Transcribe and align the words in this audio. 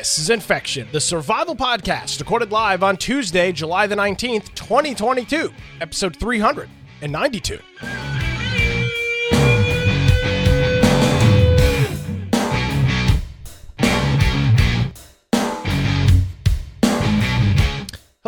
This 0.00 0.18
is 0.18 0.30
Infection, 0.30 0.88
the 0.92 1.00
survival 1.00 1.54
podcast, 1.54 2.20
recorded 2.20 2.50
live 2.50 2.82
on 2.82 2.96
Tuesday, 2.96 3.52
July 3.52 3.86
the 3.86 3.96
19th, 3.96 4.54
2022, 4.54 5.52
episode 5.82 6.16
392. 6.16 7.58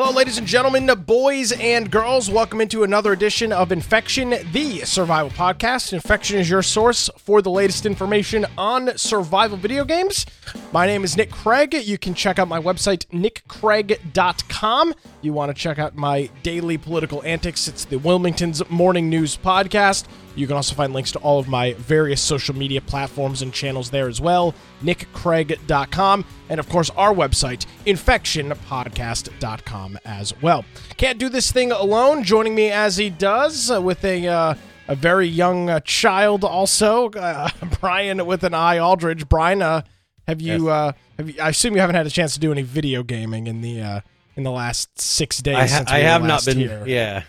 Hello, 0.05 0.17
ladies 0.17 0.37
and 0.37 0.49
gentlemen, 0.49 0.91
boys 1.07 1.53
and 1.53 1.89
girls. 1.89 2.29
Welcome 2.29 2.61
into 2.61 2.83
another 2.83 3.13
edition 3.13 3.53
of 3.53 3.71
Infection, 3.71 4.31
the 4.51 4.81
survival 4.81 5.31
podcast. 5.31 5.93
Infection 5.93 6.41
is 6.41 6.51
your 6.51 6.65
source 6.65 7.09
for 7.19 7.41
the 7.41 7.53
latest 7.53 7.87
information 7.87 8.45
on 8.59 8.99
survival 8.99 9.57
video 9.57 9.85
games. 9.85 10.27
My 10.73 10.87
name 10.87 11.05
is 11.05 11.17
Nick 11.17 11.31
Craig. 11.31 11.73
You 11.75 11.99
can 11.99 12.15
check 12.15 12.41
out 12.41 12.49
my 12.49 12.61
website, 12.61 13.07
nickcraig.com. 13.13 14.95
You 15.21 15.33
want 15.35 15.55
to 15.57 15.63
check 15.63 15.79
out 15.79 15.95
my 15.95 16.29
daily 16.43 16.79
political 16.79 17.23
antics, 17.23 17.69
it's 17.69 17.85
the 17.85 18.01
Wilmington's 18.01 18.69
Morning 18.69 19.09
News 19.09 19.37
podcast. 19.37 20.07
You 20.35 20.47
can 20.47 20.57
also 20.57 20.75
find 20.75 20.93
links 20.93 21.13
to 21.13 21.19
all 21.19 21.39
of 21.39 21.49
my 21.49 21.75
various 21.75 22.21
social 22.21 22.55
media 22.57 22.81
platforms 22.81 23.43
and 23.43 23.53
channels 23.53 23.91
there 23.91 24.09
as 24.09 24.21
well, 24.21 24.55
nickcraig.com, 24.83 26.25
and 26.49 26.61
of 26.61 26.69
course 26.69 26.91
our 26.97 27.15
website, 27.15 27.67
infectionpodcast.com 27.87 29.99
as 30.05 30.41
well. 30.43 30.65
Can't 30.97 31.19
do 31.19 31.29
this 31.29 31.53
thing 31.53 31.73
alone. 31.73 32.25
Joining 32.25 32.55
me 32.55 32.71
as 32.71 32.97
he 32.97 33.11
does 33.11 33.71
uh, 33.71 33.81
with 33.81 34.05
a 34.05 34.27
uh, 34.27 34.55
a 34.89 34.95
very 34.97 35.29
young 35.29 35.71
uh, 35.71 35.81
child, 35.81 36.45
also 36.45 37.09
uh, 37.11 37.49
Brian 37.81 38.25
with 38.27 38.45
an 38.45 38.55
eye, 38.55 38.79
Aldridge. 38.79 39.29
Brian, 39.29 39.63
uh, 39.63 39.83
have 40.27 40.41
you 40.41 40.67
Yes. 40.67 40.73
uh, 40.73 40.93
have 41.19 41.31
you? 41.31 41.41
I 41.41 41.51
assume 41.51 41.75
you 41.75 41.81
haven't 41.81 41.97
had 41.97 42.07
a 42.07 42.11
chance 42.11 42.35
to 42.35 42.41
do 42.41 42.53
any 42.53 42.63
video 42.63 43.03
gaming 43.03 43.47
in 43.47 43.61
the 43.61 43.81
uh, 43.83 44.01
in 44.37 44.45
the 44.45 44.51
last 44.51 44.99
six 45.01 45.39
days. 45.39 45.57
I, 45.57 45.67
ha- 45.67 45.85
I 45.89 45.99
have 46.01 46.25
not 46.25 46.45
been. 46.45 46.59
here. 46.59 46.85
Yeah, 46.87 47.23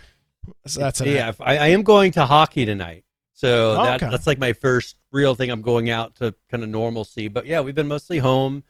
So 0.66 0.80
that's 0.80 1.00
an 1.00 1.08
yeah. 1.08 1.32
I, 1.40 1.56
I 1.58 1.66
am 1.68 1.82
going 1.82 2.12
to 2.12 2.26
hockey 2.26 2.64
tonight, 2.64 3.04
so 3.32 3.72
Oh, 3.78 3.84
that, 3.84 4.02
okay. 4.02 4.10
that's 4.10 4.26
like 4.26 4.38
my 4.38 4.52
first 4.52 4.96
real 5.12 5.34
thing. 5.34 5.50
I'm 5.50 5.62
going 5.62 5.90
out 5.90 6.16
to 6.16 6.34
kind 6.50 6.62
of 6.62 6.68
normalcy. 6.68 7.28
But 7.28 7.46
yeah, 7.46 7.60
we've 7.60 7.74
been 7.74 7.88
mostly 7.88 8.18
home. 8.18 8.64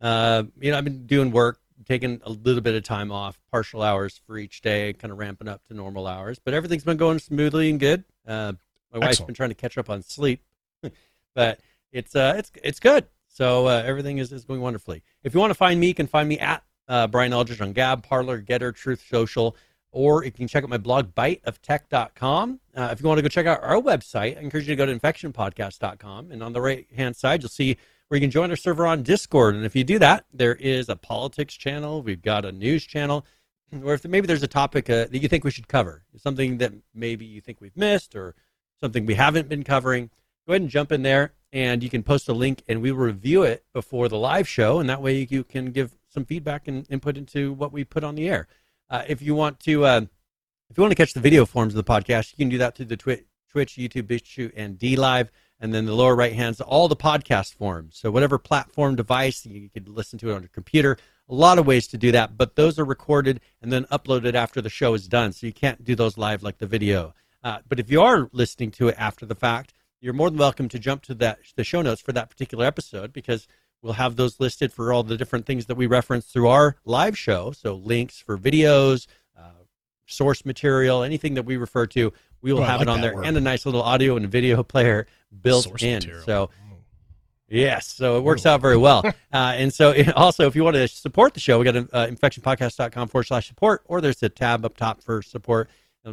Uh, 0.00 0.44
you 0.60 0.70
know, 0.70 0.78
I've 0.78 0.84
been 0.84 1.06
doing 1.06 1.30
work, 1.30 1.60
taking 1.84 2.20
a 2.24 2.30
little 2.30 2.62
bit 2.62 2.74
of 2.74 2.82
time 2.84 3.12
off, 3.12 3.38
partial 3.50 3.82
hours 3.82 4.20
for 4.26 4.38
each 4.38 4.60
day, 4.62 4.92
kind 4.92 5.12
of 5.12 5.18
ramping 5.18 5.48
up 5.48 5.62
to 5.68 5.74
normal 5.74 6.06
hours. 6.06 6.38
But 6.38 6.54
everything's 6.54 6.84
been 6.84 6.96
going 6.96 7.18
smoothly 7.18 7.70
and 7.70 7.78
good. 7.80 8.04
Uh, 8.26 8.52
my 8.92 8.98
wife's 9.00 9.20
been 9.20 9.34
trying 9.34 9.50
to 9.50 9.54
catch 9.54 9.76
up 9.78 9.90
on 9.90 10.02
sleep, 10.02 10.42
but 11.34 11.60
it's 11.92 12.14
uh, 12.16 12.34
it's 12.36 12.50
it's 12.62 12.80
good. 12.80 13.06
So 13.28 13.66
uh, 13.66 13.82
everything 13.84 14.18
is, 14.18 14.32
is 14.32 14.44
going 14.44 14.60
wonderfully. 14.60 15.02
If 15.22 15.34
you 15.34 15.40
want 15.40 15.50
to 15.50 15.54
find 15.54 15.78
me, 15.78 15.88
you 15.88 15.94
can 15.94 16.06
find 16.06 16.28
me 16.28 16.38
at 16.38 16.62
uh, 16.88 17.06
Brian 17.06 17.32
Aldridge 17.32 17.60
on 17.60 17.72
Gab, 17.72 18.02
Parler, 18.02 18.42
Gettr, 18.42 18.74
Truth 18.74 19.04
Social, 19.08 19.54
or 19.92 20.24
you 20.24 20.30
can 20.30 20.48
check 20.48 20.62
out 20.62 20.70
my 20.70 20.78
blog, 20.78 21.14
biteoftech.com. 21.14 22.60
Uh, 22.76 22.88
if 22.92 23.00
you 23.00 23.08
want 23.08 23.18
to 23.18 23.22
go 23.22 23.28
check 23.28 23.46
out 23.46 23.62
our 23.62 23.80
website, 23.80 24.36
I 24.36 24.40
encourage 24.40 24.68
you 24.68 24.76
to 24.76 24.76
go 24.76 24.86
to 24.86 24.98
infectionpodcast.com. 24.98 26.30
And 26.30 26.42
on 26.42 26.52
the 26.52 26.60
right 26.60 26.86
hand 26.96 27.16
side, 27.16 27.42
you'll 27.42 27.48
see 27.48 27.76
where 28.08 28.18
you 28.18 28.22
can 28.22 28.30
join 28.30 28.50
our 28.50 28.56
server 28.56 28.86
on 28.86 29.02
Discord. 29.02 29.54
And 29.54 29.64
if 29.64 29.74
you 29.74 29.84
do 29.84 29.98
that, 29.98 30.24
there 30.32 30.54
is 30.54 30.88
a 30.88 30.96
politics 30.96 31.54
channel, 31.54 32.02
we've 32.02 32.22
got 32.22 32.44
a 32.44 32.52
news 32.52 32.84
channel, 32.84 33.24
or 33.84 33.94
if 33.94 34.04
maybe 34.04 34.26
there's 34.26 34.42
a 34.42 34.48
topic 34.48 34.90
uh, 34.90 35.06
that 35.06 35.18
you 35.18 35.28
think 35.28 35.44
we 35.44 35.50
should 35.50 35.68
cover, 35.68 36.02
something 36.16 36.58
that 36.58 36.72
maybe 36.94 37.24
you 37.24 37.40
think 37.40 37.60
we've 37.60 37.76
missed 37.76 38.14
or 38.14 38.34
something 38.80 39.06
we 39.06 39.14
haven't 39.14 39.48
been 39.48 39.62
covering, 39.62 40.10
go 40.46 40.52
ahead 40.52 40.62
and 40.62 40.70
jump 40.70 40.90
in 40.92 41.02
there 41.02 41.32
and 41.52 41.82
you 41.82 41.90
can 41.90 42.02
post 42.02 42.28
a 42.28 42.32
link 42.32 42.62
and 42.68 42.80
we 42.80 42.92
will 42.92 43.04
review 43.04 43.42
it 43.42 43.64
before 43.72 44.08
the 44.08 44.18
live 44.18 44.48
show. 44.48 44.78
And 44.78 44.88
that 44.88 45.02
way 45.02 45.26
you 45.28 45.44
can 45.44 45.72
give 45.72 45.96
some 46.08 46.24
feedback 46.24 46.68
and 46.68 46.86
input 46.90 47.16
into 47.16 47.52
what 47.52 47.72
we 47.72 47.84
put 47.84 48.04
on 48.04 48.14
the 48.14 48.28
air. 48.28 48.46
Uh, 48.90 49.04
if 49.06 49.22
you 49.22 49.34
want 49.34 49.60
to, 49.60 49.84
uh, 49.84 50.00
if 50.68 50.76
you 50.76 50.82
want 50.82 50.90
to 50.90 50.96
catch 50.96 51.14
the 51.14 51.20
video 51.20 51.46
forms 51.46 51.74
of 51.74 51.84
the 51.84 51.90
podcast, 51.90 52.32
you 52.32 52.36
can 52.38 52.48
do 52.48 52.58
that 52.58 52.74
through 52.76 52.86
the 52.86 52.96
Twitch, 52.96 53.24
Twitch, 53.48 53.74
YouTube, 53.74 54.02
BitChute, 54.02 54.52
and 54.56 54.78
D 54.78 54.96
Live. 54.96 55.30
And 55.62 55.74
then 55.74 55.84
the 55.84 55.94
lower 55.94 56.16
right 56.16 56.32
hand's 56.32 56.60
all 56.60 56.88
the 56.88 56.96
podcast 56.96 57.54
forms. 57.54 57.96
So 57.98 58.10
whatever 58.10 58.38
platform 58.38 58.96
device 58.96 59.44
you 59.44 59.68
could 59.68 59.88
listen 59.88 60.18
to 60.20 60.30
it 60.30 60.34
on 60.34 60.42
your 60.42 60.48
computer. 60.48 60.96
A 61.28 61.34
lot 61.34 61.58
of 61.58 61.66
ways 61.66 61.86
to 61.88 61.98
do 61.98 62.10
that, 62.12 62.36
but 62.36 62.56
those 62.56 62.78
are 62.78 62.84
recorded 62.84 63.40
and 63.60 63.70
then 63.70 63.84
uploaded 63.84 64.34
after 64.34 64.60
the 64.62 64.70
show 64.70 64.94
is 64.94 65.06
done. 65.06 65.32
So 65.32 65.46
you 65.46 65.52
can't 65.52 65.84
do 65.84 65.94
those 65.94 66.16
live 66.16 66.42
like 66.42 66.58
the 66.58 66.66
video. 66.66 67.14
Uh, 67.44 67.58
but 67.68 67.78
if 67.78 67.90
you 67.90 68.00
are 68.00 68.28
listening 68.32 68.70
to 68.72 68.88
it 68.88 68.96
after 68.98 69.26
the 69.26 69.34
fact, 69.34 69.74
you're 70.00 70.14
more 70.14 70.30
than 70.30 70.38
welcome 70.38 70.68
to 70.70 70.78
jump 70.78 71.02
to 71.02 71.14
that 71.16 71.40
the 71.56 71.64
show 71.64 71.82
notes 71.82 72.00
for 72.00 72.12
that 72.12 72.30
particular 72.30 72.64
episode 72.64 73.12
because 73.12 73.46
we'll 73.82 73.94
have 73.94 74.16
those 74.16 74.38
listed 74.40 74.72
for 74.72 74.92
all 74.92 75.02
the 75.02 75.16
different 75.16 75.46
things 75.46 75.66
that 75.66 75.74
we 75.76 75.86
reference 75.86 76.26
through 76.26 76.48
our 76.48 76.76
live 76.84 77.16
show. 77.16 77.52
So 77.52 77.74
links 77.74 78.18
for 78.18 78.36
videos, 78.38 79.06
uh, 79.38 79.42
source 80.06 80.44
material, 80.44 81.02
anything 81.02 81.34
that 81.34 81.44
we 81.44 81.56
refer 81.56 81.86
to, 81.88 82.12
we 82.42 82.52
will 82.52 82.60
Oh, 82.60 82.64
have 82.64 82.80
like 82.80 82.88
it 82.88 82.90
on 82.90 83.00
there, 83.00 83.14
word. 83.14 83.26
and 83.26 83.36
a 83.36 83.40
nice 83.40 83.64
little 83.66 83.82
audio 83.82 84.16
and 84.16 84.28
video 84.30 84.62
player 84.74 85.06
built 85.42 85.64
Source 85.64 85.82
in. 85.82 85.94
material. 85.94 86.24
So 86.24 86.50
Yes, 87.52 87.88
so 87.88 88.16
it 88.16 88.20
works 88.22 88.46
out 88.46 88.60
very 88.60 88.76
well. 88.76 89.02
uh, 89.32 89.36
and 89.56 89.74
so, 89.74 89.92
also, 90.16 90.46
if 90.46 90.54
you 90.54 90.62
want 90.62 90.76
to 90.76 90.86
support 90.86 91.34
the 91.34 91.40
show, 91.40 91.58
we 91.58 91.64
got 91.64 91.74
uh, 91.74 92.06
infectionpodcast.com 92.06 93.08
forward 93.08 93.24
slash 93.24 93.48
support, 93.48 93.82
or 93.86 94.00
there's 94.00 94.22
a 94.22 94.28
tab 94.28 94.64
up 94.64 94.76
top 94.76 95.02
for 95.02 95.20
support. 95.20 95.68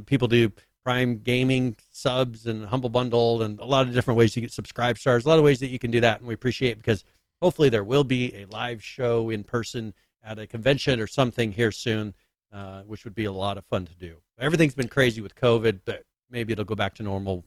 People 0.07 0.27
do 0.27 0.51
Prime 0.83 1.19
Gaming 1.19 1.75
subs 1.91 2.47
and 2.47 2.65
Humble 2.65 2.89
Bundle, 2.89 3.43
and 3.43 3.59
a 3.59 3.65
lot 3.65 3.87
of 3.87 3.93
different 3.93 4.17
ways 4.17 4.35
you 4.35 4.41
get 4.41 4.51
subscribe 4.51 4.97
stars. 4.97 5.25
A 5.25 5.29
lot 5.29 5.37
of 5.37 5.43
ways 5.45 5.59
that 5.59 5.67
you 5.67 5.77
can 5.77 5.91
do 5.91 6.01
that, 6.01 6.19
and 6.19 6.27
we 6.27 6.33
appreciate 6.33 6.71
it 6.71 6.77
because 6.77 7.03
hopefully 7.41 7.69
there 7.69 7.83
will 7.83 8.03
be 8.03 8.33
a 8.35 8.45
live 8.45 8.83
show 8.83 9.29
in 9.29 9.43
person 9.43 9.93
at 10.23 10.39
a 10.39 10.47
convention 10.47 10.99
or 10.99 11.07
something 11.07 11.51
here 11.51 11.71
soon, 11.71 12.13
uh, 12.51 12.81
which 12.83 13.03
would 13.05 13.15
be 13.15 13.25
a 13.25 13.31
lot 13.31 13.57
of 13.57 13.65
fun 13.65 13.85
to 13.85 13.95
do. 13.95 14.17
Everything's 14.39 14.75
been 14.75 14.87
crazy 14.87 15.21
with 15.21 15.35
COVID, 15.35 15.81
but 15.85 16.03
maybe 16.29 16.53
it'll 16.53 16.65
go 16.65 16.75
back 16.75 16.95
to 16.95 17.03
normal 17.03 17.45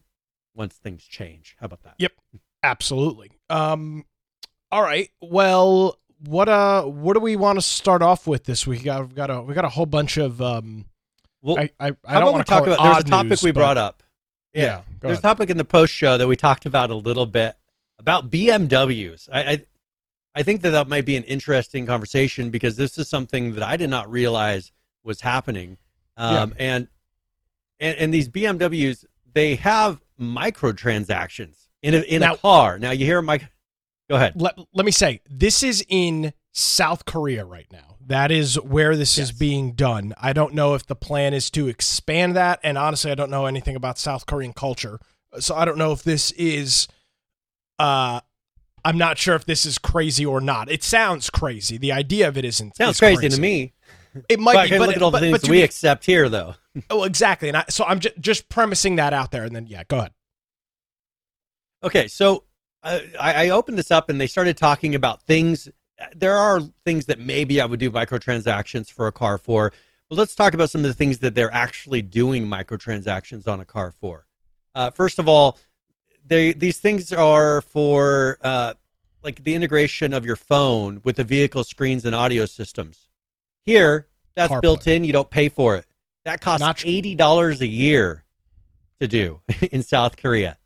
once 0.54 0.74
things 0.74 1.04
change. 1.04 1.56
How 1.60 1.66
about 1.66 1.82
that? 1.82 1.94
Yep. 1.98 2.12
Absolutely. 2.62 3.30
Um 3.48 4.04
all 4.72 4.82
right. 4.82 5.10
Well, 5.20 5.98
what 6.26 6.48
uh 6.48 6.82
what 6.84 7.14
do 7.14 7.20
we 7.20 7.36
want 7.36 7.56
to 7.58 7.62
start 7.62 8.02
off 8.02 8.26
with 8.26 8.44
this 8.44 8.66
week? 8.66 8.80
We 8.80 8.84
got 8.84 9.30
a 9.30 9.40
we 9.42 9.54
got 9.54 9.64
a 9.64 9.68
whole 9.70 9.86
bunch 9.86 10.16
of 10.16 10.40
um 10.42 10.84
Well, 11.42 11.58
I 11.58 11.70
I, 11.80 11.92
I 12.04 12.20
don't 12.20 12.32
want 12.32 12.46
to 12.46 12.50
talk 12.50 12.66
about? 12.66 12.82
There's 12.82 13.04
a 13.04 13.08
topic 13.08 13.30
news, 13.30 13.42
we 13.42 13.52
but- 13.52 13.60
brought 13.60 13.78
up. 13.78 14.02
Yeah. 14.52 14.82
go 15.00 15.08
there's 15.08 15.20
a 15.20 15.22
topic 15.22 15.48
in 15.50 15.56
the 15.58 15.64
post 15.64 15.92
show 15.92 16.18
that 16.18 16.26
we 16.26 16.34
talked 16.36 16.66
about 16.66 16.90
a 16.90 16.94
little 16.96 17.26
bit 17.26 17.54
about 18.00 18.30
BMWs. 18.30 19.28
I, 19.32 19.40
I 19.42 19.64
I 20.34 20.42
think 20.42 20.62
that 20.62 20.70
that 20.70 20.88
might 20.88 21.04
be 21.04 21.16
an 21.16 21.24
interesting 21.24 21.86
conversation 21.86 22.50
because 22.50 22.76
this 22.76 22.96
is 22.98 23.08
something 23.08 23.54
that 23.54 23.62
I 23.62 23.76
did 23.76 23.90
not 23.90 24.10
realize 24.10 24.70
was 25.02 25.20
happening. 25.20 25.76
Um, 26.16 26.54
and, 26.58 26.88
and 27.78 27.96
and 27.98 28.14
these 28.14 28.28
BMWs 28.28 29.04
they 29.32 29.54
have 29.56 30.00
microtransactions 30.20 31.68
in 31.82 31.94
a, 31.94 32.00
in 32.00 32.20
Now- 32.20 32.34
a 32.34 32.38
car. 32.38 32.78
Now 32.78 32.90
you 32.90 33.04
hear 33.06 33.22
Mike. 33.22 33.46
Go 34.08 34.16
ahead. 34.16 34.32
let, 34.36 34.58
let 34.74 34.84
me 34.84 34.90
say 34.92 35.20
this 35.30 35.62
is 35.62 35.84
in 35.88 36.32
South 36.52 37.04
Korea 37.04 37.44
right 37.44 37.66
now. 37.72 37.96
That 38.06 38.32
is 38.32 38.56
where 38.60 38.96
this 38.96 39.18
is 39.18 39.30
being 39.30 39.72
done. 39.72 40.14
I 40.20 40.32
don't 40.32 40.52
know 40.52 40.74
if 40.74 40.84
the 40.84 40.96
plan 40.96 41.32
is 41.32 41.48
to 41.52 41.68
expand 41.68 42.34
that 42.34 42.58
and 42.64 42.76
honestly 42.76 43.12
I 43.12 43.14
don't 43.14 43.30
know 43.30 43.46
anything 43.46 43.76
about 43.76 43.98
South 43.98 44.26
Korean 44.26 44.52
culture. 44.52 44.98
So 45.38 45.54
I 45.54 45.64
don't 45.64 45.78
know 45.78 45.92
if 45.92 46.02
this 46.02 46.32
is 46.32 46.88
uh 47.78 48.20
I'm 48.84 48.98
not 48.98 49.18
sure 49.18 49.34
if 49.34 49.44
this 49.44 49.66
is 49.66 49.78
crazy 49.78 50.24
or 50.24 50.40
not. 50.40 50.70
It 50.70 50.82
sounds 50.82 51.30
crazy. 51.30 51.78
The 51.78 51.92
idea 51.92 52.28
of 52.28 52.36
it 52.36 52.44
isn't. 52.44 52.76
Sounds 52.76 52.96
is 52.96 53.00
crazy, 53.00 53.28
to 53.28 53.40
me. 53.40 53.74
It 54.28 54.40
might 54.40 54.54
But 54.54 54.70
be, 54.70 54.78
but, 54.78 54.88
look 54.88 54.96
at 54.96 55.02
all 55.02 55.10
the 55.10 55.20
things 55.20 55.48
we 55.48 55.62
accept 55.62 56.04
here, 56.04 56.28
though. 56.28 56.54
Oh, 56.88 57.04
exactly. 57.04 57.48
And 57.48 57.56
I, 57.56 57.64
so 57.68 57.84
I'm 57.84 58.00
ju- 58.00 58.10
just 58.18 58.48
premising 58.48 58.96
that 58.96 59.12
out 59.12 59.30
there, 59.30 59.44
and 59.44 59.54
then 59.54 59.66
yeah, 59.66 59.82
go 59.86 59.98
ahead. 59.98 60.12
Okay, 61.82 62.08
so 62.08 62.44
uh, 62.82 63.00
I, 63.18 63.46
I 63.46 63.48
opened 63.50 63.78
this 63.78 63.90
up 63.90 64.10
and 64.10 64.20
they 64.20 64.26
started 64.26 64.56
talking 64.56 64.94
about 64.94 65.22
things. 65.22 65.68
There 66.14 66.36
are 66.36 66.60
things 66.84 67.06
that 67.06 67.18
maybe 67.18 67.60
I 67.60 67.66
would 67.66 67.80
do 67.80 67.90
microtransactions 67.90 68.90
for 68.90 69.06
a 69.06 69.12
car 69.12 69.38
for, 69.38 69.72
but 70.08 70.18
let's 70.18 70.34
talk 70.34 70.54
about 70.54 70.70
some 70.70 70.80
of 70.80 70.86
the 70.86 70.94
things 70.94 71.18
that 71.18 71.34
they're 71.34 71.52
actually 71.52 72.02
doing 72.02 72.46
microtransactions 72.46 73.46
on 73.46 73.60
a 73.60 73.64
car 73.64 73.92
for. 73.92 74.26
Uh, 74.74 74.90
first 74.90 75.18
of 75.18 75.28
all, 75.28 75.58
they 76.26 76.52
these 76.52 76.78
things 76.78 77.12
are 77.12 77.60
for 77.62 78.38
uh, 78.42 78.74
like 79.22 79.44
the 79.44 79.54
integration 79.54 80.12
of 80.12 80.24
your 80.24 80.36
phone 80.36 81.00
with 81.04 81.16
the 81.16 81.24
vehicle 81.24 81.64
screens 81.64 82.04
and 82.04 82.14
audio 82.14 82.46
systems. 82.46 83.08
Here, 83.64 84.06
that's 84.34 84.52
CarPlay. 84.52 84.62
built 84.62 84.86
in. 84.86 85.04
You 85.04 85.12
don't 85.12 85.30
pay 85.30 85.48
for 85.48 85.76
it. 85.76 85.86
That 86.24 86.40
costs 86.40 86.60
Not 86.60 86.84
eighty 86.86 87.14
dollars 87.14 87.60
a 87.60 87.66
year 87.66 88.24
to 89.00 89.08
do 89.08 89.40
in 89.72 89.82
South 89.82 90.16
Korea. 90.16 90.58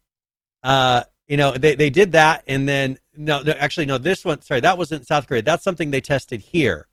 Uh, 0.63 1.05
you 1.29 1.37
know, 1.37 1.53
they, 1.53 1.75
they 1.75 1.91
did 1.91 2.13
that, 2.13 2.45
and 2.47 2.69
then 2.69 2.99
no, 3.17 3.43
no, 3.43 3.53
actually, 3.53 3.87
no, 3.87 3.99
this 3.99 4.25
one, 4.25 4.43
sorry, 4.43 4.61
that 4.61 4.77
wasn't 4.77 5.07
South 5.07 5.27
Korea. 5.27 5.43
That's 5.43 5.65
something 5.65 5.91
they 5.91 6.01
tested 6.01 6.41
here, 6.41 6.87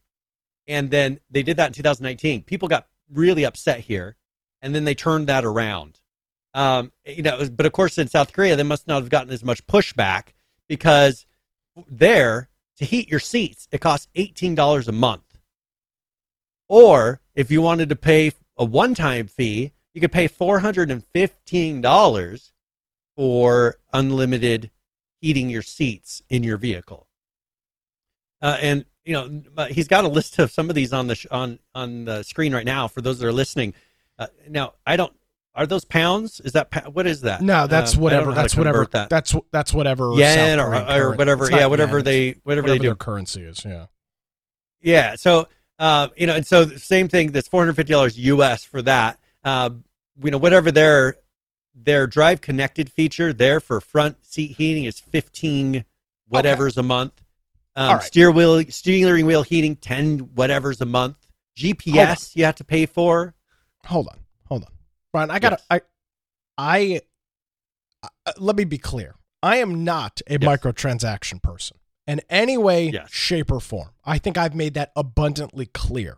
and 0.68 0.90
then 0.90 1.19
they 1.30 1.44
did 1.44 1.57
that 1.57 1.68
in 1.68 1.74
2019. 1.74 2.44
People 2.44 2.68
got 2.68 2.88
really 3.12 3.46
upset 3.46 3.80
here, 3.80 4.16
and 4.62 4.74
then 4.74 4.86
they 4.86 4.96
turned 4.96 5.28
that 5.28 5.44
around. 5.44 6.00
Um, 6.54 6.92
you 7.06 7.24
know, 7.24 7.48
but 7.50 7.66
of 7.66 7.72
course, 7.72 7.98
in 7.98 8.07
South 8.07 8.34
Korea, 8.34 8.56
they 8.56 8.64
must 8.64 8.88
not 8.88 9.02
have 9.02 9.10
gotten 9.10 9.31
as 9.31 9.44
much 9.44 9.66
pushback 9.68 10.30
because 10.68 11.25
there 11.88 12.50
to 12.77 12.85
heat 12.85 13.09
your 13.09 13.19
seats, 13.19 13.68
it 13.71 13.81
costs 13.81 14.07
$18 14.15 14.88
a 14.88 14.91
month. 14.91 15.38
Or 16.68 17.21
if 17.35 17.51
you 17.51 17.62
wanted 17.62 17.89
to 17.89 17.95
pay 17.95 18.31
a 18.57 18.65
one 18.65 18.95
time 18.95 19.27
fee, 19.27 19.73
you 19.94 20.01
could 20.01 20.12
pay 20.12 20.27
$415 20.27 22.51
for 23.15 23.77
unlimited 23.94 24.71
heating 25.19 25.50
your 25.50 25.62
seats 25.62 26.23
in 26.29 26.44
your 26.44 26.57
vehicle. 26.57 27.07
Uh, 28.41 28.57
and 28.62 28.85
you 29.06 29.13
know 29.13 29.41
he's 29.68 29.88
got 29.88 30.03
a 30.03 30.07
list 30.07 30.39
of 30.39 30.51
some 30.51 30.69
of 30.69 30.75
these 30.75 30.94
on 30.94 31.07
the 31.07 31.15
sh- 31.15 31.27
on 31.31 31.59
on 31.75 32.06
the 32.06 32.23
screen 32.23 32.53
right 32.53 32.65
now 32.65 32.88
for 32.88 33.01
those 33.01 33.19
that 33.19 33.27
are 33.27 33.33
listening. 33.33 33.73
Uh, 34.18 34.27
now 34.50 34.73
I 34.85 34.95
don't 34.95 35.13
are 35.53 35.65
those 35.68 35.83
pounds? 35.86 36.39
Is 36.42 36.53
that 36.53 36.71
pa- 36.71 36.89
what 36.89 37.06
is 37.07 37.21
that? 37.21 37.42
No, 37.42 37.68
that's 37.68 37.95
Uh, 37.98 38.00
whatever. 38.00 38.25
know 38.27 38.31
how 38.31 38.36
to 38.38 38.42
That's 38.44 38.56
whatever. 38.56 38.86
That. 38.92 39.09
That's 39.09 39.36
that's 39.51 39.74
whatever. 39.74 40.13
yen 40.15 40.59
South 40.59 40.68
or, 40.68 41.01
or 41.03 41.15
whatever. 41.15 41.50
Yeah, 41.51 41.65
whatever 41.65 41.98
yen, 41.98 42.06
they 42.06 42.27
whatever, 42.44 42.62
whatever 42.63 42.68
they 42.69 42.77
do. 42.77 42.88
their 42.88 42.95
currency 42.95 43.44
is. 43.44 43.63
Yeah. 43.65 43.86
Yeah. 44.81 45.15
So, 45.15 45.48
uh, 45.80 46.07
you 46.15 46.27
know, 46.27 46.36
and 46.36 46.45
so 46.48 46.65
the 46.65 46.80
same 46.80 47.07
thing. 47.07 47.31
That's 47.31 47.48
four 47.48 47.62
hundred 47.62 47.75
fifty 47.75 47.92
dollars 47.94 48.18
US 48.18 48.63
for 48.63 48.81
that. 48.83 49.19
Uh, 49.44 49.71
you 50.24 50.31
know, 50.31 50.38
whatever 50.38 50.71
their 50.71 51.15
their 51.75 52.07
drive 52.07 52.42
connected 52.42 52.92
feature 52.92 53.33
there 53.33 53.59
for 53.59 53.81
front 53.81 54.25
seat 54.25 54.56
heating 54.57 54.86
is 54.86 55.00
fifteen 55.00 55.86
whatever's 56.27 56.77
a 56.77 56.83
month. 56.83 57.21
Um, 57.75 57.95
right. 57.95 58.04
Steer 58.04 58.31
wheel, 58.31 58.63
steering 58.69 59.25
wheel 59.25 59.44
heating, 59.44 59.75
ten 59.75 60.19
whatever's 60.36 60.80
a 60.81 60.86
month. 60.86 61.18
GPS 61.57 62.36
you 62.36 62.45
have 62.45 62.56
to 62.56 62.63
pay 62.63 62.86
for. 62.86 63.33
Hold 63.86 64.07
on. 64.09 64.19
Brian. 65.13 65.31
I 65.31 65.40
gotta. 65.40 65.60
Yes. 65.72 65.81
I. 66.58 67.02
I. 68.04 68.10
Uh, 68.25 68.31
let 68.38 68.56
me 68.56 68.63
be 68.63 68.78
clear. 68.78 69.16
I 69.44 69.58
am 69.58 69.84
not 69.84 70.22
a 70.28 70.38
Yes. 70.40 70.42
microtransaction 70.42 71.42
person 71.42 71.78
in 72.08 72.22
any 72.30 72.58
way, 72.58 72.90
Yes. 72.90 73.12
shape, 73.12 73.52
or 73.52 73.60
form. 73.60 73.90
I 74.06 74.18
think 74.18 74.38
I've 74.38 74.56
made 74.56 74.74
that 74.75 74.92
abundantly 74.96 75.66
clear. 75.68 76.18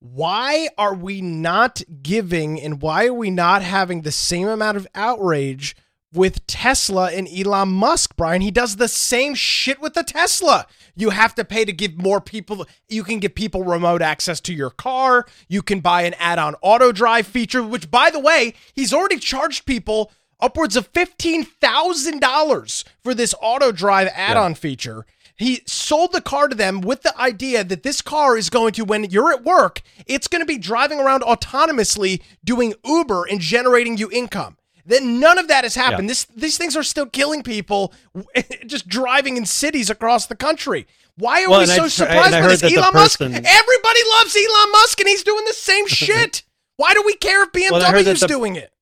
Why 0.00 0.68
are 0.78 0.94
we 0.94 1.20
not 1.20 1.80
giving 2.02 2.60
and 2.60 2.80
why 2.82 3.06
are 3.06 3.14
we 3.14 3.30
not 3.30 3.62
having 3.62 4.02
the 4.02 4.12
same 4.12 4.46
amount 4.46 4.76
of 4.76 4.86
outrage 4.94 5.74
with 6.12 6.46
Tesla 6.46 7.10
and 7.10 7.28
Elon 7.28 7.68
Musk, 7.68 8.16
Brian? 8.16 8.42
He 8.42 8.50
does 8.50 8.76
the 8.76 8.88
same 8.88 9.34
shit 9.34 9.80
with 9.80 9.94
the 9.94 10.02
Tesla. 10.02 10.66
You 10.94 11.10
have 11.10 11.34
to 11.34 11.44
pay 11.44 11.64
to 11.64 11.72
give 11.72 11.96
more 11.98 12.20
people, 12.20 12.66
you 12.88 13.04
can 13.04 13.18
give 13.18 13.34
people 13.34 13.64
remote 13.64 14.02
access 14.02 14.40
to 14.42 14.54
your 14.54 14.70
car. 14.70 15.26
You 15.48 15.62
can 15.62 15.80
buy 15.80 16.02
an 16.02 16.14
add 16.18 16.38
on 16.38 16.54
auto 16.62 16.92
drive 16.92 17.26
feature, 17.26 17.62
which, 17.62 17.90
by 17.90 18.10
the 18.10 18.20
way, 18.20 18.54
he's 18.74 18.94
already 18.94 19.18
charged 19.18 19.66
people 19.66 20.10
upwards 20.40 20.76
of 20.76 20.92
$15,000 20.92 22.84
for 23.02 23.14
this 23.14 23.34
auto 23.40 23.72
drive 23.72 24.08
add 24.14 24.36
on 24.36 24.54
feature. 24.54 25.06
He 25.38 25.60
sold 25.66 26.12
the 26.12 26.20
car 26.22 26.48
to 26.48 26.56
them 26.56 26.80
with 26.80 27.02
the 27.02 27.18
idea 27.18 27.62
that 27.62 27.82
this 27.82 28.00
car 28.00 28.38
is 28.38 28.48
going 28.48 28.72
to, 28.72 28.84
when 28.84 29.04
you're 29.04 29.32
at 29.32 29.44
work, 29.44 29.82
it's 30.06 30.28
going 30.28 30.40
to 30.40 30.46
be 30.46 30.56
driving 30.58 30.98
around 30.98 31.22
autonomously 31.22 32.22
doing 32.42 32.72
Uber 32.84 33.24
and 33.24 33.40
generating 33.40 33.98
you 33.98 34.10
income. 34.10 34.56
Then 34.86 35.18
none 35.20 35.38
of 35.38 35.48
that 35.48 35.64
has 35.64 35.74
happened. 35.74 36.04
Yeah. 36.04 36.08
This 36.12 36.24
these 36.36 36.56
things 36.58 36.76
are 36.76 36.82
still 36.84 37.06
killing 37.06 37.42
people 37.42 37.92
just 38.66 38.86
driving 38.88 39.36
in 39.36 39.44
cities 39.44 39.90
across 39.90 40.26
the 40.26 40.36
country. 40.36 40.86
Why 41.16 41.42
are 41.44 41.50
Well, 41.50 41.58
we 41.60 41.64
and 41.64 41.72
I 41.72 41.76
so 41.76 41.88
surprised 41.88 42.30
by 42.32 42.40
this? 42.46 42.62
Elon 42.62 42.94
Musk. 42.94 43.20
Everybody 43.20 44.00
loves 44.16 44.36
Elon 44.36 44.72
Musk, 44.72 45.00
and 45.00 45.08
he's 45.08 45.22
doing 45.24 45.44
the 45.46 45.54
same 45.54 45.86
shit. 45.88 46.42
Why 46.76 46.92
do 46.94 47.02
we 47.04 47.14
care 47.16 47.42
if 47.42 47.50
Well, 47.70 47.80
that 47.80 47.94
BMW's 47.94 48.20
the- 48.20 48.26
doing 48.28 48.56
it? 48.56 48.72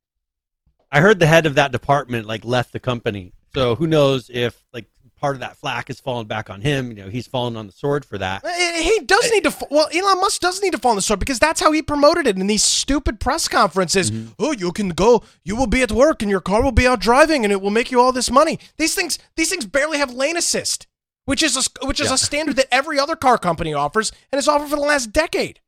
I 0.92 1.00
heard 1.00 1.18
the 1.20 1.26
head 1.26 1.46
of 1.46 1.54
that 1.56 1.72
department 1.72 2.26
like 2.26 2.44
left 2.44 2.72
the 2.72 2.80
company. 2.80 3.32
So 3.54 3.74
who 3.76 3.86
knows 3.86 4.30
if 4.32 4.62
like 4.72 4.86
part 5.24 5.36
of 5.36 5.40
that 5.40 5.56
flack 5.56 5.88
is 5.88 6.00
falling 6.00 6.26
back 6.26 6.50
on 6.50 6.60
him? 6.60 6.90
You 6.90 7.04
know, 7.04 7.08
he's 7.08 7.26
fallen 7.26 7.56
on 7.56 7.66
the 7.66 7.72
sword 7.72 8.04
for 8.04 8.18
that. 8.18 8.44
Eh, 8.44 8.82
He 8.82 9.00
does 9.00 9.30
need 9.30 9.44
to. 9.44 9.66
Well, 9.70 9.88
Elon 9.94 10.20
Musk 10.20 10.40
does 10.42 10.60
need 10.60 10.72
to 10.72 10.78
fall 10.78 10.90
on 10.90 10.96
the 10.96 11.02
sword 11.02 11.18
because 11.20 11.38
that's 11.38 11.60
how 11.60 11.72
he 11.72 11.80
promoted 11.80 12.26
it 12.26 12.36
in 12.38 12.46
these 12.46 12.62
stupid 12.62 13.20
press 13.20 13.48
conferences. 13.48 14.10
Mm-hmm. 14.10 14.32
Oh, 14.38 14.52
you 14.52 14.70
can 14.72 14.90
go. 14.90 15.22
You 15.42 15.56
will 15.56 15.66
be 15.66 15.80
at 15.82 15.90
work, 15.92 16.20
and 16.20 16.30
your 16.30 16.42
car 16.42 16.62
will 16.62 16.72
be 16.72 16.86
out 16.86 17.00
driving, 17.00 17.42
and 17.44 17.52
it 17.52 17.62
will 17.62 17.70
make 17.70 17.90
you 17.90 18.00
all 18.00 18.12
this 18.12 18.30
money. 18.30 18.58
These 18.76 18.94
things, 18.94 19.18
these 19.36 19.48
things 19.48 19.64
barely 19.64 19.96
have 19.98 20.12
lane 20.12 20.36
assist, 20.36 20.86
which 21.24 21.42
is 21.42 21.56
a, 21.56 21.86
which 21.86 22.00
is 22.00 22.08
Yeah. 22.08 22.14
a 22.14 22.18
standard 22.28 22.56
that 22.56 22.68
every 22.70 22.98
other 22.98 23.16
car 23.16 23.38
company 23.38 23.72
offers 23.72 24.12
and 24.30 24.36
has 24.36 24.46
offered 24.46 24.68
for 24.68 24.76
the 24.76 24.82
last 24.82 25.12
decade. 25.12 25.60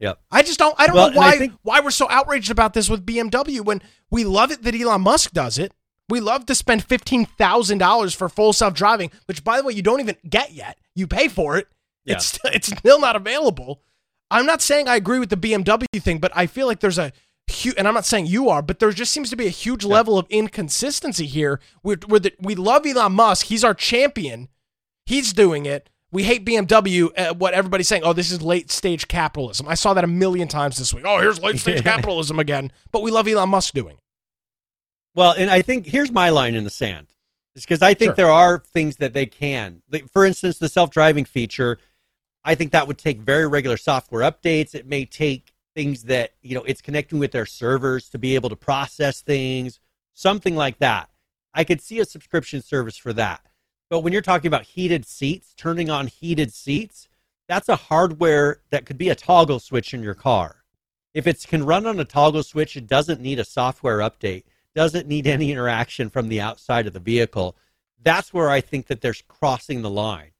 Yep. 0.00 0.18
I 0.30 0.42
just 0.42 0.58
don't. 0.58 0.74
I 0.78 0.86
don't 0.86 0.96
Well, 0.96 1.10
know 1.10 1.16
why 1.18 1.38
think- 1.38 1.52
why 1.62 1.80
we're 1.80 1.90
so 1.90 2.06
outraged 2.10 2.50
about 2.50 2.74
this 2.74 2.88
with 2.88 3.04
BMW 3.06 3.60
when 3.64 3.80
we 4.10 4.24
love 4.24 4.50
it 4.50 4.62
that 4.62 4.74
Elon 4.74 5.02
Musk 5.02 5.32
does 5.32 5.58
it. 5.58 5.72
We 6.08 6.20
love 6.20 6.46
to 6.46 6.54
spend 6.54 6.84
fifteen 6.84 7.26
thousand 7.26 7.78
dollars 7.78 8.14
for 8.14 8.28
full 8.28 8.52
self 8.52 8.74
driving, 8.74 9.10
which 9.26 9.42
by 9.42 9.58
the 9.58 9.64
way 9.64 9.72
you 9.72 9.82
don't 9.82 10.00
even 10.00 10.16
get 10.28 10.52
yet. 10.52 10.78
You 10.94 11.06
pay 11.06 11.28
for 11.28 11.56
it. 11.56 11.68
It's 12.04 12.38
it's 12.44 12.68
still 12.68 13.00
not 13.00 13.16
available. 13.16 13.82
I'm 14.30 14.46
not 14.46 14.62
saying 14.62 14.88
I 14.88 14.96
agree 14.96 15.18
with 15.18 15.30
the 15.30 15.36
BMW 15.36 15.86
thing, 16.00 16.18
but 16.18 16.32
I 16.34 16.46
feel 16.46 16.66
like 16.66 16.80
there's 16.80 16.98
a 16.98 17.12
huge, 17.46 17.74
and 17.78 17.86
I'm 17.86 17.94
not 17.94 18.06
saying 18.06 18.26
you 18.26 18.48
are, 18.48 18.62
but 18.62 18.78
there 18.78 18.90
just 18.90 19.12
seems 19.12 19.30
to 19.30 19.36
be 19.36 19.46
a 19.46 19.50
huge 19.50 19.84
level 19.84 20.18
of 20.18 20.26
inconsistency 20.30 21.26
here. 21.26 21.60
Where, 21.82 21.96
where 22.06 22.20
the, 22.20 22.32
we 22.40 22.54
love 22.54 22.86
Elon 22.86 23.12
Musk, 23.12 23.46
he's 23.46 23.64
our 23.64 23.74
champion, 23.74 24.48
he's 25.04 25.32
doing 25.32 25.66
it. 25.66 25.90
We 26.12 26.22
hate 26.24 26.44
BMW. 26.46 27.10
Uh, 27.16 27.34
what 27.34 27.52
everybody's 27.52 27.88
saying, 27.88 28.02
oh, 28.04 28.12
this 28.12 28.30
is 28.30 28.40
late 28.40 28.70
stage 28.70 29.08
capitalism. 29.08 29.68
I 29.68 29.74
saw 29.74 29.92
that 29.94 30.04
a 30.04 30.08
million 30.08 30.48
times 30.48 30.78
this 30.78 30.94
week. 30.94 31.04
Oh, 31.06 31.20
here's 31.20 31.40
late 31.40 31.58
stage 31.58 31.82
capitalism 31.84 32.38
again. 32.38 32.72
But 32.92 33.02
we 33.02 33.10
love 33.10 33.28
Elon 33.28 33.50
Musk 33.50 33.74
doing 33.74 33.96
it. 33.96 34.00
Well, 35.16 35.34
and 35.36 35.50
I 35.50 35.62
think 35.62 35.86
here's 35.86 36.12
my 36.12 36.28
line 36.28 36.54
in 36.54 36.64
the 36.64 36.70
sand. 36.70 37.08
It's 37.54 37.64
because 37.64 37.80
I 37.80 37.94
think 37.94 38.10
Sure. 38.10 38.16
there 38.16 38.30
are 38.30 38.58
things 38.58 38.96
that 38.96 39.14
they 39.14 39.24
can. 39.24 39.82
Like, 39.90 40.10
For 40.10 40.26
instance, 40.26 40.58
the 40.58 40.68
self-driving 40.68 41.24
feature, 41.24 41.78
I 42.44 42.54
think 42.54 42.70
that 42.72 42.86
would 42.86 42.98
take 42.98 43.20
very 43.20 43.46
regular 43.48 43.78
software 43.78 44.30
updates. 44.30 44.74
It 44.74 44.86
may 44.86 45.06
take 45.06 45.54
things 45.74 46.04
that, 46.04 46.34
you 46.42 46.54
know, 46.54 46.62
it's 46.64 46.82
connecting 46.82 47.18
with 47.18 47.32
their 47.32 47.46
servers 47.46 48.10
to 48.10 48.18
be 48.18 48.34
able 48.34 48.50
to 48.50 48.56
process 48.56 49.22
things, 49.22 49.80
something 50.12 50.54
like 50.54 50.78
that. 50.80 51.08
I 51.54 51.64
could 51.64 51.80
see 51.80 51.98
a 51.98 52.04
subscription 52.04 52.60
service 52.60 52.98
for 52.98 53.14
that. 53.14 53.40
But 53.88 54.00
when 54.00 54.12
you're 54.12 54.20
talking 54.20 54.48
about 54.48 54.64
heated 54.64 55.06
seats, 55.06 55.54
turning 55.56 55.88
on 55.88 56.08
heated 56.08 56.52
seats, 56.52 57.08
that's 57.48 57.70
a 57.70 57.76
hardware 57.76 58.60
that 58.70 58.84
could 58.84 58.98
be 58.98 59.08
a 59.08 59.14
toggle 59.14 59.60
switch 59.60 59.94
in 59.94 60.02
your 60.02 60.14
car. 60.14 60.64
If 61.14 61.26
it 61.26 61.46
can 61.48 61.64
run 61.64 61.86
on 61.86 61.98
a 61.98 62.04
toggle 62.04 62.42
switch, 62.42 62.76
it 62.76 62.86
doesn't 62.86 63.22
need 63.22 63.38
a 63.38 63.44
software 63.44 63.98
update, 63.98 64.44
doesn't 64.76 65.08
need 65.08 65.26
any 65.26 65.50
interaction 65.50 66.08
from 66.10 66.28
the 66.28 66.40
outside 66.40 66.86
of 66.86 66.92
the 66.92 67.00
vehicle. 67.00 67.56
That's 68.04 68.32
where 68.32 68.48
I 68.48 68.60
think 68.60 68.86
that 68.86 69.00
there's 69.00 69.22
crossing 69.26 69.82
the 69.82 69.90
line. 69.90 70.30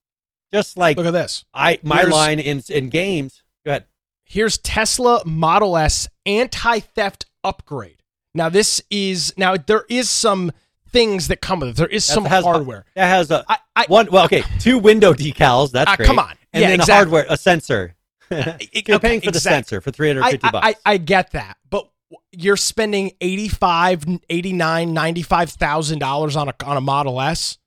Just 0.53 0.77
like 0.77 0.97
Look 0.97 1.07
at 1.07 1.11
this. 1.13 1.45
I 1.53 1.81
my 1.83 1.97
Here's- 2.03 2.13
line 2.13 2.39
in 2.39 2.63
in 2.69 2.89
games. 2.91 3.43
Go 3.65 3.73
ahead. 3.73 3.87
Here's 4.25 4.59
Tesla 4.59 5.23
Model 5.27 5.77
S 5.77 6.09
anti 6.25 6.79
theft 6.81 7.27
upgrade. 7.43 8.03
Now, 8.35 8.49
this 8.51 8.83
is, 8.91 9.33
now 9.39 9.57
there 9.57 9.85
is 9.89 10.11
some 10.11 10.53
things 10.91 11.29
that 11.29 11.41
come 11.41 11.61
with 11.61 11.71
it. 11.71 11.77
There 11.77 11.87
is 11.87 12.07
That 12.07 12.13
some 12.15 12.25
has- 12.27 12.45
hardware. 12.45 12.85
That 12.95 13.07
has 13.09 13.31
a 13.31 13.45
I, 13.49 13.57
I, 13.75 13.85
one. 13.89 14.09
Well, 14.13 14.27
okay, 14.27 14.43
two 14.61 14.79
window 14.79 15.15
decals. 15.15 15.71
That's 15.73 15.91
Ah, 15.91 15.97
great. 15.97 16.07
come 16.07 16.19
on. 16.19 16.35
and 16.53 16.61
Yeah, 16.63 16.69
then 16.69 16.81
exactly. 16.81 16.93
a 16.93 16.97
hardware, 16.97 17.27
a 17.31 17.37
sensor. 17.39 17.95
You're 18.31 18.41
okay, 18.41 18.99
paying 18.99 19.21
for 19.23 19.31
the 19.31 19.41
sensor 19.41 19.81
for 19.81 19.91
three 19.91 20.09
hundred 20.09 20.25
fifty 20.31 20.51
bucks. 20.51 20.67
I, 20.67 20.75
I 20.85 20.97
get 20.99 21.31
that, 21.33 21.57
but 21.71 21.89
you're 22.33 22.57
spending 22.57 23.13
85 23.21 24.05
89 24.31 24.95
95000 24.95 25.99
dollars 25.99 26.37
on 26.37 26.49
a 26.49 26.55
on 26.65 26.77
a 26.77 26.81
model 26.81 27.21
s 27.21 27.59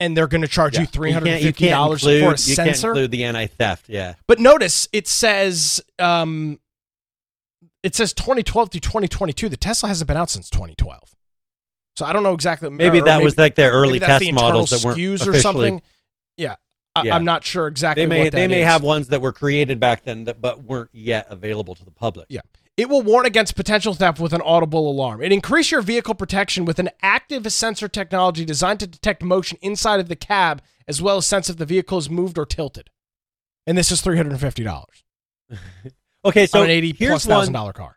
and 0.00 0.16
they're 0.16 0.26
going 0.26 0.42
to 0.42 0.48
charge 0.48 0.74
Yeah. 0.74 0.82
you 0.82 0.86
can't- 0.88 1.42
you 1.42 1.52
$350 1.52 1.56
can't 1.56 2.00
for 2.00 2.06
a 2.08 2.10
You 2.12 2.20
can't 2.20 2.38
sensor 2.40 2.88
include 2.90 3.10
the 3.12 3.24
anti-theft. 3.24 3.88
Yeah. 3.88 4.14
but 4.26 4.38
notice 4.40 4.88
it 4.92 5.06
says 5.06 5.80
um 5.98 6.58
it 7.82 7.94
says 7.94 8.12
2012 8.12 8.72
through 8.72 8.80
2022 8.80 9.48
the 9.48 9.56
tesla 9.56 9.88
hasn't 9.88 10.08
been 10.08 10.16
out 10.16 10.30
since 10.30 10.50
2012 10.50 11.14
so 11.96 12.04
i 12.04 12.12
don't 12.12 12.22
know 12.24 12.34
exactly 12.34 12.68
Maybe 12.70 12.98
or 13.00 13.04
that 13.04 13.22
was 13.22 13.38
like 13.38 13.54
their 13.54 13.70
early 13.72 14.00
test 14.00 14.20
the 14.20 14.32
models 14.32 14.70
that 14.70 14.84
weren't 14.84 14.98
SKUs 14.98 15.26
or 15.28 15.34
something 15.38 15.80
yeah, 16.36 16.56
I, 16.96 17.02
Yeah. 17.04 17.14
i'm 17.14 17.24
not 17.24 17.44
sure 17.44 17.68
exactly 17.68 18.04
They 18.04 18.08
may 18.08 18.28
they 18.30 18.48
may 18.48 18.62
is. 18.62 18.66
have 18.66 18.82
ones 18.82 19.08
that 19.08 19.20
were 19.22 19.32
created 19.32 19.78
back 19.78 20.02
then 20.04 20.24
that 20.24 20.40
but 20.42 20.64
weren't 20.64 20.90
yet 20.92 21.28
available 21.30 21.74
to 21.76 21.84
the 21.84 21.90
public. 21.92 22.26
Yeah. 22.28 22.40
It 22.76 22.90
will 22.90 23.02
warn 23.02 23.24
against 23.24 23.56
potential 23.56 23.94
theft 23.94 24.20
with 24.20 24.34
an 24.34 24.42
audible 24.42 24.90
alarm. 24.90 25.22
It 25.22 25.32
increases 25.32 25.70
your 25.70 25.82
vehicle 25.82 26.14
protection 26.14 26.66
with 26.66 26.78
an 26.78 26.90
active 27.02 27.50
sensor 27.50 27.88
technology 27.88 28.44
designed 28.44 28.80
to 28.80 28.86
detect 28.86 29.22
motion 29.22 29.56
inside 29.62 29.98
of 29.98 30.08
the 30.08 30.16
cab 30.16 30.60
as 30.86 31.00
well 31.00 31.16
as 31.16 31.26
sense 31.26 31.48
if 31.48 31.56
the 31.56 31.64
vehicle 31.64 31.96
is 31.98 32.10
moved 32.10 32.36
or 32.38 32.44
tilted. 32.44 32.90
And 33.66 33.78
this 33.78 33.90
is 33.90 34.02
$350 34.02 34.84
Okay, 36.24 36.46
so 36.46 36.58
on 36.58 36.64
an 36.64 36.70
80 36.70 36.94
here's 36.98 37.10
plus 37.10 37.26
thousand 37.26 37.54
dollar 37.54 37.72
car. 37.72 37.96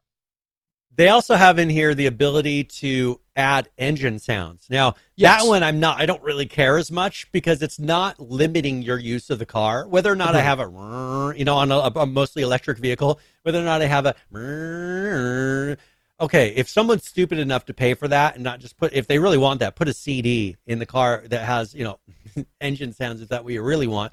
They 1.00 1.08
also 1.08 1.36
have 1.36 1.60
in 1.60 1.70
here 1.70 1.96
the 1.96 2.08
ability 2.08 2.66
to 2.66 3.22
add 3.34 3.70
engine 3.78 4.20
sounds. 4.20 4.66
Now 4.70 4.96
Yes. 5.16 5.42
that 5.42 5.48
one 5.48 5.64
I'm 5.64 5.80
not. 5.80 5.98
I 5.98 6.06
don't 6.06 6.22
really 6.22 6.46
care 6.46 6.78
as 6.78 6.92
much 6.92 7.32
because 7.32 7.62
it's 7.62 7.80
not 7.80 8.20
limiting 8.20 8.82
your 8.82 9.00
use 9.00 9.30
of 9.30 9.40
the 9.40 9.46
car. 9.46 9.88
Whether 9.88 10.12
or 10.12 10.18
not 10.18 10.36
I 10.36 10.42
have 10.42 10.60
a, 10.60 11.34
you 11.38 11.46
know, 11.46 11.56
on 11.56 11.72
a, 11.72 11.78
a 11.78 12.06
mostly 12.06 12.42
electric 12.44 12.80
vehicle, 12.80 13.18
whether 13.44 13.62
or 13.62 13.64
not 13.64 13.82
I 13.82 13.86
have 13.86 14.08
a. 14.08 15.78
Okay, 16.20 16.50
if 16.50 16.68
someone's 16.68 17.08
stupid 17.08 17.40
enough 17.40 17.64
to 17.68 17.74
pay 17.74 17.94
for 17.94 18.10
that 18.10 18.36
and 18.36 18.44
not 18.44 18.60
just 18.60 18.76
put, 18.76 18.92
if 18.92 19.08
they 19.08 19.20
really 19.20 19.38
want 19.38 19.62
that, 19.62 19.78
put 19.78 19.88
a 19.88 19.94
CD 19.94 20.58
in 20.66 20.80
the 20.80 20.86
car 20.86 21.24
that 21.30 21.46
has, 21.46 21.74
you 21.74 21.86
know, 21.86 21.98
engine 22.60 22.92
sounds 22.92 23.22
if 23.22 23.30
that 23.30 23.46
what 23.46 23.54
you 23.54 23.62
really 23.62 23.88
want. 23.88 24.12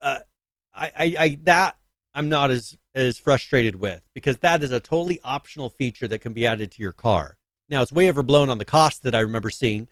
Uh, 0.00 0.20
I, 0.74 0.92
I, 0.98 1.14
I 1.18 1.38
that 1.42 1.76
I'm 2.14 2.30
not 2.30 2.50
as 2.50 2.78
as 2.94 3.18
frustrated 3.18 3.76
with 3.76 4.02
because 4.14 4.38
that 4.38 4.62
is 4.62 4.70
a 4.70 4.80
totally 4.80 5.20
optional 5.24 5.70
feature 5.70 6.08
that 6.08 6.20
can 6.20 6.32
be 6.32 6.46
added 6.46 6.70
to 6.72 6.82
your 6.82 6.92
car. 6.92 7.36
Now 7.68 7.82
it's 7.82 7.92
way 7.92 8.08
overblown 8.08 8.50
on 8.50 8.58
the 8.58 8.64
cost 8.64 9.02
that 9.02 9.14
I 9.14 9.20
remember 9.20 9.50
seeing, 9.50 9.88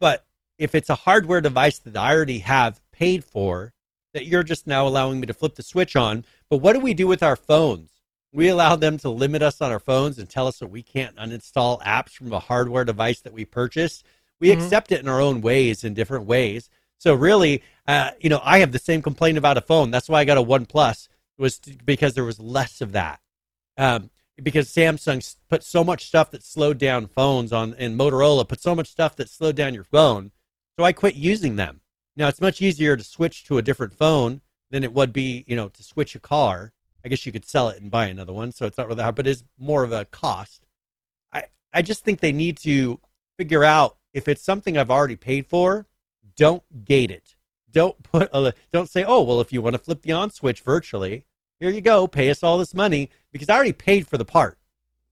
but 0.00 0.24
if 0.58 0.74
it's 0.74 0.90
a 0.90 0.94
hardware 0.94 1.40
device 1.40 1.78
that 1.78 1.96
I 1.96 2.14
already 2.14 2.40
have 2.40 2.80
paid 2.92 3.24
for, 3.24 3.72
that 4.12 4.26
you're 4.26 4.42
just 4.42 4.66
now 4.66 4.86
allowing 4.86 5.20
me 5.20 5.26
to 5.26 5.34
flip 5.34 5.54
the 5.54 5.62
switch 5.62 5.96
on. 5.96 6.24
But 6.48 6.58
what 6.58 6.72
do 6.74 6.80
we 6.80 6.94
do 6.94 7.06
with 7.06 7.22
our 7.22 7.36
phones? 7.36 7.90
We 8.32 8.48
allow 8.48 8.76
them 8.76 8.98
to 8.98 9.10
limit 9.10 9.42
us 9.42 9.60
on 9.60 9.70
our 9.70 9.78
phones 9.80 10.18
and 10.18 10.28
tell 10.28 10.46
us 10.46 10.58
that 10.58 10.68
we 10.68 10.82
can't 10.82 11.16
uninstall 11.16 11.82
apps 11.82 12.10
from 12.10 12.32
a 12.32 12.38
hardware 12.38 12.84
device 12.84 13.20
that 13.20 13.32
we 13.32 13.44
purchased. 13.44 14.04
We 14.38 14.48
mm-hmm. 14.48 14.60
accept 14.60 14.92
it 14.92 15.00
in 15.00 15.08
our 15.08 15.20
own 15.20 15.40
ways, 15.40 15.84
in 15.84 15.94
different 15.94 16.26
ways. 16.26 16.70
So 16.98 17.14
really, 17.14 17.62
uh, 17.88 18.10
you 18.20 18.28
know, 18.28 18.40
I 18.44 18.58
have 18.58 18.72
the 18.72 18.78
same 18.78 19.02
complaint 19.02 19.38
about 19.38 19.56
a 19.56 19.62
phone. 19.62 19.90
That's 19.90 20.08
why 20.08 20.20
I 20.20 20.24
got 20.24 20.36
a 20.36 20.42
One 20.42 20.66
Plus 20.66 21.08
was 21.40 21.58
because 21.58 22.14
there 22.14 22.24
was 22.24 22.38
less 22.38 22.80
of 22.80 22.92
that. 22.92 23.20
Um, 23.76 24.10
because 24.42 24.68
Samsung 24.68 25.36
put 25.48 25.62
so 25.62 25.84
much 25.84 26.06
stuff 26.06 26.30
that 26.30 26.42
slowed 26.42 26.78
down 26.78 27.06
phones 27.06 27.52
on, 27.52 27.74
and 27.78 27.98
Motorola 27.98 28.48
put 28.48 28.60
so 28.60 28.74
much 28.74 28.88
stuff 28.88 29.16
that 29.16 29.28
slowed 29.28 29.56
down 29.56 29.74
your 29.74 29.84
phone. 29.84 30.30
So 30.78 30.84
I 30.84 30.92
quit 30.92 31.14
using 31.14 31.56
them. 31.56 31.80
Now 32.16 32.28
it's 32.28 32.40
much 32.40 32.62
easier 32.62 32.96
to 32.96 33.04
switch 33.04 33.44
to 33.44 33.58
a 33.58 33.62
different 33.62 33.92
phone 33.94 34.40
than 34.70 34.84
it 34.84 34.92
would 34.92 35.12
be, 35.12 35.44
you 35.46 35.56
know, 35.56 35.68
to 35.68 35.82
switch 35.82 36.14
a 36.14 36.20
car. 36.20 36.72
I 37.04 37.08
guess 37.08 37.24
you 37.24 37.32
could 37.32 37.46
sell 37.46 37.68
it 37.68 37.80
and 37.80 37.90
buy 37.90 38.06
another 38.06 38.32
one, 38.32 38.52
so 38.52 38.66
it's 38.66 38.76
not 38.76 38.88
really 38.88 39.02
hard, 39.02 39.14
but 39.14 39.26
it's 39.26 39.44
more 39.58 39.84
of 39.84 39.92
a 39.92 40.04
cost. 40.06 40.66
I 41.32 41.44
I 41.72 41.82
just 41.82 42.04
think 42.04 42.20
they 42.20 42.32
need 42.32 42.58
to 42.58 43.00
figure 43.38 43.64
out 43.64 43.96
if 44.12 44.28
it's 44.28 44.42
something 44.42 44.76
I've 44.76 44.90
already 44.90 45.16
paid 45.16 45.46
for, 45.46 45.86
don't 46.36 46.84
gate 46.84 47.10
it. 47.10 47.36
Don't 47.70 48.02
put 48.02 48.28
a, 48.32 48.54
don't 48.72 48.88
say, 48.88 49.04
"Oh, 49.04 49.22
well 49.22 49.40
if 49.40 49.52
you 49.52 49.62
want 49.62 49.74
to 49.74 49.78
flip 49.82 50.02
the 50.02 50.12
on 50.12 50.30
switch 50.30 50.60
virtually, 50.60 51.24
here 51.60 51.70
you 51.70 51.80
go, 51.80 52.08
pay 52.08 52.30
us 52.30 52.42
all 52.42 52.58
this 52.58 52.74
money 52.74 53.10
because 53.32 53.48
I 53.48 53.54
already 53.54 53.72
paid 53.72 54.08
for 54.08 54.18
the 54.18 54.24
part." 54.24 54.58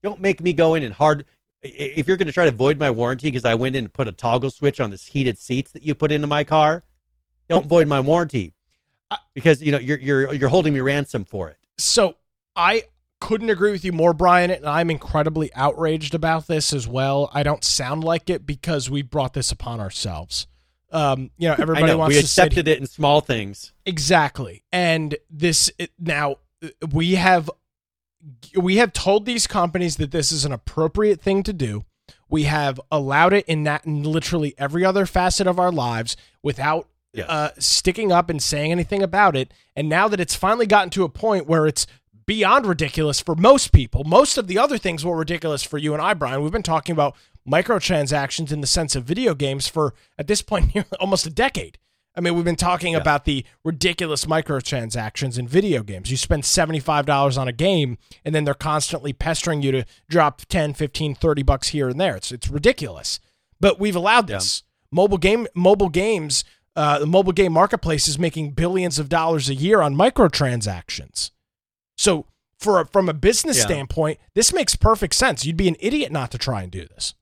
Don't 0.01 0.21
make 0.21 0.41
me 0.41 0.53
go 0.53 0.75
in 0.75 0.83
and 0.83 0.93
hard 0.93 1.25
if 1.61 2.07
you're 2.07 2.17
going 2.17 2.27
to 2.27 2.33
try 2.33 2.45
to 2.45 2.51
void 2.51 2.79
my 2.79 2.89
warranty 2.89 3.27
because 3.27 3.45
I 3.45 3.55
went 3.55 3.75
in 3.75 3.85
and 3.85 3.93
put 3.93 4.07
a 4.07 4.11
toggle 4.11 4.49
switch 4.49 4.79
on 4.79 4.91
this 4.91 5.05
heated 5.05 5.37
seats 5.37 5.71
that 5.71 5.83
you 5.83 5.93
put 5.93 6.11
into 6.11 6.27
my 6.27 6.43
car, 6.43 6.83
don't 7.49 7.65
void 7.65 7.87
my 7.87 7.99
warranty 7.99 8.53
because 9.33 9.61
you 9.61 9.71
know 9.71 9.79
you're 9.79 9.99
you're 9.99 10.33
you're 10.33 10.49
holding 10.49 10.73
me 10.73 10.79
ransom 10.79 11.25
for 11.25 11.49
it. 11.49 11.57
So 11.77 12.15
I 12.55 12.83
couldn't 13.19 13.49
agree 13.49 13.71
with 13.71 13.83
you 13.83 13.91
more, 13.91 14.13
Brian, 14.13 14.51
and 14.51 14.65
I'm 14.65 14.89
incredibly 14.89 15.53
outraged 15.53 16.15
about 16.15 16.47
this 16.47 16.71
as 16.71 16.87
well. 16.87 17.29
I 17.33 17.43
don't 17.43 17.63
sound 17.63 18.03
like 18.03 18.29
it 18.29 18.45
because 18.45 18.89
we 18.89 19.01
brought 19.01 19.33
this 19.33 19.51
upon 19.51 19.79
ourselves. 19.79 20.47
Um, 20.91 21.29
you 21.37 21.47
know, 21.47 21.55
everybody 21.57 21.87
know, 21.87 21.97
wants 21.97 22.15
we 22.15 22.19
accepted 22.19 22.67
it 22.67 22.79
in 22.79 22.87
small 22.87 23.21
things. 23.21 23.73
Exactly, 23.85 24.63
and 24.71 25.15
this 25.29 25.71
it, 25.77 25.91
now 25.99 26.37
we 26.91 27.15
have 27.15 27.49
we 28.55 28.77
have 28.77 28.93
told 28.93 29.25
these 29.25 29.47
companies 29.47 29.97
that 29.97 30.11
this 30.11 30.31
is 30.31 30.45
an 30.45 30.51
appropriate 30.51 31.21
thing 31.21 31.43
to 31.43 31.53
do. 31.53 31.85
We 32.29 32.43
have 32.43 32.79
allowed 32.91 33.33
it 33.33 33.45
in 33.45 33.63
that 33.63 33.85
in 33.85 34.03
literally 34.03 34.55
every 34.57 34.83
other 34.83 35.05
facet 35.05 35.47
of 35.47 35.59
our 35.59 35.71
lives 35.71 36.17
without 36.43 36.87
yes. 37.13 37.29
uh, 37.29 37.51
sticking 37.57 38.11
up 38.11 38.29
and 38.29 38.41
saying 38.41 38.71
anything 38.71 39.01
about 39.01 39.35
it. 39.35 39.53
And 39.75 39.89
now 39.89 40.07
that 40.07 40.19
it's 40.19 40.35
finally 40.35 40.65
gotten 40.65 40.89
to 40.91 41.03
a 41.03 41.09
point 41.09 41.47
where 41.47 41.67
it's 41.67 41.87
beyond 42.25 42.65
ridiculous 42.65 43.19
for 43.19 43.35
most 43.35 43.71
people, 43.71 44.03
most 44.03 44.37
of 44.37 44.47
the 44.47 44.57
other 44.57 44.77
things 44.77 45.03
were 45.03 45.17
ridiculous 45.17 45.63
for 45.63 45.77
you 45.77 45.93
and 45.93 46.01
I, 46.01 46.13
Brian. 46.13 46.41
We've 46.41 46.51
been 46.51 46.63
talking 46.63 46.93
about 46.93 47.15
microtransactions 47.49 48.51
in 48.51 48.61
the 48.61 48.67
sense 48.67 48.95
of 48.95 49.03
video 49.03 49.33
games 49.33 49.67
for 49.67 49.93
at 50.17 50.27
this 50.27 50.41
point 50.41 50.75
almost 50.99 51.25
a 51.25 51.29
decade. 51.29 51.77
I 52.15 52.21
mean, 52.21 52.35
we've 52.35 52.43
been 52.43 52.55
talking 52.55 52.93
yeah. 52.93 52.99
about 52.99 53.25
the 53.25 53.45
ridiculous 53.63 54.25
microtransactions 54.25 55.39
in 55.39 55.47
video 55.47 55.83
games. 55.83 56.11
You 56.11 56.17
spend 56.17 56.43
$75 56.43 57.37
on 57.37 57.47
a 57.47 57.53
game 57.53 57.97
and 58.25 58.35
then 58.35 58.43
they're 58.43 58.53
constantly 58.53 59.13
pestering 59.13 59.61
you 59.61 59.71
to 59.71 59.85
drop 60.09 60.41
10, 60.49 60.73
15, 60.73 61.15
30 61.15 61.43
bucks 61.43 61.69
here 61.69 61.87
and 61.87 61.99
there. 61.99 62.15
It's 62.15 62.31
it's 62.31 62.49
ridiculous. 62.49 63.19
But 63.59 63.79
we've 63.79 63.95
allowed 63.95 64.27
this. 64.27 64.63
Yeah. 64.63 64.65
Mobile 64.91 65.17
game 65.17 65.47
mobile 65.53 65.89
games 65.89 66.43
uh, 66.79 66.99
the 66.99 67.05
mobile 67.05 67.33
game 67.33 67.51
marketplace 67.51 68.07
is 68.07 68.17
making 68.17 68.51
billions 68.51 68.99
of 68.99 69.09
dollars 69.09 69.49
a 69.49 69.53
year 69.53 69.81
on 69.81 69.95
microtransactions. 69.95 71.31
So, 71.97 72.25
for 72.57 72.79
a, 72.79 72.85
from 72.85 73.09
a 73.09 73.13
business 73.13 73.57
yeah. 73.57 73.65
standpoint, 73.65 74.19
this 74.33 74.53
makes 74.53 74.77
perfect 74.77 75.13
sense. 75.15 75.45
You'd 75.45 75.57
be 75.57 75.67
an 75.67 75.75
idiot 75.81 76.09
not 76.09 76.31
to 76.31 76.37
try 76.37 76.61
and 76.61 76.71
do 76.71 76.85
this. 76.85 77.15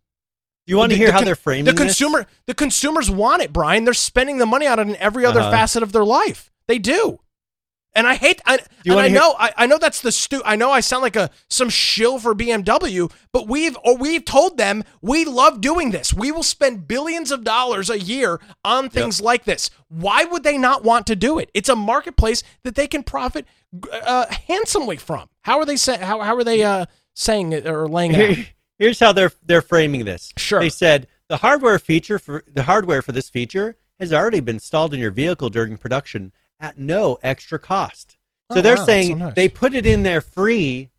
You 0.68 0.78
want 0.78 0.92
to 0.92 0.98
hear 0.98 1.08
the, 1.08 1.14
how 1.14 1.22
they're 1.22 1.36
framing 1.36 1.66
the 1.66 1.74
consumer? 1.74 2.24
This? 2.24 2.32
The 2.48 2.54
consumers 2.54 3.10
want 3.10 3.42
it, 3.42 3.54
Brian. 3.54 3.86
They're 3.86 3.94
spending 3.94 4.38
the 4.38 4.46
money 4.46 4.68
on 4.68 4.80
it 4.80 4.88
in 4.88 4.96
every 4.98 5.26
other 5.26 5.40
uh-huh. 5.40 5.52
facet 5.52 5.82
of 5.82 5.94
their 5.94 6.04
life. 6.04 6.52
They 6.68 6.78
do. 6.78 7.20
And 7.96 8.06
I 8.06 8.14
hate. 8.14 8.42
I, 8.46 8.60
and 8.86 9.00
I 9.00 9.08
know. 9.08 9.34
I, 9.40 9.54
I, 9.58 9.66
know 9.66 9.80
that's 9.80 10.02
the 10.02 10.12
stu. 10.12 10.40
I 10.46 10.56
know 10.56 10.70
I 10.70 10.82
sound 10.82 11.02
like 11.02 11.16
a 11.16 11.32
some 11.50 11.70
shill 11.70 12.20
for 12.20 12.36
BMW, 12.36 13.12
but 13.32 13.48
we've 13.48 13.76
or 13.84 13.98
we've 13.98 14.24
told 14.24 14.58
them 14.58 14.84
we 15.02 15.26
love 15.26 15.62
doing 15.62 15.90
this. 15.90 16.14
We 16.14 16.32
will 16.32 16.44
spend 16.44 16.88
billions 16.88 17.32
of 17.32 17.44
dollars 17.44 17.90
a 17.90 18.00
year 18.00 18.40
on 18.64 18.90
things 18.90 19.20
yep. 19.20 19.26
like 19.26 19.46
this. 19.46 19.72
Why 19.88 20.26
would 20.26 20.44
they 20.44 20.60
not 20.60 20.84
want 20.84 21.08
to 21.08 21.16
do 21.16 21.40
it? 21.40 21.50
It's 21.56 21.70
a 21.70 21.76
marketplace 21.76 22.44
that 22.62 22.76
they 22.76 22.86
can 22.86 23.02
profit 23.02 23.48
uh, 23.92 24.28
handsomely 24.48 24.98
from. 24.98 25.28
How 25.42 25.58
are 25.58 25.66
they 25.66 25.78
say, 25.78 25.98
How 25.98 26.22
how 26.22 26.36
are 26.36 26.44
they 26.44 26.64
uh, 26.64 26.86
saying 27.16 27.52
it 27.52 27.66
or 27.66 27.88
laying 27.88 28.14
it 28.14 28.38
out? 28.40 28.46
Here's 28.80 29.00
how 29.00 29.12
they're 29.12 29.32
they're 29.46 29.62
framing 29.62 30.06
this. 30.06 30.32
Sure. 30.38 30.60
They 30.60 30.70
said 30.70 31.08
the 31.30 31.38
hardware 31.38 31.80
feature 31.80 32.20
for 32.20 32.44
the 32.48 32.64
hardware 32.64 33.02
for 33.02 33.12
this 33.12 33.30
feature 33.30 33.78
has 34.00 34.14
already 34.14 34.40
been 34.40 34.58
installed 34.58 34.94
in 34.94 35.00
your 35.00 35.12
vehicle 35.12 35.50
during 35.50 35.78
production 35.78 36.32
at 36.60 36.78
no 36.78 37.18
extra 37.24 37.60
cost. 37.60 38.18
So 38.52 38.60
oh, 38.60 38.62
they're 38.62 38.78
wow, 38.78 38.86
saying 38.86 39.08
so 39.08 39.26
nice. 39.26 39.34
they 39.36 39.50
put 39.50 39.74
it 39.74 39.86
in 39.86 40.04
there 40.04 40.22
free, 40.22 40.90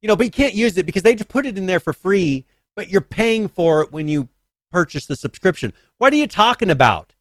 you 0.00 0.08
know, 0.08 0.16
but 0.16 0.26
you 0.26 0.32
can't 0.32 0.54
use 0.54 0.76
it 0.76 0.86
because 0.86 1.02
they 1.02 1.14
just 1.14 1.28
put 1.28 1.46
it 1.46 1.56
in 1.56 1.66
there 1.66 1.80
for 1.80 1.92
free, 1.92 2.46
but 2.74 2.88
you're 2.88 3.00
paying 3.00 3.48
for 3.48 3.82
it 3.82 3.92
when 3.92 4.08
you 4.08 4.28
purchase 4.72 5.06
the 5.06 5.16
subscription. 5.16 5.72
What 5.98 6.12
are 6.12 6.16
you 6.16 6.26
talking 6.26 6.70
about? 6.70 7.14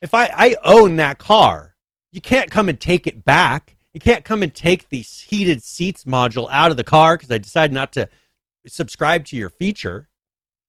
If 0.00 0.14
I, 0.14 0.30
I 0.34 0.56
own 0.64 0.96
that 0.96 1.18
car, 1.18 1.74
you 2.12 2.20
can't 2.20 2.50
come 2.50 2.68
and 2.68 2.78
take 2.78 3.06
it 3.06 3.24
back. 3.24 3.76
You 3.92 4.00
can't 4.00 4.24
come 4.24 4.42
and 4.42 4.54
take 4.54 4.88
the 4.88 5.00
heated 5.00 5.62
seats 5.62 6.04
module 6.04 6.48
out 6.50 6.70
of 6.70 6.76
the 6.76 6.84
car 6.84 7.16
because 7.16 7.30
I 7.30 7.38
decided 7.38 7.74
not 7.74 7.92
to 7.94 8.08
subscribe 8.66 9.24
to 9.26 9.36
your 9.36 9.50
feature, 9.50 10.08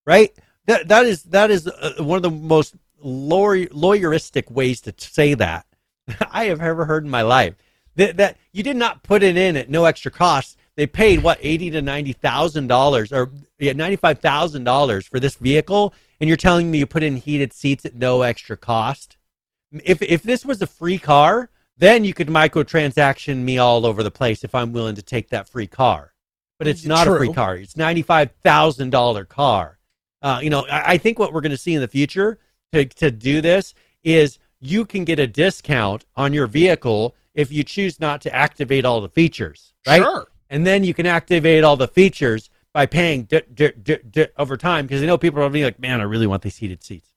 right? 0.06 0.32
That 0.66 0.88
that 0.88 1.06
is 1.06 1.24
that 1.24 1.52
is 1.52 1.68
uh, 1.68 1.96
one 2.00 2.18
of 2.18 2.24
the 2.24 2.32
most 2.32 2.76
lawyer, 3.00 3.68
lawyeristic 3.68 4.50
ways 4.52 4.82
to 4.82 4.94
say 4.98 5.34
that 5.36 5.66
I 6.32 6.46
have 6.46 6.62
ever 6.62 6.86
heard 6.86 7.04
in 7.04 7.10
my 7.10 7.22
life. 7.22 7.56
That, 7.96 8.18
that 8.18 8.38
you 8.52 8.64
did 8.64 8.78
not 8.78 9.04
put 9.04 9.22
it 9.22 9.38
in 9.38 9.56
at 9.56 9.70
no 9.70 9.86
extra 9.86 10.10
cost. 10.10 10.58
They 10.76 10.88
paid 10.88 11.22
what 11.22 11.38
eighty 11.42 11.70
to 11.72 11.82
ninety 11.82 12.14
thousand 12.14 12.68
dollars, 12.68 13.12
or 13.12 13.30
yeah, 13.60 13.74
ninety 13.74 13.98
five 13.98 14.20
thousand 14.20 14.64
dollars 14.64 15.06
for 15.06 15.20
this 15.20 15.36
vehicle, 15.36 15.94
and 16.20 16.28
you're 16.28 16.38
telling 16.38 16.72
me 16.72 16.80
you 16.80 16.88
put 16.88 17.04
in 17.04 17.18
heated 17.18 17.54
seats 17.54 17.86
at 17.86 17.96
no 17.96 18.24
extra 18.24 18.58
cost. 18.58 19.18
If 19.72 20.02
if 20.02 20.24
this 20.24 20.44
was 20.44 20.62
a 20.62 20.68
free 20.68 20.98
car, 20.98 21.50
then 21.78 22.04
you 22.04 22.14
could 22.16 22.28
microtransaction 22.28 23.44
me 23.44 23.60
all 23.60 23.86
over 23.86 24.02
the 24.02 24.12
place 24.12 24.44
if 24.44 24.56
I'm 24.56 24.74
willing 24.74 24.96
to 24.96 25.04
take 25.04 25.30
that 25.30 25.48
free 25.48 25.68
car. 25.68 26.13
But 26.64 26.70
it's 26.70 26.86
not 26.86 27.06
True. 27.06 27.16
a 27.16 27.18
free 27.18 27.34
car. 27.34 27.56
It's 27.58 27.76
ninety 27.76 28.02
five 28.02 28.32
thousand 28.44 28.90
dollar 28.92 29.26
car. 29.26 29.80
Uh, 30.22 30.40
you 30.42 30.50
know, 30.50 30.66
I, 30.68 30.94
I 30.94 30.98
think 30.98 31.20
what 31.20 31.34
we're 31.34 31.42
going 31.42 31.52
to 31.52 31.58
see 31.58 31.74
in 31.74 31.82
the 31.82 31.88
future 31.88 32.40
to 32.72 32.86
to 32.86 33.12
do 33.12 33.42
this 33.42 33.74
is 34.04 34.40
you 34.60 34.86
can 34.86 35.04
get 35.04 35.20
a 35.20 35.28
discount 35.28 36.06
on 36.16 36.32
your 36.34 36.48
vehicle 36.48 37.16
if 37.34 37.52
you 37.52 37.64
choose 37.64 38.00
not 38.00 38.22
to 38.22 38.34
activate 38.34 38.86
all 38.86 39.02
the 39.02 39.10
features, 39.10 39.74
right? 39.86 40.02
Sure. 40.02 40.28
And 40.50 40.66
then 40.66 40.84
you 40.84 40.94
can 40.94 41.06
activate 41.06 41.64
all 41.64 41.76
the 41.76 41.88
features 41.88 42.50
by 42.74 42.86
paying 42.86 43.24
d- 43.24 43.42
d- 43.54 43.72
d- 43.84 44.28
over 44.38 44.56
time 44.56 44.86
because 44.86 45.04
I 45.04 45.06
know 45.06 45.18
people 45.18 45.42
are 45.42 45.50
be 45.50 45.64
like, 45.64 45.80
man, 45.80 46.00
I 46.00 46.04
really 46.04 46.28
want 46.28 46.44
these 46.44 46.58
heated 46.58 46.84
seats. 46.84 47.10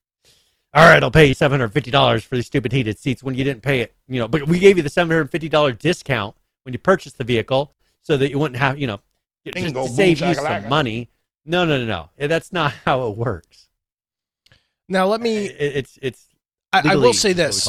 All 0.75 0.87
right, 0.89 1.03
I'll 1.03 1.11
pay 1.11 1.27
you 1.27 1.35
seven 1.35 1.61
hundred 1.61 1.73
fifty 1.73 1.91
dollars 1.91 2.25
for 2.25 2.35
these 2.35 2.47
stupid 2.47 2.73
heated 2.73 2.99
seats 2.99 3.23
when 3.23 3.35
you 3.35 3.45
didn't 3.45 3.63
pay 3.63 3.81
it. 3.81 3.95
You 4.09 4.19
know, 4.21 4.29
but 4.29 4.47
we 4.49 4.59
gave 4.59 4.77
you 4.77 4.83
the 4.83 4.91
seven 4.91 5.11
hundred 5.11 5.31
fifty 5.31 5.49
dollar 5.49 5.73
discount 5.73 6.37
when 6.65 6.73
you 6.73 6.79
purchased 6.79 7.17
the 7.17 7.25
vehicle 7.25 7.73
so 8.03 8.17
that 8.17 8.31
you 8.31 8.39
wouldn't 8.39 8.59
have, 8.59 8.79
you 8.79 8.87
know, 8.87 9.01
just 9.53 9.97
save 9.97 10.21
you 10.21 10.35
some 10.35 10.69
money. 10.69 11.11
No, 11.45 11.65
no, 11.65 11.79
no, 11.79 11.87
no. 12.19 12.27
That's 12.27 12.53
not 12.53 12.73
how 12.85 13.09
it 13.09 13.17
works. 13.17 13.69
Now 14.89 15.07
let 15.07 15.21
me. 15.21 15.47
It's 15.47 15.99
it's 16.03 16.27
I, 16.73 16.93
I 16.93 16.97
will 16.97 17.15
say 17.15 17.33
this: 17.33 17.69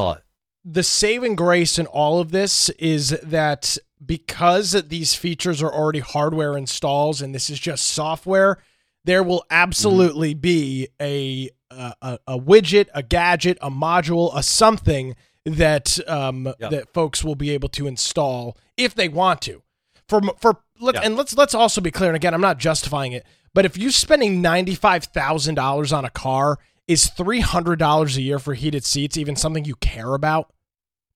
the 0.66 0.84
saving 0.84 1.36
grace 1.36 1.80
in 1.80 1.86
all 1.86 2.20
of 2.20 2.32
this 2.32 2.70
is 2.72 3.10
that 3.24 3.78
because 4.06 4.72
these 4.90 5.16
features 5.16 5.64
are 5.64 5.74
already 5.74 6.00
hardware 6.00 6.58
installs 6.58 7.22
and 7.22 7.34
this 7.34 7.50
is 7.50 7.60
just 7.60 7.88
software, 7.88 8.58
there 9.06 9.24
will 9.24 9.44
absolutely 9.50 10.34
mm-hmm. 10.34 10.42
be 10.42 10.88
a, 11.02 11.50
a, 11.72 12.20
a 12.28 12.40
widget, 12.40 12.88
a 12.94 13.02
gadget, 13.02 13.58
a 13.62 13.72
module, 13.72 14.36
a 14.36 14.44
something 14.44 15.16
that 15.46 15.98
um, 16.10 16.54
yep. 16.60 16.72
that 16.72 16.94
folks 16.94 17.24
will 17.24 17.36
be 17.36 17.52
able 17.52 17.70
to 17.70 17.88
install 17.88 18.58
if 18.76 18.94
they 18.94 19.08
want 19.08 19.42
to. 19.44 19.64
For 20.10 20.22
for 20.40 20.58
yep. 20.80 20.96
and 21.04 21.16
let's 21.18 21.36
let's 21.36 21.54
also 21.54 21.82
be 21.82 21.92
clear. 21.92 22.10
And 22.10 22.16
again, 22.16 22.34
I'm 22.34 22.42
not 22.42 22.58
justifying 22.60 23.12
it, 23.12 23.26
but 23.54 23.66
if 23.66 23.78
you're 23.78 23.92
spending 23.92 24.42
ninety 24.42 24.74
five 24.76 25.04
thousand 25.06 25.56
dollars 25.56 25.92
on 25.92 26.06
a 26.06 26.10
car 26.10 26.60
is 26.88 27.10
$300 27.10 28.16
a 28.16 28.22
year 28.22 28.40
for 28.40 28.54
heated 28.54 28.86
seats 28.86 29.18
even 29.18 29.36
something 29.36 29.66
you 29.66 29.76
care 29.76 30.14
about? 30.14 30.54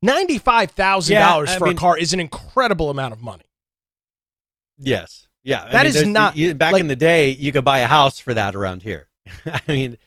$95,000 0.05 1.09
Yeah, 1.09 1.37
I 1.37 1.45
for 1.57 1.65
mean- 1.67 1.77
a 1.77 1.79
car 1.79 1.97
is 1.97 2.11
an 2.11 2.19
incredible 2.19 2.89
amount 2.89 3.13
of 3.13 3.21
money. 3.21 3.45
Yes. 4.77 5.27
Yeah. 5.43 5.69
That 5.71 5.85
is 5.85 5.93
there's- 5.93 6.07
not- 6.09 6.35
you- 6.35 6.55
back 6.55 6.73
like- 6.73 6.81
in 6.81 6.87
the 6.87 6.95
day, 6.97 7.29
you 7.29 7.53
could 7.53 7.63
buy 7.63 7.79
a 7.79 7.87
house 7.87 8.19
for 8.19 8.33
that 8.33 8.53
around 8.55 8.83
here. 8.83 9.07
I 9.45 9.61
mean, 9.67 9.97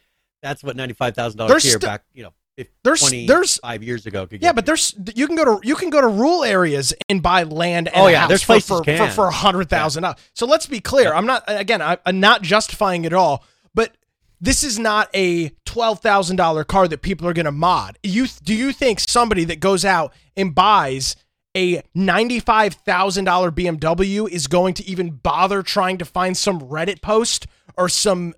that's 0.42 0.62
what 0.62 0.76
ninety-five 0.76 1.14
thousand 1.14 1.38
dollars 1.38 1.62
here 1.62 1.72
st- 1.72 1.82
back, 1.82 2.02
you 2.12 2.24
know, 2.24 2.34
if 2.56 2.68
There's 2.84 3.00
there's 3.00 3.58
twenty-five 3.58 3.82
years 3.82 4.06
ago. 4.06 4.28
Yeah, 4.30 4.52
but 4.52 4.64
there's 4.66 4.94
you 5.14 5.26
can 5.26 5.36
go 5.36 5.44
to 5.58 5.66
you 5.66 5.74
can 5.74 5.90
go 5.90 6.00
to 6.00 6.06
rural 6.08 6.44
areas 6.44 6.94
and 7.08 7.22
buy 7.22 7.42
land. 7.42 7.88
And 7.88 7.96
Oh, 7.96 8.06
yeah, 8.08 8.20
house 8.20 8.28
there's 8.28 8.42
for 8.42 8.46
places 8.46 8.68
for, 8.68 8.84
for 8.84 9.10
for 9.10 9.26
a 9.26 9.32
hundred 9.32 9.68
thousand 9.68 10.02
dollars. 10.04 10.18
So 10.34 10.46
let's 10.46 10.66
be 10.66 10.80
clear. 10.80 11.08
Yeah. 11.08 11.16
I'm 11.18 11.26
not 11.26 11.42
again. 11.48 11.82
I, 11.82 11.98
I'm 12.06 12.20
not 12.20 12.42
justifying 12.42 13.04
it 13.04 13.12
all, 13.12 13.44
but 13.74 13.96
this 14.40 14.62
is 14.62 14.78
not 14.78 15.08
a 15.14 15.48
twelve 15.64 16.00
thousand 16.00 16.36
dollar 16.36 16.64
car 16.64 16.86
that 16.86 17.02
people 17.02 17.26
are 17.26 17.32
going 17.32 17.46
to 17.46 17.52
mod. 17.52 17.98
You 18.02 18.26
do 18.26 18.54
you 18.54 18.72
think 18.72 19.00
somebody 19.00 19.44
that 19.44 19.58
goes 19.58 19.84
out 19.84 20.12
and 20.36 20.54
buys 20.54 21.16
a 21.56 21.82
ninety 21.94 22.38
five 22.40 22.74
thousand 22.74 23.24
dollar 23.24 23.50
BMW 23.50 24.28
is 24.28 24.46
going 24.46 24.74
to 24.74 24.86
even 24.86 25.10
bother 25.10 25.62
trying 25.62 25.98
to 25.98 26.04
find 26.04 26.36
some 26.36 26.60
Reddit 26.60 27.00
post 27.02 27.46
or 27.76 27.88
some 27.88 28.34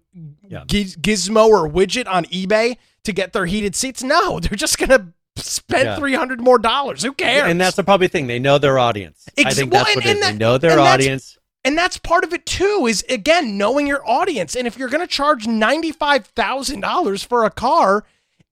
Yeah. 0.49 0.65
giz- 0.67 0.97
gizmo 0.97 1.49
or 1.49 1.69
widget 1.69 2.07
on 2.07 2.25
eBay 2.27 2.77
to 3.07 3.13
get 3.13 3.33
their 3.33 3.47
heated 3.47 3.75
seats? 3.75 4.03
No, 4.03 4.39
they're 4.41 4.57
just 4.57 4.79
going 4.79 4.91
to 4.91 5.07
spend 5.43 5.85
Yeah. 5.85 5.97
three 5.97 6.15
hundred 6.15 6.41
more 6.41 6.59
dollars. 6.59 7.03
Who 7.03 7.13
cares? 7.13 7.51
and 7.51 7.61
that's 7.61 7.77
the 7.77 7.85
probably 7.85 8.09
thing. 8.09 8.27
They 8.27 8.39
know 8.39 8.59
their 8.59 8.79
audience. 8.79 9.27
I 9.39 9.53
think 9.53 9.73
well, 9.73 9.85
that's 9.85 9.97
what 9.97 10.05
and- 10.07 10.17
it 10.17 10.19
is. 10.21 10.27
and 10.27 10.35
They 10.35 10.39
know 10.45 10.59
their 10.59 10.73
and 10.73 10.81
audience. 10.81 11.39
and 11.65 11.77
that's 11.77 11.99
part 11.99 12.25
of 12.25 12.33
it 12.33 12.47
too. 12.47 12.87
Is 12.89 13.05
again 13.09 13.59
knowing 13.59 13.87
your 13.87 14.09
audience. 14.09 14.55
And 14.55 14.67
if 14.67 14.79
you're 14.79 14.89
going 14.89 15.01
to 15.07 15.07
charge 15.07 15.47
ninety 15.47 15.93
five 15.93 16.27
thousand 16.27 16.81
dollars 16.81 17.23
for 17.23 17.45
a 17.45 17.51
car, 17.51 18.05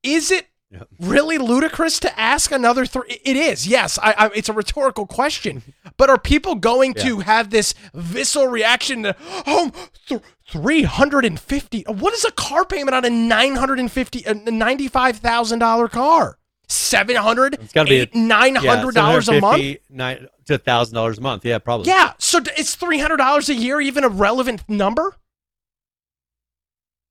is 0.03 0.31
it 0.31 0.47
Yep. 0.75 0.89
really 1.01 1.39
ludicrous 1.39 1.99
to 2.01 2.21
ask 2.21 2.51
another 2.51 2.85
three? 2.85 3.21
It 3.25 3.37
is. 3.37 3.67
Yes, 3.67 3.99
I, 4.03 4.13
I, 4.19 4.31
it's 4.35 4.49
a 4.49 4.53
rhetorical 4.53 5.07
question. 5.07 5.63
But 5.97 6.11
are 6.11 6.19
people 6.19 6.57
going 6.57 6.95
to 6.95 7.21
have 7.21 7.51
this 7.51 7.75
visceral 7.95 8.49
reaction 8.49 9.05
to 9.05 9.17
oh? 9.47 9.71
Th- 10.09 10.21
Three 10.47 10.83
hundred 10.83 11.25
and 11.25 11.41
fifty. 11.41 11.85
What 11.89 12.13
is 12.13 12.25
a 12.25 12.31
car 12.33 12.67
payment 12.67 12.95
on 12.95 13.05
a 13.07 13.11
nine 13.11 13.55
hundred 13.57 13.79
and 13.79 13.91
fifty, 13.91 14.23
ninety-five 14.47 15.17
thousand 15.17 15.61
dollar 15.61 15.89
car? 15.89 16.39
Seven 16.69 17.17
hundred, 17.17 17.55
It's 17.55 17.73
gotta 17.73 17.89
be 17.89 18.01
a- 18.01 18.09
nine 18.15 18.55
Yeah, 18.61 18.77
hundred 18.77 18.95
dollars 18.95 19.29
a 19.29 19.41
month. 19.41 19.63
nine 19.89 20.27
to 20.47 20.59
thousand 20.59 20.97
dollars 20.97 21.17
a 21.19 21.21
month. 21.23 21.45
Yeah, 21.47 21.59
probably. 21.59 21.87
Yeah. 21.89 22.13
So 22.19 22.41
it's 22.59 22.75
three 22.75 22.99
hundred 22.99 23.17
dollars 23.19 23.49
a 23.49 23.55
year 23.55 23.81
even 23.81 24.05
a 24.05 24.09
relevant 24.09 24.69
number? 24.69 25.17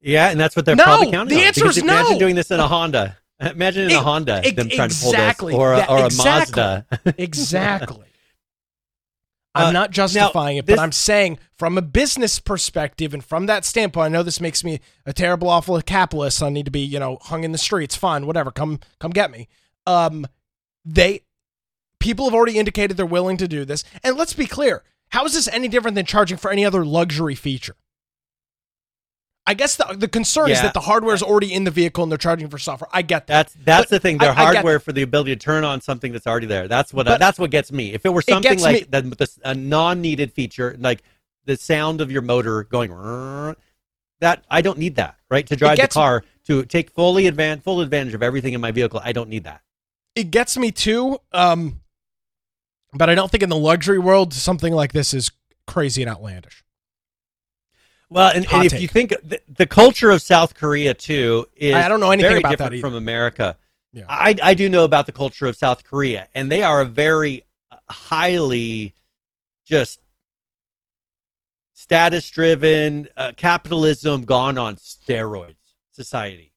Yeah, 0.01 0.29
and 0.29 0.39
that's 0.39 0.55
what 0.55 0.65
they're 0.65 0.75
No, 0.75 0.84
probably 0.84 1.12
counting 1.12 1.38
the 1.38 1.41
on. 1.43 1.48
answer 1.48 1.62
Because 1.62 1.77
is 1.77 1.84
imagine 1.84 2.17
doing 2.17 2.36
this 2.36 2.51
in 2.51 2.60
a 2.60 2.67
Honda. 2.67 3.17
Imagine 3.40 3.86
in 3.86 3.92
E- 3.92 3.96
a 3.96 4.02
Honda 4.02 4.42
e- 4.48 4.52
them 4.52 4.70
trying 4.70 4.86
exactly. 4.86 5.54
to 5.54 5.58
pull 5.58 5.66
this, 5.66 5.70
or 5.70 5.74
a, 5.74 5.78
That- 5.78 5.90
or 5.90 5.98
a 6.00 6.06
exactly. 6.06 6.62
Mazda. 6.62 6.86
Exactly. 7.18 8.06
I'm 9.56 9.68
Uh, 9.68 9.72
not 9.72 9.92
justifying 9.92 10.58
it, 10.58 10.66
but 10.66 10.74
this- 10.74 10.80
I'm 10.80 10.92
saying 10.92 11.38
from 11.58 11.78
a 11.78 11.82
business 11.84 12.40
perspective 12.40 13.13
and 13.13 13.24
from 13.24 13.46
that 13.46 13.66
standpoint, 13.66 14.06
I 14.06 14.10
know 14.10 14.24
this 14.24 14.42
makes 14.42 14.63
me 14.63 14.80
a 15.06 15.13
terrible, 15.13 15.48
awful 15.50 15.80
capitalist. 15.82 16.42
I 16.42 16.50
need 16.50 16.66
to 16.66 16.72
be, 16.72 16.80
you 16.80 16.98
know, 17.00 17.18
hung 17.22 17.44
in 17.44 17.52
the 17.52 17.58
streets. 17.60 17.96
Fine, 17.96 18.25
whatever. 18.25 18.50
Come, 18.50 18.80
come 19.00 19.12
get 19.12 19.30
me. 19.30 19.48
Um, 19.86 20.25
they 20.86 21.22
people 22.00 22.25
have 22.25 22.34
already 22.34 22.58
indicated 22.58 22.98
they're 22.98 23.06
willing 23.06 23.38
to 23.38 23.48
do 23.48 23.63
this, 23.63 23.84
and 24.04 24.18
let's 24.18 24.34
be 24.34 24.46
clear. 24.48 24.84
How 25.10 25.24
is 25.25 25.34
this 25.34 25.48
any 25.50 25.68
different 25.68 25.96
than 25.96 26.06
charging 26.06 26.38
for 26.38 26.50
any 26.52 26.66
other 26.66 26.84
luxury 26.84 27.36
feature? 27.36 27.75
I 29.46 29.53
guess 29.56 29.75
the 29.75 29.96
the 29.98 30.08
concern 30.08 30.50
is 30.51 30.62
that 30.62 30.74
the 30.74 30.79
hardware 30.79 31.14
is 31.14 31.22
already 31.22 31.53
in 31.53 31.66
the 31.66 31.72
vehicle 31.72 32.01
and 32.03 32.12
they're 32.12 32.18
charging 32.18 32.48
for 32.50 32.58
software. 32.58 32.88
I 32.94 33.01
get 33.01 33.27
that. 33.27 33.34
That's 33.50 33.53
that's 33.66 33.82
But 33.84 33.90
the 33.90 34.00
thing. 34.00 34.16
I- 34.22 34.25
Their 34.25 34.32
I 34.32 34.36
hardware 34.53 34.79
for 34.79 34.94
the 34.94 35.01
ability 35.01 35.36
to 35.36 35.40
turn 35.40 35.64
on 35.66 35.82
something 35.82 36.14
that's 36.14 36.25
already 36.25 36.48
there. 36.48 36.68
That's 36.70 36.94
what 36.94 37.06
that's 37.06 37.38
what 37.38 37.51
gets 37.51 37.72
me. 37.72 37.94
If 37.94 38.06
it 38.06 38.10
were 38.14 38.22
something 38.22 38.50
gets 38.51 38.64
like 38.64 38.90
that, 38.92 39.06
with 39.06 39.40
a 39.44 39.53
non-needed 39.53 40.32
feature, 40.32 40.77
like 40.79 41.03
the 41.46 41.58
sound 41.58 42.00
of 42.00 42.10
your 42.10 42.22
motor 42.22 42.64
going, 42.64 42.92
that 44.22 44.46
I 44.50 44.62
don't 44.62 44.77
need 44.79 44.96
that. 44.96 45.18
Right 45.29 45.46
to 45.48 45.56
drive 45.58 45.77
the 45.77 45.88
car 45.90 46.24
to 46.48 46.64
take 46.64 46.92
fully 46.92 47.29
advan 47.29 47.62
full 47.62 47.82
advantage 47.82 48.14
of 48.14 48.24
everything 48.24 48.53
in 48.53 48.62
my 48.62 48.72
vehicle. 48.72 49.01
I 49.03 49.12
don't 49.12 49.27
need 49.29 49.44
that. 49.44 49.62
it 50.16 50.32
gets 50.32 50.56
me 50.58 50.72
too. 50.72 51.18
Um, 51.34 51.82
but 52.94 53.10
I 53.10 53.16
don't 53.16 53.29
think 53.29 53.44
in 53.44 53.50
the 53.50 53.58
luxury 53.58 54.00
world 54.00 54.34
something 54.34 54.72
like 54.72 54.94
this 54.94 55.14
is 55.14 55.32
crazy 55.68 56.01
and 56.01 56.10
outlandish. 56.12 56.64
Well, 58.14 58.32
and, 58.34 58.46
and 58.54 58.66
if 58.66 58.80
you 58.80 58.88
think 58.88 59.10
the, 59.24 59.42
the 59.48 59.66
culture 59.66 60.12
of 60.12 60.22
South 60.22 60.54
Korea 60.54 60.94
too 60.94 61.48
is 61.56 61.74
I 61.74 61.88
don't 61.88 62.00
know 62.00 62.12
anything 62.12 62.38
about 62.38 62.50
that 62.50 62.58
different 62.58 62.74
either. 62.76 62.82
from 62.82 62.96
America. 62.96 63.58
Yeah. 63.92 64.06
I 64.08 64.36
I 64.42 64.54
do 64.54 64.70
know 64.70 64.84
about 64.84 65.06
the 65.06 65.12
culture 65.12 65.48
of 65.48 65.56
South 65.56 65.84
Korea, 65.84 66.28
and 66.36 66.52
they 66.52 66.64
are 66.64 66.82
a 66.82 66.86
very 66.86 67.44
uh, 67.72 67.78
highly 67.90 68.94
just 69.66 70.00
status 71.74 72.30
driven 72.30 73.08
uh, 73.18 73.32
capitalism 73.36 74.26
gone 74.26 74.58
on 74.58 74.76
steroids 74.76 75.56
society 75.92 76.54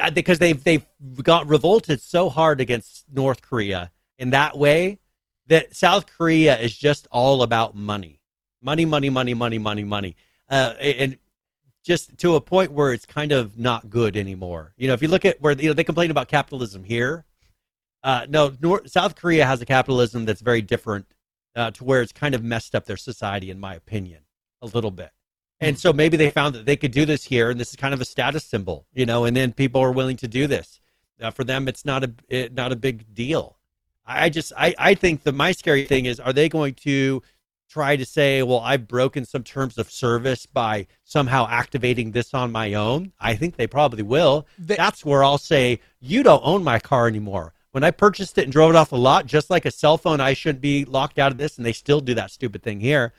Uh, 0.00 0.10
because 0.10 0.38
they've 0.38 0.62
they've 0.62 0.86
got 1.22 1.48
revolted 1.48 2.00
so 2.00 2.28
hard 2.28 2.60
against 2.60 3.04
North 3.12 3.42
Korea 3.42 3.90
in 4.18 4.30
that 4.30 4.56
way 4.56 4.98
that 5.46 5.74
South 5.74 6.06
Korea 6.06 6.58
is 6.58 6.76
just 6.76 7.06
all 7.10 7.42
about 7.42 7.74
money, 7.74 8.20
money, 8.60 8.84
money, 8.84 9.10
money, 9.10 9.34
money, 9.34 9.58
money, 9.58 9.84
money, 9.84 10.16
uh, 10.52 10.74
and 10.78 11.18
just 11.82 12.16
to 12.18 12.36
a 12.36 12.40
point 12.40 12.70
where 12.70 12.92
it's 12.92 13.06
kind 13.06 13.32
of 13.32 13.58
not 13.58 13.90
good 13.90 14.16
anymore. 14.16 14.74
You 14.76 14.86
know, 14.86 14.94
if 14.94 15.02
you 15.02 15.08
look 15.08 15.24
at 15.24 15.40
where 15.40 15.54
you 15.54 15.68
know 15.68 15.72
they 15.72 15.82
complain 15.82 16.10
about 16.10 16.28
capitalism 16.28 16.84
here, 16.84 17.24
uh, 18.04 18.26
no, 18.28 18.52
North, 18.60 18.90
South 18.90 19.16
Korea 19.16 19.46
has 19.46 19.62
a 19.62 19.66
capitalism 19.66 20.26
that's 20.26 20.42
very 20.42 20.60
different 20.60 21.06
uh, 21.56 21.70
to 21.72 21.84
where 21.84 22.02
it's 22.02 22.12
kind 22.12 22.34
of 22.34 22.44
messed 22.44 22.74
up 22.74 22.84
their 22.84 22.98
society, 22.98 23.50
in 23.50 23.58
my 23.58 23.74
opinion, 23.74 24.20
a 24.60 24.66
little 24.66 24.90
bit. 24.90 25.10
And 25.58 25.78
so 25.78 25.92
maybe 25.92 26.16
they 26.16 26.28
found 26.30 26.54
that 26.56 26.66
they 26.66 26.76
could 26.76 26.90
do 26.90 27.06
this 27.06 27.24
here, 27.24 27.50
and 27.50 27.58
this 27.58 27.70
is 27.70 27.76
kind 27.76 27.94
of 27.94 28.00
a 28.00 28.04
status 28.04 28.44
symbol, 28.44 28.86
you 28.92 29.06
know. 29.06 29.24
And 29.24 29.34
then 29.36 29.52
people 29.52 29.80
are 29.80 29.92
willing 29.92 30.16
to 30.18 30.28
do 30.28 30.46
this. 30.46 30.80
Uh, 31.20 31.30
for 31.30 31.44
them, 31.44 31.66
it's 31.66 31.84
not 31.84 32.04
a 32.04 32.12
it, 32.28 32.52
not 32.52 32.72
a 32.72 32.76
big 32.76 33.14
deal. 33.14 33.58
I 34.04 34.28
just 34.28 34.52
I 34.56 34.74
I 34.78 34.94
think 34.94 35.22
the 35.22 35.32
my 35.32 35.52
scary 35.52 35.86
thing 35.86 36.04
is, 36.06 36.20
are 36.20 36.32
they 36.32 36.48
going 36.48 36.74
to 36.74 37.22
try 37.72 37.96
to 37.96 38.04
say, 38.04 38.42
well, 38.42 38.60
I've 38.60 38.86
broken 38.86 39.24
some 39.24 39.42
terms 39.42 39.78
of 39.78 39.90
service 39.90 40.44
by 40.44 40.86
somehow 41.04 41.46
activating 41.48 42.10
this 42.10 42.34
on 42.34 42.52
my 42.52 42.74
own? 42.74 43.12
I 43.18 43.34
think 43.34 43.56
they 43.56 43.66
probably 43.66 44.02
will. 44.02 44.46
They- 44.58 44.76
That's 44.76 45.04
where 45.04 45.24
I'll 45.24 45.38
say, 45.38 45.80
you 45.98 46.22
don't 46.22 46.42
own 46.44 46.62
my 46.62 46.78
car 46.78 47.06
anymore. 47.08 47.54
When 47.70 47.82
I 47.82 47.90
purchased 47.90 48.36
it 48.36 48.44
and 48.44 48.52
drove 48.52 48.70
it 48.70 48.76
off 48.76 48.90
the 48.90 48.98
lot, 48.98 49.24
just 49.24 49.48
like 49.48 49.64
a 49.64 49.70
cell 49.70 49.96
phone, 49.96 50.20
I 50.20 50.34
shouldn't 50.34 50.60
be 50.60 50.84
locked 50.84 51.18
out 51.18 51.32
of 51.32 51.38
this, 51.38 51.56
and 51.56 51.64
they 51.64 51.72
still 51.72 52.02
do 52.02 52.12
that 52.14 52.30
stupid 52.30 52.62
thing 52.62 52.80
here. 52.80 53.14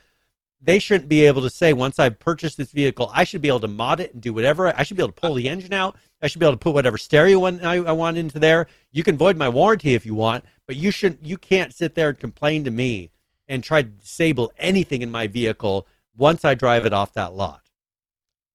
They 0.62 0.78
shouldn't 0.78 1.10
be 1.10 1.26
able 1.26 1.42
to 1.42 1.50
say, 1.50 1.74
once 1.74 1.98
I've 1.98 2.20
purchased 2.20 2.58
this 2.58 2.72
vehicle, 2.72 3.12
I 3.14 3.24
should 3.24 3.42
be 3.42 3.48
able 3.48 3.62
to 3.62 3.68
mod 3.68 4.00
it 4.00 4.14
and 4.14 4.22
do 4.22 4.34
whatever. 4.34 4.68
I 4.78 4.84
should 4.84 4.96
be 4.96 5.04
able 5.04 5.12
to 5.14 5.20
pull 5.20 5.34
the 5.34 5.50
engine 5.50 5.74
out. 5.74 5.98
I 6.22 6.28
should 6.28 6.40
be 6.40 6.46
able 6.46 6.54
to 6.54 6.60
put 6.60 6.76
whatever 6.76 7.00
stereo 7.00 7.40
one 7.40 7.60
I, 7.66 7.78
I 7.78 7.92
want 7.92 8.18
into 8.18 8.38
there. 8.40 8.68
You 8.92 9.04
can 9.04 9.18
void 9.18 9.36
my 9.36 9.50
warranty 9.50 9.96
if 9.96 10.06
you 10.06 10.14
want, 10.14 10.46
but 10.68 10.76
you 10.78 10.92
shouldn't. 10.92 11.26
You 11.26 11.38
can't 11.38 11.74
sit 11.74 11.96
there 11.96 12.10
and 12.10 12.20
complain 12.20 12.64
to 12.64 12.72
me 12.72 13.10
and 13.48 13.64
try 13.64 13.82
to 13.82 13.88
disable 13.90 14.52
anything 14.58 15.02
in 15.02 15.12
my 15.12 15.28
vehicle 15.28 15.88
once 16.16 16.46
I 16.46 16.56
drive 16.56 16.86
it 16.86 16.94
off 16.94 17.14
that 17.14 17.34
lot. 17.34 17.62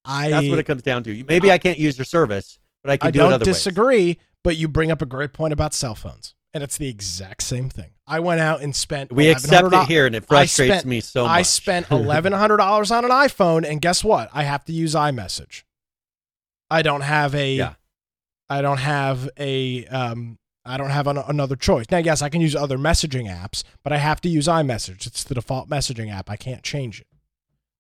I 0.05 0.31
That's 0.31 0.49
what 0.49 0.59
it 0.59 0.65
comes 0.65 0.83
down 0.83 1.03
to. 1.05 1.25
Maybe 1.25 1.51
I 1.53 1.59
can't 1.59 1.79
use 1.79 1.99
your 1.99 2.05
service, 2.05 2.59
but 2.83 2.91
I 2.91 2.97
can 2.97 3.09
I 3.09 3.11
do 3.11 3.19
it 3.19 3.23
don't 3.23 3.33
other 3.35 3.45
ways. 3.45 3.57
disagree, 3.57 4.19
but 4.43 4.57
you 4.57 4.69
bring 4.69 4.91
up 4.91 5.03
a 5.03 5.07
great 5.07 5.33
point 5.33 5.53
about 5.53 5.75
cell 5.75 5.95
phones, 5.95 6.35
and 6.55 6.63
it's 6.63 6.79
the 6.79 6.89
exact 6.89 7.43
same 7.43 7.69
thing. 7.69 7.91
I 8.07 8.21
went 8.21 8.41
out 8.41 8.63
and 8.63 8.75
spent 8.75 9.13
We 9.13 9.29
accept 9.29 9.73
it 9.73 9.87
here, 9.87 10.07
and 10.07 10.15
it 10.15 10.23
I 10.25 10.27
frustrates 10.27 10.73
spent- 10.73 10.87
me 10.87 11.01
so 11.01 11.25
much. 11.25 11.31
I 11.31 11.43
spent 11.43 11.87
eleven 11.91 12.33
hundred 12.33 12.57
dollars 12.59 12.91
on 12.91 13.05
an 13.05 13.11
iPhone, 13.11 13.69
and 13.69 13.83
guess 13.83 14.03
what? 14.03 14.31
I 14.33 14.45
have 14.45 14.65
to 14.67 14.73
use 14.73 14.95
iMessage. 14.95 15.65
I 16.71 16.83
don't 16.83 17.03
have 17.03 17.35
a. 17.35 17.55
Yeah. 17.55 17.75
I 18.49 18.63
don't 18.63 18.79
have 18.79 19.29
a. 19.39 19.85
Um, 19.87 20.39
I 20.69 20.77
don't 20.77 20.91
have 20.91 21.07
an, 21.07 21.17
another 21.19 21.57
choice. 21.57 21.87
Now, 21.91 21.99
yes, 21.99 22.21
I 22.23 22.29
can 22.29 22.41
use 22.41 22.55
other 22.55 22.77
messaging 22.79 23.27
apps, 23.27 23.63
but 23.83 23.93
I 23.93 23.97
have 23.97 24.21
to 24.23 24.29
use 24.29 24.47
iMessage. 24.47 25.07
It's 25.07 25.25
the 25.25 25.35
default 25.35 25.69
messaging 25.69 26.13
app. 26.13 26.29
I 26.31 26.37
can't 26.37 26.63
change 26.63 27.01
it. 27.01 27.07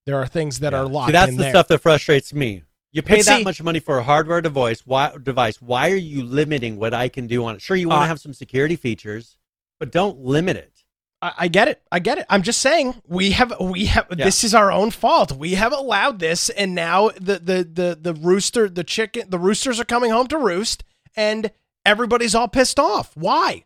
There 0.06 0.16
are 0.16 0.26
things 0.26 0.60
that 0.60 0.72
Yeah. 0.72 0.80
are 0.80 0.86
locked 0.88 1.08
See, 1.08 1.12
that's 1.12 1.32
the 1.32 1.36
there. 1.38 1.50
stuff 1.50 1.68
that 1.68 1.78
frustrates 1.80 2.32
me. 2.32 2.62
You 2.90 3.02
pay 3.02 3.18
But 3.18 3.26
that 3.26 3.38
see- 3.38 3.44
much 3.44 3.62
money 3.62 3.80
for 3.80 3.98
a 3.98 4.02
hardware 4.02 4.40
device. 4.40 4.80
Why, 4.86 5.12
device. 5.22 5.60
Why 5.60 5.90
are 5.90 5.96
you 5.96 6.24
limiting 6.24 6.78
what 6.78 6.94
I 6.94 7.08
can 7.10 7.26
do 7.26 7.44
on 7.44 7.56
it? 7.56 7.62
Sure, 7.62 7.76
you 7.76 7.88
want 7.88 8.00
to 8.00 8.04
Uh, 8.04 8.08
have 8.08 8.20
some 8.20 8.32
security 8.32 8.76
features, 8.76 9.36
but 9.78 9.92
don't 9.92 10.20
limit 10.20 10.56
it. 10.56 10.72
I, 11.20 11.32
I 11.40 11.48
get 11.48 11.68
it. 11.68 11.82
I 11.92 11.98
get 11.98 12.16
it. 12.16 12.24
I'm 12.30 12.42
just 12.42 12.60
saying 12.60 13.02
we 13.06 13.32
have 13.32 13.52
we 13.60 13.86
have 13.86 14.06
Yeah. 14.16 14.24
this 14.24 14.42
is 14.44 14.54
our 14.54 14.72
own 14.72 14.90
fault. 14.92 15.32
We 15.32 15.56
have 15.56 15.72
allowed 15.74 16.20
this, 16.20 16.48
and 16.48 16.74
now 16.74 17.10
the 17.20 17.38
the 17.40 17.68
the 17.70 17.98
the 18.00 18.14
rooster, 18.14 18.68
the 18.70 18.84
chicken, 18.84 19.28
the 19.28 19.38
roosters 19.38 19.78
are 19.78 19.84
coming 19.84 20.10
home 20.10 20.28
to 20.28 20.38
roost, 20.38 20.84
and 21.14 21.50
everybody's 21.86 22.34
all 22.34 22.48
pissed 22.48 22.78
off. 22.78 23.12
Why? 23.16 23.64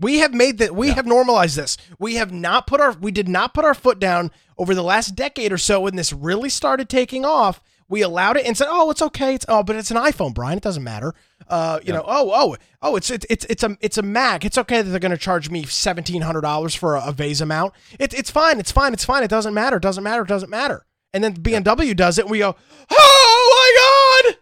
We 0.00 0.18
have 0.18 0.34
made 0.34 0.58
that. 0.58 0.74
We 0.74 0.88
Yeah. 0.88 0.94
have 0.94 1.06
normalized 1.06 1.56
this. 1.56 1.76
We 1.98 2.16
have 2.16 2.32
not 2.32 2.66
put 2.66 2.80
our. 2.80 2.92
We 2.92 3.12
did 3.12 3.28
not 3.28 3.54
put 3.54 3.64
our 3.64 3.74
foot 3.74 3.98
down 4.00 4.30
over 4.58 4.74
the 4.74 4.82
last 4.82 5.14
decade 5.14 5.52
or 5.52 5.58
so 5.58 5.80
when 5.82 5.94
this 5.96 6.12
really 6.12 6.48
started 6.50 6.88
taking 6.88 7.24
off. 7.24 7.60
we 7.86 8.00
allowed 8.00 8.38
it 8.38 8.46
and 8.46 8.56
said, 8.56 8.66
"Oh, 8.70 8.90
it's 8.90 9.02
okay. 9.02 9.34
It's 9.34 9.44
oh, 9.46 9.62
but 9.62 9.76
it's 9.76 9.90
an 9.90 9.98
iPhone, 9.98 10.32
Brian. 10.32 10.56
It 10.56 10.62
doesn't 10.64 10.82
matter." 10.82 11.14
Uh, 11.48 11.78
you 11.84 11.92
know, 11.92 12.02
oh, 12.06 12.32
oh, 12.34 12.56
oh, 12.80 12.96
it's 12.96 13.10
it's 13.10 13.26
it's 13.28 13.44
it's 13.44 13.62
a 13.62 13.76
it's 13.82 13.98
a 13.98 14.02
Mac. 14.02 14.42
It's 14.44 14.56
okay 14.56 14.80
that 14.80 14.88
they're 14.90 14.98
going 14.98 15.12
to 15.12 15.18
charge 15.18 15.50
me 15.50 15.64
seventeen 15.64 16.22
hundred 16.22 16.40
dollars 16.40 16.74
for 16.74 16.96
a, 16.96 17.04
a 17.08 17.12
vase 17.12 17.42
amount. 17.42 17.74
It, 18.00 18.14
it's 18.14 18.30
fine. 18.30 18.58
It's 18.58 18.72
fine. 18.72 18.94
It's 18.94 19.04
fine. 19.04 19.22
It 19.22 19.28
doesn't 19.28 19.52
matter. 19.52 19.76
It 19.76 19.82
doesn't 19.82 20.02
matter. 20.02 20.22
It 20.22 20.28
doesn't 20.28 20.48
matter. 20.48 20.86
And 21.12 21.22
then 21.22 21.34
BMW 21.36 21.94
does 21.94 22.18
it, 22.18 22.22
and 22.22 22.30
we 22.30 22.38
go, 22.38 22.56
"Oh 22.90 24.22
my 24.24 24.30
god!" 24.32 24.38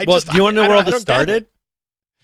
I 0.00 0.04
well, 0.06 0.16
just- 0.18 0.30
do 0.30 0.36
you 0.36 0.42
want 0.44 0.56
to 0.56 0.62
know 0.62 0.68
where 0.68 0.76
all 0.78 0.82
this 0.84 0.94
I 0.94 0.98
don't 0.98 1.04
get 1.06 1.12
it. 1.12 1.14
started? 1.14 1.46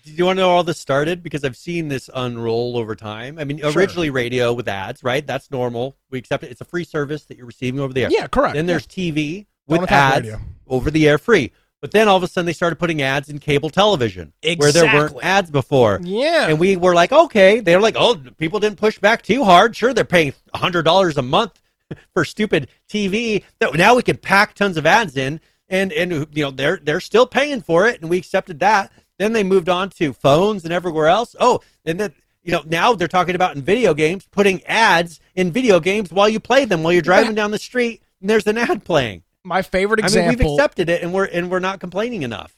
Do 0.05 0.11
you 0.13 0.25
want 0.25 0.37
to 0.37 0.41
know 0.41 0.47
where 0.47 0.55
all 0.57 0.63
this 0.63 0.79
started? 0.79 1.21
Because 1.21 1.43
I've 1.43 1.57
seen 1.57 1.89
this 1.89 2.09
unroll 2.15 2.77
over 2.77 2.95
time. 2.95 3.37
I 3.39 3.43
mean, 3.43 3.59
Sure. 3.59 3.71
originally 3.73 4.09
radio 4.09 4.53
with 4.53 4.67
ads, 4.69 5.03
right? 5.03 5.25
That's 5.27 5.51
normal. 5.51 5.97
We 6.09 6.17
accept 6.19 6.43
it. 6.45 6.51
It's 6.51 6.61
a 6.61 6.65
free 6.65 6.85
service 6.85 7.25
that 7.25 7.37
you're 7.37 7.45
receiving 7.45 7.79
over 7.81 7.91
the 7.93 8.03
air. 8.05 8.09
Yeah, 8.09 8.27
correct. 8.27 8.55
Then 8.55 8.67
there's 8.67 8.87
TV 8.87 9.47
Don't 9.67 9.81
with 9.81 9.91
ads 9.91 10.23
radio. 10.27 10.39
over 10.67 10.89
the 10.91 11.07
air 11.09 11.17
free. 11.17 11.51
But 11.81 11.91
then 11.91 12.07
all 12.07 12.15
of 12.17 12.23
a 12.23 12.27
sudden 12.27 12.45
they 12.45 12.53
started 12.53 12.77
putting 12.77 13.01
ads 13.01 13.27
in 13.29 13.37
cable 13.39 13.69
television 13.69 14.31
where 14.57 14.71
there 14.71 14.85
weren't 14.93 15.17
ads 15.21 15.51
before. 15.51 15.99
yeah. 16.01 16.47
And 16.47 16.57
we 16.57 16.75
were 16.77 16.95
like, 16.95 17.11
okay. 17.11 17.59
They 17.59 17.75
were 17.75 17.81
like, 17.81 17.95
oh, 17.99 18.15
people 18.37 18.59
didn't 18.59 18.79
push 18.79 18.97
back 18.99 19.21
too 19.21 19.43
hard. 19.43 19.75
Sure, 19.75 19.93
they're 19.93 20.03
paying 20.05 20.33
$100 20.55 21.17
a 21.17 21.21
month 21.21 21.61
for 22.13 22.23
stupid 22.25 22.69
TV. 22.89 23.43
Now 23.75 23.95
we 23.95 24.01
can 24.03 24.17
pack 24.17 24.53
tons 24.55 24.77
of 24.77 24.85
ads 24.87 25.17
in, 25.17 25.39
and 25.69 25.91
and 25.93 26.11
you 26.31 26.43
know 26.43 26.51
they're 26.51 26.79
they're 26.81 26.99
still 26.99 27.25
paying 27.27 27.61
for 27.61 27.87
it, 27.87 28.01
and 28.01 28.09
we 28.09 28.17
accepted 28.17 28.59
that. 28.59 28.91
Then 29.19 29.33
they 29.33 29.43
moved 29.43 29.67
on 29.69 29.89
to 29.91 30.13
phones 30.13 30.63
and 30.63 30.71
everywhere 30.73 31.07
else. 31.07 31.35
Oh, 31.39 31.61
and 31.85 31.99
then 31.99 32.13
you 32.43 32.51
know 32.51 32.63
now 32.65 32.93
they're 32.93 33.07
talking 33.07 33.35
about 33.35 33.55
in 33.55 33.61
video 33.61 33.93
games 33.93 34.27
putting 34.31 34.63
ads 34.65 35.19
in 35.35 35.51
video 35.51 35.79
games 35.79 36.11
while 36.11 36.29
you 36.29 36.39
play 36.39 36.65
them 36.65 36.83
while 36.83 36.93
you're 36.93 37.01
driving 37.01 37.35
down 37.35 37.51
the 37.51 37.59
street 37.59 38.01
and 38.21 38.29
there's 38.29 38.47
an 38.47 38.57
ad 38.57 38.83
playing. 38.85 39.23
my 39.43 39.61
favorite 39.61 39.99
example. 39.99 40.29
I 40.29 40.35
mean, 40.35 40.39
we've 40.39 40.53
accepted 40.59 40.89
it, 40.89 41.01
and 41.01 41.13
we're 41.13 41.25
and 41.25 41.49
we're 41.51 41.59
not 41.59 41.79
complaining 41.79 42.23
enough. 42.23 42.53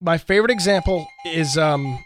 my 0.00 0.18
favorite 0.18 0.50
example 0.50 1.06
is 1.24 1.56
um 1.56 1.98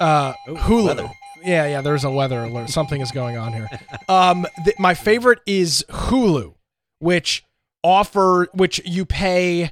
uh 0.00 0.32
Hulu. 0.46 0.86
weather. 0.86 1.10
Yeah, 1.42 1.66
yeah, 1.66 1.80
there's 1.80 2.04
a 2.04 2.10
weather 2.10 2.44
alert. 2.44 2.68
Something 2.70 3.00
is 3.00 3.10
going 3.12 3.36
on 3.36 3.52
here. 3.52 3.68
um 4.08 4.46
th- 4.64 4.78
my 4.78 4.94
favorite 4.94 5.40
is 5.46 5.84
Hulu, 5.90 6.54
which 6.98 7.44
offer 7.82 8.48
which 8.52 8.80
you 8.84 9.04
pay 9.06 9.70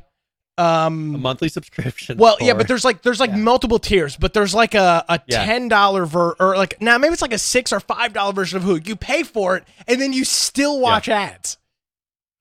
A 0.58 0.62
um 0.62 1.20
monthly 1.20 1.48
subscription. 1.48 2.18
well, 2.18 2.36
yeah, 2.40 2.54
but 2.54 2.66
there's 2.68 2.84
like 2.84 3.02
there's 3.02 3.20
like 3.20 3.30
Yeah. 3.30 3.36
multiple 3.36 3.78
tiers, 3.78 4.16
but 4.16 4.32
there's 4.34 4.54
like 4.54 4.74
a, 4.74 5.04
a 5.08 5.20
Yeah. 5.26 5.44
ten 5.44 5.68
dollar 5.68 6.04
ver 6.06 6.34
or 6.40 6.56
like 6.56 6.80
now 6.80 6.98
maybe 6.98 7.12
it's 7.12 7.22
like 7.22 7.32
a 7.32 7.38
six 7.38 7.72
or 7.72 7.80
five 7.80 8.12
dollar 8.12 8.32
version 8.32 8.56
of 8.58 8.64
Hulu. 8.64 8.86
You 8.88 8.96
pay 8.96 9.22
for 9.22 9.56
it 9.56 9.64
and 9.86 10.00
then 10.00 10.12
you 10.12 10.24
still 10.24 10.80
watch 10.80 11.08
ads. 11.08 11.56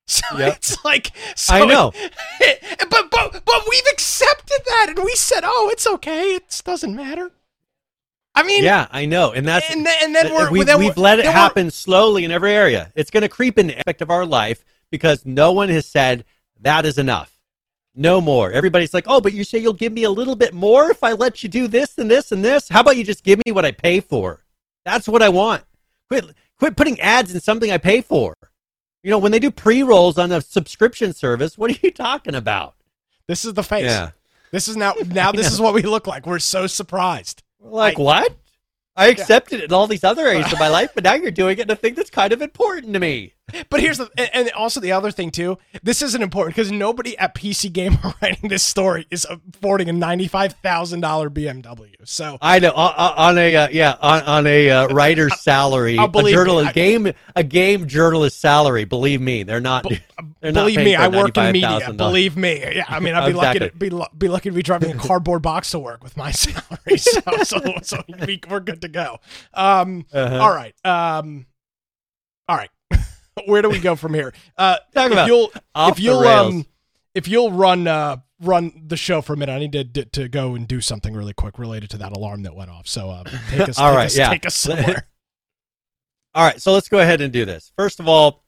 So 0.10 0.38
Yep. 0.38 0.56
it's 0.56 0.86
like 0.86 1.12
so 1.36 1.54
I 1.56 1.66
know. 1.66 1.92
but 2.90 3.12
but 3.12 3.42
but 3.46 3.62
we've 3.70 3.88
accepted 3.92 4.60
that 4.66 4.86
and 4.96 5.04
we 5.04 5.14
said, 5.16 5.42
oh, 5.44 5.70
it's 5.74 5.86
okay. 5.86 6.36
It 6.36 6.62
doesn't 6.64 6.96
matter. 6.96 7.30
I 8.34 8.44
mean, 8.44 8.64
yeah, 8.64 8.88
I 8.90 9.06
know, 9.06 9.32
and 9.34 9.46
that's 9.46 9.70
and 9.70 9.86
then, 9.86 9.96
and 10.04 10.16
then 10.16 10.34
we're 10.34 10.50
we've 10.50 10.66
we're- 10.66 10.94
let 10.96 11.20
it 11.20 11.26
happen 11.26 11.72
slowly 11.72 12.24
in 12.24 12.32
every 12.32 12.54
area. 12.54 12.92
It's 12.96 13.10
going 13.12 13.24
to 13.24 13.28
creep 13.30 13.58
in 13.60 13.70
aspect 13.72 14.02
of 14.02 14.10
our 14.10 14.26
life 14.26 14.64
because 14.92 15.26
no 15.26 15.52
one 15.52 15.70
has 15.70 15.86
said 15.86 16.26
that 16.62 16.86
is 16.86 16.98
enough. 16.98 17.34
No 17.96 18.22
more. 18.22 18.52
Everybody's 18.52 18.94
like, 18.94 19.06
oh, 19.08 19.20
but 19.20 19.34
you 19.34 19.44
say 19.44 19.58
you'll 19.58 19.74
give 19.74 19.92
me 19.92 20.04
a 20.04 20.12
little 20.12 20.36
bit 20.36 20.54
more 20.54 20.92
if 20.92 21.04
I 21.04 21.14
let 21.14 21.42
you 21.42 21.50
do 21.50 21.68
this 21.68 21.98
and 21.98 22.10
this 22.12 22.32
and 22.32 22.44
this. 22.46 22.70
How 22.70 22.82
about 22.82 22.96
you 22.98 23.04
just 23.04 23.24
give 23.24 23.40
me 23.46 23.52
what 23.52 23.66
I 23.66 23.72
pay 23.72 24.00
for? 24.02 24.44
That's 24.86 25.08
what 25.08 25.24
I 25.24 25.30
want. 25.30 25.64
Quit, 26.08 26.26
quit 26.60 26.76
putting 26.76 27.00
ads 27.02 27.34
in 27.34 27.40
something 27.40 27.72
I 27.72 27.78
pay 27.80 28.02
for. 28.02 28.36
You 29.04 29.12
know, 29.12 29.18
when 29.18 29.32
they 29.32 29.40
do 29.40 29.52
pre 29.52 29.84
rolls 29.84 30.18
on 30.18 30.32
a 30.32 30.42
subscription 30.42 31.14
service, 31.14 31.58
what 31.58 31.72
are 31.72 31.80
you 31.82 31.92
talking 31.92 32.36
about? 32.36 32.76
This 33.28 33.46
is 33.46 33.54
the 33.54 33.64
face. 33.64 33.86
Yeah. 33.86 34.12
This 34.52 34.68
is 34.68 34.78
now 34.78 34.94
now 35.08 35.32
this 35.32 35.52
is 35.52 35.60
what 35.60 35.74
we 35.74 35.82
look 35.82 36.08
like. 36.08 36.26
We're 36.26 36.40
so 36.40 36.68
surprised. 36.68 37.44
Like 37.60 37.98
I- 37.98 38.02
what? 38.02 38.36
I 38.96 39.10
accepted 39.10 39.60
it 39.60 39.66
in 39.66 39.74
all 39.74 39.86
these 39.86 40.04
other 40.04 40.26
areas 40.26 40.52
of 40.52 40.58
my 40.60 40.68
life, 40.70 40.90
but 40.96 41.04
now 41.04 41.14
you're 41.14 41.30
doing 41.30 41.60
it 41.60 41.62
in 41.62 41.70
a 41.72 41.76
thing 41.76 41.94
that's 41.94 42.10
kind 42.10 42.34
of 42.34 42.42
important 42.42 42.94
to 42.94 43.00
me. 43.00 43.34
But 43.70 43.80
here's 43.80 43.98
the 43.98 44.10
and- 44.36 44.52
also 44.52 44.80
the 44.82 44.92
other 44.92 45.10
thing 45.12 45.32
too. 45.32 45.58
This 45.82 46.02
isn't 46.02 46.22
important 46.22 46.56
because 46.56 46.72
nobody 46.72 47.18
at 47.18 47.34
PC 47.34 47.72
Gamer 47.72 47.98
writing 48.22 48.50
this 48.50 48.62
story 48.64 49.08
is 49.10 49.26
affording 49.30 49.88
a 49.90 49.94
ninety 49.94 50.28
five 50.28 50.54
thousand 50.54 51.00
dollar 51.02 51.30
BMW. 51.30 51.96
So 52.04 52.38
I 52.42 52.60
know 52.60 52.72
on, 52.74 52.94
on 52.98 53.38
a 53.38 53.56
uh, 53.56 53.68
yeah 53.72 53.96
on, 54.02 54.22
on 54.24 54.48
a 54.48 54.70
uh, 54.70 54.88
writer's 54.88 55.40
salary, 55.42 55.96
a 55.98 56.08
believe 56.10 56.26
me, 56.26 56.32
journalist 56.34 56.70
I- 56.70 56.74
game 56.74 57.14
a 57.38 57.44
game 57.44 57.88
journalist 57.88 58.40
salary. 58.42 58.84
Believe 58.84 59.22
me, 59.22 59.44
they're 59.44 59.62
not. 59.62 59.86
they're 60.42 60.52
believe 60.52 60.76
paying 60.76 60.86
me, 60.86 60.96
I 60.96 61.08
work 61.08 61.38
in 61.38 61.52
media. 61.54 61.70
$95,000. 61.82 61.98
Believe 61.98 62.36
me. 62.38 62.76
Yeah, 62.76 62.86
I 62.90 63.00
mean, 63.00 63.14
I'd 63.16 63.28
be 63.28 63.34
lucky 63.34 63.60
to 63.60 63.72
be, 63.72 63.90
be 64.18 64.28
lucky 64.28 64.50
to 64.50 64.56
be 64.56 64.62
driving 64.64 64.92
a 64.92 64.96
cardboard 65.00 65.42
box 65.42 65.72
to 65.72 65.80
work 65.80 66.04
with 66.04 66.18
my 66.18 66.32
salary. 66.32 66.98
So 66.98 67.22
so, 67.44 67.60
so 67.82 68.04
we, 68.26 68.42
we're 68.50 68.60
good 68.60 68.82
to 68.82 68.88
go. 68.90 69.20
Um, 69.54 70.06
Uh-huh. 70.12 70.38
all 70.42 70.54
right. 70.54 70.76
Um, 70.86 71.46
all 72.50 72.58
right. 72.58 72.70
Where 73.46 73.62
do 73.62 73.70
we 73.70 73.80
go 73.80 73.96
from 73.96 74.14
here? 74.14 74.34
Uh, 74.58 74.78
Talk 74.94 75.08
if 75.08 75.12
about 75.12 75.28
you'll 75.28 75.52
off 75.76 75.92
if 75.94 76.00
you'll 76.00 76.22
rails. 76.22 76.54
um 76.54 76.66
if 77.14 77.28
you'll 77.28 77.52
run 77.52 77.88
uh 77.88 78.18
run 78.40 78.84
the 78.88 78.98
show 78.98 79.22
for 79.22 79.34
a 79.34 79.38
minute, 79.38 79.54
I 79.54 79.60
need 79.60 79.72
to 79.74 79.84
to, 79.84 80.06
to 80.06 80.28
go 80.30 80.56
and 80.56 80.68
do 80.68 80.82
something 80.82 81.14
really 81.14 81.34
quick 81.34 81.58
related 81.60 81.90
to 81.92 81.98
that 81.98 82.16
alarm 82.16 82.44
that 82.44 82.56
went 82.56 82.70
off. 82.72 82.88
So 82.88 83.10
uh, 83.10 83.24
take 83.50 83.60
us, 83.70 83.80
All 83.80 83.90
take 83.92 83.98
right, 83.98 84.06
us, 84.06 84.18
yeah. 84.18 84.30
take 84.30 84.46
us 84.46 84.56
somewhere. 84.56 85.08
All 86.36 86.44
right, 86.46 86.62
so 86.62 86.72
let's 86.74 86.88
go 86.90 87.00
ahead 87.00 87.20
and 87.22 87.34
do 87.34 87.46
this. 87.46 87.72
First 87.76 88.00
of 88.00 88.08
all, 88.08 88.44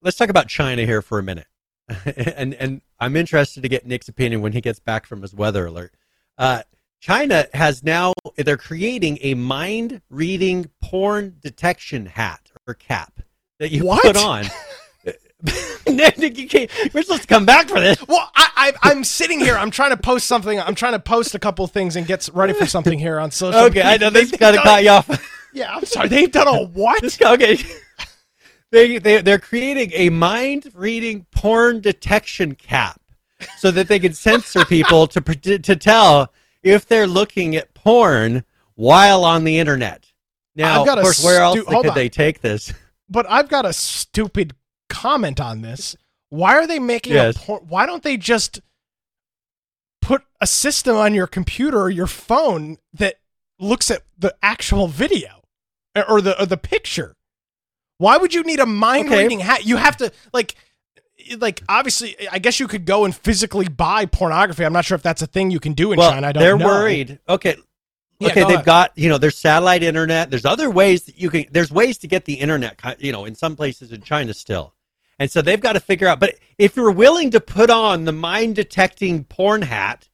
let's 0.00 0.16
talk 0.16 0.28
about 0.28 0.46
China 0.46 0.84
here 0.84 1.02
for 1.02 1.18
a 1.18 1.22
minute, 1.24 1.48
and 2.36 2.54
and 2.54 2.82
I'm 3.00 3.16
interested 3.16 3.62
to 3.62 3.68
get 3.68 3.84
Nick's 3.86 4.08
opinion 4.08 4.42
when 4.42 4.52
he 4.52 4.60
gets 4.60 4.78
back 4.78 5.06
from 5.06 5.22
his 5.22 5.34
weather 5.34 5.66
alert. 5.66 5.94
Uh, 6.38 6.62
China 7.00 7.46
has 7.52 7.82
now 7.82 8.12
they're 8.36 8.56
creating 8.56 9.18
a 9.22 9.34
mind 9.34 10.00
reading 10.08 10.70
porn 10.80 11.36
detection 11.40 12.06
hat 12.06 12.52
or 12.66 12.74
cap 12.74 13.20
that 13.58 13.70
you 13.70 13.84
What? 13.84 14.02
put 14.02 14.16
on. 14.16 14.44
You 15.86 16.48
can't, 16.48 16.70
we're 16.92 17.02
supposed 17.02 17.22
to 17.22 17.28
come 17.28 17.46
back 17.46 17.68
for 17.68 17.78
this. 17.78 17.96
Well, 18.08 18.28
I, 18.34 18.72
I 18.82 18.90
I'm 18.90 19.04
sitting 19.04 19.38
here. 19.38 19.56
I'm 19.56 19.70
trying 19.70 19.90
to 19.90 19.96
post 19.96 20.26
something. 20.26 20.58
I'm 20.58 20.74
trying 20.74 20.92
to 20.94 20.98
post 20.98 21.34
a 21.34 21.38
couple 21.38 21.66
things 21.68 21.94
and 21.96 22.06
get 22.06 22.28
ready 22.34 22.52
for 22.52 22.66
something 22.66 22.98
here 22.98 23.20
on 23.20 23.30
social. 23.30 23.60
Okay, 23.62 23.82
I 23.82 23.96
know 23.96 24.10
They've 24.10 24.30
kind 24.32 24.56
of 24.56 24.62
done- 24.62 24.64
caught 24.64 24.82
you 24.84 24.90
off. 24.90 25.32
Yeah, 25.52 25.74
I'm 25.74 25.86
sorry. 25.86 26.08
They've 26.08 26.30
done 26.30 26.48
a 26.48 26.64
what? 26.66 27.22
Okay. 27.22 27.56
They, 28.72 28.98
they, 28.98 29.22
they're 29.22 29.38
creating 29.38 29.90
a 29.94 30.10
mind 30.10 30.70
reading 30.74 31.24
porn 31.30 31.80
detection 31.80 32.56
cap 32.56 33.00
so 33.56 33.70
that 33.70 33.88
they 33.88 33.98
can 33.98 34.12
censor 34.12 34.66
people 34.66 35.06
to, 35.06 35.20
to 35.58 35.76
tell 35.76 36.30
if 36.62 36.84
they're 36.86 37.06
looking 37.06 37.56
at 37.56 37.72
porn 37.72 38.44
while 38.74 39.24
on 39.24 39.44
the 39.44 39.58
internet. 39.58 40.12
Now, 40.56 40.82
of 40.82 40.88
course, 41.00 41.24
where 41.24 41.40
else 41.40 41.60
could 41.62 41.88
on. 41.88 41.94
they 41.94 42.08
take 42.10 42.42
this? 42.42 42.72
But 43.08 43.26
I've 43.28 43.48
got 43.48 43.64
a 43.64 43.72
stupid 43.72 44.54
comment 44.88 45.40
on 45.40 45.62
this. 45.62 45.96
Why 46.28 46.56
are 46.56 46.66
they 46.66 46.78
making 46.78 47.12
Yes. 47.14 47.36
a 47.36 47.38
por- 47.38 47.60
Why 47.60 47.86
don't 47.86 48.02
they 48.02 48.16
just 48.16 48.60
put 50.02 50.22
a 50.40 50.46
system 50.46 50.96
on 50.96 51.14
your 51.14 51.26
computer 51.26 51.80
or 51.80 51.90
your 51.90 52.06
phone 52.06 52.78
that 52.92 53.16
looks 53.58 53.90
at 53.90 54.02
the 54.18 54.34
actual 54.42 54.88
video 54.88 55.42
or- 55.94 56.10
or 56.10 56.20
the 56.20 56.40
or 56.40 56.46
the 56.46 56.56
picture? 56.56 57.14
Why 57.98 58.16
would 58.16 58.34
you 58.34 58.42
need 58.42 58.60
a 58.60 58.66
mind 58.66 59.10
reading 59.10 59.40
hat? 59.40 59.64
You 59.64 59.76
have 59.76 59.96
to 59.98 60.12
like 60.32 60.54
eh, 61.30 61.36
like 61.38 61.62
obviously 61.68 62.16
eh, 62.18 62.26
I 62.30 62.38
guess 62.38 62.60
you 62.60 62.68
could 62.68 62.84
go 62.84 63.04
and 63.04 63.16
physically 63.16 63.68
buy 63.68 64.04
pornography. 64.06 64.64
I'm 64.64 64.72
not 64.72 64.84
sure 64.84 64.96
if 64.96 65.02
that's 65.02 65.22
a 65.22 65.26
thing 65.26 65.50
you 65.50 65.60
can 65.60 65.72
do 65.72 65.92
in 65.92 65.98
well, 65.98 66.10
China. 66.12 66.26
I 66.28 66.32
don't 66.32 66.42
they're 66.42 66.58
know. 66.58 66.66
worried. 66.66 67.18
Okay. 67.28 67.56
Yeah, 68.18 68.28
okay, 68.28 68.40
go 68.42 68.48
they've 68.48 68.54
ahead. 68.56 68.66
got, 68.66 68.92
you 68.96 69.08
know, 69.08 69.18
there's 69.18 69.36
satellite 69.36 69.82
internet. 69.82 70.30
There's 70.30 70.44
other 70.44 70.70
ways 70.70 71.04
that 71.04 71.18
you 71.20 71.28
can, 71.30 71.44
there's 71.50 71.70
ways 71.70 71.98
to 71.98 72.06
get 72.06 72.24
the 72.24 72.34
internet, 72.34 72.78
you 72.98 73.12
know, 73.12 73.24
in 73.24 73.34
some 73.34 73.56
places 73.56 73.92
in 73.92 74.02
China 74.02 74.32
still. 74.32 74.72
And 75.18 75.30
so 75.30 75.42
they've 75.42 75.60
got 75.60 75.74
to 75.74 75.80
figure 75.80 76.06
out, 76.08 76.20
but 76.20 76.34
if 76.58 76.76
you're 76.76 76.90
willing 76.90 77.30
to 77.30 77.40
put 77.40 77.70
on 77.70 78.04
the 78.04 78.12
mind 78.12 78.56
detecting 78.56 79.24
porn 79.24 79.62
hat, 79.62 80.08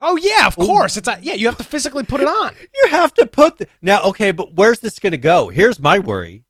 Oh 0.00 0.16
yeah, 0.16 0.46
of 0.46 0.54
course. 0.54 0.96
It's 0.96 1.08
a, 1.08 1.18
yeah, 1.20 1.34
you 1.34 1.46
have 1.46 1.58
to 1.58 1.64
physically 1.64 2.04
put 2.04 2.20
it 2.20 2.28
on. 2.28 2.54
you 2.84 2.90
have 2.90 3.12
to 3.14 3.26
put 3.26 3.58
the, 3.58 3.66
now 3.82 4.00
okay 4.04 4.30
but 4.30 4.54
where's 4.54 4.78
this 4.78 4.98
going 5.00 5.10
to 5.10 5.18
go 5.18 5.48
here's 5.48 5.80
my 5.80 5.98
worry 5.98 6.44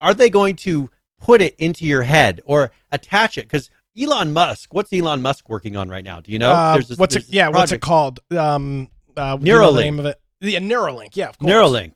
are 0.00 0.14
they 0.14 0.30
going 0.30 0.56
to 0.56 0.90
put 1.20 1.42
it 1.42 1.54
into 1.58 1.84
your 1.84 2.02
head 2.02 2.40
or 2.46 2.70
attach 2.92 3.36
it 3.36 3.42
because 3.42 3.68
elon 3.98 4.32
musk 4.32 4.72
what's 4.72 4.90
elon 4.90 5.20
musk 5.20 5.48
working 5.50 5.76
on 5.76 5.88
right 5.90 6.04
now 6.04 6.18
do 6.20 6.32
you 6.32 6.38
know 6.38 6.50
Uh, 6.50 6.78
this- 6.78 6.96
what's 6.98 7.14
it? 7.14 7.26
Yeah, 7.28 7.48
what's 7.48 7.72
it 7.72 7.82
called? 7.82 8.20
Um, 8.30 8.88
uh, 9.16 9.36
you 9.40 9.52
know 9.52 9.72
the 9.72 9.80
name 9.82 9.98
of 9.98 10.06
it? 10.06 10.18
Yeah, 10.40 10.60
Neuralink. 10.60 11.10
Yeah, 11.14 11.28
of 11.28 11.38
course. 11.38 11.52
neuralink 11.52 11.92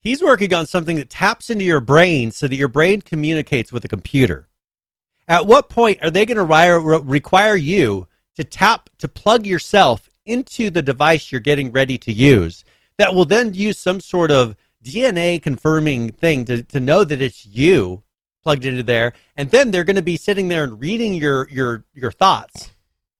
he's 0.00 0.22
working 0.22 0.52
on 0.54 0.66
something 0.66 0.96
that 0.96 1.10
taps 1.10 1.50
into 1.50 1.64
your 1.64 1.80
brain 1.80 2.30
so 2.30 2.48
that 2.48 2.56
your 2.56 2.68
brain 2.68 3.00
communicates 3.00 3.72
with 3.72 3.84
a 3.84 3.88
computer 3.88 4.48
at 5.28 5.46
what 5.46 5.68
point 5.68 5.98
are 6.02 6.10
they 6.10 6.26
going 6.26 6.36
to 6.36 6.44
ri- 6.44 7.00
require 7.04 7.56
you 7.56 8.06
to 8.34 8.44
tap 8.44 8.88
to 8.98 9.06
plug 9.06 9.46
yourself 9.46 10.08
into 10.26 10.70
the 10.70 10.82
device 10.82 11.30
you're 11.30 11.40
getting 11.40 11.70
ready 11.72 11.98
to 11.98 12.12
use 12.12 12.64
that 12.98 13.14
will 13.14 13.24
then 13.24 13.54
use 13.54 13.78
some 13.78 14.00
sort 14.00 14.30
of 14.30 14.54
DNA 14.84 15.42
confirming 15.42 16.10
thing 16.10 16.44
to, 16.44 16.62
to 16.62 16.80
know 16.80 17.04
that 17.04 17.22
it's 17.22 17.46
you 17.46 18.02
plugged 18.42 18.64
into 18.64 18.82
there, 18.82 19.12
and 19.36 19.50
then 19.50 19.70
they're 19.70 19.84
going 19.84 19.96
to 19.96 20.02
be 20.02 20.16
sitting 20.16 20.48
there 20.48 20.64
and 20.64 20.80
reading 20.80 21.14
your 21.14 21.48
your 21.50 21.84
your 21.94 22.12
thoughts 22.12 22.70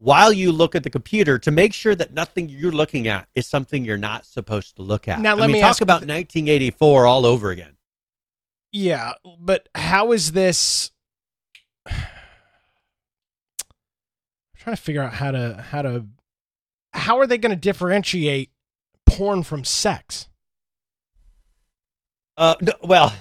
while 0.01 0.33
you 0.33 0.51
look 0.51 0.75
at 0.75 0.83
the 0.83 0.89
computer 0.91 1.39
to 1.39 1.51
make 1.51 1.75
sure 1.75 1.95
that 1.95 2.13
nothing 2.15 2.49
you're 2.49 2.73
looking 2.73 3.07
at 3.07 3.29
is 3.35 3.47
something 3.47 3.85
you're 3.85 3.99
not 3.99 4.25
supposed 4.25 4.77
to 4.77 4.83
look 4.83 5.07
at. 5.07 5.21
Now, 5.21 5.33
I 5.33 5.41
let 5.41 5.47
mean, 5.49 5.55
me 5.57 5.61
talk 5.61 5.71
ask- 5.71 5.83
about 5.83 6.01
1984 6.01 7.07
all 7.07 7.27
over 7.27 7.51
again. 7.51 7.77
Yeah, 8.73 9.13
but 9.39 9.69
how 9.75 10.13
is 10.13 10.33
this? 10.33 10.91
I'm 11.87 11.95
trying 14.57 14.77
to 14.77 14.83
figure 14.83 15.03
out 15.03 15.13
how 15.15 15.31
to 15.33 15.65
how 15.71 15.83
to 15.83 16.07
how 16.93 17.19
are 17.19 17.27
they 17.27 17.39
going 17.39 17.51
to 17.51 17.57
differentiate 17.57 18.51
porn 19.07 19.43
from 19.43 19.65
sex? 19.65 20.29
Uh, 22.37 22.55
no, 22.61 22.73
well, 22.83 23.13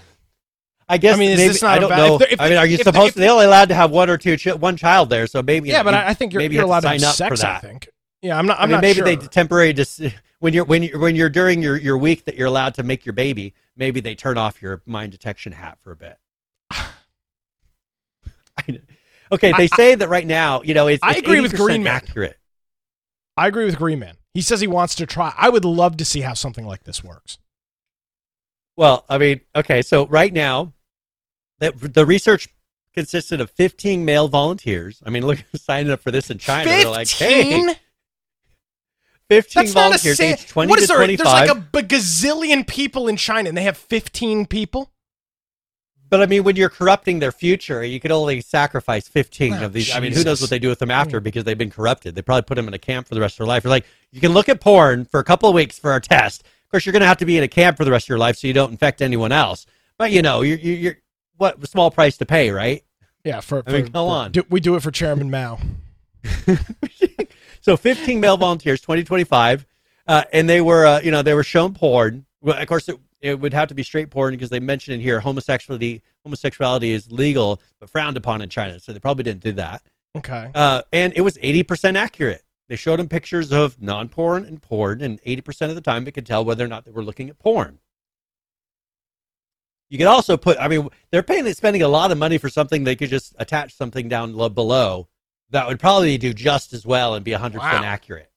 I 0.91 0.97
guess 0.97 1.15
I 1.15 1.19
mean, 1.19 1.29
is 1.31 1.37
maybe, 1.37 1.47
this 1.53 1.61
not 1.61 1.71
I 1.77 1.79
don't 1.79 1.91
about- 1.91 2.07
know. 2.07 2.15
if 2.25 2.31
if 2.33 2.41
I 2.41 2.49
mean, 2.49 2.57
are 2.57 2.65
you 2.65 2.77
supposed 2.77 3.13
to? 3.13 3.19
They're 3.19 3.29
only 3.31 3.45
allowed 3.45 3.69
to 3.69 3.75
have 3.75 3.91
one 3.91 4.09
or 4.09 4.17
two, 4.17 4.37
chi- 4.37 4.53
one 4.55 4.75
child 4.75 5.09
there, 5.09 5.27
so 5.27 5.43
maybe. 5.43 5.69
Yeah, 5.69 5.83
but 5.83 5.93
I, 5.93 6.07
I 6.09 6.13
think 6.15 6.33
you're, 6.33 6.41
maybe 6.41 6.55
you're 6.55 6.63
allowed 6.65 6.79
to 6.81 6.87
to 6.87 6.89
have 6.93 7.01
sign 7.01 7.09
up 7.09 7.15
sex. 7.15 7.41
for 7.41 7.47
I 7.47 7.51
that. 7.53 7.61
think. 7.61 7.89
Yeah, 8.21 8.37
I'm 8.37 8.47
not. 8.47 8.57
I'm 8.57 8.63
I 8.63 8.65
mean, 8.65 8.71
not 8.71 8.81
maybe 8.81 8.95
sure. 8.95 9.05
they 9.05 9.15
temporarily 9.17 9.73
just 9.73 10.01
when 10.39 10.53
you're 10.53 10.65
when 10.65 10.81
you're 10.83 10.99
when 10.99 11.15
you're 11.15 11.29
during 11.29 11.61
your 11.61 11.77
your 11.77 11.97
week 11.97 12.25
that 12.25 12.35
you're 12.35 12.47
allowed 12.47 12.73
to 12.75 12.83
make 12.83 13.05
your 13.05 13.13
baby. 13.13 13.53
Maybe 13.77 14.01
they 14.01 14.15
turn 14.15 14.37
off 14.37 14.61
your 14.61 14.81
mind 14.85 15.11
detection 15.13 15.51
hat 15.53 15.77
for 15.81 15.91
a 15.91 15.95
bit. 15.95 16.17
Okay, 19.31 19.53
they 19.55 19.67
say 19.67 19.93
that 19.93 20.09
right 20.09 20.25
now, 20.25 20.63
you 20.63 20.73
know, 20.73 20.87
it's, 20.87 21.03
I 21.03 21.11
it's 21.11 21.19
agree 21.19 21.39
with 21.39 21.53
80% 21.53 21.57
Green 21.57 21.83
Man. 21.83 21.95
accurate. 21.95 22.37
I 23.37 23.45
agree 23.47 23.65
with 23.65 23.77
Green 23.77 23.99
Man. 23.99 24.15
He 24.33 24.41
says 24.41 24.59
he 24.59 24.65
wants 24.65 24.95
to 24.95 25.05
try. 25.05 25.31
I 25.37 25.49
would 25.49 25.65
love 25.65 25.97
to 25.97 26.05
see 26.05 26.21
how 26.21 26.33
something 26.33 26.65
like 26.65 26.83
this 26.83 27.03
works. 27.03 27.37
Well, 28.75 29.05
I 29.07 29.19
mean, 29.19 29.41
okay, 29.55 29.83
so 29.83 30.07
right 30.07 30.33
now, 30.33 30.73
the, 31.59 31.71
the 31.71 32.05
research 32.05 32.49
consisted 32.93 33.39
of 33.39 33.51
15 33.51 34.03
male 34.03 34.27
volunteers. 34.27 35.01
I 35.05 35.09
mean, 35.09 35.25
look, 35.25 35.43
signing 35.55 35.91
up 35.91 36.01
for 36.01 36.11
this 36.11 36.29
in 36.29 36.37
China. 36.37 36.69
They're 36.69 36.89
like, 36.89 37.09
hey, 37.09 37.43
Fifteen. 37.51 37.75
15 39.29 39.61
That's 39.61 39.71
a 39.71 39.73
volunteers, 39.73 40.17
sa- 40.17 40.23
aged 40.23 40.49
20 40.49 40.69
What 40.69 40.79
to 40.79 40.87
there? 40.87 40.97
25. 40.97 41.23
There's 41.23 41.49
like 41.49 41.83
a 41.83 41.87
gazillion 41.87 42.65
people 42.65 43.07
in 43.07 43.15
China, 43.15 43.49
and 43.49 43.57
they 43.57 43.63
have 43.63 43.77
15 43.77 44.47
people. 44.47 44.91
But 46.09 46.23
I 46.23 46.25
mean, 46.25 46.43
when 46.43 46.55
you're 46.55 46.69
corrupting 46.69 47.19
their 47.19 47.31
future, 47.31 47.83
you 47.83 47.99
could 47.99 48.11
only 48.11 48.41
sacrifice 48.41 49.07
15 49.07 49.53
Oh, 49.53 49.65
of 49.65 49.73
these. 49.73 49.93
I 49.93 49.99
mean, 49.99 50.13
who 50.13 50.23
knows 50.23 50.41
what 50.41 50.49
they 50.49 50.57
do 50.57 50.67
with 50.67 50.79
them 50.79 50.89
after 50.89 51.19
hmm. 51.19 51.23
because 51.23 51.43
they've 51.43 51.57
been 51.57 51.69
corrupted. 51.69 52.15
They 52.15 52.23
probably 52.23 52.41
put 52.41 52.55
them 52.55 52.67
in 52.67 52.73
a 52.73 52.79
camp 52.79 53.07
for 53.07 53.13
the 53.13 53.21
rest 53.21 53.35
of 53.35 53.39
their 53.39 53.47
life. 53.47 53.63
You're 53.63 53.69
like, 53.69 53.85
you 54.11 54.19
can 54.19 54.33
look 54.33 54.49
at 54.49 54.59
porn 54.59 55.05
for 55.05 55.19
a 55.19 55.23
couple 55.23 55.47
of 55.47 55.53
weeks 55.53 55.77
for 55.77 55.91
our 55.91 55.99
test. 55.99 56.41
Of 56.41 56.71
course, 56.71 56.85
you're 56.85 56.93
going 56.93 57.01
to 57.01 57.07
have 57.07 57.17
to 57.17 57.25
be 57.25 57.37
in 57.37 57.43
a 57.43 57.47
camp 57.47 57.77
for 57.77 57.85
the 57.85 57.91
rest 57.91 58.05
of 58.05 58.09
your 58.09 58.17
life 58.17 58.37
so 58.37 58.47
you 58.47 58.53
don't 58.53 58.71
infect 58.71 59.01
anyone 59.03 59.31
else. 59.31 59.67
But 59.99 60.11
you 60.11 60.23
know, 60.23 60.41
you're, 60.41 60.57
you're 60.57 60.97
what 61.39 61.63
a 61.63 61.67
small 61.67 61.89
price 61.89 62.17
to 62.17 62.25
pay, 62.25 62.51
right? 62.51 62.83
Yeah, 63.23 63.39
for, 63.39 63.63
I 63.65 63.71
mean, 63.71 63.85
for- 63.85 63.91
come 63.91 64.07
for- 64.07 64.15
on. 64.15 64.31
do- 64.31 64.45
we 64.49 64.59
do 64.59 64.75
it 64.75 64.83
for 64.83 64.91
Chairman 64.91 65.31
Mao. 65.31 65.57
so 67.61 67.75
15 67.77 68.19
male 68.19 68.37
volunteers, 68.37 68.81
2025, 68.81 69.65
uh, 70.07 70.23
and 70.33 70.47
they 70.49 70.61
were, 70.61 70.85
uh, 70.85 70.99
you 71.01 71.11
know, 71.11 71.21
they 71.21 71.33
were 71.33 71.43
shown 71.43 71.73
porn. 71.73 72.25
Well, 72.41 72.57
of 72.57 72.67
course, 72.67 72.87
it, 72.89 72.99
it 73.21 73.39
would 73.39 73.53
have 73.53 73.67
to 73.69 73.75
be 73.75 73.83
straight 73.83 74.09
porn 74.09 74.33
because 74.33 74.49
they 74.49 74.59
mentioned 74.59 74.95
in 74.95 75.01
here 75.01 75.19
homosexuality. 75.19 76.01
Homosexuality 76.23 76.91
is 76.91 77.11
legal 77.11 77.61
but 77.79 77.89
frowned 77.89 78.17
upon 78.17 78.41
in 78.41 78.49
China, 78.49 78.79
so 78.79 78.91
they 78.93 78.99
probably 78.99 79.23
didn't 79.23 79.43
do 79.43 79.53
that. 79.53 79.81
Okay. 80.17 80.51
Uh, 80.53 80.81
and 80.91 81.13
it 81.15 81.21
was 81.21 81.37
80% 81.37 81.95
accurate. 81.95 82.43
They 82.67 82.75
showed 82.75 82.99
them 82.99 83.07
pictures 83.09 83.51
of 83.51 83.81
non-porn 83.81 84.45
and 84.45 84.61
porn, 84.61 85.01
and 85.01 85.21
80% 85.23 85.69
of 85.69 85.75
the 85.75 85.81
time 85.81 86.03
they 86.05 86.11
could 86.11 86.25
tell 86.25 86.45
whether 86.45 86.63
or 86.63 86.67
not 86.67 86.85
they 86.85 86.91
were 86.91 87.03
looking 87.03 87.29
at 87.29 87.39
porn. 87.39 87.79
You 89.89 89.97
could 89.97 90.07
also 90.07 90.37
put, 90.37 90.57
I 90.59 90.67
mean, 90.67 90.87
they're 91.11 91.23
paying, 91.23 91.51
spending 91.53 91.81
a 91.81 91.87
lot 91.87 92.11
of 92.11 92.17
money 92.17 92.37
for 92.37 92.47
something 92.49 92.83
they 92.83 92.95
could 92.95 93.09
just 93.09 93.33
attach 93.39 93.75
something 93.75 94.07
down 94.07 94.33
below 94.53 95.07
that 95.49 95.67
would 95.67 95.79
probably 95.79 96.17
do 96.19 96.31
just 96.33 96.73
as 96.73 96.85
well 96.85 97.15
and 97.15 97.25
be 97.25 97.31
100% 97.31 97.55
Wow. 97.57 97.83
accurate. 97.83 98.31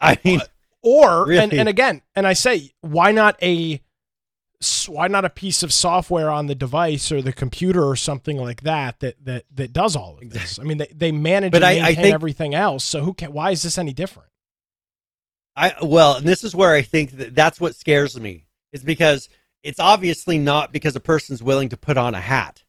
I 0.00 0.18
mean, 0.24 0.40
Or 0.82 1.22
and, 1.22 1.28
Really? 1.50 1.58
and 1.58 1.68
again, 1.68 2.02
and 2.14 2.26
I 2.26 2.34
say, 2.34 2.72
why 2.82 3.10
not 3.10 3.36
a, 3.42 3.80
why 4.86 5.08
not 5.08 5.24
a 5.24 5.30
piece 5.30 5.62
of 5.62 5.72
software 5.72 6.30
on 6.30 6.46
the 6.46 6.54
device 6.54 7.10
or 7.10 7.20
the 7.22 7.32
computer 7.32 7.82
or 7.82 7.96
something 7.96 8.36
like 8.36 8.62
that 8.62 9.00
that 9.00 9.16
that 9.24 9.44
that 9.54 9.72
does 9.72 9.96
all 9.96 10.18
of 10.22 10.30
this? 10.30 10.58
I 10.58 10.62
mean, 10.62 10.78
they 10.78 10.86
they 10.94 11.10
manage 11.10 11.52
But 11.52 11.62
and 11.62 11.66
I- 11.66 11.70
I 11.78 11.82
maintain 11.88 12.02
think- 12.04 12.14
everything 12.14 12.54
else. 12.54 12.84
So 12.84 13.02
who 13.02 13.12
can? 13.14 13.32
Why 13.32 13.50
is 13.50 13.62
this 13.62 13.76
any 13.78 13.92
different? 13.92 14.28
I 15.56 15.74
well, 15.82 16.16
and 16.16 16.26
this 16.26 16.44
is 16.44 16.54
where 16.54 16.72
I 16.74 16.82
think 16.82 17.12
that 17.12 17.34
that's 17.34 17.58
what 17.60 17.74
scares 17.74 18.18
me. 18.20 18.44
Is 18.72 18.82
because 18.82 19.28
it's 19.64 19.80
obviously 19.80 20.38
not 20.38 20.72
because 20.72 20.94
a 20.94 21.00
person's 21.00 21.42
willing 21.42 21.70
to 21.70 21.76
put 21.76 21.96
on 21.96 22.14
a 22.14 22.20
hat. 22.20 22.62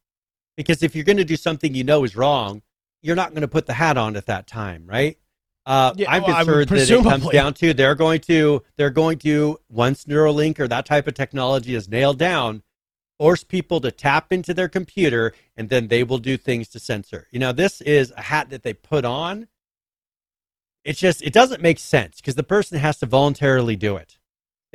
Because 0.58 0.82
if 0.82 0.96
you're 0.96 1.04
going 1.04 1.18
to 1.18 1.26
do 1.26 1.36
something 1.36 1.76
you 1.76 1.84
know 1.84 2.06
is 2.06 2.16
wrong, 2.16 2.62
you're 3.02 3.18
not 3.18 3.32
going 3.32 3.42
to 3.42 3.48
put 3.48 3.68
the 3.68 3.74
hat 3.74 3.98
on 3.98 4.16
at 4.16 4.26
that 4.28 4.48
time, 4.48 4.88
right? 4.88 5.18
Uh, 5.66 5.94
Yeah, 5.98 6.10
I'm 6.10 6.24
well, 6.24 6.36
concerned 6.38 6.70
that 6.70 6.90
it 6.90 7.04
comes 7.04 7.30
down 7.30 7.54
to 7.56 7.74
they're 7.74 7.96
going 7.96 8.22
to 8.22 8.64
they're 8.78 8.90
going 8.90 9.18
to 9.20 9.60
once 9.70 10.06
Neuralink 10.06 10.60
or 10.60 10.68
that 10.68 10.86
type 10.86 11.08
of 11.08 11.14
technology 11.16 11.76
is 11.76 11.90
nailed 11.90 12.18
down, 12.18 12.64
force 13.20 13.44
people 13.44 13.82
to 13.82 13.92
tap 13.92 14.32
into 14.32 14.54
their 14.54 14.70
computer 14.70 15.34
and 15.58 15.70
then 15.70 15.90
they 15.90 16.04
will 16.04 16.20
do 16.20 16.38
things 16.38 16.70
to 16.70 16.80
censor. 16.80 17.28
You 17.32 17.40
know, 17.40 17.52
this 17.52 17.82
is 17.82 18.14
a 18.16 18.22
hat 18.22 18.50
that 18.52 18.64
they 18.64 18.74
put 18.74 19.04
on. 19.04 19.48
It's 20.86 21.00
just 21.00 21.22
it 21.24 21.34
doesn't 21.34 21.62
make 21.62 21.80
sense 21.80 22.18
because 22.18 22.36
the 22.36 22.44
person 22.44 22.78
has 22.78 23.00
to 23.00 23.06
voluntarily 23.06 23.76
do 23.76 23.98
it. 23.98 24.18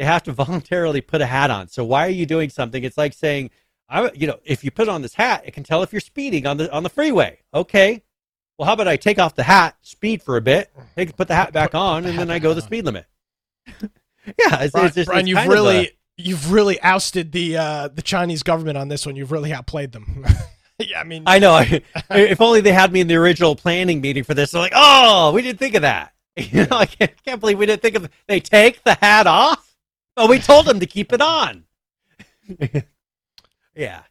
They 0.00 0.06
have 0.06 0.22
to 0.22 0.32
voluntarily 0.44 1.02
put 1.02 1.20
a 1.20 1.26
hat 1.26 1.50
on. 1.50 1.68
So 1.68 1.84
why 1.84 2.06
are 2.06 2.10
you 2.10 2.24
doing 2.24 2.48
something? 2.48 2.82
It's 2.82 2.96
like 2.96 3.12
saying, 3.12 3.50
I, 3.86 4.10
you 4.14 4.26
know, 4.26 4.38
if 4.44 4.64
you 4.64 4.70
put 4.70 4.88
on 4.88 5.02
this 5.02 5.12
hat, 5.12 5.42
it 5.44 5.52
can 5.52 5.62
tell 5.62 5.82
if 5.82 5.92
you're 5.92 6.00
speeding 6.00 6.46
on 6.46 6.56
the 6.56 6.72
on 6.72 6.82
the 6.82 6.88
freeway. 6.88 7.40
Okay. 7.52 8.02
Well, 8.56 8.66
how 8.66 8.72
about 8.72 8.88
I 8.88 8.96
take 8.96 9.18
off 9.18 9.34
the 9.34 9.42
hat, 9.42 9.76
speed 9.82 10.22
for 10.22 10.38
a 10.38 10.40
bit, 10.40 10.70
take, 10.96 11.14
put 11.16 11.28
the 11.28 11.34
hat 11.34 11.52
back 11.52 11.74
on, 11.74 12.06
and 12.06 12.18
then 12.18 12.30
I 12.30 12.38
go 12.38 12.54
the 12.54 12.62
speed 12.62 12.84
limit. 12.86 13.06
yeah, 13.66 14.62
it's, 14.62 14.72
Brian, 14.72 14.86
it's 14.86 14.96
just, 14.96 15.06
Brian, 15.06 15.20
it's 15.20 15.28
you've 15.28 15.46
really 15.46 15.86
a- 15.86 15.90
you've 16.16 16.50
really 16.50 16.80
ousted 16.80 17.32
the 17.32 17.58
uh, 17.58 17.88
the 17.88 18.02
Chinese 18.02 18.42
government 18.42 18.78
on 18.78 18.88
this 18.88 19.04
one. 19.04 19.16
You've 19.16 19.32
really 19.32 19.52
outplayed 19.52 19.92
them. 19.92 20.24
yeah, 20.78 21.00
I 21.00 21.04
mean, 21.04 21.24
I 21.26 21.38
know. 21.38 21.52
I, 21.52 21.82
if 22.10 22.40
only 22.40 22.62
they 22.62 22.72
had 22.72 22.90
me 22.90 23.00
in 23.00 23.06
the 23.06 23.16
original 23.16 23.54
planning 23.54 24.00
meeting 24.00 24.24
for 24.24 24.32
this. 24.32 24.52
They're 24.52 24.62
like, 24.62 24.72
oh, 24.74 25.32
we 25.32 25.42
didn't 25.42 25.58
think 25.58 25.74
of 25.74 25.82
that. 25.82 26.14
You 26.36 26.66
know, 26.66 26.76
I 26.78 26.86
can't, 26.86 27.12
can't 27.24 27.40
believe 27.40 27.58
we 27.58 27.66
didn't 27.66 27.82
think 27.82 27.96
of. 27.96 28.08
They 28.26 28.40
take 28.40 28.82
the 28.84 28.94
hat 28.94 29.26
off. 29.26 29.69
Oh, 30.16 30.28
we 30.28 30.38
told 30.38 30.66
them 30.66 30.80
to 30.80 30.86
keep 30.86 31.12
it 31.12 31.20
on. 31.20 31.64
yeah. 33.74 34.02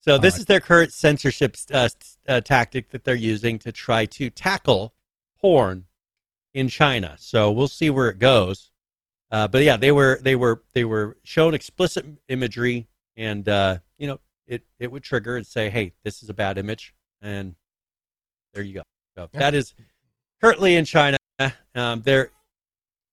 So 0.00 0.16
this 0.16 0.38
is 0.38 0.46
their 0.46 0.60
current 0.60 0.92
censorship 0.92 1.56
uh, 1.70 1.88
uh, 2.26 2.40
tactic 2.40 2.90
that 2.90 3.04
they're 3.04 3.14
using 3.14 3.58
to 3.58 3.72
try 3.72 4.06
to 4.06 4.30
tackle 4.30 4.94
porn 5.38 5.84
in 6.54 6.68
China. 6.68 7.16
So 7.18 7.50
we'll 7.52 7.68
see 7.68 7.90
where 7.90 8.08
it 8.08 8.18
goes. 8.18 8.70
Uh, 9.30 9.48
but 9.48 9.62
yeah, 9.64 9.76
they 9.76 9.92
were 9.92 10.18
they 10.22 10.34
were 10.34 10.62
they 10.72 10.84
were 10.86 11.18
shown 11.24 11.52
explicit 11.52 12.06
imagery, 12.28 12.88
and 13.18 13.46
uh, 13.46 13.78
you 13.98 14.06
know 14.06 14.20
it 14.46 14.62
it 14.78 14.90
would 14.90 15.02
trigger 15.02 15.36
and 15.36 15.46
say, 15.46 15.68
"Hey, 15.68 15.92
this 16.04 16.22
is 16.22 16.30
a 16.30 16.34
bad 16.34 16.56
image," 16.56 16.94
and 17.20 17.54
there 18.54 18.62
you 18.62 18.74
go. 18.74 18.82
So 19.14 19.28
Yeah. 19.34 19.40
that 19.40 19.54
is 19.54 19.74
currently 20.40 20.76
in 20.76 20.86
China. 20.86 21.18
Um, 21.74 22.00
there, 22.00 22.30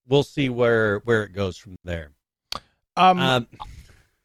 we'll 0.07 0.23
see 0.23 0.49
where 0.49 0.99
where 0.99 1.23
it 1.23 1.33
goes 1.33 1.57
from 1.57 1.75
there. 1.83 2.11
um, 2.97 3.19
Um, 3.19 3.47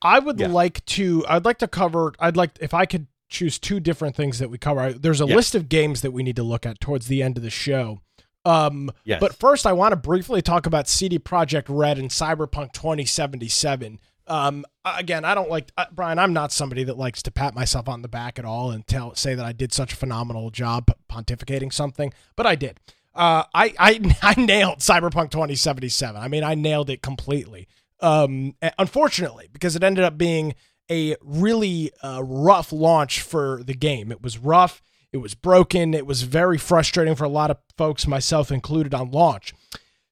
I 0.03 0.19
would 0.19 0.39
Yeah. 0.41 0.49
like 0.49 0.85
to. 0.87 1.25
I'd 1.29 1.45
like 1.45 1.59
to 1.59 1.69
cover. 1.69 2.13
I'd 2.19 2.37
like 2.37 2.53
if 2.61 2.73
I 2.73 2.87
could 2.87 3.07
choose 3.29 3.59
two 3.59 3.79
different 3.81 4.17
things 4.17 4.39
that 4.39 4.51
we 4.51 4.59
cover. 4.59 4.81
I- 4.81 4.93
There's 4.93 5.21
a 5.21 5.27
Yeah. 5.27 5.37
list 5.37 5.55
of 5.55 5.69
games 5.69 6.01
that 6.03 6.11
we 6.13 6.23
need 6.23 6.37
to 6.37 6.43
look 6.43 6.65
at 6.67 6.81
towards 6.81 7.07
the 7.07 7.23
end 7.23 7.37
of 7.37 7.43
the 7.43 7.51
show. 7.51 8.01
Um, 8.45 8.91
yes, 9.05 9.21
but 9.21 9.35
first, 9.35 9.67
I 9.67 9.73
want 9.75 9.93
to 9.93 9.97
briefly 9.97 10.41
talk 10.41 10.65
about 10.67 10.89
CD 10.89 11.19
Projekt 11.19 11.67
Red 11.69 11.99
and 11.99 12.11
Cyberpunk 12.11 12.73
2077. 12.73 14.01
Um, 14.27 14.65
again, 14.85 15.25
I 15.25 15.35
don't 15.35 15.51
like 15.51 15.71
uh, 15.77 15.87
Brian. 15.93 16.19
I'm 16.19 16.33
not 16.33 16.51
somebody 16.53 16.83
that 16.85 16.97
likes 16.97 17.23
to 17.25 17.31
pat 17.31 17.55
myself 17.55 17.89
on 17.89 18.03
the 18.03 18.09
back 18.09 18.39
at 18.39 18.45
all 18.45 18.71
and 18.71 18.87
tell 18.87 19.15
say 19.15 19.35
that 19.35 19.45
I 19.45 19.53
did 19.53 19.73
such 19.73 19.93
a 19.93 19.97
phenomenal 19.97 20.51
job 20.51 20.91
pontificating 21.11 21.73
something, 21.73 22.13
but 22.37 22.47
I 22.47 22.55
did. 22.55 22.79
Uh, 23.15 23.45
I, 23.55 23.75
I 23.79 24.17
I 24.23 24.41
nailed 24.41 24.79
Cyberpunk 24.79 25.31
2077. 25.31 26.21
I 26.21 26.29
mean, 26.29 26.45
I 26.45 26.55
nailed 26.55 26.91
it 26.91 27.03
completely. 27.03 27.69
Um, 28.01 28.55
unfortunately, 28.79 29.49
because 29.53 29.77
it 29.77 29.83
ended 29.83 30.05
up 30.05 30.17
being 30.17 30.55
a 30.91 31.17
really 31.23 31.91
uh, 32.03 32.23
rough 32.25 32.73
launch 32.73 33.21
for 33.21 33.63
the 33.63 33.75
game. 33.75 34.11
It 34.11 34.23
was 34.23 34.39
rough. 34.39 34.83
It 35.13 35.19
was 35.19 35.35
broken. 35.35 35.93
It 35.93 36.07
was 36.07 36.23
very 36.23 36.57
frustrating 36.57 37.15
for 37.15 37.25
a 37.25 37.29
lot 37.29 37.51
of 37.51 37.59
folks, 37.77 38.07
myself 38.07 38.51
included, 38.51 38.95
on 38.95 39.11
launch. 39.11 39.55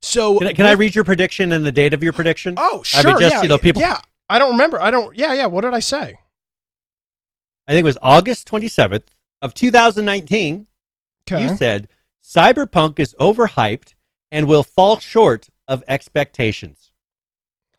So 0.02 0.38
can 0.38 0.48
I, 0.48 0.52
can 0.52 0.66
I 0.66 0.72
read 0.72 0.94
your 0.94 1.04
prediction 1.04 1.52
and 1.52 1.64
the 1.64 1.72
date 1.72 1.94
of 1.94 2.02
your 2.02 2.12
prediction? 2.12 2.54
Oh, 2.56 2.80
I 2.80 3.00
sure. 3.00 3.10
mean, 3.12 3.20
just, 3.20 3.34
yeah, 3.34 3.42
you 3.42 3.48
know, 3.48 3.58
people- 3.58 3.82
yeah. 3.82 4.00
I 4.30 4.38
don't 4.38 4.52
remember. 4.52 4.80
I 4.80 4.90
don't. 4.90 5.16
Yeah, 5.16 5.32
yeah. 5.32 5.46
What 5.46 5.62
did 5.62 5.72
I 5.72 5.80
say? 5.80 6.18
I 7.66 7.72
think 7.72 7.80
it 7.80 7.84
was 7.84 7.98
August 8.02 8.48
27th 8.48 9.04
of 9.42 9.54
2019. 9.54 10.66
Okay. 11.30 11.42
You 11.42 11.56
said 11.56 11.88
Cyberpunk 12.28 12.98
is 12.98 13.14
overhyped 13.18 13.94
and 14.30 14.46
will 14.46 14.62
fall 14.62 14.98
short 14.98 15.48
of 15.66 15.82
expectations. 15.88 16.92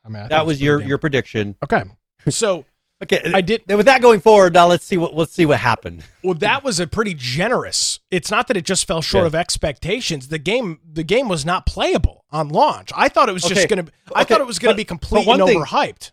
I 0.04 0.10
mean, 0.10 0.24
I 0.24 0.28
That 0.28 0.46
was 0.46 0.62
your 0.62 0.82
your 0.82 0.98
prediction. 0.98 1.56
Okay. 1.64 1.84
So 2.30 2.66
Okay, 3.02 3.32
I 3.34 3.40
did. 3.40 3.64
With 3.66 3.86
that 3.86 4.02
going 4.02 4.20
forward, 4.20 4.54
now 4.54 4.68
let's 4.68 4.84
see 4.84 4.98
what 4.98 5.16
let's 5.16 5.32
see 5.32 5.46
what 5.46 5.60
happened. 5.62 6.04
Well, 6.22 6.34
that 6.34 6.66
was 6.66 6.82
a 6.82 6.88
pretty 6.88 7.14
generous. 7.14 8.02
It's 8.12 8.30
not 8.30 8.48
that 8.50 8.58
it 8.58 8.66
just 8.66 8.86
fell 8.86 9.02
short 9.02 9.24
Yeah. 9.24 9.28
of 9.28 9.36
expectations. 9.36 10.28
The 10.28 10.38
game, 10.38 10.80
the 10.84 11.04
game 11.06 11.30
was 11.30 11.46
not 11.46 11.66
playable 11.66 12.26
on 12.30 12.50
launch. 12.50 12.92
I 12.94 13.08
thought 13.08 13.30
it 13.30 13.32
was 13.32 13.46
Okay. 13.46 13.54
just 13.56 13.70
going 13.70 13.86
to. 13.86 13.92
I 14.14 14.24
Okay, 14.24 14.34
thought 14.34 14.42
it 14.42 14.48
was 14.48 14.60
going 14.60 14.72
to 14.72 14.74
but- 14.74 14.82
be 14.82 14.84
completely 14.84 15.34
overhyped. 15.34 16.12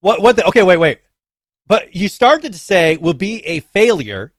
What? 0.00 0.20
What? 0.20 0.36
The, 0.36 0.44
okay, 0.48 0.62
wait, 0.62 0.76
wait. 0.76 1.00
But 1.66 1.94
you 1.96 2.08
started 2.08 2.52
to 2.52 2.58
say 2.58 2.98
will 2.98 3.14
be 3.14 3.40
a 3.46 3.60
failure, 3.60 4.34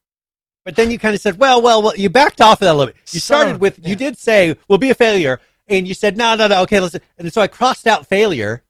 but 0.65 0.75
then 0.75 0.91
you 0.91 0.99
kind 0.99 1.15
of 1.15 1.21
said, 1.21 1.37
well, 1.37 1.61
well, 1.61 1.81
well. 1.81 1.95
You 1.95 2.09
backed 2.09 2.41
off 2.41 2.61
of 2.61 2.65
that 2.65 2.73
a 2.73 2.77
little 2.77 2.93
bit. 2.93 3.01
You 3.11 3.19
started 3.19 3.59
with 3.59 3.79
yeah. 3.79 3.89
you 3.89 3.95
did 3.95 4.17
say 4.17 4.55
we'll 4.67 4.77
be 4.77 4.89
a 4.89 4.95
failure, 4.95 5.39
and 5.67 5.87
you 5.87 5.93
said 5.93 6.17
no, 6.17 6.35
no, 6.35 6.47
no. 6.47 6.61
Okay, 6.63 6.79
listen. 6.79 7.01
And 7.17 7.31
so 7.31 7.41
I 7.41 7.47
crossed 7.47 7.87
out 7.87 8.07
failure, 8.07 8.63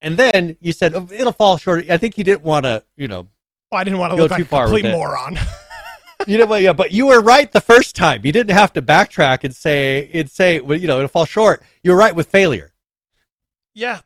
and 0.00 0.16
then 0.16 0.56
you 0.60 0.72
said 0.72 0.94
oh, 0.94 1.08
it'll 1.12 1.32
fall 1.32 1.56
short. 1.56 1.88
I 1.90 1.96
think 1.96 2.18
you 2.18 2.24
didn't 2.24 2.42
want 2.42 2.64
to, 2.64 2.82
you 2.96 3.08
know, 3.08 3.28
Well, 3.70 3.80
I 3.80 3.84
didn't 3.84 3.98
want 3.98 4.12
to 4.12 4.16
Go 4.16 4.22
look 4.22 4.30
like 4.32 4.48
too 4.48 4.56
a 4.56 4.62
complete 4.64 4.90
moron. 4.90 5.38
you 6.26 6.38
know, 6.38 6.54
yeah. 6.54 6.72
But 6.72 6.92
you 6.92 7.06
were 7.06 7.20
right 7.20 7.50
the 7.50 7.60
first 7.60 7.94
time. 7.94 8.22
You 8.24 8.32
didn't 8.32 8.54
have 8.56 8.72
to 8.74 8.82
backtrack 8.82 9.44
and 9.44 9.54
say 9.54 10.10
and 10.12 10.30
say, 10.30 10.60
well, 10.60 10.78
you 10.78 10.86
know, 10.86 10.96
it'll 10.96 11.08
fall 11.08 11.26
short. 11.26 11.62
You 11.82 11.90
were 11.92 11.96
right 11.96 12.14
with 12.14 12.28
failure. 12.28 12.72
Yeah. 13.74 14.00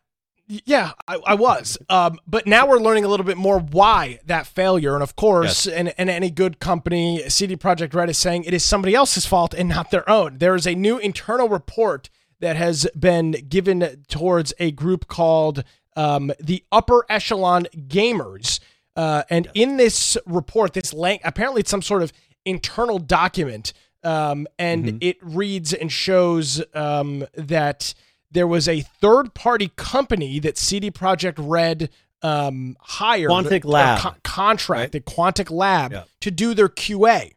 Yeah, 0.48 0.92
I, 1.06 1.16
I 1.26 1.34
was. 1.34 1.76
Um, 1.90 2.18
but 2.26 2.46
now 2.46 2.66
we're 2.66 2.78
learning 2.80 3.04
a 3.04 3.08
little 3.08 3.26
bit 3.26 3.36
more 3.36 3.58
why 3.58 4.18
that 4.24 4.46
failure. 4.46 4.94
And 4.94 5.02
of 5.02 5.14
course, 5.14 5.66
and, 5.66 5.92
and 5.98 6.08
any 6.08 6.30
good 6.30 6.58
company, 6.58 7.22
CD 7.28 7.54
Projekt 7.54 7.94
Red 7.94 8.08
is 8.08 8.16
saying 8.16 8.44
it 8.44 8.54
is 8.54 8.64
somebody 8.64 8.94
else's 8.94 9.26
fault 9.26 9.52
and 9.52 9.68
not 9.68 9.90
their 9.90 10.08
own. 10.08 10.38
There 10.38 10.54
is 10.54 10.66
a 10.66 10.74
new 10.74 10.96
internal 10.96 11.48
report 11.50 12.08
that 12.40 12.56
has 12.56 12.86
been 12.98 13.32
given 13.32 14.04
towards 14.08 14.54
a 14.58 14.70
group 14.70 15.06
called 15.06 15.64
um, 15.96 16.32
the 16.40 16.64
Upper 16.72 17.04
Echelon 17.10 17.66
Gamers. 17.76 18.58
Uh, 18.96 19.24
and 19.28 19.48
in 19.54 19.76
this 19.76 20.16
report, 20.24 20.72
this 20.72 20.94
length, 20.94 21.22
apparently 21.26 21.60
it's 21.60 21.70
some 21.70 21.82
sort 21.82 22.02
of 22.02 22.10
internal 22.46 22.98
document. 22.98 23.74
Um, 24.02 24.46
and 24.58 24.84
Mhm. 24.84 24.98
it 25.02 25.16
reads 25.20 25.74
and 25.74 25.90
shows 25.92 26.62
um, 26.72 27.26
that 27.34 27.92
there 28.30 28.46
was 28.46 28.68
a 28.68 28.80
third 28.80 29.34
party 29.34 29.70
company 29.76 30.38
that 30.40 30.58
CD 30.58 30.90
Projekt 30.90 31.34
Red 31.38 31.90
um, 32.22 32.76
hired, 32.80 33.30
Quantic 33.30 33.64
or 33.64 33.68
Lab. 33.68 34.00
con- 34.00 34.16
contracted 34.24 35.06
Quantic 35.06 35.50
Lab 35.50 35.92
Yeah. 35.92 36.04
to 36.20 36.30
do 36.30 36.52
their 36.54 36.68
QA. 36.68 37.32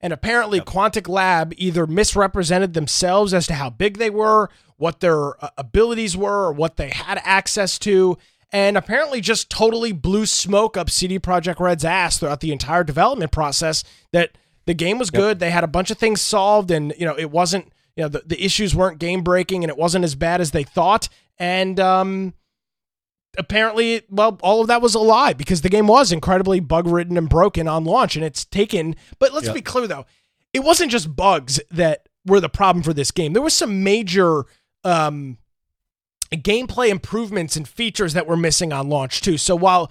And 0.00 0.12
apparently, 0.12 0.58
Yep. 0.58 0.66
Quantic 0.66 1.08
Lab 1.08 1.54
either 1.56 1.86
misrepresented 1.86 2.74
themselves 2.74 3.32
as 3.32 3.46
to 3.46 3.54
how 3.54 3.70
big 3.70 3.96
they 3.98 4.10
were, 4.10 4.50
what 4.76 5.00
their 5.00 5.42
uh, 5.42 5.48
abilities 5.56 6.16
were, 6.16 6.46
or 6.48 6.52
what 6.52 6.76
they 6.76 6.90
had 6.90 7.20
access 7.24 7.78
to, 7.78 8.18
and 8.52 8.76
apparently 8.76 9.20
just 9.22 9.48
totally 9.48 9.92
blew 9.92 10.26
smoke 10.26 10.76
up 10.76 10.90
CD 10.90 11.18
Projekt 11.18 11.58
Red's 11.58 11.84
ass 11.84 12.18
throughout 12.18 12.40
the 12.40 12.52
entire 12.52 12.84
development 12.84 13.32
process. 13.32 13.82
That 14.12 14.32
the 14.66 14.74
game 14.74 14.98
was 14.98 15.10
Yep. 15.12 15.20
good, 15.20 15.38
they 15.38 15.50
had 15.50 15.64
a 15.64 15.68
bunch 15.68 15.90
of 15.90 15.96
things 15.98 16.20
solved, 16.20 16.70
and 16.70 16.92
you 16.98 17.06
know 17.06 17.14
it 17.16 17.30
wasn't, 17.30 17.72
you 17.96 18.02
know, 18.02 18.08
the, 18.08 18.22
the 18.26 18.44
issues 18.44 18.74
weren't 18.74 18.98
game 18.98 19.22
breaking, 19.22 19.62
and 19.64 19.70
it 19.70 19.76
wasn't 19.78 20.04
as 20.04 20.14
bad 20.14 20.40
as 20.40 20.50
they 20.50 20.64
thought, 20.64 21.08
and 21.38 21.78
um, 21.80 22.34
apparently, 23.38 24.02
well, 24.10 24.38
all 24.42 24.60
of 24.60 24.68
that 24.68 24.82
was 24.82 24.94
a 24.94 24.98
lie 25.00 25.32
because 25.32 25.62
the 25.62 25.68
game 25.68 25.86
was 25.86 26.12
incredibly 26.12 26.60
bug 26.60 26.86
ridden 26.86 27.16
and 27.16 27.28
broken 27.28 27.66
on 27.68 27.84
launch, 27.84 28.16
and 28.16 28.24
it's 28.24 28.44
taken. 28.44 28.96
But 29.18 29.32
let's 29.32 29.46
Yep. 29.46 29.54
be 29.54 29.62
clear 29.62 29.86
though, 29.86 30.06
it 30.52 30.60
wasn't 30.60 30.90
just 30.92 31.14
bugs 31.16 31.60
that 31.70 32.08
were 32.26 32.40
the 32.40 32.48
problem 32.48 32.82
for 32.82 32.92
this 32.94 33.10
game. 33.10 33.32
There 33.32 33.42
was 33.42 33.54
some 33.54 33.82
major 33.82 34.44
um, 34.84 35.38
gameplay 36.32 36.88
improvements 36.88 37.56
and 37.56 37.66
features 37.68 38.12
that 38.14 38.26
were 38.26 38.36
missing 38.36 38.72
on 38.72 38.88
launch 38.88 39.20
too. 39.20 39.36
So 39.38 39.54
while 39.56 39.90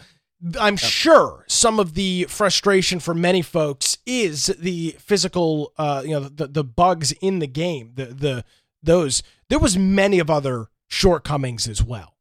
I'm 0.60 0.76
sure 0.78 1.46
some 1.48 1.80
of 1.80 1.94
the 1.94 2.26
frustration 2.30 3.00
for 3.00 3.14
many 3.14 3.42
folks 3.42 3.98
is 4.06 4.48
the 4.60 4.96
physical, 5.00 5.72
uh, 5.78 6.02
you 6.06 6.12
know, 6.12 6.22
the 6.22 6.48
the 6.48 6.64
bugs 6.64 7.12
in 7.14 7.40
the 7.40 7.48
game, 7.48 7.92
the 7.96 8.06
the 8.08 8.46
those. 8.82 9.24
There 9.50 9.60
was 9.60 9.78
many 9.78 10.20
of 10.20 10.30
other 10.30 10.68
shortcomings 10.90 11.68
as 11.68 11.82
well, 11.84 12.18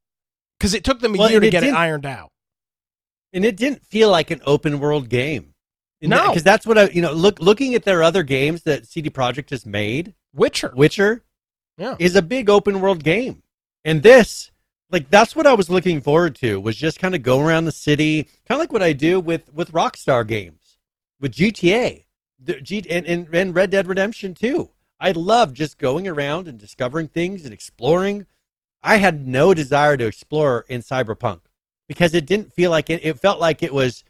because 0.59 0.73
it 0.75 0.85
took 0.85 1.01
them 1.01 1.15
a 1.15 1.19
Well, 1.19 1.31
year 1.31 1.41
to 1.41 1.47
it 1.49 1.51
get 1.51 1.65
it 1.65 1.75
ironed 1.75 2.07
out. 2.07 2.31
and 3.33 3.45
it 3.45 3.57
didn't 3.57 3.85
feel 3.87 4.09
like 4.11 4.31
an 4.31 4.41
open 4.47 4.79
world 4.79 5.09
game. 5.09 5.55
No. 6.01 6.29
because 6.29 6.43
that's 6.43 6.67
what 6.67 6.79
I, 6.79 6.89
you 6.91 7.01
know, 7.03 7.13
look 7.13 7.41
looking 7.41 7.75
at 7.75 7.85
their 7.85 8.03
other 8.03 8.23
games 8.23 8.63
that 8.65 8.87
CD 8.87 9.09
Projekt 9.11 9.51
has 9.51 9.65
made. 9.67 10.15
Witcher, 10.35 10.73
Witcher 10.77 11.25
Yeah. 11.79 11.97
is 11.99 12.15
a 12.17 12.23
big 12.23 12.49
open 12.51 12.81
world 12.81 13.03
game, 13.05 13.43
and 13.85 14.03
this, 14.03 14.52
like, 14.93 15.11
that's 15.11 15.35
what 15.35 15.47
I 15.47 15.55
was 15.55 15.71
looking 15.71 16.01
forward 16.01 16.37
to 16.37 16.61
was 16.61 16.77
just 16.77 17.01
kind 17.01 17.15
of 17.15 17.23
go 17.23 17.41
around 17.41 17.65
the 17.65 17.73
city, 17.73 18.25
kind 18.47 18.53
of 18.53 18.59
like 18.59 18.73
what 18.73 18.83
I 18.83 18.93
do 18.93 19.19
with 19.19 19.53
with 19.53 19.73
Rockstar 19.73 20.27
games, 20.27 20.77
with 21.21 21.33
GTA, 21.33 22.05
the 22.39 22.61
G, 22.61 22.85
and, 22.89 23.07
and 23.07 23.35
and 23.35 23.55
Red 23.55 23.71
Dead 23.71 23.87
Redemption 23.89 24.35
too. 24.35 24.71
I 25.01 25.11
love 25.13 25.53
just 25.53 25.79
going 25.79 26.07
around 26.07 26.47
and 26.47 26.59
discovering 26.59 27.09
things 27.09 27.45
and 27.45 27.53
exploring. 27.53 28.27
I 28.83 28.97
had 28.99 29.27
no 29.27 29.55
desire 29.55 29.97
to 29.97 30.07
explore 30.07 30.65
in 30.69 30.83
Cyberpunk 30.83 31.41
because 31.89 32.15
it 32.15 32.27
didn't 32.27 32.53
feel 32.53 32.71
like 32.71 32.91
it. 32.91 33.05
It 33.05 33.19
felt 33.19 33.41
like 33.41 33.63
it 33.63 33.73
was 33.73 34.05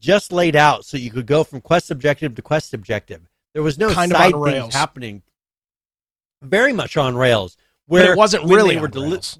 just 0.00 0.32
laid 0.32 0.54
out 0.54 0.84
so 0.84 0.96
you 0.96 1.10
could 1.10 1.26
go 1.26 1.42
from 1.44 1.60
quest 1.60 1.90
objective 1.90 2.34
to 2.36 2.42
quest 2.42 2.72
objective. 2.72 3.28
There 3.54 3.62
was 3.62 3.78
no 3.78 3.92
Kind 3.92 4.12
of 4.12 4.18
side 4.18 4.34
on 4.34 4.44
things 4.44 4.74
happening. 4.74 5.22
Very 6.42 6.72
much 6.72 6.96
on 6.96 7.16
rails. 7.16 7.56
but 7.88 7.94
Where 7.94 8.12
it 8.12 8.16
wasn't 8.16 8.44
really 8.44 8.76
were 8.76 8.86
deli- 8.88 9.10
rails. 9.12 9.38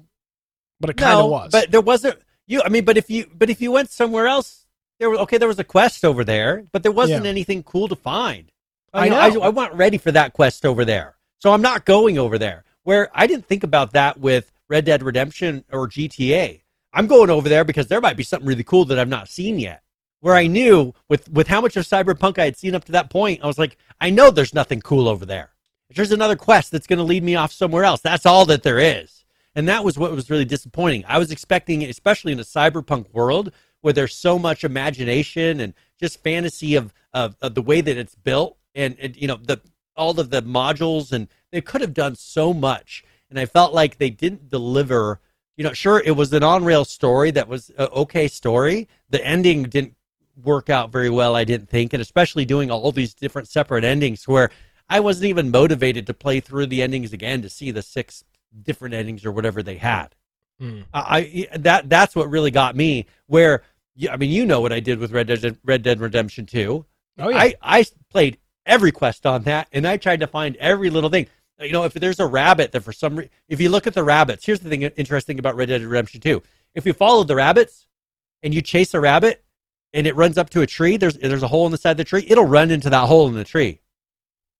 But 0.79 0.89
it 0.89 0.97
kind 0.97 1.13
of 1.13 1.19
no, 1.19 1.27
was. 1.27 1.51
But 1.51 1.71
there 1.71 1.81
wasn't 1.81 2.19
you. 2.47 2.61
I 2.63 2.69
mean, 2.69 2.85
but 2.85 2.97
if 2.97 3.09
you 3.09 3.29
but 3.33 3.49
if 3.49 3.61
you 3.61 3.71
went 3.71 3.89
somewhere 3.89 4.27
else, 4.27 4.65
there 4.99 5.09
was 5.09 5.19
okay. 5.19 5.37
There 5.37 5.47
was 5.47 5.59
a 5.59 5.63
quest 5.63 6.05
over 6.05 6.23
there, 6.23 6.65
but 6.71 6.83
there 6.83 6.91
wasn't 6.91 7.25
Yeah. 7.25 7.29
anything 7.29 7.63
cool 7.63 7.87
to 7.87 7.95
find. 7.95 8.51
I 8.93 9.03
mean, 9.03 9.11
know. 9.11 9.19
I, 9.19 9.45
I 9.45 9.49
wasn't 9.49 9.75
ready 9.75 9.97
for 9.97 10.11
that 10.11 10.33
quest 10.33 10.65
over 10.65 10.83
there, 10.85 11.15
so 11.39 11.51
I'm 11.51 11.61
not 11.61 11.85
going 11.85 12.17
over 12.17 12.37
there. 12.37 12.63
Where 12.83 13.09
I 13.13 13.27
didn't 13.27 13.45
think 13.45 13.63
about 13.63 13.93
that 13.93 14.19
with 14.19 14.51
Red 14.67 14.85
Dead 14.85 15.03
Redemption 15.03 15.63
or 15.71 15.87
GTA. 15.87 16.61
I'm 16.91 17.07
going 17.07 17.29
over 17.29 17.47
there 17.47 17.63
because 17.63 17.87
there 17.87 18.01
might 18.01 18.17
be 18.17 18.23
something 18.23 18.47
really 18.47 18.63
cool 18.63 18.85
that 18.85 18.97
I've 18.97 19.07
not 19.07 19.29
seen 19.29 19.59
yet. 19.59 19.83
Where 20.21 20.35
I 20.35 20.47
knew 20.47 20.93
with 21.07 21.29
with 21.29 21.47
how 21.47 21.61
much 21.61 21.77
of 21.77 21.85
Cyberpunk 21.85 22.39
I 22.39 22.45
had 22.45 22.57
seen 22.57 22.75
up 22.75 22.85
to 22.85 22.91
that 22.93 23.09
point, 23.09 23.41
I 23.43 23.47
was 23.47 23.59
like, 23.59 23.77
I 24.01 24.09
know 24.09 24.31
there's 24.31 24.53
nothing 24.53 24.81
cool 24.81 25.07
over 25.07 25.25
there. 25.25 25.51
There's 25.93 26.11
another 26.11 26.35
quest 26.35 26.71
that's 26.71 26.87
going 26.87 26.97
to 26.97 27.03
lead 27.03 27.23
me 27.23 27.35
off 27.35 27.51
somewhere 27.51 27.83
else, 27.83 28.01
that's 28.01 28.25
all 28.25 28.45
that 28.47 28.63
there 28.63 28.79
is. 28.79 29.18
And 29.59 29.67
that 29.67 29.83
was 29.83 29.99
what 29.99 30.13
was 30.13 30.29
really 30.29 30.45
disappointing. 30.45 31.03
I 31.05 31.17
was 31.17 31.31
expecting, 31.31 31.83
especially 31.83 32.31
in 32.31 32.39
a 32.39 32.43
cyberpunk 32.43 33.13
world 33.13 33.51
where 33.81 33.91
there's 33.91 34.15
so 34.15 34.39
much 34.39 34.63
imagination 34.63 35.59
and 35.59 35.73
just 35.99 36.23
fantasy 36.23 36.75
of, 36.75 36.93
of, 37.13 37.35
of 37.41 37.55
the 37.55 37.61
way 37.61 37.81
that 37.81 37.97
it's 37.97 38.15
built 38.15 38.55
and, 38.73 38.95
and, 39.01 39.17
you 39.17 39.27
know, 39.27 39.35
the 39.35 39.59
all 39.97 40.17
of 40.17 40.29
the 40.29 40.41
modules 40.41 41.11
and 41.11 41.27
they 41.51 41.59
could 41.59 41.81
have 41.81 41.93
done 41.93 42.15
so 42.15 42.53
much. 42.53 43.03
And 43.29 43.37
I 43.37 43.45
felt 43.45 43.73
like 43.73 43.97
they 43.97 44.09
didn't 44.09 44.47
deliver, 44.47 45.19
you 45.57 45.65
know, 45.65 45.73
sure, 45.73 46.01
it 46.05 46.15
was 46.15 46.31
an 46.31 46.41
on 46.41 46.63
rail 46.63 46.85
story 46.85 47.29
that 47.31 47.49
was 47.49 47.69
okay 47.77 48.29
story. 48.29 48.87
The 49.09 49.21
ending 49.27 49.63
didn't 49.63 49.95
work 50.41 50.69
out 50.69 50.89
very 50.89 51.09
well, 51.09 51.35
I 51.35 51.43
didn't 51.43 51.67
think, 51.67 51.91
and 51.91 52.01
especially 52.01 52.45
doing 52.45 52.71
all 52.71 52.93
these 52.93 53.13
different 53.13 53.49
separate 53.49 53.83
endings 53.83 54.25
where 54.25 54.51
I 54.87 55.01
wasn't 55.01 55.25
even 55.25 55.51
motivated 55.51 56.07
to 56.07 56.13
play 56.13 56.39
through 56.39 56.67
the 56.67 56.81
endings 56.81 57.11
again 57.11 57.41
to 57.41 57.49
see 57.49 57.71
the 57.71 57.81
six 57.81 58.23
different 58.63 58.95
endings 58.95 59.25
or 59.25 59.31
whatever 59.31 59.61
they 59.63 59.75
had. 59.77 60.15
Hmm. 60.59 60.81
I 60.93 61.47
I- 61.53 61.57
that 61.57 61.89
that's 61.89 62.15
what 62.15 62.29
really 62.29 62.51
got 62.51 62.75
me. 62.75 63.05
Where 63.27 63.63
I 64.09 64.17
mean, 64.17 64.31
you 64.31 64.45
know 64.45 64.61
what 64.61 64.73
I 64.73 64.79
did 64.79 64.99
with 64.99 65.11
Red 65.11 65.27
Dead 65.27 65.57
Red 65.63 65.83
Dead 65.83 65.99
Redemption 65.99 66.45
Two. 66.45 66.85
oh 67.17 67.29
yeah, 67.29 67.37
I 67.37 67.55
I 67.61 67.85
played 68.09 68.37
every 68.65 68.91
quest 68.91 69.25
on 69.25 69.43
that, 69.43 69.67
and 69.71 69.87
I 69.87 69.97
tried 69.97 70.19
to 70.21 70.27
find 70.27 70.55
every 70.57 70.89
little 70.89 71.09
thing. 71.09 71.27
You 71.61 71.71
know, 71.73 71.83
if 71.83 71.93
there's 71.93 72.19
a 72.21 72.25
rabbit 72.25 72.71
that 72.71 72.81
for 72.81 72.93
some 72.93 73.15
reason, 73.17 73.31
if 73.49 73.59
you 73.59 73.69
look 73.69 73.87
at 73.87 73.93
the 73.93 74.03
rabbits, 74.03 74.45
here's 74.45 74.61
the 74.61 74.69
thing 74.69 74.83
interesting 74.83 75.39
about 75.39 75.55
Red 75.55 75.67
Dead 75.69 75.81
Redemption 75.81 76.21
Two. 76.21 76.41
If 76.75 76.85
you 76.85 76.93
follow 76.93 77.23
the 77.23 77.35
rabbits 77.35 77.85
and 78.43 78.53
you 78.53 78.61
chase 78.61 78.93
a 78.93 78.99
rabbit 78.99 79.43
and 79.93 80.07
it 80.07 80.15
runs 80.15 80.37
up 80.37 80.49
to 80.51 80.61
a 80.61 80.67
tree, 80.67 80.95
there's 80.97 81.17
there's 81.17 81.43
a 81.43 81.47
hole 81.47 81.65
in 81.65 81.71
the 81.71 81.77
side 81.77 81.91
of 81.91 81.97
the 81.97 82.03
tree. 82.05 82.25
It'll 82.27 82.45
run 82.45 82.71
into 82.71 82.89
that 82.89 83.07
hole 83.07 83.27
in 83.27 83.33
the 83.33 83.43
tree. 83.43 83.81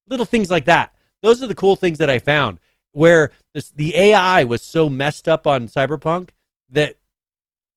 Little 0.08 0.26
things 0.26 0.50
like 0.50 0.66
that. 0.66 0.94
Those 1.22 1.44
are 1.44 1.48
the 1.48 1.56
cool 1.56 1.76
things 1.76 1.98
that 2.00 2.10
I 2.10 2.20
found. 2.20 2.60
Where 2.92 3.32
this, 3.54 3.70
the 3.72 3.96
AI 3.96 4.44
was 4.44 4.62
so 4.62 4.90
messed 4.90 5.28
up 5.28 5.46
on 5.46 5.68
Cyberpunk 5.68 6.30
that 6.72 6.96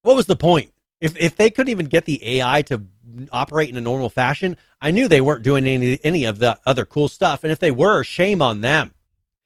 what 0.03 0.17
was 0.17 0.27
the 0.27 0.37
point? 0.37 0.73
If 1.01 1.17
if 1.17 1.37
they 1.37 1.51
couldn't 1.51 1.71
even 1.71 1.87
get 1.87 2.05
the 2.05 2.39
AI 2.39 2.63
to 2.63 2.83
operate 3.31 3.69
in 3.69 3.77
a 3.77 3.81
normal 3.81 4.09
fashion, 4.09 4.57
I 4.81 4.91
knew 4.91 5.09
they 5.09 5.21
weren't 5.21 5.43
doing 5.43 5.67
any 5.67 5.99
any 6.05 6.25
of 6.25 6.39
the 6.39 6.59
other 6.65 6.85
cool 6.85 7.09
stuff. 7.09 7.45
And 7.45 7.53
if 7.53 7.59
they 7.59 7.71
were, 7.71 8.05
shame 8.05 8.41
on 8.41 8.61
them. 8.61 8.95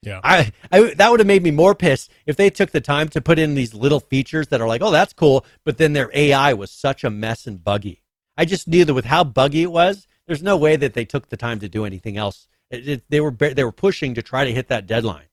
Yeah. 0.03 0.21
I, 0.23 0.53
I 0.71 0.95
that 0.95 1.11
would 1.11 1.21
have 1.21 1.27
made 1.27 1.43
me 1.43 1.51
more 1.51 1.75
pissed 1.75 2.11
if 2.27 2.37
they 2.37 2.51
took 2.51 2.71
the 2.71 2.81
time 2.81 3.09
to 3.09 3.21
put 3.21 3.39
in 3.39 3.55
these 3.55 3.75
little 3.75 4.01
features 4.01 4.49
that 4.49 4.61
are 4.61 4.69
like, 4.69 4.83
oh, 4.83 4.93
that's 4.93 5.13
cool, 5.13 5.45
but 5.65 5.79
then 5.79 5.95
their 5.95 6.11
AI 6.15 6.53
was 6.53 6.71
such 6.71 7.03
a 7.03 7.11
mess 7.11 7.47
and 7.47 7.63
buggy. 7.65 8.03
I 8.37 8.45
just 8.45 8.69
knew 8.69 8.85
that 8.85 8.95
with 8.95 9.07
how 9.07 9.25
buggy 9.25 9.63
it 9.63 9.73
was, 9.73 10.07
there's 10.27 10.43
no 10.43 10.57
way 10.57 10.77
that 10.77 10.95
they 10.95 11.05
took 11.05 11.29
the 11.29 11.37
time 11.37 11.59
to 11.61 11.69
do 11.69 11.85
anything 11.85 12.17
else. 12.17 12.47
It, 12.71 12.89
it, 12.89 13.05
they 13.09 13.21
were 13.21 13.33
they 13.33 13.65
were 13.65 13.73
pushing 13.73 14.15
to 14.15 14.23
try 14.23 14.45
to 14.45 14.53
hit 14.53 14.69
that 14.69 14.87
deadline, 14.87 15.27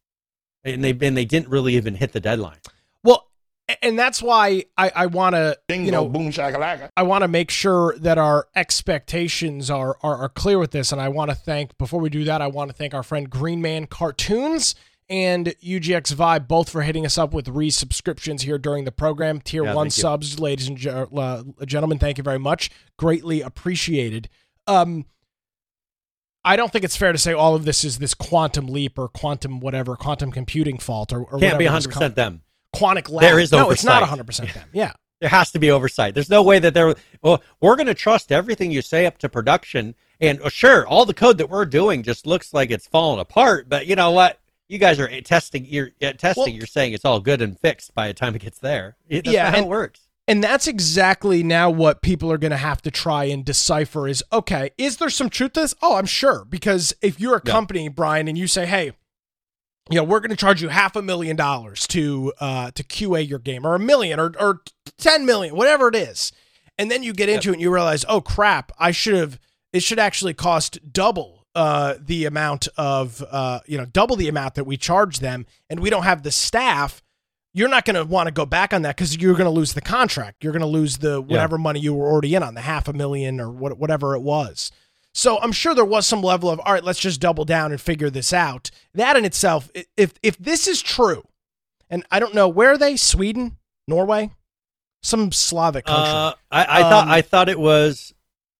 and 0.63 0.83
they 0.83 0.91
and 0.91 1.15
they 1.17 1.25
didn't 1.25 1.49
really 1.49 1.75
even 1.75 1.95
hit 1.95 2.13
the 2.13 2.19
deadline. 2.19 2.57
Well, 3.03 3.27
and 3.81 3.97
that's 3.97 4.21
why 4.21 4.65
I, 4.77 4.91
I 4.95 5.05
want 5.07 5.35
to, 5.35 5.57
you 5.69 5.91
know, 5.91 6.07
boom 6.07 6.31
shakalaka. 6.31 6.89
I 6.97 7.03
want 7.03 7.23
to 7.23 7.27
make 7.27 7.49
sure 7.49 7.97
that 7.99 8.17
our 8.17 8.47
expectations 8.55 9.69
are, 9.69 9.97
are 10.03 10.17
are 10.17 10.29
clear 10.29 10.59
with 10.59 10.71
this, 10.71 10.91
and 10.91 10.99
I 11.01 11.09
want 11.09 11.31
to 11.31 11.35
thank. 11.35 11.77
Before 11.77 11.99
we 11.99 12.09
do 12.09 12.23
that, 12.25 12.41
I 12.41 12.47
want 12.47 12.69
to 12.69 12.75
thank 12.75 12.93
our 12.93 13.03
friend 13.03 13.29
Green 13.29 13.61
Man 13.61 13.87
Cartoons 13.87 14.75
and 15.09 15.47
UGX 15.61 16.13
Vibe 16.13 16.47
both 16.47 16.69
for 16.69 16.81
hitting 16.81 17.05
us 17.05 17.17
up 17.17 17.33
with 17.33 17.47
resubscriptions 17.47 18.41
here 18.41 18.57
during 18.57 18.85
the 18.85 18.91
program. 18.91 19.41
Tier 19.41 19.65
Yeah, 19.65 19.73
one 19.73 19.85
thank 19.87 19.97
you. 19.97 20.01
subs, 20.01 20.39
ladies 20.39 20.67
and 20.69 20.77
ge- 20.77 20.87
uh, 20.87 21.43
gentlemen, 21.65 21.99
thank 21.99 22.17
you 22.17 22.23
very 22.23 22.39
much. 22.39 22.69
Greatly 22.97 23.41
appreciated. 23.41 24.29
Um, 24.65 25.05
I 26.45 26.55
don't 26.55 26.71
think 26.71 26.83
it's 26.83 26.95
fair 26.97 27.11
to 27.11 27.17
say 27.17 27.33
all 27.33 27.55
of 27.55 27.65
this 27.65 27.83
is 27.85 27.99
this 27.99 28.13
quantum 28.13 28.67
leap 28.67 28.99
or 28.99 29.07
quantum 29.07 29.59
whatever 29.59 29.95
quantum 29.95 30.31
computing 30.31 30.77
fault 30.77 31.13
or, 31.13 31.19
or 31.21 31.39
Can't 31.39 31.57
be 31.57 31.65
whatever 31.65 31.87
this 31.87 31.87
100 31.87 31.91
com- 31.91 31.99
percent 31.99 32.15
them. 32.15 32.41
Quantic 32.75 33.09
lab. 33.09 33.21
There 33.21 33.39
is 33.39 33.51
no, 33.51 33.69
it's 33.71 33.83
not 33.83 34.01
100 34.01 34.25
percent 34.25 34.53
them. 34.53 34.67
Yeah, 34.73 34.93
There 35.21 35.29
has 35.29 35.51
to 35.51 35.59
be 35.59 35.71
oversight. 35.71 36.13
There's 36.15 36.29
no 36.29 36.43
way 36.43 36.59
that 36.59 36.73
there. 36.73 36.95
Well, 37.21 37.41
we're 37.61 37.75
going 37.75 37.87
to 37.87 37.93
trust 37.93 38.31
everything 38.31 38.71
you 38.71 38.81
say 38.81 39.05
up 39.05 39.17
to 39.19 39.29
production. 39.29 39.95
And 40.19 40.41
uh, 40.41 40.49
sure, 40.49 40.85
all 40.87 41.05
the 41.05 41.13
code 41.13 41.37
that 41.37 41.49
we're 41.49 41.65
doing 41.65 42.03
just 42.03 42.25
looks 42.25 42.53
like 42.53 42.71
it's 42.71 42.87
falling 42.87 43.19
apart. 43.19 43.69
But 43.69 43.87
you 43.87 43.95
know 43.95 44.11
what? 44.11 44.39
You 44.67 44.79
guys 44.79 44.99
are 44.99 45.21
testing. 45.21 45.65
You're 45.65 45.91
uh, 46.01 46.13
testing. 46.13 46.41
Well- 46.41 46.49
you're 46.49 46.65
saying 46.65 46.93
it's 46.93 47.05
all 47.05 47.19
good 47.19 47.41
and 47.41 47.59
fixed 47.59 47.93
by 47.93 48.07
the 48.07 48.13
time 48.13 48.35
it 48.35 48.39
gets 48.41 48.57
there. 48.59 48.95
That's 49.09 49.27
Yeah, 49.29 49.43
not 49.43 49.55
how 49.55 49.61
it 49.61 49.67
works. 49.67 50.01
And 50.27 50.41
that's 50.43 50.67
exactly 50.67 51.43
now 51.43 51.69
what 51.69 52.01
people 52.01 52.31
are 52.31 52.37
going 52.37 52.51
to 52.51 52.57
have 52.57 52.81
to 52.83 52.91
try 52.91 53.25
and 53.25 53.43
decipher 53.43 54.07
is 54.07 54.23
okay, 54.31 54.71
is 54.77 54.97
there 54.97 55.09
some 55.09 55.29
truth 55.29 55.53
to 55.53 55.61
this? 55.61 55.75
Oh, 55.81 55.95
I'm 55.97 56.05
sure. 56.05 56.45
Because 56.45 56.93
if 57.01 57.19
you're 57.19 57.35
a 57.35 57.41
Yeah. 57.43 57.51
company, 57.51 57.89
Brian, 57.89 58.27
and 58.29 58.37
you 58.37 58.47
say, 58.47 58.65
hey, 58.65 58.93
you 59.89 59.97
know, 59.97 60.03
we're 60.05 60.21
going 60.21 60.29
to 60.29 60.37
charge 60.37 60.61
you 60.61 60.69
half 60.69 60.95
a 60.95 61.01
million 61.01 61.35
dollars 61.35 61.85
to 61.87 62.31
uh, 62.39 62.71
to 62.71 62.83
QA 62.83 63.27
your 63.27 63.39
game, 63.39 63.67
or 63.67 63.75
a 63.75 63.79
million, 63.79 64.17
or 64.17 64.31
or 64.39 64.61
ten 64.97 65.25
million, 65.25 65.57
whatever 65.57 65.89
it 65.89 65.95
is, 65.95 66.31
and 66.77 66.89
then 66.89 67.03
you 67.03 67.11
get 67.11 67.27
into 67.27 67.49
it 67.49 67.53
and 67.53 67.61
you 67.61 67.69
realize, 67.73 68.05
oh 68.07 68.21
crap, 68.21 68.71
I 68.79 68.91
should 68.91 69.15
have. 69.15 69.39
It 69.73 69.83
should 69.83 69.99
actually 69.99 70.35
cost 70.35 70.79
double 70.93 71.47
uh, 71.53 71.95
the 71.99 72.23
amount 72.23 72.69
of 72.77 73.21
uh, 73.29 73.59
you 73.67 73.77
know 73.77 73.83
double 73.85 74.15
the 74.15 74.29
amount 74.29 74.55
that 74.55 74.63
we 74.63 74.77
charge 74.77 75.19
them, 75.19 75.45
and 75.69 75.81
we 75.81 75.89
don't 75.89 76.03
have 76.03 76.23
the 76.23 76.31
staff 76.31 77.03
you're 77.53 77.69
not 77.69 77.85
going 77.85 77.95
to 77.95 78.03
want 78.03 78.27
to 78.27 78.31
go 78.31 78.45
back 78.45 78.73
on 78.73 78.81
that 78.81 78.95
because 78.95 79.15
you're 79.17 79.33
going 79.33 79.45
to 79.45 79.49
lose 79.51 79.73
the 79.73 79.81
contract. 79.81 80.43
You're 80.43 80.53
going 80.53 80.61
to 80.61 80.67
lose 80.67 80.97
the 80.97 81.21
whatever 81.21 81.57
money 81.57 81.79
you 81.79 81.93
were 81.93 82.07
already 82.07 82.33
in 82.35 82.43
on, 82.43 82.55
the 82.55 82.61
half 82.61 82.87
a 82.87 82.93
million 82.93 83.39
or 83.39 83.49
what, 83.49 83.77
whatever 83.77 84.15
it 84.15 84.21
was. 84.21 84.71
So 85.13 85.39
I'm 85.39 85.51
sure 85.51 85.75
there 85.75 85.85
was 85.85 86.07
some 86.07 86.21
level 86.23 86.49
of 86.49 86.59
all 86.61 86.73
right, 86.73 86.83
let's 86.83 86.99
just 86.99 87.21
double 87.21 87.45
down 87.45 87.71
and 87.71 87.79
figure 87.79 88.09
this 88.09 88.33
out. 88.33 88.71
That 88.95 89.15
in 89.15 89.25
itself, 89.25 89.69
if 89.95 90.13
if 90.23 90.37
this 90.39 90.67
is 90.67 90.81
true, 90.81 91.23
and 91.89 92.03
I 92.09 92.19
don't 92.19 92.33
know 92.33 92.49
where 92.49 92.71
are 92.71 92.77
they, 92.79 92.95
Sweden, 92.95 93.57
Norway, 93.87 94.31
some 95.03 95.31
Slavic 95.31 95.85
country, 95.85 96.11
Uh, 96.11 96.33
I, 96.51 96.79
I 96.79 96.81
thought 96.81 97.03
Um, 97.03 97.11
I 97.11 97.21
thought 97.21 97.49
it 97.49 97.59
was. 97.59 98.13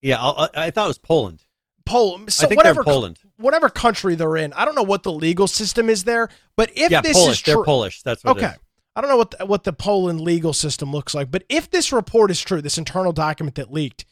Yeah, 0.04 0.22
I, 0.22 0.50
I 0.54 0.70
thought 0.72 0.86
it 0.86 0.90
was 0.90 0.98
Poland. 1.00 1.44
Poland, 1.86 2.32
so 2.32 2.46
I 2.46 2.50
think 2.50 2.58
whatever 2.58 2.84
they're 2.84 2.94
Poland. 2.94 3.20
whatever 3.38 3.68
country 3.70 4.14
they're 4.16 4.38
in. 4.38 4.54
I 4.54 4.64
don't 4.64 4.76
know 4.76 4.84
what 4.84 5.02
the 5.04 5.12
legal 5.12 5.48
system 5.48 5.90
is 5.90 6.04
there, 6.04 6.30
but 6.56 6.70
if 6.76 6.92
yeah, 6.92 7.02
this 7.02 7.18
Polish. 7.18 7.38
is 7.40 7.42
They're 7.44 7.64
Polish. 7.64 8.04
That's 8.04 8.24
what. 8.24 8.38
it 8.38 8.44
Okay. 8.44 8.56
I 8.96 9.02
don't 9.02 9.10
know 9.10 9.18
what 9.18 9.32
the, 9.32 9.46
what 9.46 9.64
the 9.64 9.74
Poland 9.74 10.22
legal 10.22 10.54
system 10.54 10.92
looks 10.92 11.14
like, 11.16 11.32
but 11.32 11.44
if 11.50 11.70
this 11.72 11.92
report 11.92 12.30
is 12.32 12.42
true, 12.42 12.62
this 12.62 12.78
internal 12.78 13.12
document 13.14 13.56
that 13.56 13.72
leaked, 13.72 14.06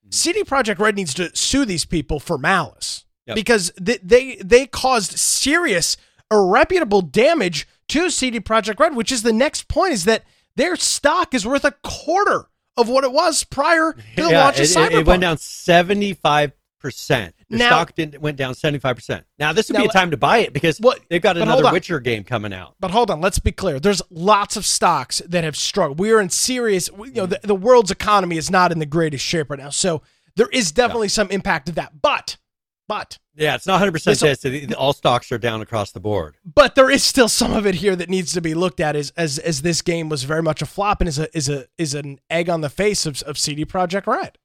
Mm-hmm. 0.00 0.12
CD 0.12 0.42
Projekt 0.44 0.78
Red 0.78 0.94
needs 0.96 1.12
to 1.14 1.34
sue 1.36 1.64
these 1.64 1.84
people 1.84 2.20
for 2.20 2.38
malice 2.38 3.04
Yep. 3.26 3.34
because 3.34 3.72
they, 3.78 3.98
they 4.02 4.36
they 4.36 4.66
caused 4.66 5.18
serious 5.18 5.96
irreputable 6.32 7.10
damage 7.10 7.66
to 7.88 8.08
CD 8.10 8.38
Projekt 8.40 8.78
Red, 8.78 8.94
which 8.96 9.10
is 9.12 9.22
the 9.22 9.32
next 9.32 9.68
point 9.68 9.92
is 9.92 10.04
that 10.04 10.24
their 10.56 10.76
stock 10.76 11.34
is 11.34 11.44
worth 11.46 11.64
a 11.64 11.74
quarter 11.82 12.46
of 12.76 12.88
what 12.88 13.04
it 13.04 13.12
was 13.12 13.44
prior 13.44 13.92
to 13.92 14.22
the 14.22 14.30
yeah, 14.30 14.44
launch 14.44 14.56
of 14.56 14.62
it, 14.62 14.68
Cyberpunk. 14.68 14.90
it 15.00 15.06
went 15.06 15.20
down 15.22 15.36
seventy 15.38 16.14
five 16.14 16.52
percent. 16.78 17.34
The 17.50 17.58
Now- 17.58 17.68
stock 17.68 17.94
didn't 17.94 18.20
went 18.20 18.36
down 18.36 18.54
seventy 18.54 18.78
five 18.78 18.96
percent. 18.96 19.24
Now 19.38 19.52
this 19.52 19.68
would 19.68 19.74
Now, 19.74 19.80
be 19.82 19.86
a 19.86 19.92
time 19.92 20.10
to 20.10 20.16
buy 20.16 20.38
it 20.38 20.52
because 20.52 20.80
Well, 20.80 20.96
they've 21.10 21.20
got 21.22 21.36
another. 21.36 21.70
Witcher 21.72 22.00
game 22.00 22.24
coming 22.24 22.52
out. 22.52 22.74
But 22.80 22.90
hold 22.90 23.10
on, 23.10 23.20
let's 23.20 23.38
be 23.38 23.52
clear. 23.52 23.78
There's 23.80 24.02
lots 24.10 24.56
of 24.56 24.64
stocks 24.64 25.20
that 25.26 25.44
have 25.44 25.56
struggled. 25.56 25.98
We 25.98 26.10
are 26.12 26.20
in 26.20 26.30
serious, 26.30 26.88
you 26.98 27.12
know, 27.12 27.26
the, 27.26 27.40
the 27.42 27.54
world's 27.54 27.90
economy 27.90 28.36
is 28.36 28.50
not 28.50 28.72
in 28.72 28.78
the 28.78 28.86
greatest 28.86 29.24
shape 29.24 29.50
right 29.50 29.58
now. 29.58 29.70
So 29.70 30.02
there 30.36 30.48
is 30.52 30.72
definitely 30.72 31.08
some 31.08 31.28
impact 31.30 31.68
of 31.68 31.74
that. 31.74 32.00
But, 32.00 32.36
but, 32.86 33.18
Yeah, 33.34 33.54
it's 33.56 33.66
not 33.66 33.78
hundred 33.78 33.92
percent 33.92 34.18
This- 34.20 34.40
this. 34.40 34.52
The- 34.52 34.66
the- 34.66 34.74
All 34.76 34.92
stocks 34.92 35.30
are 35.32 35.38
down 35.38 35.60
across 35.60 35.90
the 35.92 36.00
board. 36.00 36.36
but 36.44 36.74
there 36.74 36.90
is 36.90 37.02
still 37.04 37.28
some 37.28 37.52
of 37.52 37.66
it 37.66 37.76
here 37.76 37.94
that 37.96 38.08
needs 38.08 38.32
to 38.32 38.40
be 38.40 38.54
looked 38.54 38.80
at 38.80 38.96
as 38.96 39.10
as 39.16 39.38
as 39.38 39.62
this 39.62 39.82
game 39.82 40.08
was 40.08 40.22
very 40.24 40.42
much 40.42 40.62
a 40.62 40.66
flop 40.66 41.00
and 41.00 41.08
is 41.08 41.18
a 41.18 41.36
is 41.36 41.48
a 41.48 41.66
is 41.76 41.94
an 41.94 42.18
egg 42.30 42.48
on 42.48 42.60
the 42.62 42.70
face 42.70 43.04
of, 43.06 43.20
of 43.22 43.36
CD 43.36 43.64
Projekt 43.64 44.06
Red. 44.06 44.38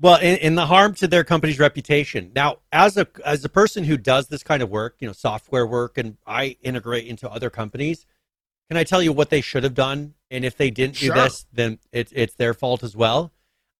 Well, 0.00 0.18
in, 0.20 0.36
in 0.38 0.54
the 0.54 0.66
harm 0.66 0.94
to 0.96 1.06
their 1.06 1.24
company's 1.24 1.58
reputation. 1.58 2.32
Now, 2.34 2.58
as 2.72 2.96
a 2.96 3.06
as 3.24 3.44
a 3.44 3.48
person 3.48 3.84
who 3.84 3.96
does 3.96 4.28
this 4.28 4.42
kind 4.42 4.62
of 4.62 4.70
work, 4.70 4.96
you 5.00 5.06
know, 5.06 5.12
software 5.12 5.66
work, 5.66 5.98
and 5.98 6.16
I 6.26 6.56
integrate 6.62 7.06
into 7.06 7.30
other 7.30 7.50
companies, 7.50 8.06
can 8.68 8.76
I 8.76 8.84
tell 8.84 9.02
you 9.02 9.12
what 9.12 9.30
they 9.30 9.40
should 9.40 9.64
have 9.64 9.74
done? 9.74 10.14
And 10.30 10.44
if 10.44 10.56
they 10.56 10.70
didn't 10.70 10.96
Sure. 10.96 11.14
do 11.14 11.20
this, 11.20 11.46
then 11.52 11.78
it's 11.92 12.12
it's 12.14 12.34
their 12.34 12.54
fault 12.54 12.82
as 12.82 12.96
well. 12.96 13.32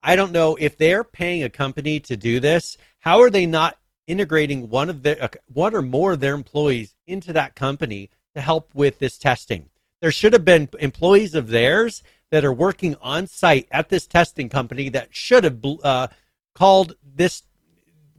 I 0.02 0.16
don't 0.16 0.32
know 0.32 0.56
if 0.60 0.76
they're 0.76 1.04
paying 1.04 1.42
a 1.42 1.50
company 1.50 1.98
to 2.00 2.16
do 2.16 2.40
this. 2.40 2.76
How 3.00 3.20
are 3.20 3.30
they 3.30 3.46
not 3.46 3.78
integrating 4.06 4.68
one 4.68 4.90
of 4.90 5.02
their 5.02 5.22
uh, 5.22 5.28
one 5.46 5.74
or 5.74 5.82
more 5.82 6.12
of 6.12 6.20
their 6.20 6.34
employees 6.34 6.94
into 7.06 7.32
that 7.32 7.54
company 7.54 8.10
to 8.34 8.40
help 8.40 8.74
with 8.74 8.98
this 8.98 9.16
testing? 9.18 9.70
There 10.00 10.12
should 10.12 10.32
have 10.34 10.44
been 10.44 10.68
employees 10.80 11.34
of 11.34 11.48
theirs 11.48 12.02
that 12.32 12.46
are 12.46 12.52
working 12.52 12.96
on 13.02 13.26
site 13.26 13.68
at 13.70 13.90
this 13.90 14.06
testing 14.06 14.48
company 14.48 14.88
that 14.88 15.14
should 15.14 15.44
have 15.44 15.62
uh, 15.84 16.08
called 16.54 16.96
this, 17.04 17.42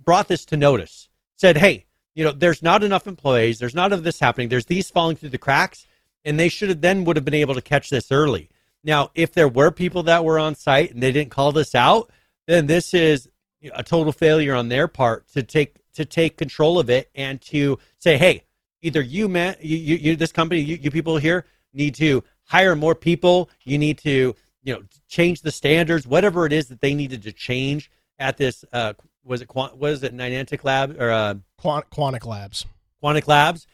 brought 0.06 0.28
this 0.28 0.46
to 0.46 0.56
notice, 0.56 1.10
said, 1.36 1.58
"Hey, 1.58 1.88
you 2.14 2.24
know, 2.24 2.32
there's 2.32 2.62
not 2.62 2.84
enough 2.84 3.08
employees. 3.08 3.58
There's 3.58 3.74
not 3.74 3.92
of 3.92 4.04
this 4.04 4.20
happening. 4.20 4.50
There's 4.50 4.68
these 4.68 4.90
falling 4.90 5.18
through 5.18 5.30
the 5.30 5.40
cracks." 5.40 5.88
And 6.24 6.40
they 6.40 6.48
should 6.48 6.70
have 6.70 6.80
then 6.80 7.04
would 7.04 7.18
have 7.18 7.26
been 7.26 7.34
able 7.34 7.56
to 7.56 7.62
catch 7.62 7.90
this 7.90 8.10
early. 8.12 8.50
Now, 8.84 9.10
if 9.16 9.34
there 9.34 9.48
were 9.48 9.72
people 9.72 10.04
that 10.04 10.24
were 10.24 10.40
on 10.40 10.56
site 10.56 10.94
and 10.94 11.02
they 11.02 11.12
didn't 11.12 11.32
call 11.32 11.52
this 11.52 11.76
out, 11.76 12.12
then 12.48 12.68
this 12.68 12.94
is 12.94 13.28
a 13.74 13.84
total 13.84 14.14
failure 14.14 14.54
on 14.54 14.70
their 14.70 14.88
part 14.88 15.28
to 15.30 15.42
take 15.42 15.80
to 15.96 16.06
take 16.06 16.38
control 16.38 16.78
of 16.78 16.90
it 16.92 17.10
and 17.16 17.42
to 17.42 17.80
say, 17.98 18.18
"Hey, 18.18 18.44
either 18.84 19.02
you 19.02 19.28
man, 19.28 19.56
you, 19.60 19.76
you, 19.76 19.96
you 19.96 20.16
this 20.16 20.32
company, 20.32 20.62
you, 20.62 20.76
you 20.76 20.92
people 20.92 21.18
here 21.18 21.48
need 21.74 21.96
to 21.96 22.24
hire 22.46 22.76
more 22.76 22.96
people. 22.96 23.50
You 23.64 23.78
need 23.78 23.98
to, 24.00 24.36
you 24.64 24.74
know, 24.74 24.84
change 25.08 25.42
the 25.42 25.52
standards, 25.52 26.08
whatever 26.08 26.46
it 26.46 26.54
is 26.54 26.68
that 26.68 26.82
they 26.82 26.94
needed 26.94 27.24
to 27.24 27.32
change 27.32 27.92
at 28.20 28.38
this. 28.38 28.64
Uh, 28.72 28.94
was 29.24 29.42
it 29.42 29.48
Quant, 29.48 29.78
what 29.78 29.92
is 29.92 30.04
it, 30.04 30.16
Niantic 30.16 30.64
Lab 30.64 31.00
or 31.00 31.12
uh, 31.12 31.36
Quant, 31.58 31.90
Quantic 31.90 32.26
Labs. 32.26 32.66
Quantic 33.02 33.28
Labs? 33.28 33.68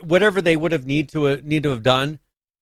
Whatever 0.00 0.40
they 0.40 0.56
would 0.56 0.72
have 0.72 0.86
need 0.86 1.08
to 1.10 1.28
uh, 1.28 1.36
need 1.42 1.62
to 1.64 1.70
have 1.70 1.82
done 1.82 2.18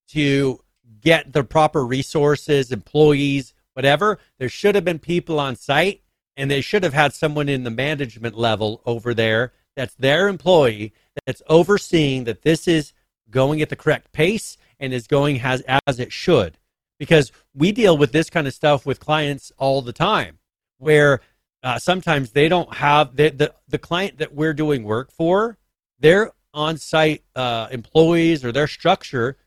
to 0.09 0.61
get 1.01 1.33
the 1.33 1.45
proper 1.45 1.85
resources, 1.85 2.73
employees, 2.73 3.55
whatever. 3.75 4.19
There 4.39 4.49
should 4.49 4.75
have 4.75 4.85
been 4.85 4.99
people 4.99 5.39
on 5.39 5.57
site, 5.57 6.03
and 6.37 6.51
they 6.51 6.61
should 6.61 6.83
have 6.83 6.95
had 6.95 7.13
someone 7.13 7.49
in 7.49 7.65
the 7.65 7.71
management 7.71 8.37
level 8.37 8.83
over 8.87 9.15
there 9.15 9.53
that's 9.77 9.95
their 9.95 10.29
employee 10.29 10.93
that's 11.27 11.43
overseeing 11.49 12.25
that 12.25 12.43
this 12.43 12.67
is 12.69 12.93
going 13.31 13.63
at 13.63 13.69
the 13.69 13.77
correct 13.77 14.13
pace 14.13 14.57
and 14.83 14.93
is 14.93 15.07
going 15.07 15.41
as 15.41 15.63
as 15.87 15.99
it 15.99 16.13
should. 16.13 16.59
Because 16.99 17.33
we 17.55 17.73
deal 17.73 17.97
with 17.97 18.13
this 18.13 18.29
kind 18.29 18.47
of 18.47 18.53
stuff 18.53 18.85
with 18.85 19.01
clients 19.01 19.51
all 19.57 19.81
the 19.81 19.95
time, 19.95 20.39
where 20.77 21.21
uh, 21.63 21.79
sometimes 21.79 22.33
they 22.33 22.49
don't 22.49 22.75
have 22.75 23.17
the, 23.17 23.31
the 23.31 23.55
the 23.69 23.79
client 23.79 24.19
that 24.19 24.35
we're 24.35 24.53
doing 24.53 24.83
work 24.85 25.11
for, 25.11 25.57
their 25.99 26.33
on-site 26.53 27.25
uh, 27.35 27.69
employees 27.71 28.45
or 28.45 28.53
their 28.53 28.67
structure 28.67 29.39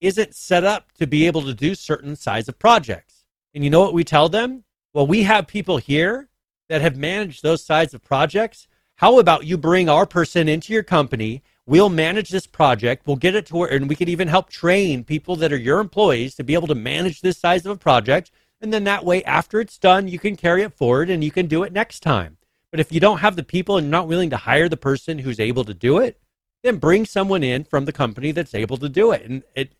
isn't 0.00 0.34
set 0.34 0.62
up 0.62 0.92
to 0.92 1.06
be 1.06 1.26
able 1.26 1.42
to 1.42 1.54
do 1.54 1.74
certain 1.74 2.14
size 2.14 2.48
of 2.48 2.58
projects. 2.58 3.24
And 3.54 3.64
you 3.64 3.70
know 3.70 3.80
what 3.80 3.94
we 3.94 4.04
tell 4.04 4.28
them? 4.28 4.62
Well, 4.92 5.06
we 5.06 5.24
have 5.24 5.46
people 5.46 5.78
here 5.78 6.28
that 6.68 6.80
have 6.80 6.96
managed 6.96 7.42
those 7.42 7.64
size 7.64 7.94
of 7.94 8.02
projects. 8.02 8.68
How 8.96 9.18
about 9.18 9.44
you 9.46 9.58
bring 9.58 9.88
our 9.88 10.06
person 10.06 10.48
into 10.48 10.72
your 10.72 10.84
company? 10.84 11.42
We'll 11.66 11.88
manage 11.88 12.28
this 12.28 12.46
project. 12.46 13.06
We'll 13.06 13.16
get 13.16 13.34
it 13.34 13.46
to 13.46 13.56
where, 13.56 13.72
and 13.72 13.88
we 13.88 13.96
could 13.96 14.08
even 14.08 14.28
help 14.28 14.50
train 14.50 15.02
people 15.02 15.36
that 15.36 15.52
are 15.52 15.56
your 15.56 15.80
employees 15.80 16.34
to 16.34 16.44
be 16.44 16.54
able 16.54 16.68
to 16.68 16.74
manage 16.74 17.20
this 17.20 17.38
size 17.38 17.64
of 17.64 17.72
a 17.72 17.78
project. 17.78 18.30
And 18.60 18.72
then 18.72 18.84
that 18.84 19.04
way, 19.04 19.24
after 19.24 19.60
it's 19.60 19.78
done, 19.78 20.08
you 20.08 20.18
can 20.18 20.36
carry 20.36 20.62
it 20.62 20.74
forward 20.74 21.08
and 21.08 21.24
you 21.24 21.30
can 21.30 21.46
do 21.46 21.62
it 21.62 21.72
next 21.72 22.00
time. 22.00 22.36
But 22.70 22.80
if 22.80 22.92
you 22.92 23.00
don't 23.00 23.18
have 23.18 23.36
the 23.36 23.44
people 23.44 23.76
and 23.76 23.86
you're 23.86 23.92
not 23.92 24.08
willing 24.08 24.30
to 24.30 24.36
hire 24.36 24.68
the 24.68 24.76
person 24.76 25.18
who's 25.18 25.40
able 25.40 25.64
to 25.64 25.74
do 25.74 25.98
it, 25.98 26.20
then 26.62 26.76
bring 26.76 27.06
someone 27.06 27.42
in 27.42 27.64
from 27.64 27.84
the 27.84 27.92
company 27.92 28.32
that's 28.32 28.54
able 28.54 28.76
to 28.78 28.88
do 28.88 29.12
it. 29.12 29.22
And 29.22 29.42
it 29.54 29.72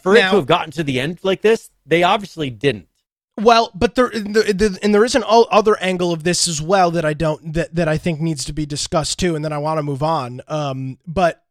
for 0.00 0.14
it 0.14 0.20
to 0.20 0.36
have 0.36 0.46
gotten 0.46 0.70
to 0.72 0.82
the 0.82 1.00
end 1.00 1.20
like 1.22 1.42
this, 1.42 1.70
they 1.86 2.02
obviously 2.02 2.50
didn't. 2.50 2.88
Well, 3.36 3.72
but 3.74 3.96
there, 3.96 4.10
the, 4.10 4.54
the, 4.54 4.78
and 4.82 4.94
there 4.94 5.04
is 5.04 5.16
an 5.16 5.24
other 5.26 5.76
angle 5.80 6.12
of 6.12 6.22
this 6.22 6.46
as 6.46 6.62
well 6.62 6.92
that 6.92 7.04
I 7.04 7.14
don't 7.14 7.54
that 7.54 7.74
that 7.74 7.88
I 7.88 7.98
think 7.98 8.20
needs 8.20 8.44
to 8.44 8.52
be 8.52 8.64
discussed 8.64 9.18
too, 9.18 9.34
and 9.34 9.44
then 9.44 9.52
I 9.52 9.58
want 9.58 9.78
to 9.78 9.82
move 9.82 10.02
on. 10.02 10.40
Um, 10.46 10.98
but 11.06 11.42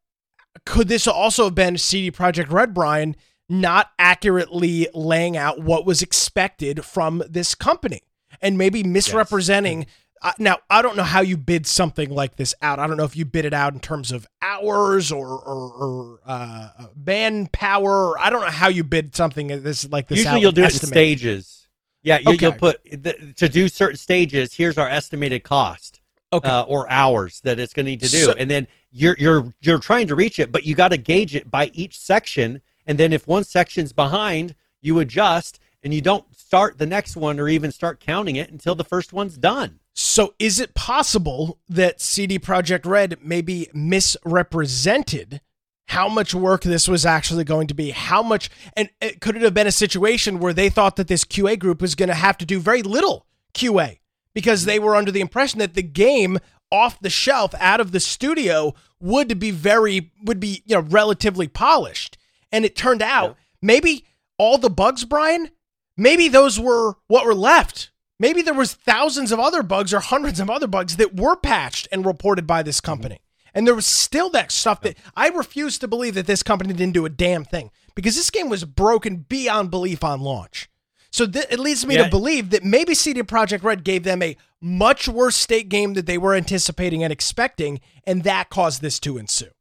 could 0.65 0.87
this 0.87 1.07
also 1.07 1.45
have 1.45 1.55
been 1.55 1.77
CD 1.77 2.09
Projekt 2.09 2.51
Red, 2.51 2.73
Brian, 2.73 3.17
not 3.49 3.91
accurately 3.99 4.87
laying 4.93 5.35
out 5.35 5.61
what 5.61 5.85
was 5.85 6.01
expected 6.01 6.85
from 6.85 7.23
this 7.29 7.55
company 7.55 8.01
and 8.41 8.57
maybe 8.57 8.83
misrepresenting. 8.83 9.79
Yes. 9.79 9.87
Uh, 10.21 10.31
now, 10.39 10.57
I 10.69 10.81
don't 10.81 10.95
know 10.95 11.03
how 11.03 11.19
you 11.19 11.35
bid 11.35 11.67
something 11.67 12.09
like 12.09 12.37
this 12.37 12.55
out. 12.61 12.79
I 12.79 12.87
don't 12.87 12.95
know 12.95 13.03
if 13.03 13.17
you 13.17 13.25
bid 13.25 13.43
it 13.43 13.53
out 13.53 13.73
in 13.73 13.81
terms 13.81 14.11
of 14.13 14.25
hours 14.41 15.11
or, 15.11 15.27
or, 15.27 15.73
or 15.73 16.19
uh, 16.25 16.69
manpower. 16.95 18.17
I 18.17 18.29
don't 18.29 18.41
know 18.41 18.47
how 18.47 18.69
you 18.69 18.85
bid 18.85 19.15
something 19.15 19.47
this 19.47 19.89
like 19.89 20.07
this. 20.07 20.19
Usually, 20.19 20.39
you'll 20.39 20.53
do 20.53 20.63
it 20.63 20.81
in 20.81 20.87
stages. 20.87 21.62
Yeah, 22.03 22.19
you, 22.19 22.37
will 22.39 22.53
put 22.53 22.83
the, 22.83 23.33
to 23.37 23.47
do 23.49 23.67
certain 23.69 23.97
stages. 23.97 24.53
Here's 24.53 24.77
our 24.77 24.89
estimated 24.89 25.43
cost, 25.43 26.01
okay. 26.33 26.47
uh, 26.47 26.63
or 26.63 26.89
hours 26.91 27.39
that 27.41 27.59
it's 27.59 27.73
going 27.73 27.85
to 27.85 27.91
need 27.91 28.01
to 28.01 28.09
do, 28.09 28.25
so, 28.25 28.33
and 28.33 28.51
then 28.51 28.67
you're 28.91 29.15
you're 29.17 29.53
you're 29.61 29.79
trying 29.79 30.07
to 30.07 30.15
reach 30.15 30.37
it, 30.37 30.51
but 30.51 30.65
you 30.65 30.75
got 30.75 30.89
to 30.89 30.97
gauge 30.97 31.33
it 31.33 31.49
by 31.49 31.71
each 31.73 31.97
section, 31.97 32.61
and 32.85 32.97
then 32.97 33.13
if 33.13 33.25
one 33.25 33.45
section's 33.45 33.93
behind, 33.93 34.53
you 34.81 34.99
adjust, 34.99 35.59
and 35.83 35.93
you 35.93 36.01
don't 36.01 36.25
start 36.37 36.77
the 36.77 36.85
next 36.85 37.15
one 37.15 37.39
or 37.39 37.47
even 37.47 37.71
start 37.71 37.99
counting 37.99 38.35
it 38.35 38.51
until 38.51 38.75
the 38.75 38.83
first 38.83 39.13
one's 39.13 39.37
done. 39.37 39.79
So, 39.93 40.33
is 40.39 40.59
it 40.59 40.73
possible 40.73 41.59
that 41.69 42.01
CD 42.01 42.39
Projekt 42.39 42.85
Red 42.85 43.17
maybe 43.21 43.69
misrepresented 43.73 45.41
how 45.87 46.07
much 46.07 46.33
work 46.33 46.63
this 46.63 46.87
was 46.87 47.05
actually 47.05 47.43
going 47.43 47.67
to 47.67 47.73
be? 47.73 47.91
How 47.91 48.23
much, 48.23 48.49
and 48.75 48.89
it, 49.01 49.21
could 49.21 49.35
it 49.35 49.41
have 49.41 49.53
been 49.53 49.67
a 49.67 49.71
situation 49.71 50.39
where 50.39 50.53
they 50.53 50.69
thought 50.69 50.95
that 50.95 51.07
this 51.07 51.25
QA 51.25 51.59
group 51.59 51.81
was 51.81 51.95
going 51.95 52.09
to 52.09 52.15
have 52.15 52.37
to 52.39 52.45
do 52.45 52.59
very 52.59 52.81
little 52.81 53.25
QA 53.53 53.99
because 54.33 54.65
they 54.65 54.79
were 54.79 54.95
under 54.95 55.11
the 55.11 55.21
impression 55.21 55.59
that 55.59 55.73
the 55.73 55.83
game 55.83 56.39
off 56.71 56.99
the 56.99 57.09
shelf 57.09 57.53
out 57.59 57.79
of 57.79 57.91
the 57.91 57.99
studio 57.99 58.73
would 58.99 59.39
be 59.39 59.51
very 59.51 60.11
would 60.23 60.39
be 60.39 60.63
you 60.65 60.75
know 60.75 60.81
relatively 60.81 61.47
polished 61.47 62.17
and 62.51 62.65
it 62.65 62.75
turned 62.75 63.01
out 63.01 63.29
yeah. 63.29 63.35
maybe 63.61 64.05
all 64.39 64.57
the 64.57 64.71
bugs 64.71 65.05
brian 65.05 65.51
maybe 65.95 66.27
those 66.27 66.59
were 66.59 66.95
what 67.07 67.25
were 67.25 67.35
left 67.35 67.91
maybe 68.19 68.41
there 68.41 68.55
was 68.55 68.73
thousands 68.73 69.31
of 69.31 69.39
other 69.39 69.61
bugs 69.61 69.93
or 69.93 69.99
hundreds 69.99 70.39
of 70.39 70.49
other 70.49 70.65
bugs 70.65 70.95
that 70.95 71.15
were 71.15 71.35
patched 71.35 71.87
and 71.91 72.05
reported 72.05 72.47
by 72.47 72.63
this 72.63 72.81
company 72.81 73.15
mm-hmm. 73.15 73.32
And 73.53 73.67
there 73.67 73.75
was 73.75 73.85
still 73.85 74.29
that 74.29 74.51
stuff 74.51 74.81
that 74.81 74.97
i 75.15 75.29
refuse 75.29 75.77
to 75.77 75.87
believe 75.87 76.15
that 76.15 76.27
this 76.27 76.43
company 76.43 76.73
didn't 76.73 76.93
do 76.93 77.05
a 77.05 77.09
damn 77.09 77.45
thing 77.45 77.71
because 77.95 78.15
this 78.15 78.29
game 78.29 78.49
was 78.49 78.65
broken 78.65 79.25
beyond 79.27 79.69
belief 79.69 80.03
on 80.03 80.21
launch 80.21 80.69
so 81.13 81.27
th- 81.27 81.45
it 81.51 81.59
leads 81.59 81.85
me 81.85 81.95
yeah. 81.95 82.05
to 82.05 82.09
believe 82.09 82.49
that 82.49 82.63
maybe 82.63 82.95
CD 82.95 83.21
Projekt 83.21 83.63
Red 83.63 83.83
gave 83.83 84.03
them 84.03 84.23
a 84.23 84.35
much 84.59 85.07
worse 85.07 85.35
state 85.35 85.69
game 85.69 85.93
that 85.93 86.07
they 86.07 86.17
were 86.17 86.33
anticipating 86.33 87.03
and 87.03 87.13
expecting, 87.13 87.81
and 88.03 88.23
that 88.23 88.49
caused 88.49 88.81
this 88.81 88.99
to 89.01 89.19
ensue. 89.19 89.51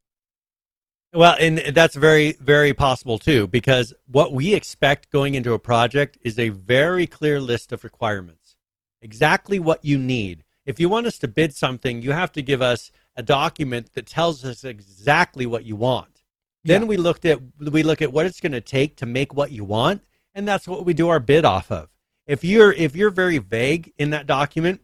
Well, 1.13 1.35
and 1.39 1.59
that's 1.59 1.95
very, 1.95 2.31
very 2.39 2.73
possible 2.73 3.19
too, 3.19 3.45
because 3.45 3.93
what 4.07 4.33
we 4.33 4.55
expect 4.55 5.11
going 5.11 5.35
into 5.35 5.53
a 5.53 5.59
project 5.59 6.17
is 6.23 6.39
a 6.39 6.49
very 6.49 7.05
clear 7.05 7.39
list 7.39 7.71
of 7.71 7.83
requirements. 7.83 8.55
Exactly 8.99 9.59
what 9.59 9.85
you 9.85 9.99
need. 9.99 10.43
If 10.65 10.79
you 10.79 10.89
want 10.89 11.05
us 11.05 11.19
to 11.19 11.27
bid 11.27 11.53
something, 11.53 12.01
you 12.01 12.13
have 12.13 12.31
to 12.31 12.41
give 12.41 12.63
us 12.63 12.91
a 13.15 13.23
document 13.23 13.93
that 13.93 14.05
tells 14.05 14.43
us 14.43 14.63
exactly 14.63 15.45
what 15.45 15.65
you 15.65 15.75
want. 15.75 16.23
Then 16.63 16.81
yeah. 16.81 16.87
we 16.87 16.97
looked 16.97 17.25
at 17.25 17.39
we 17.59 17.83
look 17.83 18.01
at 18.01 18.13
what 18.13 18.25
it's 18.25 18.39
going 18.39 18.53
to 18.53 18.61
take 18.61 18.95
to 18.97 19.05
make 19.05 19.33
what 19.33 19.51
you 19.51 19.63
want, 19.63 20.01
and 20.33 20.47
that's 20.47 20.67
what 20.67 20.85
we 20.85 20.93
do 20.93 21.09
our 21.09 21.19
bid 21.19 21.45
off 21.45 21.71
of. 21.71 21.89
If 22.25 22.43
you're 22.43 22.71
if 22.71 22.95
you're 22.95 23.09
very 23.09 23.37
vague 23.37 23.93
in 23.97 24.11
that 24.11 24.27
document, 24.27 24.81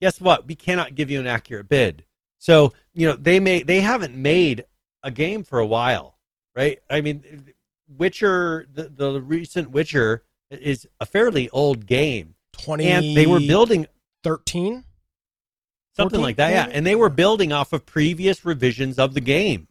guess 0.00 0.20
what? 0.20 0.46
We 0.46 0.54
cannot 0.54 0.94
give 0.94 1.10
you 1.10 1.20
an 1.20 1.26
accurate 1.26 1.68
bid. 1.68 2.04
So, 2.38 2.72
you 2.92 3.06
know, 3.06 3.16
they 3.16 3.40
may 3.40 3.62
they 3.62 3.80
haven't 3.80 4.14
made 4.14 4.64
a 5.02 5.10
game 5.10 5.42
for 5.42 5.58
a 5.58 5.66
while, 5.66 6.18
right? 6.54 6.80
I 6.90 7.00
mean, 7.00 7.54
Witcher 7.88 8.66
the, 8.72 8.88
the 8.88 9.20
recent 9.20 9.70
Witcher 9.70 10.24
is 10.50 10.86
a 11.00 11.06
fairly 11.06 11.48
old 11.50 11.86
game. 11.86 12.34
20 12.52 12.84
and 12.84 13.16
they 13.16 13.26
were 13.26 13.40
building 13.40 13.86
13 14.24 14.84
something 15.96 16.20
14, 16.20 16.22
like 16.22 16.36
that, 16.36 16.50
yeah. 16.50 16.68
And 16.70 16.86
they 16.86 16.94
were 16.94 17.08
building 17.08 17.52
off 17.52 17.72
of 17.72 17.86
previous 17.86 18.44
revisions 18.44 18.98
of 18.98 19.14
the 19.14 19.20
game. 19.20 19.68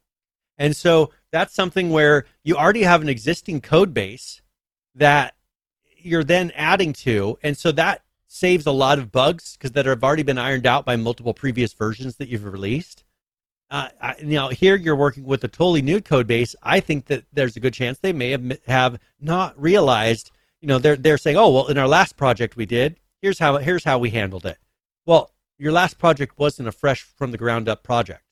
And 0.57 0.76
so 0.76 1.11
that's 1.32 1.53
something 1.53 1.89
where 1.89 2.26
you 2.43 2.55
already 2.55 2.84
have 2.84 3.01
an 3.01 3.09
existing 3.09 3.61
code 3.61 3.93
base 3.93 4.41
that 4.95 5.36
you're 5.97 6.24
then 6.24 6.51
adding 6.55 6.93
to. 6.93 7.38
And 7.41 7.57
so 7.57 7.72
that 7.74 8.03
saves 8.28 8.65
a 8.65 8.72
lot 8.72 8.99
of 8.99 9.11
bugs 9.11 9.57
because 9.57 9.72
that 9.72 9.86
have 9.86 10.03
already 10.03 10.24
been 10.24 10.38
ironed 10.38 10.65
out 10.65 10.86
by 10.86 10.95
multiple 10.95 11.34
previous 11.34 11.74
versions 11.74 12.17
that 12.17 12.30
you've 12.30 12.45
released. 12.45 13.03
Uh, 13.69 13.89
I, 14.01 14.15
you 14.19 14.36
know, 14.36 14.49
here 14.49 14.76
you're 14.76 14.95
working 14.95 15.24
with 15.24 15.43
a 15.43 15.47
totally 15.47 15.82
new 15.82 16.01
code 16.01 16.28
base. 16.28 16.55
I 16.61 16.80
think 16.82 17.05
that 17.05 17.24
there's 17.32 17.55
a 17.55 17.59
good 17.59 17.74
chance 17.74 17.99
they 17.99 18.13
may 18.13 18.32
have 18.32 18.59
have 18.67 18.99
not 19.19 19.59
realized. 19.59 20.32
You 20.59 20.67
know, 20.67 20.78
they're 20.78 20.97
they're 20.97 21.17
saying, 21.17 21.38
oh 21.38 21.49
well, 21.49 21.67
in 21.67 21.78
our 21.78 21.88
last 21.88 22.17
project 22.17 22.57
we 22.57 22.65
did, 22.65 22.99
here's 23.22 23.39
how 23.39 23.57
here's 23.57 23.86
how 23.86 23.97
we 23.97 24.09
handled 24.09 24.45
it. 24.45 24.57
Well, 25.05 25.32
your 25.62 25.72
last 25.72 25.99
project 25.99 26.39
wasn't 26.39 26.68
a 26.68 26.72
fresh 26.72 27.03
from 27.03 27.30
the 27.30 27.38
ground 27.38 27.70
up 27.70 27.84
project. 27.84 28.24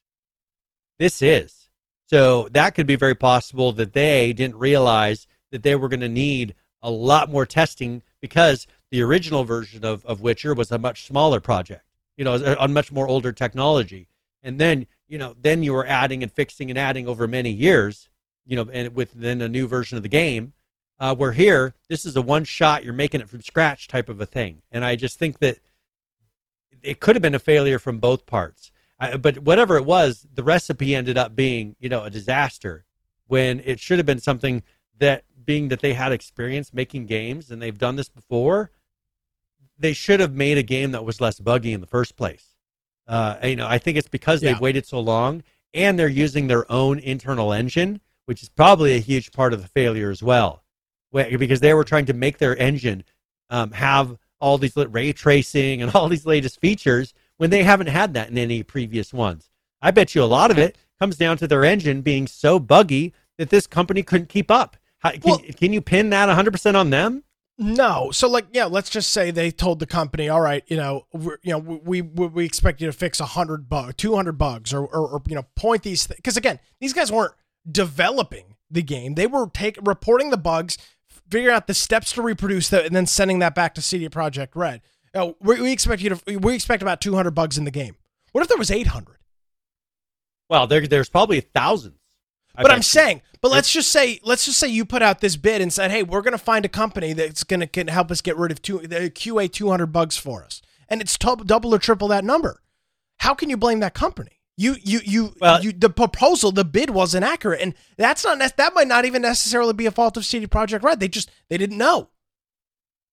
This 0.98 1.22
is. 1.22 1.70
So 2.08 2.50
that 2.54 2.74
could 2.74 2.88
be 2.88 2.96
very 2.96 3.14
possible 3.14 3.72
that 3.74 3.94
they 3.94 4.34
didn't 4.34 4.58
realize 4.58 5.28
that 5.52 5.62
they 5.62 5.76
were 5.76 5.90
going 5.90 6.00
to 6.00 6.10
need 6.10 6.56
a 6.82 6.90
lot 6.90 7.30
more 7.30 7.46
testing 7.46 8.02
because 8.20 8.66
the 8.90 9.04
original 9.04 9.44
version 9.44 9.86
of, 9.86 10.04
of 10.08 10.22
Witcher 10.22 10.56
was 10.56 10.72
a 10.72 10.80
much 10.80 11.06
smaller 11.06 11.40
project, 11.40 11.84
you 12.18 12.26
know, 12.26 12.34
on 12.60 12.74
much 12.74 12.92
more 12.92 13.08
older 13.08 13.32
technology. 13.32 14.08
And 14.42 14.60
then, 14.60 14.88
you 15.08 15.20
know, 15.20 15.36
then 15.40 15.62
you 15.62 15.74
were 15.74 15.86
adding 15.86 16.24
and 16.24 16.32
fixing 16.32 16.72
and 16.72 16.80
adding 16.80 17.08
over 17.08 17.28
many 17.28 17.52
years, 17.52 18.10
you 18.44 18.56
know, 18.56 18.68
and 18.74 18.96
within 18.96 19.40
a 19.44 19.48
new 19.48 19.68
version 19.68 19.98
of 19.98 20.04
the 20.04 20.10
game. 20.10 20.54
Uh, 21.02 21.16
where 21.16 21.32
here, 21.32 21.76
this 21.88 22.06
is 22.06 22.18
a 22.18 22.22
one 22.22 22.44
shot, 22.44 22.84
you're 22.84 22.92
making 22.92 23.22
it 23.22 23.30
from 23.30 23.42
scratch 23.42 23.88
type 23.88 24.10
of 24.10 24.20
a 24.20 24.26
thing. 24.26 24.62
And 24.70 24.84
I 24.84 24.98
just 24.98 25.18
think 25.18 25.40
that 25.40 25.60
it 26.84 27.00
could 27.00 27.16
have 27.16 27.22
been 27.22 27.36
a 27.36 27.40
failure 27.40 27.80
from 27.80 28.00
both 28.00 28.26
parts. 28.26 28.72
I, 29.00 29.18
but 29.18 29.40
whatever 29.40 29.78
it 29.78 29.86
was, 29.86 30.28
the 30.34 30.44
recipe 30.44 30.96
ended 30.96 31.18
up 31.18 31.36
being, 31.36 31.76
you 31.80 31.90
know, 31.90 32.04
a 32.04 32.10
disaster 32.10 32.86
when 33.28 33.62
it 33.64 33.80
should 33.80 34.00
have 34.00 34.06
been 34.06 34.20
something 34.20 34.64
that 34.98 35.24
being 35.46 35.70
that 35.70 35.80
they 35.80 35.94
had 35.94 36.12
experience 36.12 36.74
making 36.74 37.06
games 37.06 37.50
and 37.50 37.62
they've 37.62 37.78
done 37.78 37.96
this 37.96 38.10
before, 38.10 38.72
they 39.78 39.94
should 39.94 40.20
have 40.20 40.34
made 40.34 40.58
a 40.58 40.64
game 40.64 40.92
that 40.92 41.06
was 41.06 41.22
less 41.22 41.40
buggy 41.40 41.74
in 41.74 41.82
the 41.82 41.88
first 41.88 42.18
place. 42.18 42.56
Uh, 43.08 43.38
you 43.44 43.56
know, 43.56 43.68
I 43.68 43.78
think 43.78 43.98
it's 43.98 44.08
because 44.08 44.42
they've 44.42 44.60
waited 44.60 44.86
so 44.86 45.00
long 45.00 45.44
and 45.74 45.98
they're 45.98 46.08
using 46.08 46.48
their 46.48 46.70
own 46.72 47.00
internal 47.00 47.54
engine, 47.54 48.02
which 48.26 48.44
is 48.44 48.50
probably 48.50 48.96
a 48.96 49.00
huge 49.00 49.32
part 49.32 49.54
of 49.54 49.62
the 49.62 49.68
failure 49.68 50.12
as 50.12 50.22
well, 50.22 50.64
because 51.12 51.62
they 51.62 51.74
were 51.74 51.84
trying 51.84 52.06
to 52.08 52.14
make 52.14 52.38
their 52.38 52.56
engine 52.58 53.04
um, 53.50 53.72
have 53.72 54.18
all 54.40 54.58
these 54.58 54.76
ray 54.76 55.14
tracing 55.14 55.82
and 55.82 55.92
all 55.96 56.10
these 56.10 56.26
latest 56.26 56.60
features 56.60 57.14
when 57.38 57.50
they 57.50 57.64
haven't 57.64 57.88
had 57.88 58.14
that 58.14 58.30
in 58.30 58.38
any 58.38 58.64
previous 58.64 59.14
ones. 59.14 59.50
I 59.82 59.92
bet 59.92 60.14
you 60.14 60.24
a 60.24 60.26
lot 60.26 60.52
of 60.52 60.58
it 60.58 60.78
comes 61.00 61.18
down 61.18 61.38
to 61.38 61.48
their 61.48 61.64
engine 61.64 62.02
being 62.02 62.28
so 62.28 62.60
buggy 62.60 63.14
that 63.38 63.50
this 63.50 63.68
company 63.68 64.04
couldn't 64.04 64.30
keep 64.30 64.52
up. 64.52 64.76
How, 65.00 65.12
can, 65.12 65.22
well, 65.24 65.42
can 65.58 65.72
you 65.72 65.82
pin 65.82 66.10
that 66.10 66.28
100% 66.28 66.76
on 66.76 66.90
them? 66.90 67.24
No. 67.58 68.12
So 68.12 68.30
like, 68.30 68.48
yeah, 68.52 68.66
let's 68.66 68.90
just 68.90 69.12
say 69.12 69.32
they 69.32 69.52
told 69.52 69.80
the 69.80 69.86
company, 69.86 70.30
all 70.30 70.42
right, 70.42 70.64
you 70.68 70.78
know, 70.78 71.06
you 71.14 71.52
know, 71.52 71.60
we, 71.60 72.02
we, 72.02 72.28
we 72.28 72.46
expect 72.46 72.82
you 72.82 72.88
to 72.88 72.94
fix 72.94 73.20
100 73.20 73.70
bugs, 73.70 73.96
200 73.96 74.34
bugs 74.38 74.74
or, 74.74 74.86
or, 74.86 75.08
or 75.08 75.22
you 75.28 75.36
know, 75.36 75.46
point 75.56 75.84
these 75.84 76.06
things. 76.06 76.20
Cause 76.24 76.38
again, 76.38 76.60
these 76.80 76.94
guys 76.94 77.12
weren't 77.12 77.34
developing 77.70 78.56
the 78.72 78.82
game. 78.82 79.16
They 79.16 79.28
were 79.28 79.50
take 79.54 79.78
reporting 79.82 80.30
the 80.30 80.38
bugs, 80.38 80.78
figuring 81.30 81.56
out 81.56 81.68
the 81.68 81.74
steps 81.74 82.12
to 82.14 82.22
reproduce 82.22 82.70
that 82.70 82.86
and 82.86 82.96
then 82.96 83.06
sending 83.06 83.40
that 83.40 83.56
back 83.56 83.74
to 83.76 83.82
CD 83.82 84.10
Projekt 84.10 84.50
Red. 84.56 84.82
Know, 85.14 85.36
we, 85.40 85.62
we 85.62 85.72
expect 85.72 86.02
you 86.02 86.10
to, 86.10 86.38
we 86.38 86.54
expect 86.54 86.82
about 86.82 87.02
200 87.02 87.32
bugs 87.32 87.58
in 87.58 87.66
the 87.66 87.72
game. 87.72 87.96
What 88.32 88.42
if 88.42 88.48
there 88.48 88.58
was 88.58 88.72
800? 88.72 89.18
Well, 90.50 90.68
there, 90.68 90.86
there's 90.86 91.10
probably 91.10 91.42
thousands. 91.42 91.96
I 92.56 92.64
but 92.64 92.72
I'm 92.72 92.84
saying, 92.84 93.22
but 93.42 93.52
let's 93.52 93.72
just 93.72 93.92
say, 93.92 94.20
let's 94.24 94.44
just 94.44 94.60
say 94.60 94.68
you 94.68 94.84
put 94.84 95.02
out 95.02 95.22
this 95.22 95.38
bid 95.38 95.62
and 95.62 95.72
said, 95.72 95.92
"Hey, 95.92 96.04
we're 96.04 96.22
going 96.22 96.34
to 96.34 96.38
find 96.38 96.66
a 96.66 96.70
company 96.70 97.14
that's 97.14 97.44
going 97.44 97.62
to 97.62 97.68
can 97.68 97.88
help 97.88 98.12
us 98.12 98.22
get 98.22 98.36
rid 98.36 98.52
of 98.52 98.62
two, 98.62 98.80
the 98.80 99.10
QA 99.10 99.50
200 99.50 99.86
bugs 99.88 100.18
for 100.18 100.44
us," 100.44 100.62
and 100.90 101.00
it's 101.00 101.18
t- 101.18 101.34
double 101.46 101.74
or 101.74 101.78
triple 101.78 102.10
that 102.10 102.26
number. 102.26 102.62
How 103.20 103.34
can 103.34 103.50
you 103.50 103.56
blame 103.56 103.80
that 103.80 103.94
company? 103.94 104.39
You, 104.60 104.76
you, 104.84 104.99
you, 105.05 105.34
well, 105.39 105.64
you. 105.64 105.72
The 105.72 105.89
proposal, 105.89 106.51
the 106.51 106.66
bid 106.66 106.89
wasn't 106.89 107.24
accurate, 107.24 107.62
and 107.62 107.74
that's 107.95 108.26
not 108.26 108.39
that 108.57 108.74
might 108.74 108.89
not 108.89 109.05
even 109.05 109.22
necessarily 109.22 109.72
be 109.72 109.86
a 109.86 109.91
fault 109.91 110.18
of 110.18 110.26
CD 110.26 110.47
Projekt 110.47 110.84
Red. 110.84 110.99
They 110.99 111.07
just 111.07 111.32
they 111.47 111.57
didn't 111.57 111.78
know. 111.78 112.10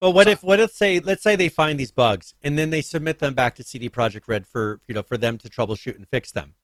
but 0.01 0.11
what 0.11 0.25
so, 0.25 0.31
if 0.31 0.43
what 0.43 0.59
if 0.59 0.71
say 0.71 0.99
let's 0.99 1.23
say 1.23 1.37
they 1.37 1.47
find 1.47 1.79
these 1.79 1.89
bugs 1.89 2.33
and 2.41 2.57
then 2.57 2.69
they 2.69 2.81
submit 2.81 3.19
them 3.19 3.33
back 3.33 3.55
to 3.55 3.63
CD 3.63 3.89
Projekt 3.89 4.27
Red 4.27 4.45
for 4.45 4.81
you 4.89 4.93
know 4.93 5.03
for 5.03 5.17
them 5.17 5.37
to 5.37 5.47
troubleshoot 5.47 5.95
and 5.95 6.05
fix 6.09 6.33
them. 6.33 6.55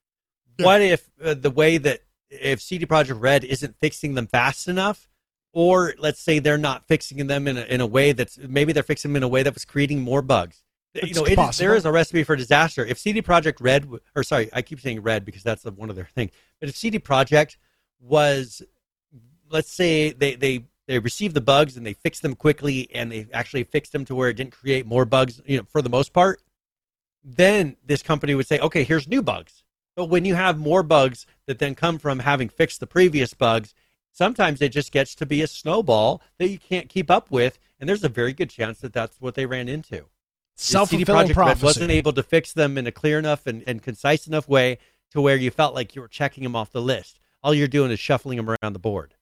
Yeah. 0.60 0.66
What 0.66 0.82
if 0.82 1.10
uh, 1.24 1.34
the 1.34 1.50
way 1.50 1.78
that 1.78 2.02
if 2.30 2.62
CD 2.62 2.86
Projekt 2.86 3.22
Red 3.22 3.46
isn't 3.46 3.78
fixing 3.80 4.16
them 4.16 4.28
fast 4.28 4.68
enough, 4.68 5.08
or 5.54 5.94
let's 5.98 6.20
say 6.20 6.40
they're 6.40 6.58
not 6.58 6.90
fixing 6.90 7.26
them 7.28 7.48
in 7.48 7.58
a, 7.58 7.62
in 7.62 7.80
a 7.80 7.88
way 7.88 8.12
that's 8.12 8.38
maybe 8.38 8.74
they're 8.74 8.84
fixing 8.84 9.14
them 9.14 9.16
in 9.16 9.24
a 9.24 9.30
way 9.30 9.44
that 9.44 9.54
was 9.54 9.64
creating 9.64 10.02
more 10.02 10.22
bugs. 10.22 10.63
It's 10.94 11.08
you 11.08 11.16
know, 11.16 11.26
it 11.26 11.40
is, 11.40 11.58
there 11.58 11.76
is 11.76 11.86
a 11.86 11.92
recipe 11.92 12.24
for 12.24 12.36
disaster. 12.36 12.86
If 12.86 13.00
CD 13.00 13.22
Projekt 13.22 13.58
Red, 13.60 13.90
or 14.16 14.24
sorry, 14.24 14.50
I 14.54 14.62
keep 14.62 14.80
saying 14.80 15.02
Red 15.02 15.26
because 15.26 15.42
that's 15.42 15.66
one 15.66 15.90
of 15.90 15.96
their 15.96 16.06
things. 16.14 16.32
But 16.60 16.70
if 16.70 16.76
CD 16.76 17.00
Projekt 17.00 17.58
was 18.00 18.62
let's 19.50 19.72
say 19.72 20.12
they 20.12 20.36
they 20.36 20.66
they 20.88 21.00
receive 21.00 21.34
the 21.34 21.42
bugs 21.42 21.78
and 21.78 21.86
they 21.86 21.94
fix 21.94 22.20
them 22.20 22.36
quickly 22.36 22.90
and 22.94 23.12
they 23.12 23.28
actually 23.34 23.64
fixed 23.64 23.94
them 23.94 24.04
to 24.06 24.16
where 24.16 24.30
it 24.30 24.34
didn't 24.34 24.52
create 24.52 24.86
more 24.86 25.06
bugs, 25.06 25.42
you 25.46 25.58
know, 25.58 25.64
for 25.70 25.82
the 25.82 25.90
most 25.90 26.12
part, 26.12 26.42
then 27.24 27.78
this 27.86 28.04
company 28.04 28.36
would 28.36 28.48
say, 28.48 28.60
okay, 28.60 28.84
here's 28.84 29.08
new 29.08 29.22
bugs. 29.22 29.64
But 29.96 30.06
when 30.06 30.26
you 30.26 30.36
have 30.36 30.58
more 30.58 30.84
bugs 30.84 31.26
that 31.46 31.60
then 31.60 31.76
come 31.76 32.00
from 32.00 32.20
having 32.20 32.50
fixed 32.50 32.80
the 32.80 32.88
previous 32.88 33.34
bugs, 33.34 33.74
sometimes 34.12 34.62
it 34.62 34.70
just 34.70 34.92
gets 34.92 35.16
to 35.16 35.26
be 35.26 35.42
a 35.42 35.48
snowball 35.48 36.22
that 36.38 36.50
you 36.50 36.60
can't 36.60 36.90
keep 36.90 37.10
up 37.10 37.32
with, 37.32 37.60
and 37.80 37.88
there's 37.88 38.04
a 38.04 38.10
very 38.10 38.34
good 38.34 38.50
chance 38.50 38.80
that 38.80 38.92
that's 38.92 39.22
what 39.22 39.36
they 39.36 39.46
ran 39.46 39.70
into. 39.70 40.06
Self 40.56 40.92
fulfilling 40.92 41.34
prophecy. 41.34 41.66
wasn't 41.66 41.92
able 41.92 42.14
to 42.14 42.24
fix 42.24 42.54
them 42.54 42.78
in 42.78 42.86
a 42.86 42.92
clear 42.92 43.18
enough 43.18 43.48
and, 43.48 43.64
and 43.66 43.82
concise 43.82 44.28
enough 44.28 44.48
way 44.48 44.78
to 45.12 45.22
where 45.22 45.36
you 45.36 45.52
felt 45.52 45.74
like 45.74 45.96
you 45.96 46.02
were 46.02 46.08
checking 46.08 46.44
them 46.44 46.56
off 46.56 46.72
the 46.72 46.82
list. 46.82 47.20
All 47.42 47.54
you're 47.54 47.68
doing 47.68 47.92
is 47.92 48.00
shuffling 48.00 48.38
them 48.38 48.50
around 48.50 48.74
the 48.74 48.80
board. 48.80 49.16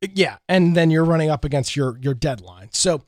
Yeah, 0.00 0.36
and 0.48 0.76
then 0.76 0.90
you're 0.90 1.04
running 1.04 1.30
up 1.30 1.44
against 1.44 1.74
your 1.74 1.98
your 1.98 2.14
deadline. 2.14 2.68
So, 2.72 3.02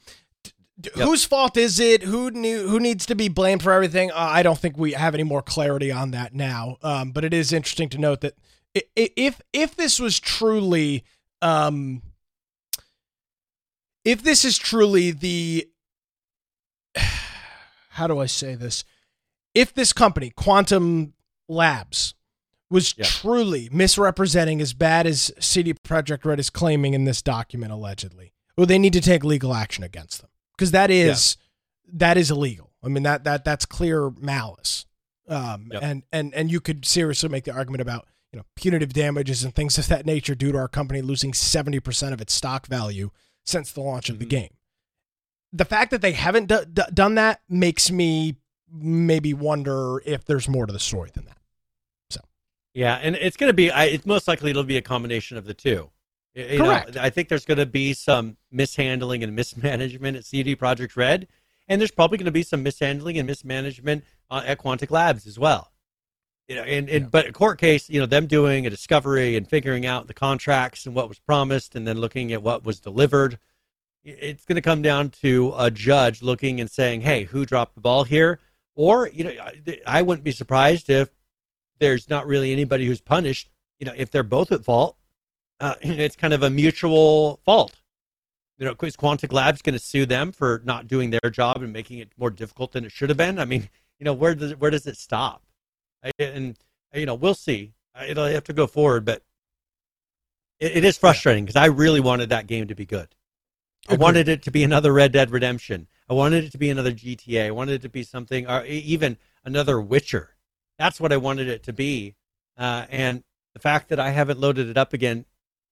d- 0.80 0.90
yep. 0.96 1.06
whose 1.06 1.24
fault 1.24 1.56
is 1.56 1.78
it? 1.78 2.02
Who 2.02 2.30
knew, 2.30 2.66
who 2.68 2.80
needs 2.80 3.04
to 3.06 3.14
be 3.14 3.28
blamed 3.28 3.62
for 3.62 3.72
everything? 3.72 4.10
Uh, 4.10 4.14
I 4.16 4.42
don't 4.42 4.58
think 4.58 4.78
we 4.78 4.92
have 4.92 5.14
any 5.14 5.24
more 5.24 5.42
clarity 5.42 5.92
on 5.92 6.12
that 6.12 6.34
now. 6.34 6.78
Um, 6.82 7.10
but 7.10 7.24
it 7.24 7.34
is 7.34 7.52
interesting 7.52 7.90
to 7.90 7.98
note 7.98 8.22
that 8.22 8.34
if 8.96 9.40
if 9.52 9.76
this 9.76 10.00
was 10.00 10.18
truly 10.18 11.04
um, 11.42 12.02
if 14.04 14.22
this 14.22 14.44
is 14.44 14.56
truly 14.56 15.10
the 15.10 15.68
how 17.98 18.06
do 18.06 18.18
I 18.18 18.26
say 18.26 18.54
this? 18.54 18.84
If 19.54 19.74
this 19.74 19.92
company, 19.92 20.30
Quantum 20.30 21.14
Labs, 21.48 22.14
was 22.70 22.94
yeah. 22.96 23.04
truly 23.04 23.68
misrepresenting 23.72 24.60
as 24.60 24.72
bad 24.72 25.06
as 25.06 25.32
CD 25.40 25.74
Projekt 25.74 26.24
Red 26.24 26.38
is 26.38 26.48
claiming 26.48 26.94
in 26.94 27.04
this 27.04 27.22
document 27.22 27.72
allegedly, 27.72 28.32
well, 28.56 28.66
they 28.66 28.78
need 28.78 28.92
to 28.92 29.00
take 29.00 29.24
legal 29.24 29.54
action 29.54 29.84
against 29.84 30.20
them 30.20 30.30
because 30.56 30.70
that 30.70 30.90
is 30.90 31.36
yeah. 31.86 31.92
that 31.94 32.16
is 32.16 32.30
illegal. 32.30 32.72
I 32.82 32.88
mean 32.88 33.02
that 33.02 33.24
that 33.24 33.44
that's 33.44 33.66
clear 33.66 34.10
malice, 34.10 34.86
um, 35.28 35.68
yep. 35.72 35.82
and 35.82 36.02
and 36.12 36.34
and 36.34 36.52
you 36.52 36.60
could 36.60 36.84
seriously 36.84 37.28
make 37.28 37.44
the 37.44 37.52
argument 37.52 37.80
about 37.80 38.06
you 38.32 38.38
know 38.38 38.44
punitive 38.54 38.92
damages 38.92 39.42
and 39.44 39.54
things 39.54 39.78
of 39.78 39.88
that 39.88 40.06
nature 40.06 40.34
due 40.34 40.52
to 40.52 40.58
our 40.58 40.68
company 40.68 41.00
losing 41.02 41.32
seventy 41.32 41.80
percent 41.80 42.12
of 42.12 42.20
its 42.20 42.32
stock 42.32 42.66
value 42.66 43.10
since 43.44 43.72
the 43.72 43.80
launch 43.80 44.04
mm-hmm. 44.06 44.14
of 44.14 44.18
the 44.18 44.24
mm-hmm. 44.26 44.42
game. 44.42 44.57
The 45.52 45.64
fact 45.64 45.90
that 45.92 46.02
they 46.02 46.12
haven't 46.12 46.46
d- 46.46 46.64
d- 46.72 46.82
done 46.92 47.14
that 47.14 47.40
makes 47.48 47.90
me 47.90 48.36
maybe 48.70 49.32
wonder 49.32 50.02
if 50.04 50.24
there's 50.24 50.48
more 50.48 50.66
to 50.66 50.72
the 50.72 50.78
story 50.78 51.10
than 51.14 51.24
that. 51.24 51.38
So, 52.10 52.20
yeah, 52.74 52.96
and 52.96 53.16
it's 53.16 53.36
going 53.36 53.48
to 53.48 53.54
be. 53.54 53.70
I, 53.70 53.84
it's 53.84 54.06
most 54.06 54.28
likely 54.28 54.50
it'll 54.50 54.64
be 54.64 54.76
a 54.76 54.82
combination 54.82 55.36
of 55.36 55.44
the 55.44 55.54
two. 55.54 55.90
You 56.34 56.58
Correct. 56.58 56.94
Know, 56.94 57.02
I 57.02 57.10
think 57.10 57.28
there's 57.28 57.44
going 57.44 57.58
to 57.58 57.66
be 57.66 57.94
some 57.94 58.36
mishandling 58.52 59.24
and 59.24 59.34
mismanagement 59.34 60.16
at 60.16 60.24
CD 60.24 60.54
Projekt 60.54 60.96
Red, 60.96 61.26
and 61.66 61.80
there's 61.80 61.90
probably 61.90 62.18
going 62.18 62.26
to 62.26 62.30
be 62.30 62.42
some 62.42 62.62
mishandling 62.62 63.18
and 63.18 63.26
mismanagement 63.26 64.04
uh, 64.30 64.42
at 64.46 64.58
Quantic 64.58 64.90
Labs 64.90 65.26
as 65.26 65.38
well. 65.38 65.72
You 66.46 66.56
know, 66.56 66.62
and, 66.62 66.88
and 66.88 67.04
yeah. 67.04 67.08
but 67.10 67.26
a 67.26 67.32
court 67.32 67.58
case, 67.58 67.90
you 67.90 68.00
know, 68.00 68.06
them 68.06 68.26
doing 68.26 68.66
a 68.66 68.70
discovery 68.70 69.36
and 69.36 69.48
figuring 69.48 69.84
out 69.84 70.06
the 70.06 70.14
contracts 70.14 70.86
and 70.86 70.94
what 70.94 71.08
was 71.08 71.18
promised, 71.18 71.74
and 71.74 71.86
then 71.86 71.98
looking 71.98 72.32
at 72.32 72.42
what 72.42 72.64
was 72.64 72.80
delivered. 72.80 73.38
It's 74.04 74.44
going 74.44 74.56
to 74.56 74.62
come 74.62 74.82
down 74.82 75.10
to 75.22 75.52
a 75.56 75.70
judge 75.70 76.22
looking 76.22 76.60
and 76.60 76.70
saying, 76.70 77.02
"Hey, 77.02 77.24
who 77.24 77.44
dropped 77.44 77.74
the 77.74 77.80
ball 77.80 78.04
here?" 78.04 78.40
Or 78.74 79.08
you 79.08 79.24
know, 79.24 79.32
I 79.86 80.02
wouldn't 80.02 80.24
be 80.24 80.32
surprised 80.32 80.88
if 80.88 81.10
there's 81.78 82.08
not 82.08 82.26
really 82.26 82.52
anybody 82.52 82.86
who's 82.86 83.00
punished. 83.00 83.50
You 83.78 83.86
know, 83.86 83.94
if 83.96 84.10
they're 84.10 84.22
both 84.22 84.52
at 84.52 84.64
fault, 84.64 84.96
uh, 85.60 85.74
it's 85.80 86.16
kind 86.16 86.32
of 86.32 86.42
a 86.42 86.50
mutual 86.50 87.40
fault. 87.44 87.74
You 88.58 88.66
know, 88.66 88.74
is 88.82 88.96
Quantic 88.96 89.32
Labs 89.32 89.62
going 89.62 89.74
to 89.74 89.78
sue 89.78 90.04
them 90.04 90.32
for 90.32 90.62
not 90.64 90.88
doing 90.88 91.10
their 91.10 91.30
job 91.30 91.62
and 91.62 91.72
making 91.72 91.98
it 91.98 92.10
more 92.18 92.30
difficult 92.30 92.72
than 92.72 92.84
it 92.84 92.92
should 92.92 93.08
have 93.08 93.16
been? 93.16 93.38
I 93.38 93.44
mean, 93.44 93.68
you 93.98 94.04
know, 94.04 94.12
where 94.12 94.34
does 94.34 94.56
where 94.56 94.70
does 94.70 94.86
it 94.86 94.96
stop? 94.96 95.42
And 96.18 96.56
you 96.94 97.06
know, 97.06 97.14
we'll 97.14 97.34
see. 97.34 97.72
It'll 98.06 98.26
have 98.26 98.44
to 98.44 98.52
go 98.52 98.66
forward, 98.66 99.04
but 99.04 99.22
it, 100.60 100.78
it 100.78 100.84
is 100.84 100.96
frustrating 100.98 101.44
because 101.44 101.56
I 101.56 101.66
really 101.66 102.00
wanted 102.00 102.28
that 102.30 102.46
game 102.46 102.68
to 102.68 102.74
be 102.74 102.86
good. 102.86 103.08
I 103.88 103.94
wanted 103.94 104.28
it 104.28 104.42
to 104.42 104.50
be 104.50 104.64
another 104.64 104.92
Red 104.92 105.12
Dead 105.12 105.30
Redemption. 105.30 105.86
I 106.08 106.14
wanted 106.14 106.44
it 106.44 106.52
to 106.52 106.58
be 106.58 106.70
another 106.70 106.92
GTA. 106.92 107.46
I 107.46 107.50
wanted 107.50 107.74
it 107.74 107.82
to 107.82 107.88
be 107.88 108.02
something, 108.02 108.46
or 108.46 108.64
even 108.64 109.18
another 109.44 109.80
Witcher. 109.80 110.36
That's 110.78 111.00
what 111.00 111.12
I 111.12 111.16
wanted 111.16 111.48
it 111.48 111.64
to 111.64 111.72
be. 111.72 112.14
Uh, 112.56 112.86
and 112.90 113.24
the 113.52 113.60
fact 113.60 113.88
that 113.88 114.00
I 114.00 114.10
haven't 114.10 114.40
loaded 114.40 114.68
it 114.68 114.76
up 114.76 114.92
again 114.92 115.24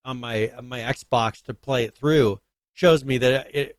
on 0.05 0.19
my 0.19 0.53
on 0.57 0.69
my 0.69 0.81
Xbox 0.81 1.43
to 1.45 1.55
play 1.55 1.85
it 1.85 1.97
through 1.97 2.41
shows 2.73 3.05
me 3.05 3.19
that 3.19 3.55
it 3.55 3.79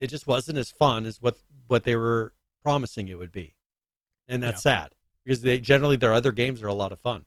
it 0.00 0.08
just 0.08 0.26
wasn't 0.26 0.58
as 0.58 0.70
fun 0.70 1.06
as 1.06 1.20
what 1.20 1.36
what 1.66 1.84
they 1.84 1.96
were 1.96 2.32
promising 2.62 3.08
it 3.08 3.18
would 3.18 3.32
be, 3.32 3.54
and 4.28 4.42
that's 4.42 4.64
yeah. 4.64 4.82
sad 4.82 4.94
because 5.24 5.42
they 5.42 5.58
generally 5.58 5.96
their 5.96 6.12
other 6.12 6.32
games 6.32 6.62
are 6.62 6.68
a 6.68 6.74
lot 6.74 6.92
of 6.92 7.00
fun. 7.00 7.24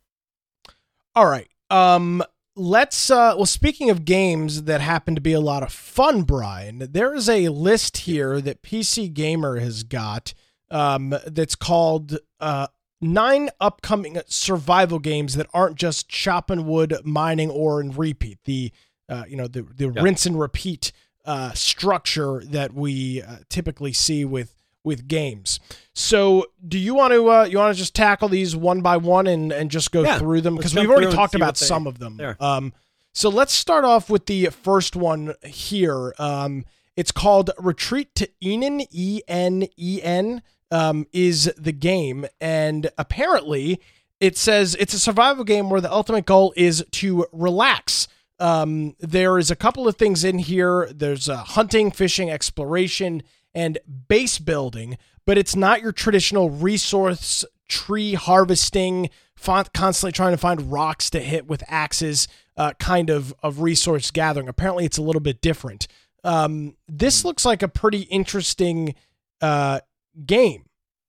All 1.16 1.26
right, 1.26 1.50
um, 1.70 2.24
let's. 2.56 3.10
Uh, 3.10 3.34
well, 3.36 3.46
speaking 3.46 3.90
of 3.90 4.06
games 4.06 4.64
that 4.64 4.82
happen 4.82 5.16
to 5.16 5.22
be 5.22 5.34
a 5.34 5.40
lot 5.40 5.64
of 5.64 5.72
fun, 5.72 6.24
Brian, 6.24 6.88
there 6.92 7.14
is 7.14 7.30
a 7.30 7.50
list 7.50 7.98
here 7.98 8.42
that 8.42 8.62
PC 8.62 9.14
Gamer 9.14 9.60
has 9.60 9.84
got 9.84 10.34
um, 10.72 11.16
that's 11.28 11.56
called 11.56 12.18
uh, 12.40 12.68
nine 13.02 13.50
upcoming 13.60 14.20
survival 14.28 15.00
games 15.00 15.36
that 15.36 15.48
aren't 15.54 15.78
just 15.78 16.10
chopping 16.10 16.66
wood, 16.66 16.96
mining 17.04 17.50
ore, 17.50 17.80
and 17.80 17.98
repeat. 17.98 18.40
The 18.46 18.72
uh, 19.08 19.24
you 19.28 19.36
know 19.36 19.48
the 19.48 19.64
the 19.64 19.90
yeah. 19.90 20.02
rinse 20.02 20.26
and 20.26 20.40
repeat 20.40 20.92
uh, 21.26 21.52
structure 21.54 22.44
that 22.46 22.74
we 22.74 23.22
uh, 23.22 23.38
typically 23.50 23.94
see 23.94 24.26
with 24.26 24.56
with 24.84 25.08
games. 25.08 25.60
So, 25.94 26.46
do 26.68 26.78
you 26.78 26.94
want 26.94 27.14
to 27.14 27.30
uh, 27.30 27.44
you 27.44 27.58
want 27.58 27.76
to 27.76 27.80
just 27.80 27.96
tackle 27.96 28.30
these 28.30 28.56
one 28.56 28.82
by 28.82 28.98
one 28.98 29.28
and 29.28 29.52
and 29.52 29.70
just 29.70 29.92
go 29.92 30.04
yeah, 30.04 30.18
through 30.18 30.42
them 30.42 30.56
because 30.56 30.76
we've 30.76 30.90
already 30.90 31.12
talked 31.12 31.36
about 31.36 31.58
some 31.58 31.88
of 31.88 32.00
them. 32.00 32.20
Um, 32.40 32.74
so 33.12 33.30
let's 33.30 33.54
start 33.54 33.86
off 33.86 34.10
with 34.10 34.28
the 34.28 34.48
first 34.48 34.96
one 34.96 35.34
here. 35.44 36.14
Um, 36.20 36.66
it's 36.96 37.12
called 37.12 37.52
Retreat 37.58 38.14
to 38.16 38.30
Enen, 38.42 38.82
E 38.92 39.22
N 39.28 39.68
E 39.78 40.00
N 40.02 40.42
um, 40.72 41.08
is 41.12 41.52
the 41.58 41.72
game, 41.72 42.26
and 42.40 42.90
apparently 42.98 43.82
it 44.20 44.38
says 44.38 44.76
it's 44.80 44.94
a 44.94 45.00
survival 45.00 45.44
game 45.44 45.70
where 45.70 45.82
the 45.82 45.92
ultimate 45.92 46.26
goal 46.26 46.54
is 46.56 46.86
to 46.92 47.26
relax. 47.32 48.08
Um, 48.40 48.96
there 49.00 49.38
is 49.38 49.52
a 49.52 49.56
couple 49.56 49.88
of 49.88 49.96
things 49.96 50.24
in 50.24 50.40
here. 50.40 50.90
There's 50.94 51.28
uh, 51.28 51.38
hunting, 51.38 51.92
fishing, 51.92 52.30
exploration, 52.30 53.24
and 53.60 53.78
base 54.08 54.40
building, 54.40 54.98
but 55.26 55.38
it's 55.38 55.54
not 55.54 55.82
your 55.82 55.92
traditional 55.92 56.50
resource 56.50 57.44
tree 57.68 58.14
harvesting, 58.14 59.10
constantly 59.44 60.14
trying 60.14 60.32
to 60.32 60.38
find 60.38 60.72
rocks 60.72 61.10
to 61.10 61.20
hit 61.20 61.46
with 61.46 61.62
axes 61.68 62.30
uh, 62.56 62.72
kind 62.80 63.10
of 63.10 63.34
of 63.44 63.60
resource 63.60 64.12
gathering. 64.12 64.48
Apparently, 64.48 64.86
it's 64.86 64.98
a 64.98 65.02
little 65.02 65.22
bit 65.22 65.42
different. 65.42 65.88
Um, 66.24 66.78
this 66.88 67.22
hmm. 67.22 67.28
looks 67.28 67.44
like 67.46 67.62
a 67.62 67.68
pretty 67.68 68.04
interesting 68.04 68.96
uh, 69.42 69.82
game 70.26 70.66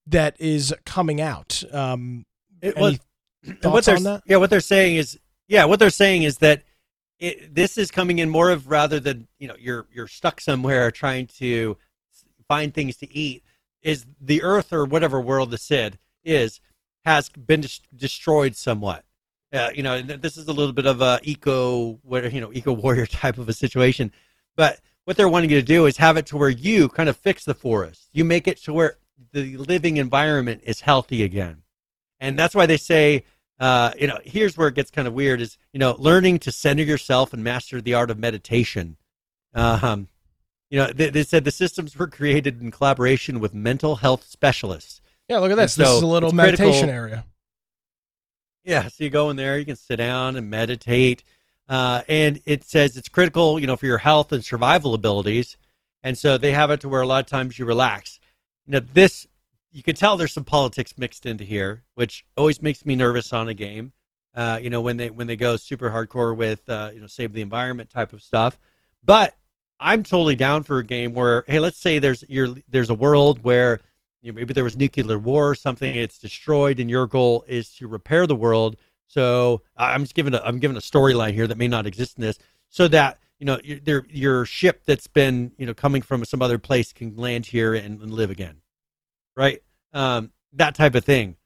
that 0.06 0.36
is 0.40 0.74
coming 0.84 1.20
out. 1.20 1.62
Um, 1.72 2.26
it 2.60 2.76
was 2.76 2.98
what 3.62 3.84
they're 3.84 4.20
yeah 4.26 4.36
what 4.36 4.50
they're 4.50 4.60
saying 4.60 4.96
is 4.96 5.18
yeah 5.48 5.64
what 5.64 5.78
they're 5.78 5.88
saying 5.88 6.24
is 6.24 6.38
that 6.38 6.64
it, 7.20 7.54
this 7.54 7.78
is 7.78 7.90
coming 7.90 8.18
in 8.18 8.28
more 8.28 8.50
of 8.50 8.68
rather 8.68 8.98
than 8.98 9.28
you 9.38 9.46
know 9.46 9.56
you're 9.58 9.86
you're 9.92 10.08
stuck 10.08 10.40
somewhere 10.40 10.90
trying 10.90 11.26
to 11.38 11.76
find 12.50 12.74
things 12.74 12.96
to 12.96 13.16
eat 13.16 13.44
is 13.80 14.06
the 14.20 14.42
earth 14.42 14.72
or 14.72 14.84
whatever 14.84 15.20
world 15.20 15.52
the 15.52 15.56
Sid 15.56 15.98
is 16.24 16.60
has 17.04 17.28
been 17.28 17.60
des- 17.60 17.86
destroyed 17.94 18.56
somewhat. 18.56 19.04
Uh, 19.52 19.70
you 19.72 19.84
know, 19.84 20.02
this 20.02 20.36
is 20.36 20.48
a 20.48 20.52
little 20.52 20.72
bit 20.72 20.84
of 20.84 21.00
a 21.00 21.20
eco, 21.22 22.00
what 22.02 22.32
you 22.32 22.40
know, 22.40 22.52
eco 22.52 22.72
warrior 22.72 23.06
type 23.22 23.38
of 23.38 23.48
a 23.48 23.52
situation. 23.52 24.10
But 24.56 24.80
what 25.04 25.16
they're 25.16 25.28
wanting 25.28 25.50
you 25.50 25.60
to 25.60 25.66
do 25.66 25.86
is 25.86 25.96
have 25.98 26.16
it 26.16 26.26
to 26.26 26.36
where 26.36 26.50
you 26.50 26.88
kind 26.88 27.08
of 27.08 27.16
fix 27.16 27.44
the 27.44 27.54
forest. 27.54 28.08
You 28.12 28.24
make 28.24 28.48
it 28.48 28.58
to 28.64 28.72
where 28.72 28.98
the 29.32 29.56
living 29.56 29.96
environment 29.98 30.62
is 30.64 30.80
healthy 30.80 31.22
again. 31.22 31.62
And 32.18 32.36
that's 32.36 32.54
why 32.54 32.66
they 32.66 32.76
say, 32.76 33.24
uh, 33.60 33.92
you 33.98 34.08
know, 34.08 34.18
here's 34.24 34.56
where 34.56 34.68
it 34.68 34.74
gets 34.74 34.90
kind 34.90 35.06
of 35.06 35.14
weird 35.14 35.40
is, 35.40 35.56
you 35.72 35.78
know, 35.78 35.94
learning 35.98 36.40
to 36.40 36.52
center 36.52 36.82
yourself 36.82 37.32
and 37.32 37.44
master 37.44 37.80
the 37.80 37.94
art 37.94 38.10
of 38.10 38.18
meditation. 38.18 38.96
Um, 39.54 40.08
you 40.70 40.78
know, 40.78 40.92
they, 40.92 41.10
they, 41.10 41.24
said 41.24 41.44
the 41.44 41.50
systems 41.50 41.96
were 41.96 42.06
created 42.06 42.62
in 42.62 42.70
collaboration 42.70 43.40
with 43.40 43.52
mental 43.52 43.96
health 43.96 44.24
specialists. 44.24 45.00
Yeah, 45.28 45.38
look 45.38 45.50
at 45.50 45.56
this. 45.56 45.74
So 45.74 45.82
this 45.82 45.92
is 45.96 46.02
a 46.02 46.06
little 46.06 46.32
meditation 46.32 46.72
critical. 46.72 46.94
area. 46.94 47.24
Yeah, 48.64 48.88
so 48.88 49.04
you 49.04 49.10
go 49.10 49.30
in 49.30 49.36
there, 49.36 49.58
you 49.58 49.64
can 49.64 49.76
sit 49.76 49.96
down 49.96 50.36
and 50.36 50.48
meditate. 50.48 51.24
Uh, 51.68 52.02
and 52.08 52.40
it 52.46 52.64
says 52.64 52.96
it's 52.96 53.08
critical, 53.08 53.58
you 53.58 53.66
know, 53.66 53.76
for 53.76 53.86
your 53.86 53.98
health 53.98 54.32
and 54.32 54.44
survival 54.44 54.94
abilities. 54.94 55.56
And 56.02 56.16
so 56.16 56.38
they 56.38 56.52
have 56.52 56.70
it 56.70 56.80
to 56.80 56.88
where 56.88 57.00
a 57.00 57.06
lot 57.06 57.20
of 57.20 57.26
times 57.26 57.58
you 57.58 57.64
relax. 57.64 58.18
Now, 58.66 58.80
this 58.92 59.26
you 59.72 59.82
can 59.82 59.94
tell 59.94 60.16
there's 60.16 60.32
some 60.32 60.44
politics 60.44 60.98
mixed 60.98 61.26
into 61.26 61.44
here, 61.44 61.84
which 61.94 62.24
always 62.36 62.60
makes 62.60 62.84
me 62.84 62.96
nervous 62.96 63.32
on 63.32 63.48
a 63.48 63.54
game. 63.54 63.92
Uh, 64.34 64.58
you 64.60 64.70
know, 64.70 64.80
when 64.80 64.96
they 64.96 65.10
when 65.10 65.26
they 65.26 65.36
go 65.36 65.56
super 65.56 65.90
hardcore 65.90 66.36
with 66.36 66.68
uh, 66.68 66.90
you 66.94 67.00
know 67.00 67.06
save 67.06 67.32
the 67.32 67.42
environment 67.42 67.90
type 67.90 68.12
of 68.12 68.22
stuff. 68.22 68.58
But 69.04 69.34
I'm 69.80 70.02
totally 70.02 70.36
down 70.36 70.62
for 70.62 70.78
a 70.78 70.84
game 70.84 71.14
where 71.14 71.44
hey, 71.48 71.58
let's 71.58 71.78
say 71.78 71.98
there's 71.98 72.22
you're, 72.28 72.54
there's 72.68 72.90
a 72.90 72.94
world 72.94 73.42
where 73.42 73.80
you 74.22 74.30
know, 74.30 74.36
maybe 74.36 74.52
there 74.52 74.64
was 74.64 74.76
nuclear 74.76 75.18
war 75.18 75.50
or 75.50 75.54
something, 75.54 75.94
it's 75.94 76.18
destroyed, 76.18 76.78
and 76.78 76.90
your 76.90 77.06
goal 77.06 77.44
is 77.48 77.70
to 77.76 77.88
repair 77.88 78.26
the 78.26 78.36
world. 78.36 78.76
So 79.06 79.62
I'm 79.76 80.02
just 80.02 80.14
giving 80.14 80.34
a 80.34 80.42
I'm 80.44 80.58
giving 80.58 80.76
a 80.76 80.80
storyline 80.80 81.32
here 81.32 81.46
that 81.46 81.58
may 81.58 81.68
not 81.68 81.86
exist 81.86 82.18
in 82.18 82.22
this, 82.22 82.38
so 82.68 82.86
that 82.88 83.18
you 83.38 83.46
know 83.46 83.58
your 83.64 84.06
your 84.08 84.44
ship 84.44 84.82
that's 84.84 85.06
been 85.06 85.52
you 85.56 85.66
know 85.66 85.74
coming 85.74 86.02
from 86.02 86.24
some 86.24 86.42
other 86.42 86.58
place 86.58 86.92
can 86.92 87.16
land 87.16 87.46
here 87.46 87.74
and, 87.74 88.00
and 88.00 88.12
live 88.12 88.30
again, 88.30 88.58
right? 89.36 89.62
Um, 89.92 90.30
that 90.52 90.74
type 90.74 90.94
of 90.94 91.04
thing. 91.04 91.36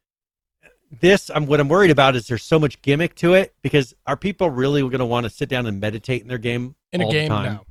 This 1.01 1.30
I'm 1.35 1.47
what 1.47 1.61
I'm 1.61 1.68
worried 1.68 1.91
about 1.91 2.16
is 2.16 2.26
there's 2.26 2.43
so 2.43 2.59
much 2.59 2.82
gimmick 2.82 3.14
to 3.16 3.35
it 3.35 3.55
because 3.62 3.95
are 4.07 4.16
people 4.16 4.51
really 4.51 4.82
going 4.82 4.99
to 4.99 5.07
want 5.07 5.24
to 5.24 5.30
sit 5.30 5.49
down 5.49 5.66
and 5.66 5.80
meditate 5.80 6.22
in 6.22 6.28
their 6.28 6.39
game 6.39 6.74
in 6.93 7.01
a 7.01 7.11
game? 7.11 7.28
No. 7.45 7.64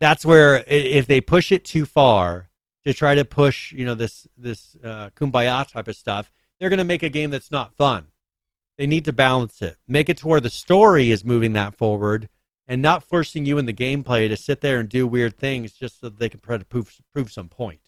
That's 0.00 0.24
where 0.24 0.64
if 0.66 1.06
they 1.06 1.20
push 1.20 1.50
it 1.52 1.64
too 1.64 1.84
far 1.84 2.48
to 2.84 2.94
try 2.94 3.14
to 3.14 3.24
push 3.24 3.72
you 3.72 3.84
know 3.84 3.94
this 3.94 4.26
this 4.36 4.76
uh, 4.84 5.10
kumbaya 5.16 5.66
type 5.70 5.88
of 5.88 5.96
stuff, 5.96 6.30
they're 6.58 6.70
going 6.70 6.78
to 6.78 6.84
make 6.84 7.02
a 7.02 7.08
game 7.08 7.30
that's 7.30 7.50
not 7.50 7.74
fun. 7.74 8.06
They 8.76 8.86
need 8.86 9.04
to 9.06 9.12
balance 9.12 9.60
it, 9.60 9.76
make 9.88 10.08
it 10.08 10.18
to 10.18 10.28
where 10.28 10.40
the 10.40 10.50
story 10.50 11.10
is 11.10 11.24
moving 11.24 11.52
that 11.54 11.74
forward, 11.76 12.28
and 12.68 12.80
not 12.80 13.02
forcing 13.02 13.44
you 13.44 13.58
in 13.58 13.66
the 13.66 13.72
gameplay 13.72 14.28
to 14.28 14.36
sit 14.36 14.60
there 14.60 14.78
and 14.78 14.88
do 14.88 15.06
weird 15.06 15.36
things 15.36 15.72
just 15.72 16.00
so 16.00 16.08
they 16.08 16.28
can 16.28 16.40
try 16.40 16.58
to 16.58 16.64
prove 16.64 16.94
prove 17.12 17.32
some 17.32 17.48
point. 17.48 17.80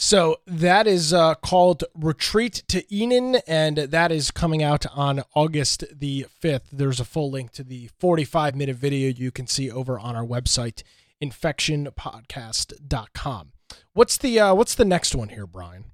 So 0.00 0.36
that 0.46 0.86
is 0.86 1.12
uh, 1.12 1.34
called 1.34 1.82
Retreat 1.92 2.62
to 2.68 2.84
Eden, 2.92 3.36
and 3.48 3.76
that 3.78 4.12
is 4.12 4.30
coming 4.30 4.62
out 4.62 4.86
on 4.94 5.24
August 5.34 5.84
the 5.92 6.26
5th. 6.40 6.70
There's 6.72 7.00
a 7.00 7.04
full 7.04 7.32
link 7.32 7.50
to 7.52 7.64
the 7.64 7.90
45 7.98 8.54
minute 8.54 8.76
video 8.76 9.10
you 9.10 9.32
can 9.32 9.48
see 9.48 9.68
over 9.68 9.98
on 9.98 10.14
our 10.14 10.24
website, 10.24 10.84
infectionpodcast.com. 11.22 13.52
What's 13.92 14.16
the 14.16 14.40
uh, 14.40 14.54
what's 14.54 14.74
the 14.74 14.84
next 14.84 15.14
one 15.14 15.28
here, 15.28 15.46
Brian? 15.46 15.84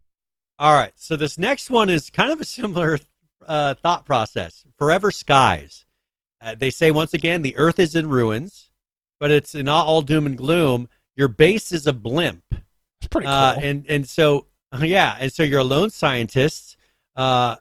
All 0.59 0.75
right, 0.75 0.93
so 0.95 1.17
this 1.17 1.39
next 1.39 1.71
one 1.71 1.91
is 1.91 2.11
kind 2.11 2.31
of 2.31 2.41
a 2.41 2.45
similar 2.45 3.01
uh, 3.47 3.75
thought 3.75 4.07
process. 4.07 4.65
Forever 4.79 5.11
Skies. 5.11 5.85
Uh, 6.41 6.55
they 6.55 6.71
say 6.71 6.91
once 6.91 7.15
again 7.15 7.43
the 7.43 7.57
Earth 7.57 7.79
is 7.79 7.97
in 7.97 8.09
ruins, 8.09 8.71
but 9.19 9.31
it's 9.31 9.55
not 9.55 9.87
all 9.87 10.03
doom 10.03 10.27
and 10.27 10.37
gloom. 10.37 10.89
Your 11.17 11.29
base 11.29 11.73
is 11.73 11.87
a 11.87 11.93
blimp. 11.93 12.45
It's 13.01 13.09
pretty 13.11 13.27
uh, 13.27 13.55
cool. 13.55 13.65
and 13.65 13.87
and 13.89 14.09
so 14.09 14.47
yeah, 14.81 15.17
and 15.19 15.33
so 15.33 15.43
you're 15.43 15.61
a 15.61 15.65
lone 15.65 15.91
scientist. 15.91 16.77
Uh, 17.17 17.57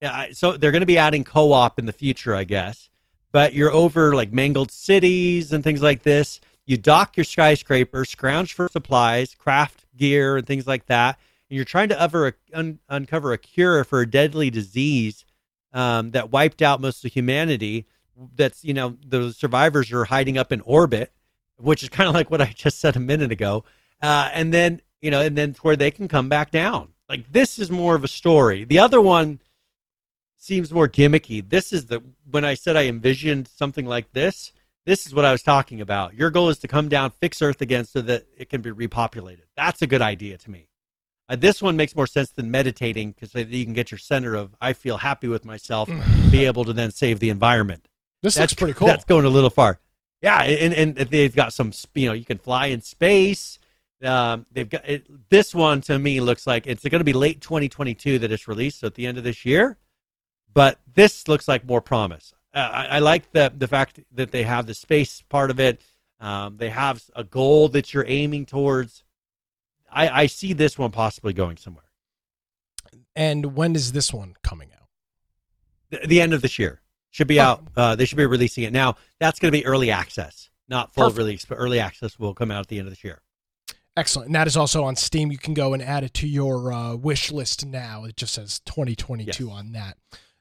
yeah, 0.00 0.26
so 0.32 0.56
they're 0.56 0.72
going 0.72 0.82
to 0.82 0.86
be 0.86 0.98
adding 0.98 1.24
co-op 1.24 1.78
in 1.78 1.86
the 1.86 1.92
future, 1.92 2.34
I 2.34 2.44
guess. 2.44 2.90
But 3.32 3.52
you're 3.52 3.72
over 3.72 4.14
like 4.14 4.32
mangled 4.32 4.70
cities 4.70 5.52
and 5.52 5.62
things 5.62 5.82
like 5.82 6.02
this. 6.02 6.40
You 6.68 6.76
dock 6.76 7.16
your 7.16 7.24
skyscraper, 7.24 8.04
scrounge 8.04 8.52
for 8.52 8.68
supplies, 8.68 9.34
craft 9.34 9.86
gear, 9.96 10.36
and 10.36 10.46
things 10.46 10.66
like 10.66 10.84
that. 10.84 11.18
And 11.48 11.56
you're 11.56 11.64
trying 11.64 11.88
to 11.88 12.34
un, 12.52 12.78
uncover 12.90 13.32
a 13.32 13.38
cure 13.38 13.84
for 13.84 14.02
a 14.02 14.10
deadly 14.10 14.50
disease 14.50 15.24
um, 15.72 16.10
that 16.10 16.30
wiped 16.30 16.60
out 16.60 16.82
most 16.82 17.06
of 17.06 17.12
humanity. 17.14 17.86
That's 18.36 18.62
you 18.64 18.74
know 18.74 18.98
the 19.02 19.32
survivors 19.32 19.90
are 19.92 20.04
hiding 20.04 20.36
up 20.36 20.52
in 20.52 20.60
orbit, 20.60 21.10
which 21.56 21.82
is 21.82 21.88
kind 21.88 22.06
of 22.06 22.14
like 22.14 22.30
what 22.30 22.42
I 22.42 22.52
just 22.54 22.80
said 22.80 22.96
a 22.96 23.00
minute 23.00 23.32
ago. 23.32 23.64
Uh, 24.02 24.28
and 24.34 24.52
then 24.52 24.82
you 25.00 25.10
know, 25.10 25.22
and 25.22 25.38
then 25.38 25.56
where 25.62 25.74
they 25.74 25.90
can 25.90 26.06
come 26.06 26.28
back 26.28 26.50
down. 26.50 26.88
Like 27.08 27.32
this 27.32 27.58
is 27.58 27.70
more 27.70 27.94
of 27.94 28.04
a 28.04 28.08
story. 28.08 28.64
The 28.64 28.80
other 28.80 29.00
one 29.00 29.40
seems 30.36 30.70
more 30.70 30.86
gimmicky. 30.86 31.48
This 31.48 31.72
is 31.72 31.86
the 31.86 32.02
when 32.30 32.44
I 32.44 32.52
said 32.52 32.76
I 32.76 32.88
envisioned 32.88 33.48
something 33.48 33.86
like 33.86 34.12
this. 34.12 34.52
This 34.88 35.06
is 35.06 35.14
what 35.14 35.26
I 35.26 35.32
was 35.32 35.42
talking 35.42 35.82
about. 35.82 36.14
Your 36.14 36.30
goal 36.30 36.48
is 36.48 36.56
to 36.60 36.66
come 36.66 36.88
down, 36.88 37.10
fix 37.10 37.42
Earth 37.42 37.60
again 37.60 37.84
so 37.84 38.00
that 38.00 38.24
it 38.38 38.48
can 38.48 38.62
be 38.62 38.70
repopulated. 38.70 39.42
That's 39.54 39.82
a 39.82 39.86
good 39.86 40.00
idea 40.00 40.38
to 40.38 40.50
me. 40.50 40.70
Uh, 41.28 41.36
this 41.36 41.60
one 41.60 41.76
makes 41.76 41.94
more 41.94 42.06
sense 42.06 42.30
than 42.30 42.50
meditating 42.50 43.12
because 43.12 43.34
you 43.34 43.66
can 43.66 43.74
get 43.74 43.90
your 43.90 43.98
center 43.98 44.34
of 44.34 44.56
I 44.62 44.72
feel 44.72 44.96
happy 44.96 45.28
with 45.28 45.44
myself, 45.44 45.90
be 46.30 46.46
able 46.46 46.64
to 46.64 46.72
then 46.72 46.90
save 46.90 47.20
the 47.20 47.28
environment. 47.28 47.86
This 48.22 48.36
that's 48.36 48.52
looks 48.52 48.60
pretty 48.60 48.72
cool. 48.72 48.88
That's 48.88 49.04
going 49.04 49.26
a 49.26 49.28
little 49.28 49.50
far. 49.50 49.78
Yeah, 50.22 50.42
and, 50.42 50.72
and 50.72 50.96
they've 50.96 51.36
got 51.36 51.52
some, 51.52 51.70
you 51.94 52.06
know, 52.06 52.14
you 52.14 52.24
can 52.24 52.38
fly 52.38 52.68
in 52.68 52.80
space. 52.80 53.58
Um, 54.02 54.46
they've 54.52 54.70
got 54.70 54.88
it, 54.88 55.28
this 55.28 55.54
one 55.54 55.82
to 55.82 55.98
me 55.98 56.22
looks 56.22 56.46
like 56.46 56.66
it's 56.66 56.82
going 56.82 57.00
to 57.00 57.04
be 57.04 57.12
late 57.12 57.42
2022 57.42 58.20
that 58.20 58.32
it's 58.32 58.48
released, 58.48 58.80
so 58.80 58.86
at 58.86 58.94
the 58.94 59.06
end 59.06 59.18
of 59.18 59.24
this 59.24 59.44
year. 59.44 59.76
But 60.54 60.78
this 60.94 61.28
looks 61.28 61.46
like 61.46 61.66
more 61.66 61.82
promise. 61.82 62.32
Uh, 62.54 62.58
I, 62.58 62.86
I, 62.86 62.98
like 63.00 63.30
the 63.32 63.52
the 63.56 63.68
fact 63.68 64.00
that 64.12 64.30
they 64.30 64.42
have 64.42 64.66
the 64.66 64.74
space 64.74 65.22
part 65.28 65.50
of 65.50 65.60
it. 65.60 65.82
Um, 66.20 66.56
they 66.56 66.70
have 66.70 67.02
a 67.14 67.22
goal 67.22 67.68
that 67.68 67.92
you're 67.94 68.06
aiming 68.06 68.46
towards. 68.46 69.04
I, 69.90 70.22
I 70.22 70.26
see 70.26 70.52
this 70.52 70.78
one 70.78 70.90
possibly 70.90 71.32
going 71.32 71.56
somewhere. 71.56 71.84
And 73.14 73.54
when 73.56 73.74
is 73.74 73.92
this 73.92 74.12
one 74.12 74.34
coming 74.42 74.70
out? 74.74 74.88
The, 75.90 76.06
the 76.06 76.20
end 76.20 76.34
of 76.34 76.42
this 76.42 76.58
year 76.58 76.80
should 77.10 77.28
be 77.28 77.40
oh. 77.40 77.44
out. 77.44 77.64
Uh, 77.76 77.96
they 77.96 78.04
should 78.04 78.18
be 78.18 78.26
releasing 78.26 78.64
it 78.64 78.72
now. 78.72 78.96
That's 79.20 79.38
going 79.38 79.52
to 79.52 79.58
be 79.58 79.64
early 79.64 79.90
access, 79.90 80.50
not 80.68 80.92
full 80.94 81.04
Perfect. 81.04 81.18
release, 81.18 81.44
but 81.44 81.56
early 81.56 81.80
access 81.80 82.18
will 82.18 82.34
come 82.34 82.50
out 82.50 82.60
at 82.60 82.68
the 82.68 82.78
end 82.78 82.88
of 82.88 82.92
this 82.92 83.04
year. 83.04 83.20
Excellent. 83.96 84.26
And 84.26 84.34
that 84.36 84.46
is 84.46 84.56
also 84.56 84.84
on 84.84 84.94
Steam. 84.94 85.32
You 85.32 85.38
can 85.38 85.54
go 85.54 85.74
and 85.74 85.82
add 85.82 86.04
it 86.04 86.14
to 86.14 86.28
your 86.28 86.72
uh, 86.72 86.94
wish 86.94 87.32
list 87.32 87.66
now. 87.66 88.04
It 88.04 88.16
just 88.16 88.34
says 88.34 88.60
2022 88.60 89.46
yes. 89.46 89.52
on 89.52 89.72
that. 89.72 89.96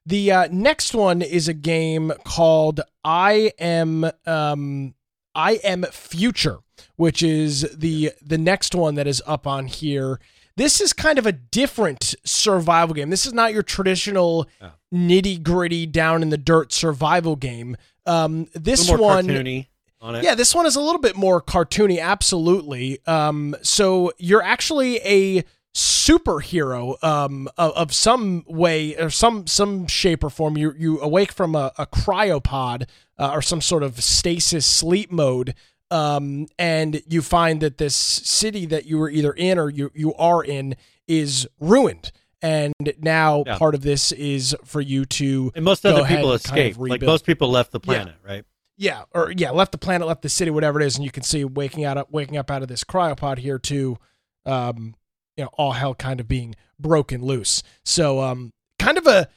The 0.08 0.32
uh, 0.32 0.47
next 0.49 0.93
one 0.93 1.22
is 1.22 1.49
a 1.49 1.53
game 1.53 2.14
called 2.24 2.80
I 3.03 3.51
Am 3.60 4.10
um, 4.26 4.95
I 5.36 5.60
Am 5.66 5.84
Future, 5.84 6.60
which 6.95 7.22
is 7.22 7.70
the 7.76 8.14
the 8.22 8.38
next 8.38 8.74
one 8.74 8.95
that 8.95 9.05
is 9.05 9.22
up 9.28 9.45
on 9.45 9.68
here. 9.68 10.22
This 10.55 10.80
is 10.80 10.93
kind 10.93 11.20
of 11.20 11.26
a 11.26 11.34
different 11.34 12.16
survival 12.24 12.95
game. 12.95 13.10
This 13.10 13.26
is 13.26 13.34
not 13.34 13.51
your 13.51 13.64
traditional 13.64 14.47
oh. 14.62 14.72
nitty 14.93 15.43
gritty 15.43 15.86
down 15.86 16.22
in 16.22 16.30
the 16.30 16.38
dirt 16.38 16.72
survival 16.72 17.36
game. 17.36 17.76
Um, 18.05 18.47
this 18.53 18.89
one, 18.89 19.28
cartoony 19.28 19.68
yeah, 20.01 20.36
this 20.36 20.53
one 20.53 20.66
is 20.66 20.76
a 20.76 20.82
little 20.82 21.01
bit 21.01 21.16
more 21.16 21.41
cartoony. 21.41 22.01
Absolutely. 22.01 22.99
Um, 23.05 23.55
so 23.62 24.14
you're 24.18 24.43
actually 24.43 24.97
a 24.97 25.43
superhero 25.78 27.01
um, 27.03 27.47
of, 27.55 27.71
of, 27.73 27.93
some 27.93 28.43
way 28.47 28.95
or 28.95 29.11
some 29.11 29.45
some 29.45 29.86
shape 29.86 30.23
or 30.23 30.30
form. 30.30 30.57
You 30.57 30.73
you 30.75 30.99
awake 30.99 31.32
from 31.32 31.53
a, 31.53 31.71
a 31.78 31.86
cryopod 31.86 32.88
uh, 33.19 33.32
or 33.32 33.43
some 33.43 33.61
sort 33.61 33.84
of 33.84 34.01
stasis 34.01 34.65
sleep 34.65 35.11
mode, 35.11 35.53
um, 35.91 36.47
and 36.57 37.03
you 37.07 37.21
find 37.21 37.61
that 37.61 37.78
this 37.78 37.95
city 37.95 38.65
that 38.65 38.86
you 38.86 38.97
were 38.97 39.09
either 39.09 39.32
in 39.34 39.59
or 39.59 39.69
you 39.69 39.91
you 39.93 40.15
are 40.15 40.43
in 40.43 40.75
is 41.07 41.47
ruined. 41.59 42.11
And 42.41 42.73
now 42.99 43.43
yeah. 43.45 43.57
part 43.57 43.75
of 43.75 43.82
this 43.82 44.11
is 44.11 44.55
for 44.63 44.82
you 44.82 45.05
to 45.05 45.51
and 45.55 45.63
most 45.63 45.86
other 45.86 46.05
people 46.05 46.34
escape. 46.34 46.55
Kind 46.55 46.71
of 46.71 46.89
like 46.89 47.01
most 47.03 47.25
people 47.25 47.49
left 47.49 47.71
the 47.71 47.80
planet, 47.80 48.15
yeah. 48.23 48.32
right? 48.32 48.45
Yeah, 48.80 49.03
or 49.13 49.32
yeah, 49.36 49.51
left 49.51 49.71
the 49.71 49.80
planet, 49.80 50.07
left 50.07 50.21
the 50.21 50.30
city, 50.30 50.51
whatever 50.51 50.80
it 50.80 50.86
is, 50.86 50.95
and 50.95 51.05
you 51.05 51.11
can 51.11 51.23
see 51.23 51.43
waking 51.43 51.84
out, 51.84 52.11
waking 52.11 52.38
up 52.38 52.51
out 52.51 52.61
of 52.61 52.67
this 52.67 52.84
cryopod 52.84 53.39
here 53.39 53.57
to, 53.57 53.97
um, 54.45 54.93
you 55.38 55.43
know, 55.43 55.49
all 55.53 55.73
hell 55.73 55.95
kind 55.95 56.19
of 56.19 56.27
being 56.27 56.55
broken 56.79 57.23
loose. 57.23 57.63
So, 57.85 58.21
um, 58.21 58.51
kind 58.79 58.97
of 58.97 59.07
a, 59.07 59.27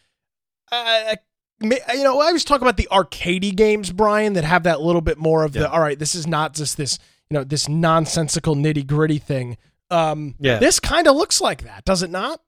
a, 0.72 1.18
you 1.62 2.02
know, 2.02 2.20
I 2.20 2.26
always 2.26 2.44
talk 2.44 2.62
about 2.62 2.76
the 2.76 2.88
arcadey 2.90 3.54
games, 3.54 3.92
Brian, 3.92 4.32
that 4.32 4.44
have 4.44 4.62
that 4.64 4.80
little 4.80 5.02
bit 5.02 5.18
more 5.18 5.44
of 5.44 5.54
yeah. 5.54 5.62
the. 5.62 5.70
All 5.70 5.80
right, 5.80 5.98
this 5.98 6.14
is 6.14 6.26
not 6.26 6.54
just 6.54 6.76
this, 6.76 6.98
you 7.28 7.36
know, 7.36 7.44
this 7.44 7.68
nonsensical 7.68 8.56
nitty 8.56 8.86
gritty 8.86 9.18
thing. 9.18 9.58
Um, 9.90 10.34
yeah, 10.38 10.58
this 10.58 10.80
kind 10.80 11.06
of 11.06 11.16
looks 11.16 11.40
like 11.40 11.64
that, 11.64 11.84
does 11.84 12.02
it 12.02 12.10
not? 12.10 12.40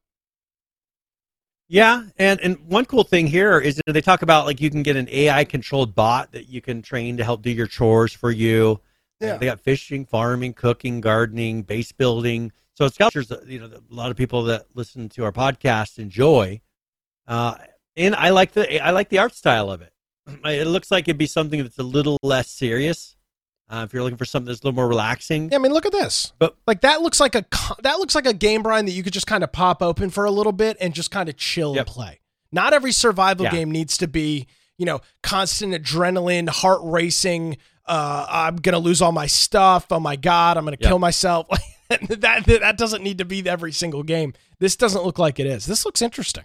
Yeah, 1.69 2.05
and 2.19 2.41
and 2.41 2.59
one 2.67 2.85
cool 2.85 3.05
thing 3.05 3.27
here 3.27 3.59
is 3.59 3.81
that 3.87 3.93
they 3.93 4.01
talk 4.01 4.23
about 4.23 4.47
like 4.47 4.61
you 4.61 4.71
can 4.71 4.83
get 4.83 4.97
an 4.97 5.09
AI 5.11 5.45
controlled 5.45 5.95
bot 5.95 6.33
that 6.33 6.49
you 6.49 6.61
can 6.61 6.83
train 6.83 7.17
to 7.17 7.25
help 7.25 7.43
do 7.43 7.51
your 7.51 7.67
chores 7.67 8.13
for 8.13 8.31
you. 8.31 8.81
Yeah. 9.21 9.37
They 9.37 9.47
got 9.47 9.61
fishing, 9.61 10.05
farming, 10.05 10.55
cooking, 10.55 11.01
gardening, 11.01 11.63
base 11.63 11.93
building. 11.93 12.53
So 12.75 12.87
it's 12.87 12.97
got 12.97 13.15
you 13.47 13.61
know 13.61 13.67
a 13.67 13.95
lot 13.95 14.11
of 14.11 14.17
people 14.17 14.45
that 14.45 14.67
listen 14.75 15.09
to 15.11 15.25
our 15.25 15.33
podcast 15.33 15.99
enjoy. 15.99 16.61
Uh, 17.27 17.57
and 17.97 18.15
I 18.15 18.31
like 18.31 18.53
the 18.53 18.83
I 18.83 18.91
like 18.91 19.09
the 19.09 19.19
art 19.19 19.35
style 19.35 19.71
of 19.71 19.83
it. 19.83 19.93
It 20.45 20.67
looks 20.67 20.91
like 20.91 21.09
it'd 21.09 21.19
be 21.19 21.27
something 21.27 21.63
that's 21.63 21.79
a 21.79 21.83
little 21.83 22.19
less 22.23 22.49
serious. 22.49 23.17
Uh, 23.69 23.85
if 23.85 23.93
you're 23.93 24.03
looking 24.03 24.19
for 24.19 24.25
something 24.25 24.49
that's 24.49 24.61
a 24.61 24.65
little 24.65 24.77
more 24.77 24.89
relaxing. 24.89 25.51
Yeah, 25.51 25.57
I 25.57 25.59
mean, 25.59 25.73
look 25.73 25.87
at 25.87 25.93
this. 25.93 26.33
But 26.39 26.57
like 26.67 26.83
that 26.83 27.01
looks 27.01 27.21
like 27.21 27.35
a 27.35 27.45
that 27.83 27.99
looks 27.99 28.15
like 28.15 28.27
a 28.27 28.35
game, 28.35 28.63
Brian, 28.63 28.87
that 28.87 28.93
you 28.93 29.03
could 29.03 29.13
just 29.13 29.27
kind 29.27 29.43
of 29.43 29.51
pop 29.51 29.83
open 29.83 30.11
for 30.11 30.25
a 30.25 30.31
little 30.31 30.53
bit 30.53 30.77
and 30.81 30.95
just 30.95 31.11
kind 31.11 31.29
of 31.29 31.37
chill 31.37 31.75
yep. 31.75 31.87
and 31.87 31.95
play. 31.95 32.21
Not 32.53 32.75
every 32.75 32.93
survival 32.93 33.45
yeah. 33.45 33.51
game 33.51 33.71
needs 33.71 33.97
to 33.99 34.07
be, 34.07 34.47
you 34.77 34.85
know, 34.85 35.01
constant 35.23 35.75
adrenaline, 35.75 36.49
heart 36.49 36.81
racing. 36.83 37.57
Uh, 37.87 38.27
I'm 38.29 38.57
gonna 38.57 38.79
lose 38.79 39.01
all 39.01 39.13
my 39.13 39.27
stuff. 39.27 39.87
Oh 39.91 40.01
my 40.01 40.17
god, 40.17 40.57
I'm 40.57 40.65
gonna 40.65 40.77
yep. 40.79 40.89
kill 40.89 40.99
myself. 40.99 41.49
that 42.21 42.45
that 42.47 42.77
doesn't 42.77 43.03
need 43.03 43.19
to 43.19 43.25
be 43.25 43.49
every 43.49 43.73
single 43.73 44.03
game. 44.03 44.35
This 44.59 44.77
doesn't 44.77 45.05
look 45.05 45.19
like 45.19 45.39
it 45.39 45.47
is. 45.47 45.67
This 45.67 45.85
looks 45.85 46.03
interesting. 46.03 46.45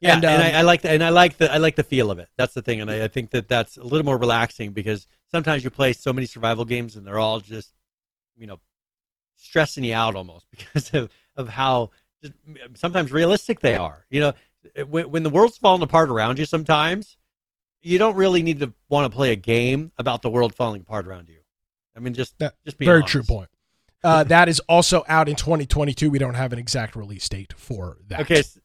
Yeah, 0.00 0.16
And, 0.16 0.24
and, 0.24 0.42
um, 0.42 0.54
I, 0.54 0.58
I 0.58 0.62
like 0.62 0.82
the, 0.82 0.90
and 0.90 1.02
I 1.02 1.08
like 1.08 1.38
the 1.38 1.52
I 1.52 1.56
like 1.56 1.76
the 1.76 1.82
feel 1.82 2.10
of 2.10 2.18
it. 2.18 2.28
That's 2.36 2.52
the 2.52 2.62
thing, 2.62 2.80
and 2.80 2.90
I, 2.90 3.04
I 3.04 3.08
think 3.08 3.30
that 3.30 3.48
that's 3.48 3.76
a 3.76 3.82
little 3.82 4.04
more 4.04 4.18
relaxing 4.18 4.72
because 4.72 5.06
sometimes 5.30 5.64
you 5.64 5.70
play 5.70 5.92
so 5.92 6.12
many 6.12 6.26
survival 6.26 6.64
games 6.64 6.96
and 6.96 7.06
they're 7.06 7.18
all 7.18 7.40
just, 7.40 7.72
you 8.36 8.46
know, 8.46 8.60
stressing 9.36 9.84
you 9.84 9.94
out 9.94 10.14
almost 10.14 10.46
because 10.50 10.92
of, 10.92 11.10
of 11.36 11.48
how 11.48 11.90
just, 12.22 12.34
sometimes 12.74 13.10
realistic 13.10 13.60
they 13.60 13.76
are. 13.76 14.04
You 14.10 14.20
know, 14.20 14.32
when, 14.86 15.10
when 15.10 15.22
the 15.22 15.30
world's 15.30 15.56
falling 15.56 15.82
apart 15.82 16.10
around 16.10 16.38
you, 16.38 16.44
sometimes 16.44 17.16
you 17.82 17.98
don't 17.98 18.16
really 18.16 18.42
need 18.42 18.60
to 18.60 18.72
want 18.88 19.10
to 19.10 19.14
play 19.14 19.32
a 19.32 19.36
game 19.36 19.92
about 19.96 20.22
the 20.22 20.30
world 20.30 20.54
falling 20.54 20.82
apart 20.82 21.06
around 21.06 21.28
you. 21.28 21.38
I 21.96 22.00
mean, 22.00 22.14
just 22.14 22.38
That- 22.38 22.54
just 22.64 22.78
being 22.78 22.86
Very 22.86 22.98
honest. 23.00 23.12
true 23.12 23.22
point. 23.22 23.48
Uh, 24.04 24.22
that 24.34 24.48
is 24.48 24.60
also 24.68 25.04
out 25.08 25.28
in 25.28 25.36
2022. 25.36 26.10
We 26.10 26.18
don't 26.18 26.34
have 26.34 26.52
an 26.52 26.58
exact 26.58 26.94
release 26.96 27.28
date 27.28 27.54
for 27.56 27.98
that. 28.08 28.20
Okay, 28.20 28.40
s- 28.40 28.58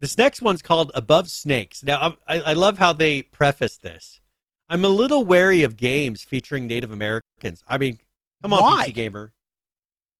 this 0.00 0.16
next 0.18 0.42
one's 0.42 0.62
called 0.62 0.92
Above 0.94 1.28
Snakes. 1.30 1.82
Now, 1.82 2.16
I, 2.28 2.40
I 2.40 2.52
love 2.52 2.78
how 2.78 2.92
they 2.92 3.22
preface 3.22 3.76
this. 3.78 4.20
I'm 4.68 4.84
a 4.84 4.88
little 4.88 5.24
wary 5.24 5.62
of 5.62 5.76
games 5.76 6.22
featuring 6.22 6.66
Native 6.66 6.92
Americans. 6.92 7.62
I 7.66 7.78
mean, 7.78 7.98
come 8.42 8.52
on, 8.52 8.60
Why? 8.62 8.88
PC 8.88 8.94
gamer. 8.94 9.32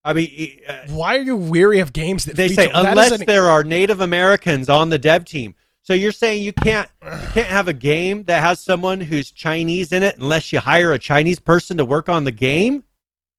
I 0.05 0.15
mean, 0.15 0.61
uh, 0.67 0.79
Why 0.89 1.17
are 1.19 1.23
you 1.23 1.37
weary 1.37 1.81
of 1.81 1.93
games 1.93 2.25
that 2.25 2.35
they 2.37 2.49
feature, 2.49 2.63
say 2.63 2.71
unless 2.73 3.11
an- 3.13 3.27
there 3.27 3.45
are 3.45 3.63
Native 3.63 4.01
Americans 4.01 4.69
on 4.71 4.89
the 4.89 4.99
dev 4.99 5.27
team. 5.27 5.55
So 5.89 5.95
you're 5.95 6.13
saying 6.13 6.43
you 6.43 6.53
can't 6.53 6.87
you 7.03 7.29
can't 7.33 7.47
have 7.47 7.67
a 7.67 7.73
game 7.73 8.25
that 8.25 8.43
has 8.43 8.61
someone 8.61 9.01
who's 9.01 9.31
Chinese 9.31 9.91
in 9.91 10.03
it 10.03 10.19
unless 10.19 10.53
you 10.53 10.61
hire 10.61 10.93
a 10.93 10.99
Chinese 10.99 11.41
person 11.41 11.79
to 11.79 11.85
work 11.87 12.11
on 12.11 12.25
the 12.25 12.31
game? 12.31 12.85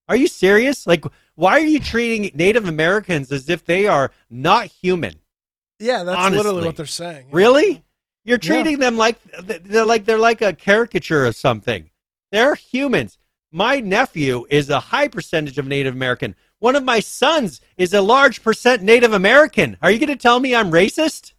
Are 0.08 0.16
you 0.16 0.26
serious? 0.26 0.88
Like, 0.88 1.06
why 1.36 1.52
are 1.52 1.60
you 1.60 1.80
treating 1.80 2.32
Native 2.34 2.68
Americans 2.68 3.32
as 3.32 3.50
if 3.50 3.64
they 3.66 3.86
are 3.86 4.10
not 4.32 4.66
human? 4.66 5.20
Yeah, 5.78 6.02
that's 6.02 6.18
Honestly. 6.18 6.38
literally 6.38 6.66
what 6.66 6.76
they're 6.76 6.88
saying. 6.88 7.28
Really? 7.30 7.84
You're 8.26 8.40
Yeah. 8.42 8.50
treating 8.64 8.80
them 8.80 8.98
like 8.98 9.20
they're 9.44 9.86
like 9.86 10.06
they're 10.06 10.18
like 10.18 10.42
a 10.42 10.52
caricature 10.54 11.28
of 11.28 11.36
something. 11.36 11.92
They're 12.32 12.56
humans. 12.56 13.20
My 13.52 13.80
nephew 13.80 14.48
is 14.50 14.72
a 14.72 14.80
high 14.80 15.08
percentage 15.08 15.60
of 15.60 15.68
Native 15.68 15.94
American. 15.94 16.34
One 16.58 16.76
of 16.76 16.84
my 16.84 17.00
sons 17.00 17.62
is 17.78 17.94
a 17.94 18.02
large 18.02 18.42
percent 18.42 18.82
Native 18.82 19.14
American. 19.14 19.78
Are 19.84 19.92
you 19.92 20.00
going 20.00 20.10
to 20.10 20.16
tell 20.16 20.40
me 20.40 20.56
I'm 20.56 20.72
racist? 20.72 21.34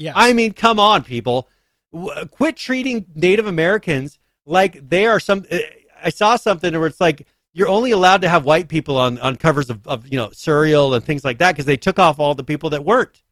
Yes. 0.00 0.14
I 0.16 0.32
mean, 0.32 0.52
come 0.54 0.80
on, 0.80 1.04
people. 1.04 1.48
W- 1.92 2.26
Quit 2.26 2.56
treating 2.56 3.06
Native 3.14 3.46
Americans 3.46 4.18
like 4.46 4.88
they 4.88 5.06
are 5.06 5.20
some. 5.20 5.44
uh, 5.52 5.58
I 6.02 6.08
saw 6.10 6.36
something 6.36 6.72
where 6.72 6.86
it's 6.86 7.00
like 7.00 7.26
you're 7.52 7.68
only 7.68 7.90
allowed 7.90 8.22
to 8.22 8.28
have 8.28 8.44
white 8.46 8.68
people 8.68 8.96
on, 8.96 9.18
on 9.18 9.36
covers 9.36 9.68
of, 9.70 9.86
of 9.86 10.08
you 10.08 10.16
know 10.16 10.30
cereal 10.32 10.94
and 10.94 11.04
things 11.04 11.24
like 11.24 11.38
that 11.38 11.52
because 11.52 11.66
they 11.66 11.76
took 11.76 11.98
off 11.98 12.18
all 12.18 12.34
the 12.34 12.44
people 12.44 12.70
that 12.70 12.84
weren't. 12.84 13.22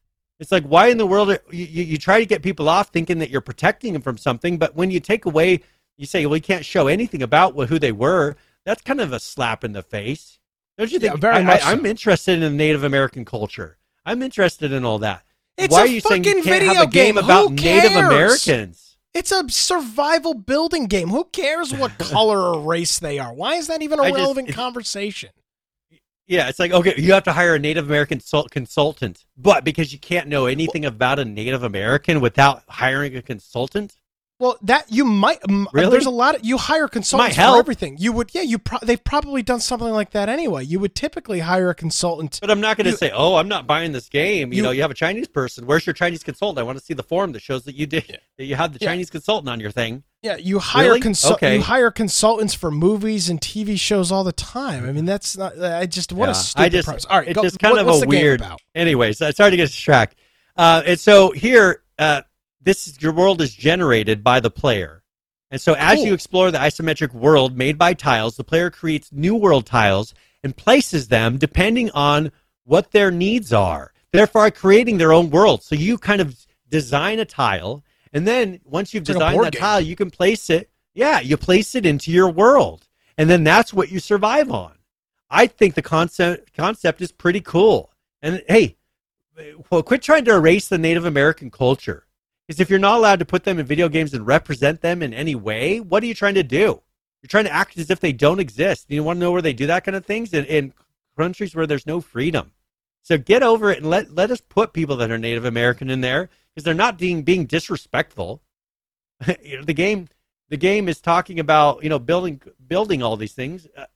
It's 0.40 0.52
like 0.52 0.64
why 0.64 0.88
in 0.88 0.98
the 0.98 1.06
world 1.06 1.30
are, 1.30 1.40
you, 1.50 1.64
you 1.64 1.98
try 1.98 2.20
to 2.20 2.26
get 2.26 2.42
people 2.42 2.68
off 2.68 2.90
thinking 2.90 3.18
that 3.20 3.30
you're 3.30 3.40
protecting 3.40 3.94
them 3.94 4.02
from 4.02 4.18
something, 4.18 4.58
but 4.58 4.76
when 4.76 4.90
you 4.90 5.00
take 5.00 5.24
away, 5.24 5.62
you 5.96 6.06
say, 6.06 6.26
well, 6.26 6.36
you 6.36 6.42
can't 6.42 6.64
show 6.64 6.86
anything 6.86 7.22
about 7.22 7.56
who 7.68 7.78
they 7.78 7.92
were. 7.92 8.36
That's 8.64 8.82
kind 8.82 9.00
of 9.00 9.12
a 9.12 9.18
slap 9.20 9.64
in 9.64 9.72
the 9.72 9.82
face, 9.82 10.38
don't 10.76 10.92
you 10.92 11.00
Yeah, 11.00 11.10
think? 11.10 11.22
very 11.22 11.38
I, 11.38 11.42
much 11.42 11.64
I, 11.64 11.72
I'm 11.72 11.86
interested 11.86 12.42
in 12.42 12.56
Native 12.56 12.84
American 12.84 13.24
culture. 13.24 13.78
I'm 14.04 14.22
interested 14.22 14.72
in 14.72 14.84
all 14.84 14.98
that. 15.00 15.24
It's 15.58 15.72
Why 15.72 15.80
a 15.80 15.84
are 15.84 15.86
you 15.88 16.00
saying 16.00 16.24
you 16.24 16.42
can't 16.42 16.62
have 16.62 16.68
video 16.68 16.82
a 16.82 16.86
game, 16.86 17.14
game. 17.16 17.24
about 17.24 17.50
Native? 17.52 17.92
Americans? 17.96 18.96
It's 19.12 19.32
a 19.32 19.48
survival 19.48 20.34
building 20.34 20.86
game. 20.86 21.08
Who 21.08 21.24
cares 21.24 21.74
what 21.74 21.98
color 21.98 22.38
or 22.38 22.60
race 22.60 22.98
they 23.00 23.18
are? 23.18 23.32
Why 23.34 23.54
is 23.54 23.66
that 23.66 23.82
even 23.82 23.98
a 23.98 24.04
I 24.04 24.10
relevant 24.12 24.50
it- 24.50 24.54
conversation? 24.54 25.30
Yeah, 26.28 26.48
it's 26.50 26.58
like 26.58 26.72
okay, 26.72 26.92
you 26.98 27.14
have 27.14 27.24
to 27.24 27.32
hire 27.32 27.54
a 27.54 27.58
Native 27.58 27.86
American 27.86 28.20
consultant, 28.50 29.24
but 29.38 29.64
because 29.64 29.94
you 29.94 29.98
can't 29.98 30.28
know 30.28 30.44
anything 30.44 30.84
about 30.84 31.18
a 31.18 31.24
Native 31.24 31.62
American 31.62 32.20
without 32.20 32.62
hiring 32.68 33.16
a 33.16 33.22
consultant, 33.22 33.96
Well, 34.40 34.56
that 34.62 34.84
you 34.88 35.04
might. 35.04 35.38
Really? 35.72 35.90
There's 35.90 36.06
a 36.06 36.10
lot 36.10 36.36
of 36.36 36.44
you 36.44 36.58
hire 36.58 36.86
consultants 36.86 37.34
for 37.36 37.58
everything. 37.58 37.96
You 37.98 38.12
would, 38.12 38.32
yeah. 38.32 38.42
You 38.42 38.58
pro- 38.60 38.78
they've 38.80 39.02
probably 39.02 39.42
done 39.42 39.58
something 39.58 39.88
like 39.90 40.10
that 40.12 40.28
anyway. 40.28 40.64
You 40.64 40.78
would 40.78 40.94
typically 40.94 41.40
hire 41.40 41.70
a 41.70 41.74
consultant. 41.74 42.38
but 42.40 42.48
I'm 42.48 42.60
not 42.60 42.76
going 42.76 42.88
to 42.88 42.96
say, 42.96 43.10
oh, 43.12 43.34
I'm 43.34 43.48
not 43.48 43.66
buying 43.66 43.90
this 43.90 44.08
game. 44.08 44.52
You, 44.52 44.58
You- 44.58 44.62
know, 44.62 44.70
you 44.70 44.82
have 44.82 44.92
a 44.92 44.94
Chinese 44.94 45.26
person. 45.26 45.66
Where's 45.66 45.84
your 45.86 45.92
Chinese 45.94 46.22
consultant? 46.22 46.60
I 46.60 46.62
want 46.62 46.78
to 46.78 46.84
see 46.84 46.94
the 46.94 47.02
form 47.02 47.32
that 47.32 47.42
shows 47.42 47.64
that 47.64 47.74
you 47.74 47.86
did 47.86 48.20
that 48.36 48.44
you 48.44 48.54
had 48.54 48.72
the 48.72 48.78
Yeah. 48.80 48.90
Chinese 48.90 49.10
consultant 49.10 49.48
on 49.50 49.58
your 49.58 49.72
thing. 49.72 50.04
Yeah, 50.22 50.36
you 50.36 50.60
hire 50.60 50.86
Really? 50.86 51.00
consul- 51.00 51.32
Okay. 51.32 51.56
You 51.56 51.62
hire 51.62 51.90
consultants 51.90 52.54
for 52.54 52.70
movies 52.70 53.28
and 53.28 53.40
TV 53.40 53.76
shows 53.78 54.12
all 54.12 54.22
the 54.22 54.32
time. 54.32 54.88
I 54.88 54.92
mean, 54.92 55.04
that's 55.04 55.36
not. 55.36 55.60
I 55.60 55.86
just 55.86 56.12
what 56.12 56.26
Yeah, 56.26 56.30
a 56.32 56.34
stupid 56.34 56.62
I 56.64 56.68
just, 56.68 56.84
premise. 56.86 57.04
All 57.06 57.18
right, 57.18 57.26
it's 57.28 57.34
go, 57.36 57.42
just 57.42 57.58
kind 57.58 57.74
what- 57.76 57.86
of 57.88 58.02
a 58.04 58.06
weird. 58.06 58.40
about? 58.40 58.60
Anyways, 58.74 59.20
uh, 59.20 59.32
sorry 59.32 59.50
to 59.50 59.56
get 59.56 59.66
distracted. 59.66 60.16
Uh, 60.56 60.82
and 60.86 60.98
so 61.00 61.30
here, 61.32 61.82
uh, 62.00 62.22
this 62.60 62.86
is, 62.88 63.00
your 63.00 63.12
world 63.12 63.40
is 63.40 63.54
generated 63.54 64.22
by 64.24 64.40
the 64.40 64.50
player, 64.50 65.02
and 65.50 65.60
so 65.60 65.74
as 65.74 65.96
Cool. 65.96 66.06
you 66.06 66.14
explore 66.14 66.50
the 66.50 66.58
isometric 66.58 67.12
world 67.14 67.56
made 67.56 67.78
by 67.78 67.94
tiles, 67.94 68.36
the 68.36 68.44
player 68.44 68.70
creates 68.70 69.10
new 69.12 69.34
world 69.34 69.64
tiles 69.66 70.12
and 70.44 70.54
places 70.56 71.08
them 71.08 71.38
depending 71.38 71.90
on 71.92 72.30
what 72.64 72.90
their 72.90 73.10
needs 73.10 73.52
are. 73.52 73.92
Therefore, 74.12 74.50
creating 74.50 74.98
their 74.98 75.12
own 75.12 75.30
world. 75.30 75.62
So 75.62 75.74
you 75.74 75.96
kind 75.98 76.20
of 76.20 76.36
design 76.68 77.18
a 77.18 77.24
tile, 77.24 77.82
and 78.12 78.26
then 78.26 78.60
once 78.64 78.92
you've 78.92 79.02
It's 79.02 79.12
designed 79.12 79.42
that 79.42 79.52
game. 79.52 79.60
tile, 79.60 79.80
you 79.80 79.96
can 79.96 80.10
place 80.10 80.50
it. 80.50 80.70
Yeah, 80.94 81.20
you 81.20 81.36
place 81.36 81.74
it 81.74 81.86
into 81.86 82.10
your 82.10 82.28
world, 82.30 82.86
and 83.16 83.30
then 83.30 83.44
that's 83.44 83.72
what 83.72 83.90
you 83.90 84.00
survive 84.00 84.50
on. 84.50 84.72
I 85.30 85.46
think 85.46 85.74
the 85.74 85.82
concept 85.82 86.54
concept 86.54 87.00
is 87.00 87.12
pretty 87.12 87.40
cool. 87.40 87.92
And 88.20 88.42
hey, 88.48 88.76
well, 89.70 89.82
quit 89.82 90.02
trying 90.02 90.24
to 90.24 90.34
erase 90.34 90.68
the 90.68 90.78
Native 90.78 91.04
American 91.04 91.50
culture. 91.50 92.06
Because 92.48 92.60
if 92.60 92.70
you're 92.70 92.78
not 92.78 92.96
allowed 92.96 93.18
to 93.18 93.26
put 93.26 93.44
them 93.44 93.58
in 93.58 93.66
video 93.66 93.90
games 93.90 94.14
and 94.14 94.26
represent 94.26 94.80
them 94.80 95.02
in 95.02 95.12
any 95.12 95.34
way, 95.34 95.80
what 95.80 96.02
are 96.02 96.06
you 96.06 96.14
trying 96.14 96.34
to 96.34 96.42
do? 96.42 96.80
You're 97.20 97.28
trying 97.28 97.44
to 97.44 97.52
act 97.52 97.76
as 97.76 97.90
if 97.90 98.00
they 98.00 98.12
don't 98.12 98.40
exist. 98.40 98.86
You 98.88 99.04
want 99.04 99.18
to 99.18 99.20
know 99.20 99.32
where 99.32 99.42
they 99.42 99.52
do 99.52 99.66
that 99.66 99.84
kind 99.84 99.94
of 99.94 100.06
things 100.06 100.32
in, 100.32 100.46
in 100.46 100.72
countries 101.16 101.54
where 101.54 101.66
there's 101.66 101.86
no 101.86 102.00
freedom. 102.00 102.52
So 103.02 103.18
get 103.18 103.42
over 103.42 103.70
it 103.70 103.78
and 103.78 103.90
let 103.90 104.14
let 104.14 104.30
us 104.30 104.40
put 104.40 104.72
people 104.72 104.96
that 104.96 105.10
are 105.10 105.18
Native 105.18 105.44
American 105.44 105.90
in 105.90 106.00
there 106.00 106.30
because 106.54 106.64
they're 106.64 106.74
not 106.74 106.98
being 106.98 107.22
being 107.22 107.46
disrespectful. 107.46 108.42
The 109.64 109.74
game 109.74 110.08
the 110.48 110.56
game 110.56 110.88
is 110.88 111.00
talking 111.00 111.40
about 111.40 111.82
you 111.82 111.88
know 111.88 111.98
building 111.98 112.40
building 112.66 113.02
all 113.02 113.16
these 113.16 113.34
things. 113.34 113.66
Uh, 113.76 113.86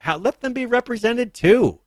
how, 0.00 0.16
let 0.16 0.40
them 0.40 0.52
be 0.52 0.66
represented 0.66 1.34
too. 1.34 1.80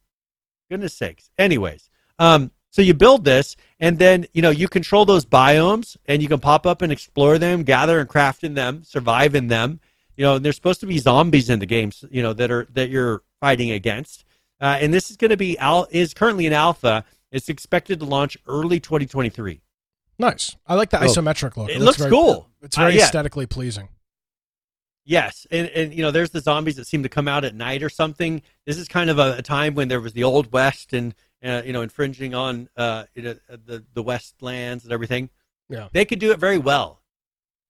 Goodness 0.70 0.94
sakes. 0.94 1.30
Anyways, 1.38 1.90
um, 2.20 2.52
so 2.72 2.82
you 2.82 2.94
build 2.96 3.24
this, 3.26 3.56
and 3.80 4.00
then 4.00 4.26
you 4.34 4.42
know 4.42 4.50
you 4.50 4.68
control 4.68 5.06
those 5.06 5.26
biomes, 5.26 5.96
and 6.08 6.22
you 6.24 6.28
can 6.28 6.40
pop 6.40 6.66
up 6.66 6.82
and 6.82 6.92
explore 6.92 7.38
them, 7.38 7.64
gather 7.64 8.00
and 8.00 8.10
craft 8.10 8.44
in 8.44 8.54
them, 8.56 8.84
survive 8.84 9.36
in 9.36 9.48
them. 9.48 9.80
You 10.18 10.26
know, 10.26 10.36
and 10.36 10.44
there's 10.46 10.56
supposed 10.56 10.80
to 10.82 10.86
be 10.88 10.98
zombies 10.98 11.50
in 11.50 11.60
the 11.60 11.66
games, 11.66 12.04
you 12.12 12.22
know, 12.24 12.34
that 12.34 12.50
are 12.52 12.68
that 12.74 12.90
you're 12.90 13.22
fighting 13.40 13.72
against. 13.72 14.26
Uh, 14.60 14.78
and 14.80 14.94
this 14.94 15.10
is 15.12 15.18
going 15.18 15.32
to 15.32 15.38
be 15.38 15.58
al- 15.58 15.88
is 15.92 16.14
currently 16.14 16.46
in 16.46 16.54
alpha. 16.54 17.04
It's 17.32 17.50
expected 17.50 18.00
to 18.00 18.06
launch 18.06 18.38
early 18.48 18.80
2023. 18.80 19.62
Nice. 20.20 20.56
I 20.68 20.76
like 20.76 20.90
the 20.92 21.00
Oh, 21.02 21.06
isometric 21.08 21.56
look. 21.58 21.70
it 21.70 21.76
looks 21.80 21.86
looks 21.86 21.98
very, 21.98 22.12
cool. 22.12 22.48
It's 22.62 22.76
very 22.78 22.94
Uh, 22.94 22.98
yeah. 22.98 23.04
aesthetically 23.06 23.48
pleasing. 23.48 23.90
Yes, 25.04 25.48
and 25.50 25.68
and 25.70 25.94
you 25.94 26.04
know, 26.04 26.12
there's 26.12 26.30
the 26.30 26.42
zombies 26.42 26.76
that 26.76 26.86
seem 26.86 27.02
to 27.04 27.10
come 27.10 27.28
out 27.28 27.44
at 27.44 27.56
night 27.56 27.82
or 27.82 27.90
something. 27.90 28.42
This 28.68 28.78
is 28.78 28.88
kind 28.88 29.10
of 29.10 29.18
a, 29.18 29.38
a 29.38 29.42
time 29.42 29.74
when 29.74 29.88
there 29.88 30.00
was 30.00 30.14
the 30.14 30.24
old 30.24 30.52
west 30.54 30.94
and 30.94 31.16
uh, 31.44 31.62
you 31.66 31.74
know 31.74 31.82
infringing 31.82 32.34
on 32.36 32.70
uh, 32.78 33.06
you 33.16 33.22
know, 33.24 33.36
the 33.66 33.84
the 33.94 34.04
west 34.04 34.42
lands 34.42 34.84
and 34.84 34.94
everything. 34.94 35.30
Yeah. 35.70 35.88
they 35.94 36.04
could 36.04 36.20
do 36.20 36.32
it 36.32 36.40
very 36.40 36.58
well. 36.58 37.02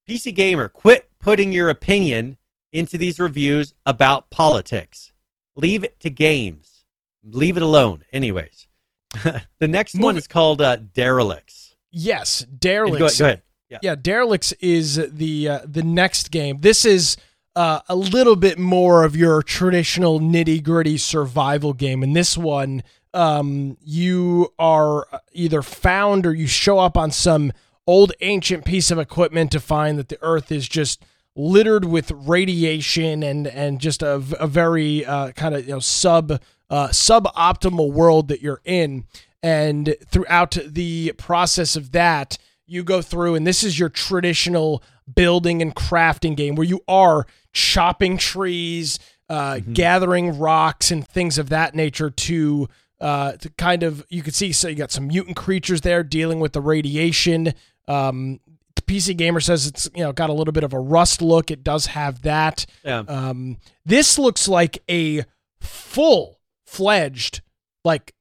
PC 0.10 0.34
gamer, 0.34 0.68
quit 0.68 1.10
putting 1.20 1.52
your 1.52 1.70
opinion 1.70 2.38
into 2.74 2.98
these 2.98 3.20
reviews 3.20 3.74
about 3.86 4.30
politics. 4.32 5.12
Leave 5.56 5.84
it 5.84 6.00
to 6.00 6.10
games. 6.10 6.86
Leave 7.24 7.58
it 7.58 7.64
alone. 7.64 8.04
Anyways, 8.12 8.68
the 9.60 9.68
next 9.68 9.94
one 9.94 10.02
Moving- 10.02 10.18
is 10.18 10.28
called 10.28 10.62
uh, 10.62 10.78
Derelicts. 10.78 11.76
Yes, 11.92 12.44
Go, 12.46 12.56
Derelicts. 12.60 13.20
go 13.20 13.26
ahead. 13.26 13.42
Yeah, 13.70 13.78
yeah, 13.84 13.96
Derelicts 13.96 14.54
is 14.60 14.96
the 15.14 15.48
uh, 15.48 15.60
the 15.66 15.84
next 15.84 16.32
game. 16.32 16.62
This 16.62 16.84
is 16.86 17.18
uh, 17.56 17.82
a 17.88 17.96
little 17.96 18.36
bit 18.36 18.58
more 18.58 19.04
of 19.04 19.16
your 19.16 19.44
traditional 19.44 20.20
nitty 20.20 20.64
gritty 20.64 20.98
survival 20.98 21.74
game. 21.74 22.02
and 22.02 22.16
this 22.16 22.38
one, 22.38 22.82
um, 23.14 23.78
you 23.84 24.54
are 24.58 25.08
either 25.34 25.62
found 25.62 26.26
or 26.26 26.34
you 26.34 26.48
show 26.48 26.80
up 26.80 26.98
on 26.98 27.12
some 27.12 27.52
old 27.88 28.14
ancient 28.22 28.66
piece 28.66 28.92
of 28.92 29.00
equipment 29.00 29.52
to 29.52 29.60
find 29.60 29.98
that 29.98 30.10
the 30.10 30.20
Earth 30.22 30.52
is 30.52 30.68
just 30.68 31.04
littered 31.36 31.86
with 31.86 32.12
radiation 32.12 33.24
and 33.24 33.48
and 33.48 33.80
just 33.80 34.04
a, 34.04 34.16
a 34.40 34.48
very 34.48 35.06
uh, 35.06 35.32
kind 35.32 35.56
of 35.56 35.66
you 35.66 35.74
know 35.74 35.80
sub 35.80 36.32
uh, 36.70 36.88
suboptimal 36.88 37.92
world 37.92 38.28
that 38.30 38.42
you're 38.42 38.62
in. 38.64 39.06
And 39.44 39.96
throughout 40.06 40.58
the 40.66 41.14
process 41.14 41.76
of 41.76 41.92
that, 41.94 42.38
you 42.68 42.84
go 42.84 43.02
through, 43.02 43.36
and 43.36 43.46
this 43.46 43.64
is 43.64 43.80
your 43.80 43.90
traditional 43.90 44.84
building 45.14 45.62
and 45.62 45.76
crafting 45.76 46.36
game 46.38 46.56
where 46.56 46.68
you 46.68 46.82
are 46.88 47.26
chopping 47.52 48.18
trees, 48.18 49.00
uh, 49.30 49.60
gathering 49.74 50.38
rocks, 50.38 50.92
and 50.92 51.06
things 51.08 51.38
of 51.38 51.50
that 51.50 51.76
nature 51.76 52.10
to 52.10 52.70
uh, 53.02 53.34
to 53.34 53.50
kind 53.58 53.84
of 53.84 54.06
you 54.10 54.22
can 54.22 54.32
see 54.34 54.52
so 54.54 54.68
you 54.68 54.76
got 54.76 54.92
some 54.92 55.08
mutant 55.08 55.36
creatures 55.36 55.82
there 55.82 56.04
dealing 56.04 56.40
with 56.40 56.54
the 56.54 56.62
radiation. 56.62 57.54
Um, 57.88 58.40
the 58.76 58.82
PC 58.84 59.18
Gamer 59.18 59.40
says 59.42 59.68
it's 59.68 59.90
you 59.96 60.04
know 60.04 60.14
got 60.14 60.30
a 60.30 60.34
little 60.34 60.52
bit 60.54 60.64
of 60.64 60.72
a 60.74 60.80
rust 60.80 61.22
look. 61.22 61.52
It 61.52 61.64
does 61.64 61.88
have 61.88 62.22
that. 62.22 62.66
Yeah. 62.86 63.00
Um, 63.08 63.58
this 63.86 64.18
looks 64.20 64.48
like 64.48 64.84
a 64.90 65.24
full 65.60 66.40
fledged 66.66 67.42
like 67.84 68.14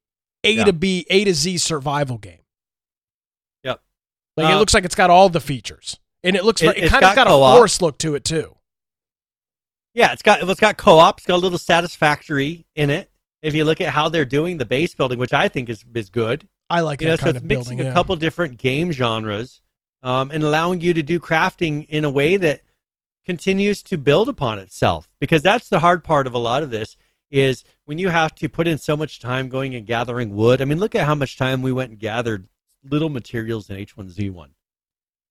A 0.45 0.53
Yeah. 0.53 0.65
to 0.65 0.73
B 0.73 1.07
A 1.11 1.25
to 1.25 1.35
Z 1.35 1.59
survival 1.59 2.19
game. 2.19 2.41
Yep. 3.65 3.81
Like 4.37 4.49
it 4.51 4.55
Uh, 4.55 4.59
looks 4.59 4.75
like 4.75 4.85
it's 4.85 4.95
got 4.95 5.11
all 5.11 5.29
the 5.29 5.41
features, 5.41 5.99
and 6.25 6.35
it 6.35 6.45
looks 6.45 6.63
It- 6.63 6.67
like 6.67 6.79
it 6.79 6.89
kind 6.91 7.05
of 7.05 7.15
got 7.15 7.27
got 7.27 7.27
a 7.27 7.57
force 7.57 7.81
look 7.83 7.99
to 7.99 8.15
it 8.15 8.25
too. 8.25 8.57
Yeah, 9.93 10.13
it's 10.13 10.23
got 10.23 10.49
it's 10.49 10.61
got 10.61 10.77
co-op. 10.77 11.19
It's 11.19 11.27
got 11.27 11.35
a 11.37 11.43
little 11.43 11.59
satisfactory 11.59 12.65
in 12.75 12.91
it. 12.91 13.10
If 13.43 13.55
you 13.55 13.65
look 13.65 13.81
at 13.81 13.91
how 13.91 14.09
they're 14.09 14.25
doing 14.25 14.59
the 14.59 14.67
base 14.67 14.95
building, 14.95 15.19
which 15.19 15.33
I 15.33 15.49
think 15.49 15.69
is 15.69 15.85
is 15.95 16.11
good, 16.11 16.47
I 16.69 16.81
like 16.81 17.01
you 17.01 17.09
know, 17.09 17.17
so 17.17 17.29
it's 17.29 17.39
of 17.39 17.45
mixing 17.45 17.79
building. 17.79 17.81
a 17.81 17.85
yeah. 17.85 17.95
couple 17.95 18.17
different 18.17 18.59
game 18.59 18.93
genres 18.93 19.61
um, 20.03 20.31
and 20.31 20.43
allowing 20.43 20.81
you 20.81 20.95
to 20.95 21.03
do 21.03 21.19
crafting 21.19 21.87
in 21.89 22.05
a 22.05 22.11
way 22.11 22.37
that 22.37 22.63
continues 23.25 23.83
to 23.85 23.99
build 23.99 24.29
upon 24.29 24.59
itself. 24.59 25.09
Because 25.19 25.43
that's 25.43 25.69
the 25.69 25.81
hard 25.81 26.05
part 26.05 26.27
of 26.27 26.35
a 26.35 26.39
lot 26.39 26.63
of 26.63 26.71
this 26.71 26.97
is 27.31 27.65
when 27.85 27.99
you 27.99 28.09
have 28.09 28.35
to 28.37 28.49
put 28.49 28.67
in 28.67 28.79
so 28.79 28.97
much 28.97 29.21
time 29.21 29.49
going 29.49 29.75
and 29.75 29.87
gathering 29.87 30.35
wood. 30.35 30.61
I 30.61 30.65
mean, 30.65 30.79
look 30.79 30.95
at 30.95 31.07
how 31.07 31.15
much 31.15 31.37
time 31.37 31.63
we 31.63 31.73
went 31.73 31.91
and 31.91 31.99
gathered 31.99 32.49
little 32.89 33.09
materials 33.09 33.71
in 33.71 33.77
H1Z1. 33.77 34.49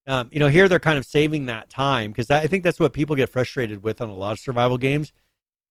Um, 0.08 0.30
you 0.32 0.40
know, 0.40 0.48
here 0.48 0.68
they're 0.68 0.80
kind 0.80 0.98
of 0.98 1.06
saving 1.06 1.48
that 1.48 1.70
time 1.70 2.12
because 2.12 2.32
I 2.32 2.48
think 2.48 2.64
that's 2.64 2.80
what 2.80 2.94
people 2.94 3.16
get 3.16 3.30
frustrated 3.30 3.84
with 3.84 4.02
on 4.02 4.10
a 4.10 4.16
lot 4.16 4.32
of 4.32 4.40
survival 4.40 4.78
games 4.78 5.12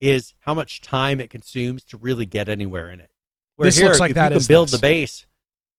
is 0.01 0.35
how 0.41 0.55
much 0.55 0.81
time 0.81 1.21
it 1.21 1.31
consumes 1.31 1.85
to 1.85 1.97
really 1.97 2.27
get 2.27 2.49
anywhere 2.49 2.91
in 2.91 3.01
it. 3.01 3.11
Where 3.57 3.67
This 3.67 3.79
here, 3.79 3.87
looks 3.87 4.01
like 4.01 4.15
that 4.15 4.33
you 4.33 4.39
can 4.39 4.47
build 4.47 4.69
this. 4.69 4.73
the 4.73 4.79
base. 4.79 5.27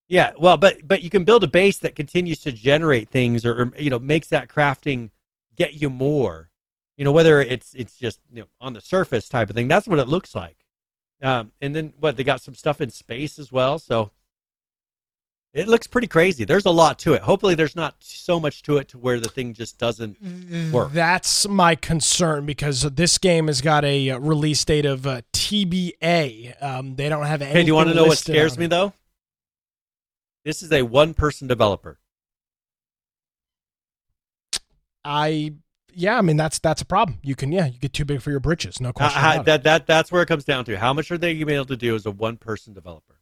Yeah, 0.07 0.31
well, 0.39 0.57
but 0.57 0.87
but 0.87 1.03
you 1.03 1.09
can 1.09 1.23
build 1.23 1.43
a 1.43 1.47
base 1.47 1.77
that 1.79 1.95
continues 1.95 2.39
to 2.39 2.51
generate 2.51 3.09
things, 3.09 3.45
or, 3.45 3.61
or 3.61 3.71
you 3.77 3.89
know 3.89 3.99
makes 3.99 4.27
that 4.29 4.49
crafting 4.49 5.11
get 5.55 5.75
you 5.75 5.89
more. 5.89 6.49
You 6.97 7.05
know, 7.05 7.11
whether 7.11 7.39
it's 7.41 7.73
it's 7.75 7.95
just 7.95 8.19
you 8.31 8.41
know 8.41 8.47
on 8.59 8.73
the 8.73 8.81
surface 8.81 9.29
type 9.29 9.49
of 9.49 9.55
thing. 9.55 9.67
That's 9.67 9.87
what 9.87 9.99
it 9.99 10.07
looks 10.07 10.33
like. 10.35 10.65
Um, 11.21 11.51
and 11.61 11.75
then 11.75 11.93
what 11.99 12.17
they 12.17 12.23
got 12.23 12.41
some 12.41 12.55
stuff 12.55 12.81
in 12.81 12.89
space 12.89 13.37
as 13.37 13.51
well, 13.51 13.77
so 13.77 14.11
it 15.53 15.67
looks 15.67 15.87
pretty 15.87 16.07
crazy. 16.07 16.45
There's 16.45 16.65
a 16.65 16.71
lot 16.71 16.99
to 16.99 17.13
it. 17.13 17.21
Hopefully, 17.23 17.55
there's 17.55 17.75
not 17.75 17.95
so 17.99 18.39
much 18.39 18.61
to 18.63 18.77
it 18.77 18.87
to 18.89 18.97
where 18.99 19.19
the 19.19 19.29
thing 19.29 19.53
just 19.53 19.77
doesn't 19.79 20.17
work. 20.71 20.91
That's 20.91 21.47
my 21.47 21.75
concern 21.75 22.45
because 22.45 22.81
this 22.81 23.17
game 23.17 23.47
has 23.47 23.61
got 23.61 23.83
a 23.83 24.11
uh, 24.11 24.19
release 24.19 24.63
date 24.63 24.85
of 24.85 25.07
uh, 25.07 25.21
TBA. 25.33 26.61
Um, 26.61 26.95
they 26.95 27.09
don't 27.09 27.25
have 27.25 27.41
any. 27.41 27.51
Hey, 27.51 27.61
do 27.63 27.67
you 27.67 27.75
want 27.75 27.89
to 27.89 27.95
know 27.95 28.05
what 28.05 28.17
scares 28.19 28.57
me 28.57 28.67
though? 28.67 28.93
This 30.45 30.61
is 30.61 30.71
a 30.71 30.83
one-person 30.83 31.47
developer. 31.47 31.99
I 35.03 35.53
yeah, 35.93 36.17
I 36.17 36.21
mean 36.21 36.37
that's 36.37 36.59
that's 36.59 36.81
a 36.81 36.85
problem. 36.85 37.19
You 37.23 37.35
can 37.35 37.51
yeah, 37.51 37.65
you 37.65 37.79
get 37.79 37.93
too 37.93 38.05
big 38.05 38.21
for 38.21 38.29
your 38.31 38.39
britches. 38.39 38.79
No 38.79 38.89
Uh, 38.89 38.93
question. 38.93 39.41
it. 39.41 39.45
that 39.45 39.63
that 39.63 39.87
that's 39.87 40.11
where 40.11 40.21
it 40.21 40.27
comes 40.27 40.43
down 40.43 40.65
to. 40.65 40.77
How 40.77 40.93
much 40.93 41.09
are 41.11 41.17
they 41.17 41.33
going 41.33 41.39
to 41.39 41.45
be 41.47 41.53
able 41.55 41.65
to 41.65 41.77
do 41.77 41.95
as 41.95 42.05
a 42.05 42.11
one-person 42.11 42.73
developer? 42.73 43.18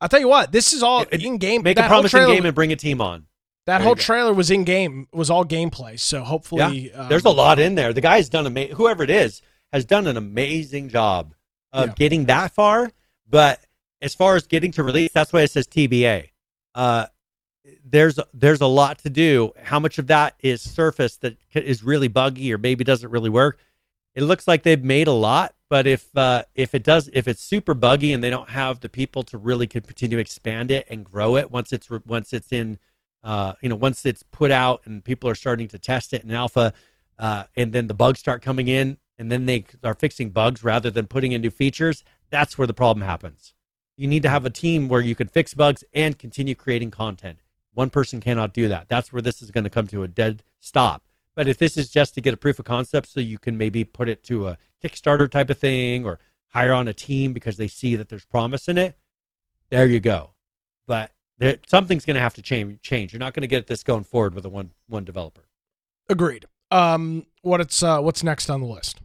I'll 0.00 0.08
tell 0.08 0.20
you 0.20 0.28
what, 0.28 0.52
this 0.52 0.72
is 0.72 0.82
all 0.82 1.02
in 1.02 1.38
game. 1.38 1.62
Make 1.62 1.78
a 1.78 1.82
promise 1.82 2.10
promising 2.10 2.18
trailer, 2.18 2.34
game 2.34 2.46
and 2.46 2.54
bring 2.54 2.72
a 2.72 2.76
team 2.76 3.00
on. 3.00 3.26
That 3.66 3.78
There 3.78 3.84
whole 3.86 3.94
trailer 3.96 4.32
was 4.34 4.50
in 4.50 4.64
game. 4.64 5.06
Was 5.12 5.30
all 5.30 5.44
gameplay. 5.44 5.98
So 5.98 6.22
hopefully, 6.22 6.92
um, 6.92 7.08
There's 7.08 7.24
a 7.24 7.30
lot 7.30 7.58
in 7.58 7.74
there. 7.76 7.92
The 7.92 8.00
guy's 8.00 8.28
done 8.28 8.46
ama- 8.46 8.74
whoever 8.74 9.02
it 9.02 9.10
is 9.10 9.40
has 9.72 9.84
done 9.84 10.06
an 10.06 10.16
amazing 10.16 10.88
job 10.88 11.34
of 11.72 11.88
Yeah. 11.88 11.94
getting 11.96 12.24
that 12.26 12.54
far. 12.54 12.90
But 13.28 13.60
as 14.02 14.14
far 14.14 14.36
as 14.36 14.46
getting 14.46 14.70
to 14.72 14.82
release, 14.82 15.12
that's 15.12 15.32
why 15.32 15.40
it 15.42 15.50
says 15.50 15.66
TBA. 15.66 16.30
Uh, 16.74 17.06
there's 17.84 18.18
there's 18.34 18.60
a 18.60 18.66
lot 18.66 18.98
to 18.98 19.10
do. 19.10 19.52
How 19.62 19.80
much 19.80 19.98
of 19.98 20.08
that 20.08 20.34
is 20.40 20.60
surface 20.60 21.16
that 21.18 21.36
is 21.54 21.82
really 21.82 22.08
buggy 22.08 22.52
or 22.52 22.58
maybe 22.58 22.84
doesn't 22.84 23.08
really 23.10 23.30
work? 23.30 23.58
It 24.14 24.22
looks 24.22 24.46
like 24.46 24.62
they've 24.62 24.82
made 24.82 25.08
a 25.08 25.12
lot, 25.12 25.54
but 25.68 25.86
if 25.86 26.16
uh, 26.16 26.44
if 26.54 26.74
it 26.74 26.82
does 26.84 27.10
if 27.12 27.26
it's 27.26 27.42
super 27.42 27.74
buggy 27.74 28.12
and 28.12 28.22
they 28.22 28.30
don't 28.30 28.50
have 28.50 28.80
the 28.80 28.88
people 28.88 29.22
to 29.24 29.38
really 29.38 29.66
continue 29.66 30.16
to 30.16 30.20
expand 30.20 30.70
it 30.70 30.86
and 30.88 31.04
grow 31.04 31.36
it 31.36 31.50
once 31.50 31.72
it's 31.72 31.88
once 32.06 32.32
it's 32.32 32.52
in 32.52 32.78
uh, 33.24 33.54
you 33.60 33.68
know 33.68 33.74
once 33.76 34.06
it's 34.06 34.22
put 34.22 34.50
out 34.50 34.82
and 34.84 35.04
people 35.04 35.28
are 35.28 35.34
starting 35.34 35.68
to 35.68 35.78
test 35.78 36.12
it 36.12 36.22
in 36.22 36.30
alpha 36.30 36.72
uh, 37.18 37.44
and 37.56 37.72
then 37.72 37.86
the 37.86 37.94
bugs 37.94 38.20
start 38.20 38.40
coming 38.42 38.68
in 38.68 38.98
and 39.18 39.32
then 39.32 39.46
they 39.46 39.64
are 39.82 39.94
fixing 39.94 40.30
bugs 40.30 40.62
rather 40.62 40.90
than 40.90 41.06
putting 41.06 41.32
in 41.32 41.40
new 41.40 41.50
features 41.50 42.04
that's 42.34 42.58
where 42.58 42.66
the 42.66 42.74
problem 42.74 43.06
happens. 43.06 43.54
You 43.96 44.08
need 44.08 44.24
to 44.24 44.28
have 44.28 44.44
a 44.44 44.50
team 44.50 44.88
where 44.88 45.00
you 45.00 45.14
can 45.14 45.28
fix 45.28 45.54
bugs 45.54 45.84
and 45.92 46.18
continue 46.18 46.56
creating 46.56 46.90
content. 46.90 47.38
One 47.72 47.90
person 47.90 48.20
cannot 48.20 48.52
do 48.52 48.66
that. 48.66 48.88
That's 48.88 49.12
where 49.12 49.22
this 49.22 49.40
is 49.40 49.52
going 49.52 49.62
to 49.62 49.70
come 49.70 49.86
to 49.86 50.02
a 50.02 50.08
dead 50.08 50.42
stop 50.58 51.04
but 51.34 51.48
if 51.48 51.58
this 51.58 51.76
is 51.76 51.90
just 51.90 52.14
to 52.14 52.20
get 52.20 52.34
a 52.34 52.36
proof 52.36 52.58
of 52.58 52.64
concept 52.64 53.08
so 53.08 53.20
you 53.20 53.38
can 53.38 53.56
maybe 53.56 53.84
put 53.84 54.08
it 54.08 54.22
to 54.24 54.48
a 54.48 54.58
kickstarter 54.82 55.30
type 55.30 55.50
of 55.50 55.58
thing 55.58 56.04
or 56.04 56.18
hire 56.48 56.72
on 56.72 56.88
a 56.88 56.94
team 56.94 57.32
because 57.32 57.56
they 57.56 57.68
see 57.68 57.96
that 57.96 58.08
there's 58.08 58.24
promise 58.24 58.68
in 58.68 58.78
it 58.78 58.96
there 59.70 59.86
you 59.86 60.00
go 60.00 60.30
but 60.86 61.10
there, 61.38 61.56
something's 61.66 62.04
going 62.04 62.14
to 62.14 62.20
have 62.20 62.34
to 62.34 62.42
change 62.42 62.80
change 62.80 63.12
you're 63.12 63.20
not 63.20 63.34
going 63.34 63.42
to 63.42 63.48
get 63.48 63.66
this 63.66 63.82
going 63.82 64.04
forward 64.04 64.34
with 64.34 64.44
a 64.44 64.48
one 64.48 64.70
one 64.88 65.04
developer 65.04 65.42
agreed. 66.08 66.46
Um, 66.70 67.26
what 67.42 67.60
it's 67.60 67.82
uh, 67.82 68.00
what's 68.00 68.22
next 68.22 68.50
on 68.50 68.60
the 68.60 68.66
list? 68.66 69.00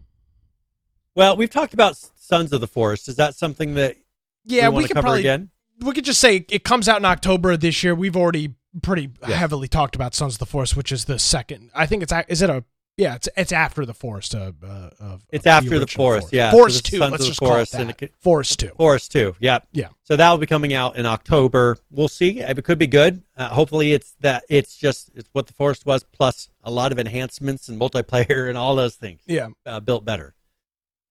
well 1.15 1.35
we've 1.35 1.49
talked 1.49 1.73
about 1.73 1.97
sons 2.15 2.53
of 2.53 2.61
the 2.61 2.67
forest 2.67 3.07
is 3.07 3.15
that 3.15 3.35
something 3.35 3.73
that 3.73 3.97
Yeah, 4.45 4.69
we, 4.69 4.83
we, 4.83 4.87
could 4.87 4.97
probably 4.97 5.19
again 5.21 5.49
we 5.81 5.91
could 5.93 6.05
just 6.05 6.19
say 6.19 6.45
it 6.49 6.63
comes 6.63 6.87
out 6.87 6.97
in 6.97 7.05
October 7.05 7.51
of 7.51 7.59
this 7.61 7.83
year. 7.83 7.95
We've 7.95 8.15
already 8.15 8.55
pretty 8.81 9.09
Yes. 9.21 9.31
heavily 9.37 9.67
talked 9.67 9.95
about 9.95 10.13
Sons 10.15 10.33
of 10.35 10.39
the 10.39 10.45
Forest, 10.45 10.75
which 10.77 10.91
is 10.91 11.05
the 11.05 11.19
second. 11.19 11.71
I 11.73 11.85
think 11.85 12.03
it's 12.03 12.13
is 12.27 12.41
it 12.41 12.49
a 12.49 12.63
yeah, 12.97 13.15
it's 13.15 13.29
it's 13.37 13.51
after 13.53 13.85
the 13.85 13.93
Forest. 13.93 14.35
Uh, 14.35 14.51
uh, 14.61 14.89
of, 14.99 15.21
It's 15.31 15.45
of 15.45 15.51
after 15.51 15.69
the 15.69 15.75
original 15.85 16.05
Forest, 16.05 16.33
yeah. 16.33 16.51
So 16.51 16.57
Forest 16.57 16.83
this 16.83 16.91
two. 16.91 16.97
Sons 16.97 17.11
Let's 17.11 17.21
of 17.23 17.25
the 17.27 17.29
just 17.31 17.39
Forest, 17.39 17.71
call 17.71 17.81
it 17.81 17.83
it 17.83 17.87
that. 17.87 17.97
could- 17.97 18.11
Forest 18.19 18.59
two. 18.59 18.71
Forest 18.75 19.11
2, 19.13 19.35
yep. 19.39 19.67
Yeah. 19.71 19.87
So 20.03 20.17
that 20.17 20.29
will 20.29 20.37
be 20.37 20.45
coming 20.45 20.73
out 20.73 20.97
in 20.97 21.05
October. 21.05 21.77
We'll 21.89 22.09
see. 22.09 22.41
It 22.41 22.61
could 22.65 22.77
be 22.77 22.87
good. 22.87 23.23
Uh, 23.37 23.47
hopefully, 23.47 23.93
it's 23.93 24.15
that 24.19 24.43
it's 24.49 24.75
just 24.75 25.11
it's 25.15 25.29
what 25.31 25.47
the 25.47 25.53
Forest 25.53 25.85
was 25.85 26.03
plus 26.03 26.49
a 26.61 26.69
lot 26.71 26.91
of 26.91 26.99
enhancements 26.99 27.69
and 27.69 27.79
multiplayer 27.79 28.49
and 28.49 28.57
all 28.57 28.75
those 28.75 28.95
things 28.95 29.21
Yeah, 29.25 29.47
uh, 29.65 29.79
built 29.79 30.03
better. 30.03 30.35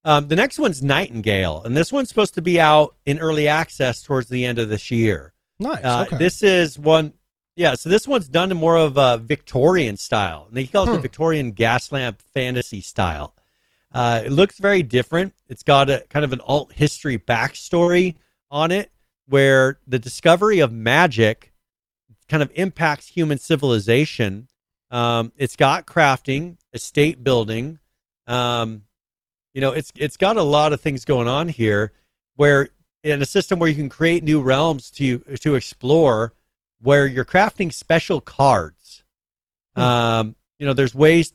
Um, 0.05 0.29
the 0.29 0.37
next 0.37 0.59
one's 0.59 0.83
Nightingale, 0.83 1.63
and 1.65 1.75
this 1.77 1.91
one's 1.93 2.09
supposed 2.11 2.35
to 2.35 2.43
be 2.43 2.61
out 2.61 2.97
in 3.07 3.19
early 3.19 3.49
access 3.49 4.03
towards 4.03 4.29
the 4.29 4.45
end 4.45 4.59
of 4.59 4.69
this 4.69 4.91
year. 4.91 5.33
nice. 5.59 5.83
Uh, 5.85 6.05
okay. 6.07 6.17
This 6.19 6.43
is 6.43 6.79
one, 6.79 7.15
yeah. 7.59 7.75
So 7.75 7.89
this 7.89 8.07
one's 8.07 8.29
done 8.29 8.53
in 8.53 8.57
more 8.57 8.77
of 8.77 8.97
a 8.97 9.19
Victorian 9.19 9.97
style. 9.97 10.47
And 10.47 10.57
they 10.57 10.67
call 10.67 10.85
it 10.85 10.87
the 10.87 10.97
Hmm. 10.97 11.03
Victorian 11.03 11.53
gas 11.53 11.91
lamp 11.91 12.23
fantasy 12.23 12.81
style. 12.81 13.35
Uh, 13.93 14.23
it 14.25 14.31
looks 14.31 14.59
very 14.59 14.83
different. 14.85 15.35
It's 15.49 15.65
got 15.65 15.91
a 15.91 16.05
kind 16.09 16.25
of 16.25 16.33
an 16.33 16.41
alt 16.43 16.73
history 16.73 17.19
backstory 17.19 18.15
on 18.51 18.71
it, 18.71 18.93
where 19.27 19.79
the 19.87 19.99
discovery 19.99 20.61
of 20.61 20.73
magic 20.73 21.53
kind 22.29 22.43
of 22.43 22.53
impacts 22.55 23.09
human 23.09 23.39
civilization. 23.39 24.49
Um, 24.91 25.33
it's 25.37 25.57
got 25.57 25.85
crafting, 25.85 26.59
estate 26.73 27.25
building. 27.25 27.81
Um, 28.27 28.85
you 29.53 29.61
know, 29.61 29.73
it's 29.73 29.91
it's 29.97 30.17
got 30.17 30.37
a 30.37 30.43
lot 30.43 30.73
of 30.73 30.81
things 30.81 31.05
going 31.05 31.27
on 31.27 31.49
here, 31.49 31.93
where 32.37 32.69
in 33.03 33.21
a 33.21 33.27
system 33.27 33.59
where 33.59 33.69
you 33.69 33.75
can 33.75 33.89
create 33.89 34.23
new 34.23 34.41
realms 34.41 34.91
to 34.93 35.19
to 35.41 35.57
explore 35.57 36.35
where 36.81 37.07
you're 37.07 37.25
crafting 37.25 37.73
special 37.73 38.21
cards. 38.21 39.05
Hmm. 39.75 39.83
um, 39.83 40.37
you 40.59 40.67
know 40.67 40.73
there's 40.73 40.95
ways 40.95 41.33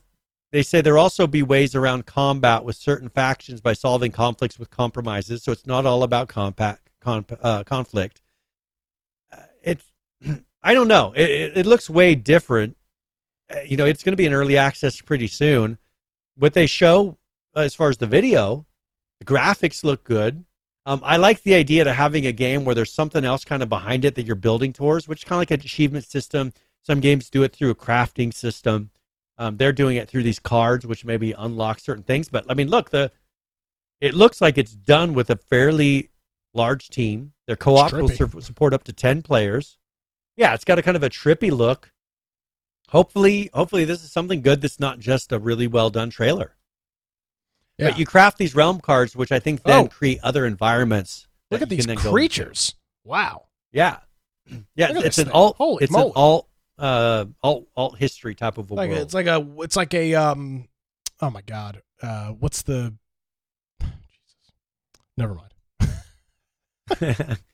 they 0.54 0.62
say 0.62 0.80
there 0.80 0.98
also 0.98 1.26
be 1.26 1.42
ways 1.42 1.74
around 1.74 2.06
combat 2.06 2.62
with 2.62 2.76
certain 2.76 3.08
factions 3.08 3.60
by 3.60 3.72
solving 3.72 4.12
conflicts 4.12 4.56
with 4.56 4.70
compromises. 4.70 5.42
So 5.42 5.50
it's 5.50 5.66
not 5.66 5.84
all 5.84 6.04
about 6.04 6.28
compact 6.28 6.90
con, 7.00 7.24
uh, 7.42 7.64
conflict. 7.64 8.22
Uh, 9.32 9.38
it's 9.64 9.84
i 10.62 10.72
don't 10.72 10.86
know. 10.86 11.12
It, 11.16 11.28
it, 11.28 11.56
it 11.58 11.66
looks 11.66 11.90
way 11.90 12.14
different. 12.14 12.76
Uh, 13.52 13.62
you 13.66 13.76
know 13.76 13.84
it's 13.84 14.04
going 14.04 14.12
to 14.12 14.16
be 14.16 14.26
in 14.26 14.32
early 14.32 14.56
access 14.56 15.00
pretty 15.00 15.26
soon. 15.26 15.76
What 16.36 16.54
they 16.54 16.66
show 16.66 17.18
as 17.56 17.74
far 17.74 17.88
as 17.88 17.96
the 17.96 18.06
video 18.06 18.64
the 19.18 19.24
graphics 19.24 19.82
look 19.82 20.04
good 20.04 20.44
um, 20.86 21.00
I 21.02 21.16
like 21.16 21.42
the 21.42 21.54
idea 21.54 21.84
to 21.84 21.92
having 21.92 22.26
a 22.26 22.32
game 22.32 22.64
where 22.64 22.74
there's 22.74 22.92
something 22.92 23.24
else 23.24 23.44
kind 23.44 23.62
of 23.62 23.68
behind 23.68 24.04
it 24.04 24.14
that 24.16 24.26
you're 24.26 24.36
building 24.36 24.72
towards, 24.72 25.08
which 25.08 25.20
is 25.20 25.24
kind 25.24 25.36
of 25.36 25.40
like 25.40 25.50
an 25.50 25.60
achievement 25.60 26.04
system. 26.04 26.52
Some 26.82 27.00
games 27.00 27.30
do 27.30 27.42
it 27.42 27.54
through 27.54 27.70
a 27.70 27.74
crafting 27.74 28.34
system. 28.34 28.90
Um, 29.38 29.56
they're 29.56 29.72
doing 29.72 29.96
it 29.96 30.08
through 30.08 30.22
these 30.22 30.38
cards, 30.38 30.86
which 30.86 31.04
maybe 31.04 31.32
unlock 31.32 31.80
certain 31.80 32.04
things. 32.04 32.28
But 32.28 32.44
I 32.48 32.54
mean, 32.54 32.68
look, 32.68 32.90
the 32.90 33.10
it 34.00 34.14
looks 34.14 34.40
like 34.40 34.58
it's 34.58 34.72
done 34.72 35.14
with 35.14 35.30
a 35.30 35.36
fairly 35.36 36.10
large 36.52 36.88
team. 36.88 37.32
Their 37.46 37.56
co-op 37.56 37.92
will 37.92 38.08
sur- 38.08 38.40
support 38.40 38.74
up 38.74 38.84
to 38.84 38.92
ten 38.92 39.22
players. 39.22 39.78
Yeah, 40.36 40.52
it's 40.54 40.64
got 40.64 40.78
a 40.78 40.82
kind 40.82 40.96
of 40.96 41.02
a 41.02 41.10
trippy 41.10 41.50
look. 41.50 41.92
Hopefully, 42.90 43.50
hopefully 43.54 43.84
this 43.84 44.04
is 44.04 44.12
something 44.12 44.42
good 44.42 44.60
that's 44.60 44.78
not 44.78 44.98
just 44.98 45.32
a 45.32 45.38
really 45.38 45.66
well 45.66 45.90
done 45.90 46.10
trailer. 46.10 46.56
Yeah. 47.78 47.90
But 47.90 47.98
you 47.98 48.06
craft 48.06 48.38
these 48.38 48.54
realm 48.54 48.80
cards, 48.80 49.16
which 49.16 49.32
I 49.32 49.38
think 49.40 49.62
then 49.64 49.84
Oh. 49.86 49.88
create 49.88 50.20
other 50.22 50.46
environments 50.46 51.26
Look 51.50 51.60
at 51.62 51.68
these 51.68 51.80
can 51.86 51.88
then 51.88 51.96
go 51.96 52.00
into. 52.02 52.10
creatures. 52.12 52.74
Wow. 53.04 53.46
Yeah, 53.72 53.98
yeah. 54.76 54.88
Look 54.92 55.04
it's 55.04 55.18
an 55.18 55.24
thing. 55.26 55.34
alt. 55.34 55.56
Holy 55.56 55.82
it's 55.84 55.92
moly. 55.92 56.06
an 56.06 56.12
alt. 56.16 56.48
Uh, 56.78 57.24
alt 57.42 57.66
alt 57.76 57.98
history 57.98 58.34
type 58.34 58.58
of 58.58 58.70
a 58.70 58.74
Like 58.74 58.90
world. 58.90 59.02
it's 59.02 59.14
like 59.14 59.26
a 59.26 59.44
it's 59.58 59.76
like 59.76 59.92
a 59.94 60.14
um 60.14 60.68
oh 61.20 61.30
my 61.30 61.40
god. 61.42 61.82
Uh 62.02 62.28
what's 62.28 62.62
the 62.62 62.94
Jesus. 63.80 64.52
Never 65.16 65.34
mind. 65.34 65.52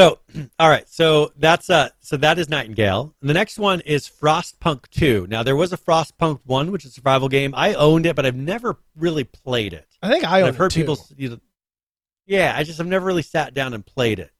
so, 0.00 0.18
all 0.58 0.68
right. 0.68 0.88
So 0.88 1.32
that's 1.36 1.70
uh. 1.70 1.90
So 2.00 2.16
that 2.18 2.38
is 2.38 2.48
Nightingale. 2.48 3.14
And 3.20 3.30
the 3.30 3.34
next 3.34 3.58
one 3.58 3.80
is 3.82 4.08
Frostpunk 4.08 4.88
Two. 4.90 5.26
Now 5.28 5.42
there 5.42 5.56
was 5.56 5.72
a 5.72 5.76
Frostpunk 5.76 6.40
One, 6.44 6.72
which 6.72 6.84
is 6.84 6.92
a 6.92 6.94
survival 6.94 7.28
game. 7.28 7.54
I 7.56 7.74
owned 7.74 8.06
it, 8.06 8.16
but 8.16 8.26
I've 8.26 8.36
never 8.36 8.78
really 8.96 9.24
played 9.24 9.72
it. 9.72 9.86
I 10.02 10.08
think 10.08 10.24
I 10.24 10.46
I've 10.46 10.56
heard 10.56 10.72
people. 10.72 10.98
You 11.16 11.30
know, 11.30 11.40
yeah, 12.26 12.54
I 12.56 12.64
just 12.64 12.78
have 12.78 12.86
never 12.86 13.04
really 13.04 13.22
sat 13.22 13.54
down 13.54 13.74
and 13.74 13.84
played 13.84 14.18
it. 14.18 14.32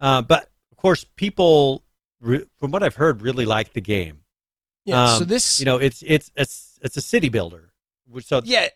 Uh, 0.00 0.22
but 0.22 0.50
of 0.72 0.76
course, 0.76 1.04
people, 1.16 1.84
re- 2.20 2.46
from 2.58 2.70
what 2.70 2.82
I've 2.82 2.96
heard, 2.96 3.22
really 3.22 3.46
like 3.46 3.72
the 3.72 3.80
game. 3.80 4.20
Yeah, 4.84 5.06
so 5.16 5.22
um, 5.22 5.28
this 5.28 5.60
You 5.60 5.66
know, 5.66 5.78
it's 5.78 6.02
it's 6.06 6.30
it's 6.36 6.78
it's 6.82 6.96
a 6.96 7.00
city 7.00 7.28
builder. 7.28 7.72
So 8.20 8.42
Yeah, 8.44 8.68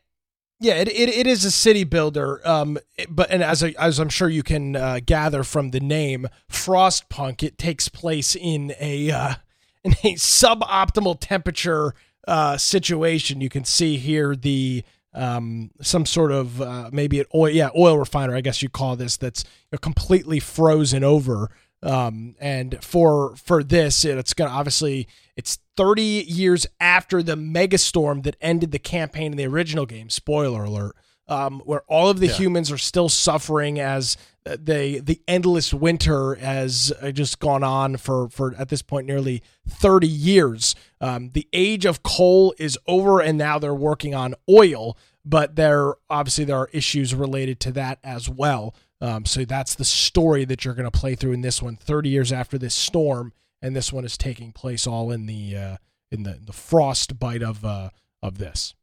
yeah, 0.60 0.74
it, 0.74 0.88
it, 0.88 1.08
it 1.08 1.26
is 1.26 1.44
a 1.44 1.50
city 1.50 1.84
builder. 1.84 2.40
Um, 2.46 2.78
but 3.08 3.30
and 3.30 3.42
as 3.42 3.62
I, 3.62 3.74
as 3.78 3.98
I'm 3.98 4.08
sure 4.08 4.28
you 4.28 4.42
can 4.42 4.74
uh, 4.74 5.00
gather 5.04 5.44
from 5.44 5.70
the 5.70 5.80
name 5.80 6.28
Frostpunk, 6.50 7.42
it 7.42 7.58
takes 7.58 7.88
place 7.88 8.34
in 8.34 8.74
a 8.80 9.10
uh, 9.10 9.34
in 9.84 9.92
a 9.92 10.14
suboptimal 10.14 11.18
temperature 11.20 11.94
uh, 12.26 12.56
situation. 12.56 13.40
You 13.40 13.48
can 13.48 13.64
see 13.64 13.96
here 13.96 14.34
the 14.34 14.82
um, 15.14 15.70
some 15.80 16.04
sort 16.06 16.32
of 16.32 16.60
uh, 16.60 16.90
maybe 16.92 17.20
an 17.20 17.26
oil, 17.34 17.50
yeah, 17.50 17.70
oil 17.76 17.98
refiner. 17.98 18.34
I 18.34 18.40
guess 18.40 18.62
you 18.62 18.68
call 18.68 18.96
this 18.96 19.16
that's 19.16 19.44
completely 19.80 20.40
frozen 20.40 21.04
over. 21.04 21.50
Um, 21.82 22.34
and 22.40 22.82
for 22.82 23.36
for 23.36 23.62
this, 23.62 24.04
it's 24.04 24.34
gonna 24.34 24.50
obviously 24.50 25.06
it's 25.36 25.58
30 25.76 26.02
years 26.02 26.66
after 26.80 27.22
the 27.22 27.36
megastorm 27.36 28.24
that 28.24 28.36
ended 28.40 28.72
the 28.72 28.78
campaign 28.80 29.32
in 29.32 29.36
the 29.38 29.46
original 29.46 29.86
game. 29.86 30.10
Spoiler 30.10 30.64
alert. 30.64 30.96
Um, 31.30 31.60
where 31.66 31.82
all 31.88 32.08
of 32.08 32.20
the 32.20 32.26
Yeah. 32.28 32.32
humans 32.32 32.72
are 32.72 32.78
still 32.78 33.10
suffering 33.10 33.78
as 33.78 34.16
the 34.44 34.98
the 35.04 35.20
endless 35.28 35.74
winter 35.74 36.36
has 36.36 36.90
uh, 37.02 37.10
just 37.10 37.38
gone 37.38 37.62
on 37.62 37.98
for 37.98 38.30
for 38.30 38.54
at 38.58 38.70
this 38.70 38.80
point 38.80 39.06
nearly 39.06 39.42
30 39.68 40.08
years. 40.08 40.74
Um, 41.02 41.30
the 41.34 41.46
age 41.52 41.84
of 41.84 42.02
coal 42.02 42.54
is 42.58 42.78
over, 42.86 43.20
and 43.20 43.36
now 43.36 43.58
they're 43.58 43.74
working 43.74 44.14
on 44.14 44.34
oil. 44.48 44.96
But 45.22 45.56
there 45.56 45.96
obviously 46.08 46.46
there 46.46 46.56
are 46.56 46.70
issues 46.72 47.14
related 47.14 47.60
to 47.60 47.72
that 47.72 47.98
as 48.02 48.30
well. 48.30 48.74
Um, 49.00 49.24
so 49.24 49.44
that's 49.44 49.74
the 49.74 49.84
story 49.84 50.44
that 50.44 50.64
you're 50.64 50.74
going 50.74 50.90
to 50.90 50.98
play 50.98 51.14
through 51.14 51.32
in 51.32 51.40
this 51.40 51.62
one. 51.62 51.76
30 51.76 52.08
years 52.08 52.32
after 52.32 52.58
this 52.58 52.74
storm, 52.74 53.32
and 53.62 53.74
this 53.76 53.92
one 53.92 54.04
is 54.04 54.18
taking 54.18 54.50
place 54.52 54.86
all 54.86 55.10
in 55.12 55.26
the 55.26 55.56
uh, 55.56 55.76
in 56.10 56.22
the 56.24 56.38
the 56.44 56.52
frost 56.52 57.18
bite 57.18 57.42
of 57.42 57.64
uh, 57.64 57.90
of 58.22 58.38
this. 58.38 58.74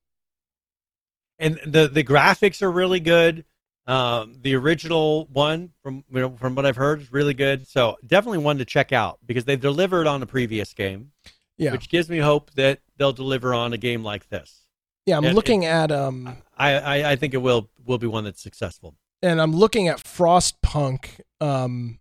and 1.39 1.59
the 1.65 1.87
the 1.87 2.03
graphics 2.03 2.61
are 2.61 2.71
really 2.71 2.99
good. 2.99 3.45
Um, 3.87 4.37
the 4.41 4.55
original 4.55 5.27
one, 5.31 5.69
from 5.83 6.03
you 6.11 6.21
know, 6.21 6.29
from 6.37 6.55
what 6.55 6.65
I've 6.65 6.75
heard, 6.77 7.01
is 7.01 7.11
really 7.11 7.33
good. 7.35 7.67
So 7.67 7.97
definitely 8.05 8.39
one 8.39 8.57
to 8.57 8.65
check 8.65 8.91
out 8.91 9.19
because 9.25 9.45
they've 9.45 9.59
delivered 9.61 10.07
on 10.07 10.23
a 10.23 10.25
previous 10.25 10.73
game, 10.73 11.11
Yeah, 11.57 11.71
which 11.71 11.89
gives 11.89 12.09
me 12.09 12.17
hope 12.17 12.51
that 12.51 12.79
they'll 12.97 13.13
deliver 13.13 13.53
on 13.53 13.73
a 13.73 13.77
game 13.77 14.03
like 14.03 14.27
this. 14.29 14.61
yeah. 15.05 15.17
I'm 15.17 15.25
and- 15.25 15.35
looking 15.35 15.65
at 15.65 15.91
um, 15.91 16.35
I, 16.57 16.73
I, 16.75 17.11
I 17.11 17.15
think 17.15 17.33
it 17.35 17.37
will 17.37 17.69
will 17.85 17.99
be 17.99 18.07
one 18.07 18.23
that's 18.23 18.41
successful. 18.41 18.95
And 19.25 19.41
I'm 19.41 19.51
looking 19.53 19.87
at 19.87 19.97
Frostpunk. 19.97 21.19
Um, 21.41 21.99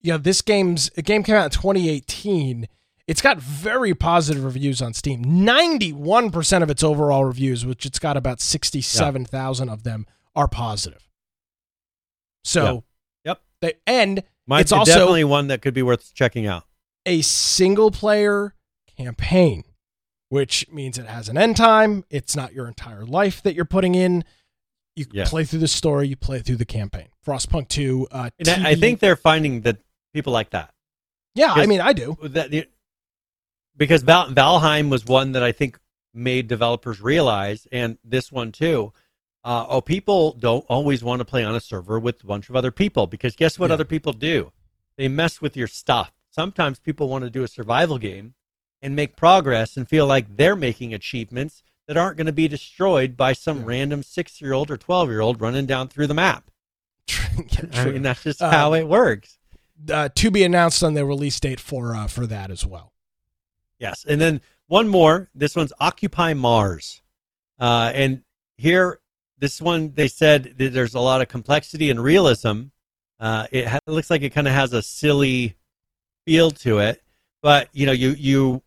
yeah, 0.00 0.16
this 0.16 0.42
game's 0.42 0.90
a 0.96 1.02
game 1.02 1.22
came 1.22 1.36
out 1.36 1.44
in 1.44 1.50
2018. 1.50 2.68
It's 3.08 3.20
got 3.20 3.38
very 3.38 3.94
positive 3.94 4.44
reviews 4.44 4.80
on 4.80 4.94
Steam. 4.94 5.24
91% 5.24 6.62
of 6.62 6.70
its 6.70 6.82
overall 6.84 7.24
reviews, 7.24 7.66
which 7.66 7.84
it's 7.84 7.98
got 7.98 8.16
about 8.16 8.40
67,000 8.40 9.68
of 9.68 9.82
them, 9.82 10.06
are 10.36 10.48
positive. 10.48 11.08
So, 12.44 12.84
Yep. 13.24 13.40
They, 13.60 13.74
and 13.86 14.22
It's 14.50 14.72
also- 14.72 14.92
definitely 14.92 15.24
one 15.24 15.48
that 15.48 15.62
could 15.62 15.74
be 15.74 15.82
worth 15.82 16.12
checking 16.14 16.46
out. 16.46 16.64
a 17.04 17.20
single 17.22 17.90
player 17.90 18.54
campaign, 18.96 19.64
which 20.28 20.64
means 20.70 20.98
it 20.98 21.06
has 21.06 21.28
an 21.28 21.36
end 21.36 21.56
time. 21.56 22.04
It's 22.10 22.36
not 22.36 22.52
your 22.52 22.68
entire 22.68 23.04
life 23.04 23.42
that 23.42 23.54
you're 23.54 23.64
putting 23.64 23.94
in. 23.96 24.24
You 24.96 25.06
Yes. 25.12 25.30
play 25.30 25.44
through 25.44 25.60
the 25.60 25.68
story, 25.68 26.08
you 26.08 26.16
play 26.16 26.40
through 26.40 26.56
the 26.56 26.64
campaign. 26.66 27.08
Frostpunk 27.26 27.68
2. 27.68 28.08
Uh, 28.10 28.30
I, 28.46 28.70
I 28.70 28.74
think 28.74 29.00
they're 29.00 29.16
finding 29.16 29.62
that 29.62 29.78
people 30.12 30.32
like 30.32 30.50
that. 30.50 30.74
Yeah, 31.34 31.52
I 31.52 31.64
mean, 31.66 31.80
I 31.80 31.92
do. 31.94 32.18
that 32.22 32.50
because 33.76 34.02
Val, 34.02 34.28
Valheim 34.28 34.90
was 34.90 35.06
one 35.06 35.32
that 35.32 35.42
I 35.42 35.52
think 35.52 35.78
made 36.12 36.46
developers 36.46 37.00
realize, 37.00 37.66
and 37.72 37.96
this 38.04 38.30
one 38.30 38.52
too. 38.52 38.92
Uh, 39.44 39.64
oh, 39.68 39.80
people 39.80 40.32
don't 40.34 40.64
always 40.68 41.02
want 41.02 41.20
to 41.20 41.24
play 41.24 41.42
on 41.42 41.54
a 41.54 41.60
server 41.60 41.98
with 41.98 42.22
a 42.22 42.26
bunch 42.26 42.48
of 42.48 42.54
other 42.54 42.70
people 42.70 43.06
because 43.06 43.34
guess 43.34 43.58
what 43.58 43.70
Yeah. 43.70 43.74
other 43.74 43.84
people 43.86 44.12
do? 44.12 44.52
They 44.96 45.08
mess 45.08 45.40
with 45.40 45.56
your 45.56 45.66
stuff. 45.68 46.12
Sometimes 46.30 46.78
people 46.78 47.08
want 47.08 47.24
to 47.24 47.30
do 47.30 47.42
a 47.42 47.48
survival 47.48 47.98
game 47.98 48.34
and 48.82 48.94
make 48.94 49.16
progress 49.16 49.76
and 49.76 49.88
feel 49.88 50.06
like 50.06 50.36
they're 50.36 50.54
making 50.54 50.92
achievements 50.94 51.62
that 51.92 52.00
aren't 52.00 52.16
going 52.16 52.26
to 52.26 52.32
be 52.32 52.48
destroyed 52.48 53.18
by 53.18 53.34
some 53.34 53.66
random 53.66 54.02
six 54.02 54.40
year 54.40 54.54
old 54.54 54.70
or 54.70 54.78
12 54.78 55.10
year 55.10 55.20
old 55.20 55.40
running 55.42 55.66
down 55.66 55.88
through 55.88 56.06
the 56.06 56.14
map. 56.14 56.50
I 57.74 57.84
mean, 57.86 58.00
that's 58.00 58.22
just 58.22 58.40
Um, 58.40 58.50
how 58.50 58.72
it 58.72 58.88
works. 58.88 59.36
uh, 59.92 60.08
to 60.14 60.30
be 60.30 60.42
announced 60.42 60.82
on 60.82 60.94
the 60.94 61.04
release 61.04 61.38
date 61.38 61.60
for 61.60 61.94
uh, 61.94 62.06
for 62.06 62.26
that 62.28 62.50
as 62.50 62.64
well. 62.64 62.92
Yes, 63.78 64.06
and 64.08 64.18
then 64.20 64.40
one 64.68 64.88
more. 64.88 65.28
This 65.34 65.54
one's 65.54 65.72
Occupy 65.80 66.32
Mars, 66.34 67.02
uh, 67.60 67.90
and 67.94 68.22
here, 68.56 69.00
this 69.38 69.60
one 69.60 69.92
they 69.94 70.08
said 70.08 70.54
that 70.56 70.72
there's 70.72 70.94
a 70.94 71.00
lot 71.00 71.20
of 71.20 71.28
complexity 71.28 71.90
and 71.90 72.02
realism. 72.02 72.62
Uh, 73.20 73.46
it, 73.52 73.66
ha- 73.68 73.80
it 73.86 73.90
looks 73.90 74.08
like 74.08 74.22
it 74.22 74.30
kind 74.30 74.46
of 74.48 74.54
has 74.54 74.72
a 74.72 74.80
silly 74.82 75.56
feel 76.24 76.50
to 76.52 76.78
it, 76.78 77.02
but 77.42 77.68
you 77.72 77.84
know, 77.86 77.92
you 77.92 78.10
you 78.16 78.62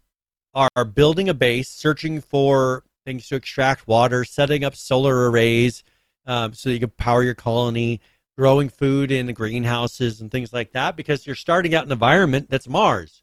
are 0.54 0.86
building 0.86 1.28
a 1.30 1.34
base, 1.34 1.70
searching 1.70 2.22
for 2.22 2.84
things 3.06 3.28
to 3.28 3.36
extract 3.36 3.88
water, 3.88 4.26
setting 4.26 4.64
up 4.64 4.76
solar 4.76 5.30
arrays 5.30 5.84
um, 6.26 6.54
so 6.54 6.70
you 6.70 6.80
can 6.80 6.90
power 6.90 7.24
your 7.24 7.36
colony, 7.36 8.02
growing 8.38 8.70
food 8.70 9.12
in 9.12 9.28
the 9.28 9.34
greenhouses 9.34 10.22
and 10.22 10.32
things 10.32 10.52
like 10.52 10.72
that. 10.74 10.96
Because 10.96 11.26
you're 11.26 11.36
starting 11.36 11.76
out 11.76 11.86
in 11.86 11.90
an 11.90 11.94
environment 11.94 12.50
that's 12.50 12.68
Mars 12.68 13.22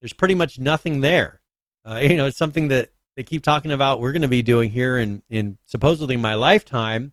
there's 0.00 0.12
pretty 0.12 0.34
much 0.34 0.58
nothing 0.58 1.00
there. 1.00 1.40
Uh, 1.84 2.00
you 2.02 2.16
know, 2.16 2.26
it's 2.26 2.38
something 2.38 2.68
that 2.68 2.90
they 3.16 3.22
keep 3.22 3.42
talking 3.42 3.72
about. 3.72 4.00
We're 4.00 4.12
going 4.12 4.22
to 4.22 4.28
be 4.28 4.42
doing 4.42 4.70
here 4.70 4.98
in 4.98 5.22
in 5.30 5.58
supposedly 5.66 6.16
my 6.16 6.34
lifetime, 6.34 7.12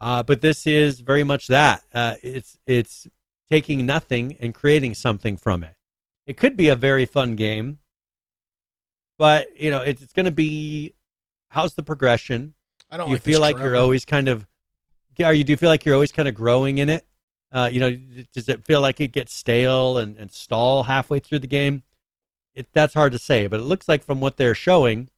uh, 0.00 0.22
but 0.22 0.40
this 0.40 0.66
is 0.66 1.00
very 1.00 1.24
much 1.24 1.48
that. 1.48 1.82
Uh, 1.92 2.14
it's 2.22 2.58
it's 2.66 3.06
taking 3.50 3.84
nothing 3.84 4.36
and 4.40 4.54
creating 4.54 4.94
something 4.94 5.36
from 5.36 5.64
it. 5.64 5.74
It 6.26 6.36
could 6.36 6.56
be 6.56 6.68
a 6.68 6.76
very 6.76 7.06
fun 7.06 7.34
game, 7.34 7.78
but 9.18 9.48
you 9.60 9.70
know, 9.70 9.80
it's, 9.82 10.02
it's 10.02 10.12
going 10.12 10.26
to 10.26 10.32
be 10.32 10.94
how's 11.50 11.74
the 11.74 11.82
progression? 11.82 12.54
I 12.90 12.96
don't 12.96 13.06
Do 13.06 13.10
you 13.10 13.14
like 13.16 13.22
this 13.24 13.32
feel 13.34 13.40
like 13.40 13.58
you're 13.58 13.76
always 13.76 14.04
kind 14.04 14.28
of 14.28 14.46
are 15.22 15.34
you 15.34 15.44
do 15.44 15.52
you 15.52 15.56
feel 15.56 15.68
like 15.68 15.84
you're 15.84 15.94
always 15.94 16.12
kind 16.12 16.28
of 16.28 16.34
growing 16.34 16.78
in 16.78 16.88
it 16.88 17.06
uh, 17.52 17.68
you 17.70 17.78
know 17.80 17.96
does 18.32 18.48
it 18.48 18.64
feel 18.64 18.80
like 18.80 19.00
it 19.00 19.08
gets 19.12 19.34
stale 19.34 19.98
and, 19.98 20.16
and 20.16 20.30
stall 20.32 20.84
halfway 20.84 21.18
through 21.18 21.38
the 21.38 21.46
game 21.46 21.82
it, 22.54 22.66
that's 22.72 22.94
hard 22.94 23.12
to 23.12 23.18
say 23.18 23.46
but 23.46 23.60
it 23.60 23.64
looks 23.64 23.88
like 23.88 24.02
from 24.02 24.20
what 24.20 24.36
they're 24.36 24.54
showing 24.54 25.08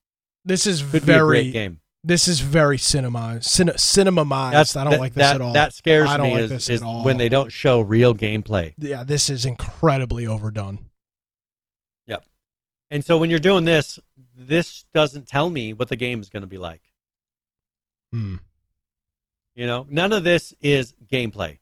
This 0.44 0.66
is 0.66 0.82
could 0.82 0.90
be 0.92 0.98
a 0.98 1.00
very 1.00 1.42
great 1.42 1.52
game 1.52 1.80
this 2.04 2.26
is 2.26 2.40
very 2.40 2.78
cinema 2.78 3.40
cin- 3.42 3.68
cinemamized. 3.68 4.52
that's 4.52 4.76
I 4.76 4.84
don't 4.84 4.92
that, 4.92 5.00
like 5.00 5.14
this 5.14 5.22
that, 5.22 5.36
at 5.36 5.40
all. 5.40 5.52
that 5.52 5.72
scares 5.72 6.08
I 6.08 6.16
don't 6.16 6.26
me 6.26 6.34
like 6.34 6.42
is, 6.44 6.50
this 6.50 6.68
is 6.70 6.82
at 6.82 6.86
all. 6.86 7.04
when 7.04 7.16
they 7.18 7.28
don't 7.28 7.52
show 7.52 7.80
real 7.80 8.14
gameplay 8.14 8.74
yeah, 8.78 9.04
this 9.04 9.30
is 9.30 9.44
incredibly 9.46 10.26
overdone. 10.26 10.80
And 12.92 13.04
so 13.04 13.18
when 13.18 13.28
you're 13.30 13.38
doing 13.40 13.64
this 13.64 13.98
this 14.36 14.84
doesn't 14.94 15.26
tell 15.26 15.50
me 15.50 15.72
what 15.72 15.88
the 15.88 15.96
game 15.96 16.20
is 16.20 16.28
going 16.28 16.42
to 16.42 16.46
be 16.46 16.58
like 16.58 16.82
Hmm. 18.12 18.36
you 19.54 19.66
know 19.66 19.86
none 19.90 20.12
of 20.12 20.22
this 20.22 20.54
is 20.60 20.94
gameplay 21.10 21.58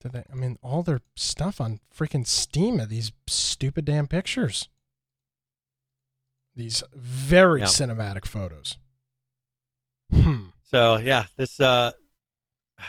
Did 0.00 0.12
they, 0.12 0.24
I 0.32 0.34
mean, 0.36 0.58
all 0.62 0.84
their 0.84 1.00
stuff 1.16 1.60
on 1.60 1.80
freaking 1.92 2.24
Steam 2.24 2.80
are 2.80 2.86
these 2.86 3.10
stupid 3.26 3.84
damn 3.84 4.06
pictures. 4.06 4.68
These 6.54 6.84
very 6.94 7.60
Yeah. 7.62 7.66
cinematic 7.66 8.24
photos. 8.24 8.78
Hmm. 10.12 10.50
So 10.62 10.98
yeah, 10.98 11.26
this 11.36 11.58
uh, 11.58 11.92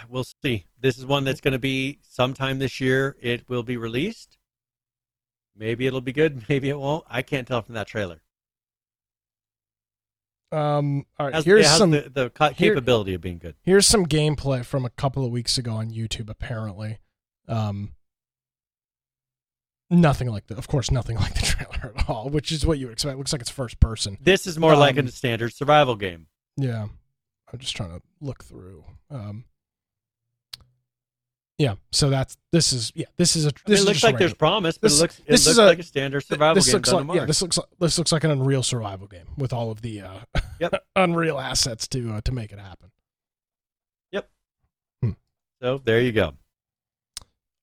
we'll 0.08 0.24
see. 0.44 0.66
This 0.80 0.98
is 1.00 1.06
one 1.06 1.24
that's 1.24 1.42
going 1.42 1.54
to 1.54 1.60
be 1.60 1.98
sometime 2.04 2.60
this 2.60 2.80
year. 2.80 3.18
It 3.22 3.50
will 3.50 3.64
be 3.64 3.78
released. 3.78 4.38
Maybe 5.60 5.86
it'll 5.86 6.02
be 6.02 6.14
good. 6.14 6.46
Maybe 6.50 6.70
it 6.70 6.80
won't. 6.80 7.04
I 7.10 7.22
can't 7.22 7.48
tell 7.48 7.62
from 7.62 7.76
that 7.76 7.86
trailer. 7.88 8.22
Um, 10.52 11.06
all 11.20 11.28
right, 11.28 11.36
Has, 11.36 11.46
here's 11.46 11.68
some 11.70 11.92
the, 11.92 12.10
the 12.12 12.30
ca- 12.32 12.50
here- 12.54 12.74
capability 12.74 13.14
of 13.14 13.22
being 13.22 13.38
good. 13.38 13.54
here's 13.62 13.86
some 13.86 14.08
gameplay 14.08 14.66
from 14.66 14.84
a 14.84 14.90
couple 14.90 15.24
of 15.24 15.32
weeks 15.32 15.60
ago 15.60 15.74
on 15.74 15.92
YouTube. 15.92 16.28
Apparently, 16.28 16.98
um, 17.48 17.92
nothing 19.92 20.28
like 20.30 20.48
the, 20.48 20.58
of 20.58 20.68
course, 20.68 20.90
nothing 20.90 21.18
like 21.20 21.36
the 21.36 21.42
trailer 21.42 21.94
at 21.96 22.10
all, 22.10 22.30
which 22.30 22.52
is 22.52 22.66
what 22.66 22.80
you 22.80 22.88
would 22.88 22.94
expect. 22.94 23.14
It 23.14 23.18
looks 23.20 23.32
like 23.32 23.42
it's 23.42 23.52
first 23.52 23.80
person. 23.80 24.18
This 24.22 24.48
is 24.48 24.58
more 24.58 24.76
like 24.76 24.98
Um, 24.98 25.06
a 25.06 25.12
standard 25.12 25.54
survival 25.54 25.96
game. 25.96 26.26
Yeah, 26.58 26.88
I'm 27.54 27.60
just 27.60 27.76
trying 27.76 27.92
to 27.92 28.02
look 28.20 28.44
through. 28.44 28.86
Um, 29.12 29.46
yeah, 31.60 31.76
so 31.92 32.10
that's 32.10 32.36
this 32.52 32.74
is 32.74 32.92
yeah 32.96 33.06
this 33.18 33.36
is 33.36 33.46
a 33.46 33.50
I 33.50 33.52
mean, 33.52 33.56
this 33.68 33.80
it 33.80 33.82
is 33.82 33.86
looks 33.86 34.04
like 34.04 34.18
there's 34.18 34.34
promise, 34.34 34.78
but 34.80 34.88
this- 34.90 34.98
it 35.00 35.02
looks 35.02 35.20
it 35.20 35.32
looks 35.32 35.58
a- 35.58 35.66
like 35.66 35.80
a 35.80 35.84
standard 35.84 36.22
survival 36.26 36.56
this 36.56 36.66
game 36.66 36.74
looks 36.76 36.92
like 36.92 37.16
yeah 37.16 37.26
this 37.26 37.42
looks 37.42 37.58
like 37.58 37.68
this 37.80 37.98
looks 37.98 38.12
like 38.12 38.24
an 38.24 38.32
Unreal 38.32 38.64
survival 38.64 39.06
game 39.06 39.28
with 39.38 39.54
all 39.54 39.70
of 39.70 39.82
the 39.84 40.02
uh, 40.02 40.20
Yep. 40.60 40.84
Unreal 40.96 41.38
assets 41.40 41.88
to 41.90 42.14
uh, 42.14 42.22
to 42.22 42.32
make 42.32 42.52
it 42.52 42.60
happen. 42.60 42.90
Yep, 44.14 44.30
so 45.62 45.82
there 45.84 46.00
you 46.02 46.12
go. 46.14 46.34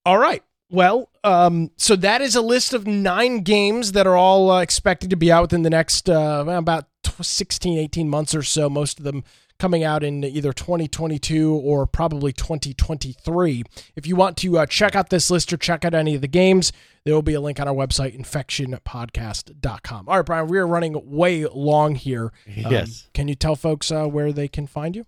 All 0.05 0.18
right. 0.18 0.43
Well, 0.70 1.09
um, 1.24 1.70
so 1.77 1.94
that 1.97 2.20
is 2.20 2.35
a 2.35 2.40
list 2.43 2.74
of 2.74 2.86
nine 2.86 3.40
games 3.43 3.93
that 3.93 4.06
are 4.06 4.16
all 4.16 4.51
uh, 4.51 4.60
expected 4.62 5.10
to 5.10 5.16
be 5.16 5.31
out 5.31 5.43
within 5.43 5.62
the 5.62 5.70
next 5.70 6.09
uh, 6.10 6.44
about 6.48 6.86
tw- 7.05 7.24
16, 7.24 7.78
18 7.78 8.09
months 8.09 8.35
or 8.35 8.43
so. 8.43 8.68
Most 8.68 8.98
of 8.98 9.05
them 9.05 9.23
coming 9.59 9.85
out 9.85 10.03
in 10.03 10.24
either 10.24 10.53
2022 10.53 11.55
or 11.55 11.87
probably 11.87 12.33
2023. 12.33 13.65
If 13.95 14.07
you 14.07 14.16
want 14.16 14.37
to 14.39 14.59
uh, 14.59 14.66
check 14.66 14.95
out 14.95 15.11
this 15.11 15.31
list 15.31 15.53
or 15.53 15.57
check 15.57 15.85
out 15.85 15.95
any 15.95 16.15
of 16.15 16.20
the 16.20 16.28
games, 16.28 16.73
there 17.05 17.15
will 17.15 17.23
be 17.23 17.35
a 17.35 17.41
link 17.41 17.61
on 17.61 17.69
our 17.69 17.74
website, 17.74 18.19
infectionpodcast.com. 18.19 20.09
All 20.09 20.16
right, 20.16 20.27
Brian, 20.27 20.49
we 20.49 20.59
are 20.59 20.66
running 20.66 21.01
way 21.05 21.47
long 21.47 21.95
here. 21.95 22.33
Um, 22.65 22.73
yes. 22.73 23.09
Can 23.15 23.28
you 23.28 23.35
tell 23.35 23.57
folks 23.57 23.91
uh, 23.91 24.07
where 24.07 24.33
they 24.33 24.49
can 24.49 24.66
find 24.66 24.97
you? 24.97 25.07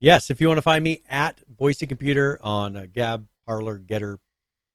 Yes, 0.00 0.30
if 0.30 0.40
you 0.40 0.48
want 0.48 0.58
to 0.58 0.62
find 0.62 0.82
me 0.82 1.02
at 1.08 1.40
Boise 1.48 1.86
Computer 1.86 2.38
on 2.42 2.76
uh, 2.76 2.86
Gab, 2.92 3.26
Parler, 3.46 3.78
Gettr, 3.78 4.18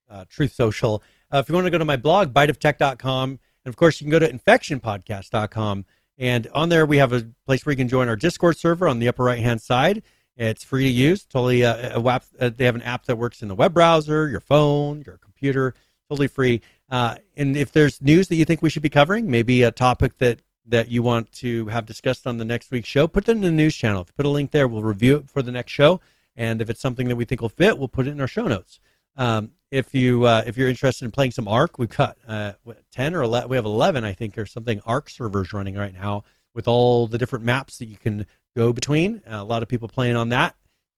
uh, 0.09 0.25
Truth 0.29 0.53
Social. 0.53 1.03
Uh, 1.31 1.39
if 1.39 1.49
you 1.49 1.55
want 1.55 1.65
to 1.65 1.71
go 1.71 1.77
to 1.77 1.85
my 1.85 1.97
blog, 1.97 2.33
biteoftech.com. 2.33 3.39
And 3.65 3.73
of 3.73 3.75
course, 3.75 3.99
you 3.99 4.05
can 4.05 4.11
go 4.11 4.19
to 4.19 4.31
infectionpodcast.com. 4.31 5.85
And 6.17 6.47
on 6.53 6.69
there, 6.69 6.85
we 6.85 6.97
have 6.97 7.13
a 7.13 7.27
place 7.45 7.65
where 7.65 7.73
you 7.73 7.77
can 7.77 7.87
join 7.87 8.07
our 8.07 8.15
Discord 8.15 8.57
server 8.57 8.87
on 8.87 8.99
the 8.99 9.07
upper 9.07 9.23
right 9.23 9.39
hand 9.39 9.61
side. 9.61 10.01
It's 10.35 10.63
free 10.63 10.83
to 10.83 10.89
use. 10.89 11.25
Totally, 11.25 11.65
uh, 11.65 11.99
a 11.99 12.21
uh, 12.39 12.49
they 12.55 12.65
have 12.65 12.75
an 12.75 12.81
app 12.83 13.05
that 13.05 13.17
works 13.17 13.41
in 13.41 13.47
the 13.47 13.55
web 13.55 13.73
browser, 13.73 14.27
your 14.27 14.39
phone, 14.39 15.03
your 15.05 15.17
computer. 15.17 15.73
Totally 16.09 16.27
free. 16.27 16.61
Uh, 16.89 17.15
and 17.35 17.57
if 17.57 17.71
there's 17.71 18.01
news 18.01 18.27
that 18.29 18.35
you 18.35 18.45
think 18.45 18.61
we 18.61 18.69
should 18.69 18.83
be 18.83 18.89
covering, 18.89 19.29
maybe 19.29 19.63
a 19.63 19.71
topic 19.71 20.17
that 20.19 20.41
that 20.65 20.89
you 20.89 21.01
want 21.01 21.31
to 21.31 21.67
have 21.67 21.85
discussed 21.85 22.27
on 22.27 22.37
the 22.37 22.45
next 22.45 22.71
week's 22.71 22.89
show, 22.89 23.07
put 23.07 23.27
it 23.27 23.31
in 23.31 23.41
the 23.41 23.51
news 23.51 23.75
channel. 23.75 24.01
If 24.01 24.09
you 24.09 24.13
put 24.17 24.25
a 24.25 24.29
link 24.29 24.51
there, 24.51 24.67
we'll 24.67 24.83
review 24.83 25.17
it 25.17 25.29
for 25.29 25.41
the 25.41 25.51
next 25.51 25.71
show. 25.71 26.01
And 26.35 26.61
if 26.61 26.69
it's 26.69 26.81
something 26.81 27.07
that 27.07 27.15
we 27.15 27.25
think 27.25 27.41
will 27.41 27.49
fit, 27.49 27.77
we'll 27.77 27.87
put 27.87 28.05
it 28.05 28.11
in 28.11 28.21
our 28.21 28.27
show 28.27 28.47
notes. 28.47 28.79
Um, 29.17 29.51
if 29.71 29.93
you 29.93 30.25
uh, 30.25 30.43
if 30.45 30.57
you're 30.57 30.69
interested 30.69 31.05
in 31.05 31.11
playing 31.11 31.31
some 31.31 31.47
Ark, 31.47 31.77
we've 31.77 31.89
got 31.89 32.17
uh, 32.27 32.53
ten 32.91 33.13
or 33.13 33.23
11, 33.23 33.49
we 33.49 33.57
have 33.57 33.65
eleven, 33.65 34.03
I 34.05 34.13
think, 34.13 34.37
or 34.37 34.45
something 34.45 34.79
Ark 34.85 35.09
servers 35.09 35.51
running 35.51 35.75
right 35.75 35.93
now 35.93 36.23
with 36.53 36.67
all 36.67 37.07
the 37.07 37.17
different 37.17 37.43
maps 37.43 37.77
that 37.79 37.85
you 37.85 37.97
can 37.97 38.25
go 38.55 38.71
between. 38.71 39.21
Uh, 39.29 39.35
a 39.35 39.43
lot 39.43 39.63
of 39.63 39.69
people 39.69 39.87
playing 39.87 40.15
on 40.15 40.29
that, 40.29 40.55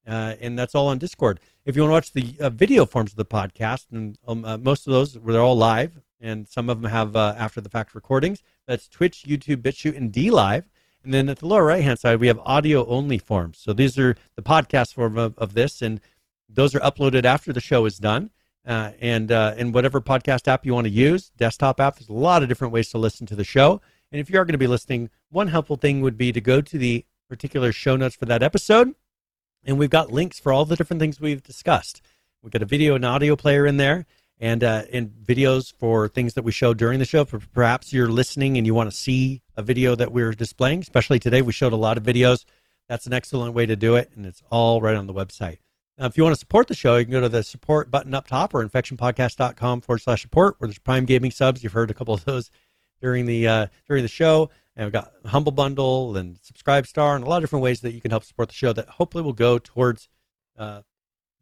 uh, 0.08 0.36
and 0.40 0.58
that's 0.58 0.76
all 0.76 0.88
on 0.88 0.98
Discord. 1.00 1.40
If 1.66 1.76
you 1.76 1.82
want 1.82 1.90
to 1.90 1.94
watch 1.94 2.14
the 2.14 2.44
uh, 2.44 2.50
video 2.50 2.86
forms 2.86 3.12
of 3.12 3.18
the 3.18 3.26
podcast, 3.26 3.88
and 3.92 4.18
um, 4.28 4.46
uh, 4.46 4.58
most 4.58 4.86
of 4.86 4.94
those 4.94 5.14
they're 5.14 5.42
all 5.42 5.58
live, 5.58 6.00
and 6.22 6.48
some 6.48 6.70
of 6.70 6.82
them 6.82 6.92
have 6.92 7.16
after 7.16 7.62
the 7.62 7.70
fact 7.70 7.96
recordings. 7.96 8.44
That's 8.68 8.88
Twitch, 8.88 9.24
YouTube, 9.24 9.58
BitChute, 9.58 9.98
and 9.98 10.12
DLive. 10.12 10.66
And 11.04 11.14
then 11.14 11.30
at 11.30 11.40
the 11.40 11.48
lower 11.48 11.64
right 11.64 11.84
hand 11.84 11.98
side, 11.98 12.20
we 12.20 12.28
have 12.28 12.40
audio 12.40 12.86
only 12.88 13.18
forms. 13.18 13.58
So 13.58 13.72
these 13.72 13.98
are 13.98 14.16
the 14.36 14.42
podcast 14.42 14.94
form 14.94 15.18
of, 15.18 15.38
of 15.38 15.54
this, 15.54 15.82
and 15.82 16.02
those 16.50 16.76
are 16.76 16.80
uploaded 16.80 17.26
after 17.26 17.54
the 17.54 17.62
show 17.62 17.86
is 17.86 17.98
done. 17.98 18.32
Uh, 18.68 18.92
and 19.00 19.32
uh, 19.32 19.56
whatever 19.66 20.02
podcast 20.02 20.48
app 20.48 20.66
you 20.66 20.74
want 20.74 20.86
to 20.86 20.92
use, 20.92 21.32
desktop 21.38 21.80
app, 21.80 21.98
there's 21.98 22.10
a 22.10 22.14
lot 22.14 22.44
of 22.44 22.50
different 22.50 22.74
ways 22.74 22.90
to 22.90 22.98
listen 22.98 23.26
to 23.26 23.36
the 23.36 23.44
show. 23.44 23.82
And 24.12 24.20
if 24.20 24.30
you 24.30 24.38
are 24.40 24.46
going 24.46 24.54
to 24.54 24.60
be 24.60 24.68
listening, 24.68 25.10
one 25.30 25.48
helpful 25.48 25.76
thing 25.76 26.02
would 26.02 26.18
be 26.18 26.32
to 26.32 26.42
go 26.42 26.62
to 26.62 26.78
the 26.78 27.06
particular 27.30 27.72
show 27.72 27.96
notes 27.96 28.16
for 28.16 28.26
that 28.26 28.44
episode, 28.44 28.96
and 29.64 29.78
we've 29.78 29.90
got 29.90 30.12
links 30.12 30.40
for 30.40 30.52
all 30.52 30.66
the 30.66 30.76
different 30.76 31.00
things 31.00 31.22
we've 31.22 31.44
discussed. 31.44 32.02
We've 32.42 32.52
got 32.52 32.62
a 32.62 32.66
video 32.66 32.96
and 32.96 33.06
audio 33.06 33.36
player 33.36 33.66
in 33.66 33.78
there, 33.78 34.06
and 34.40 34.64
uh, 34.64 34.84
videos 34.84 35.74
for 35.74 36.08
things 36.08 36.34
that 36.34 36.44
we 36.44 36.52
show 36.52 36.74
during 36.74 37.00
the 37.00 37.06
show. 37.06 37.26
For 37.26 37.40
perhaps 37.40 37.94
you're 37.94 38.10
listening 38.10 38.58
and 38.58 38.66
you 38.66 38.74
want 38.74 38.90
to 38.90 38.96
see 38.96 39.42
a 39.56 39.62
video 39.62 39.96
that 39.96 40.12
we're 40.12 40.32
displaying. 40.32 40.80
Especially 40.80 41.20
today, 41.20 41.42
we 41.42 41.52
showed 41.52 41.74
a 41.74 41.78
lot 41.78 41.98
of 41.98 42.04
videos. 42.04 42.46
That's 42.88 43.06
an 43.06 43.14
excellent 43.14 43.54
way 43.54 43.66
to 43.66 43.76
do 43.76 43.96
it, 43.96 44.12
and 44.16 44.26
it's 44.26 44.42
all 44.50 44.82
right 44.82 44.96
on 44.96 45.08
the 45.08 45.14
website. 45.14 45.60
Now, 46.00 46.06
if 46.06 46.16
you 46.16 46.24
want 46.24 46.34
to 46.34 46.40
support 46.40 46.70
the 46.70 46.76
show, 46.76 46.96
you 46.96 47.04
can 47.04 47.12
go 47.12 47.20
to 47.20 47.28
the 47.28 47.44
support 47.44 47.92
button 47.92 48.14
up 48.14 48.26
top 48.26 48.54
or 48.54 48.66
infectionpodcast.com 48.66 49.82
forward 49.82 50.00
slash 50.00 50.22
support, 50.22 50.56
where 50.58 50.68
there's 50.70 50.80
Prime 50.80 51.04
Gaming 51.04 51.30
subs. 51.30 51.62
You've 51.62 51.74
heard 51.74 51.92
a 51.92 51.94
couple 51.94 52.14
of 52.14 52.24
those 52.24 52.50
during 53.02 53.26
the 53.26 53.48
uh, 53.48 53.68
during 53.86 54.04
the 54.04 54.10
show. 54.10 54.50
And 54.78 54.86
we've 54.86 54.94
got 54.94 55.12
Humble 55.26 55.52
Bundle 55.52 56.16
and 56.16 56.40
SubscribeStar 56.42 57.16
and 57.16 57.26
a 57.26 57.28
lot 57.28 57.38
of 57.38 57.44
different 57.44 57.64
ways 57.64 57.82
that 57.82 57.92
you 57.92 58.00
can 58.00 58.12
help 58.12 58.24
support 58.24 58.48
the 58.48 58.56
show 58.56 58.72
that 58.72 58.88
hopefully 58.88 59.26
will 59.26 59.34
go 59.34 59.60
towards 59.60 60.08
uh, 60.58 60.84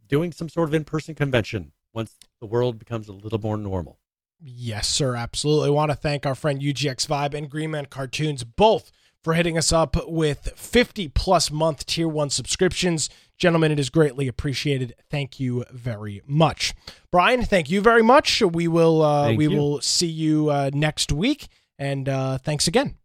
doing 0.08 0.32
some 0.32 0.50
sort 0.50 0.70
of 0.70 0.74
in 0.74 0.84
person 0.84 1.14
convention 1.14 1.72
once 1.94 2.18
the 2.40 2.48
world 2.48 2.80
becomes 2.80 3.08
a 3.08 3.14
little 3.14 3.40
more 3.40 3.58
normal. 3.58 4.00
Yes, 4.42 4.88
sir. 4.88 5.16
Absolutely. 5.16 5.68
I 5.68 5.72
want 5.72 5.92
to 5.92 5.96
thank 5.96 6.26
our 6.26 6.34
friend 6.34 6.60
UGX 6.60 7.06
Vibe 7.06 7.36
and 7.36 7.48
Green 7.48 7.70
Man 7.70 7.86
Cartoons 7.86 8.44
both 8.44 8.92
for 9.24 9.36
hitting 9.36 9.58
us 9.58 9.72
up 9.72 9.96
with 10.08 10.54
50 10.56 11.10
plus 11.10 11.52
month 11.52 11.86
tier 11.86 12.08
one 12.08 12.32
subscriptions. 12.32 13.10
Gentlemen, 13.38 13.72
it 13.72 13.80
is 13.80 13.90
greatly 13.90 14.28
appreciated. 14.28 14.96
Thank 15.12 15.40
you 15.40 15.64
very 15.72 16.22
much. 16.26 16.74
Brian, 17.12 17.44
thank 17.44 17.70
you 17.70 17.82
very 17.82 18.02
much. 18.02 18.42
We 18.42 18.68
will 18.68 19.04
uh, 19.04 19.34
we 19.34 19.48
you. 19.48 19.58
will 19.58 19.82
see 19.82 20.08
you 20.08 20.50
uh, 20.50 20.72
next 20.74 21.12
week. 21.12 21.48
And 21.78 22.10
uh, 22.10 22.40
thanks 22.40 22.68
again. 22.68 22.96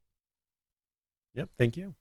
Yep. 1.34 1.50
Thank 1.58 1.76
you. 1.76 1.94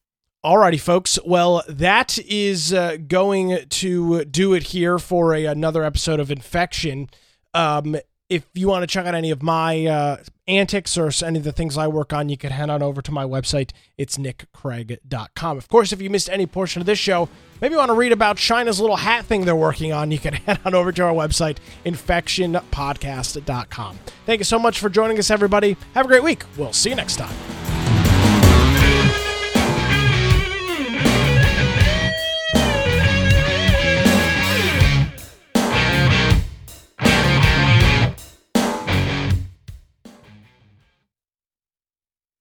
Alrighty, 0.46 0.80
folks. 0.80 1.20
Well, 1.26 1.62
that 1.68 2.18
is 2.20 2.74
uh, 2.74 2.98
going 3.08 3.60
to 3.68 4.26
do 4.26 4.54
it 4.54 4.64
here 4.64 4.98
for 4.98 5.36
a, 5.36 5.46
another 5.46 5.84
episode 5.84 6.20
of 6.20 6.32
Infection. 6.32 7.10
Um, 7.54 7.98
if 8.32 8.48
you 8.54 8.70
want 8.70 8.82
to 8.82 8.88
check 8.88 9.06
out 9.06 9.14
any 9.14 9.30
of 9.30 9.44
my 9.44 9.86
uh, 9.86 10.18
antics 10.48 10.98
or 10.98 11.12
any 11.24 11.38
of 11.38 11.44
the 11.44 11.52
things 11.52 11.78
I 11.78 11.90
work 11.90 12.14
on, 12.14 12.30
you 12.30 12.38
can 12.38 12.52
head 12.52 12.70
on 12.70 12.82
over 12.82 13.02
to 13.02 13.12
my 13.12 13.26
website. 13.26 13.72
It's 13.98 14.18
nickcraig.com. 14.18 15.58
Of 15.58 15.68
course, 15.68 15.92
if 15.92 16.02
you 16.02 16.10
missed 16.10 16.30
any 16.30 16.46
portion 16.46 16.80
of 16.80 16.86
this 16.86 16.98
show, 16.98 17.28
maybe 17.60 17.74
you 17.74 17.80
want 17.80 17.90
to 17.90 17.94
read 17.94 18.14
about 18.14 18.38
China's 18.38 18.80
little 18.80 18.96
hat 18.96 19.26
thing 19.26 19.44
they're 19.44 19.54
working 19.54 19.92
on, 19.92 20.12
you 20.12 20.20
can 20.20 20.34
head 20.36 20.62
on 20.64 20.74
over 20.74 20.94
to 20.94 21.04
our 21.04 21.14
website, 21.14 21.58
infectionpodcast.com. 21.86 24.00
Thank 24.26 24.40
you 24.40 24.46
so 24.46 24.58
much 24.58 24.80
for 24.80 24.90
joining 24.90 25.20
us, 25.20 25.30
everybody. 25.30 25.76
Have 25.94 26.06
a 26.06 26.08
great 26.08 26.24
week. 26.24 26.46
We'll 26.58 26.72
see 26.72 26.92
you 26.92 26.96
next 26.96 27.18
time. 27.18 27.61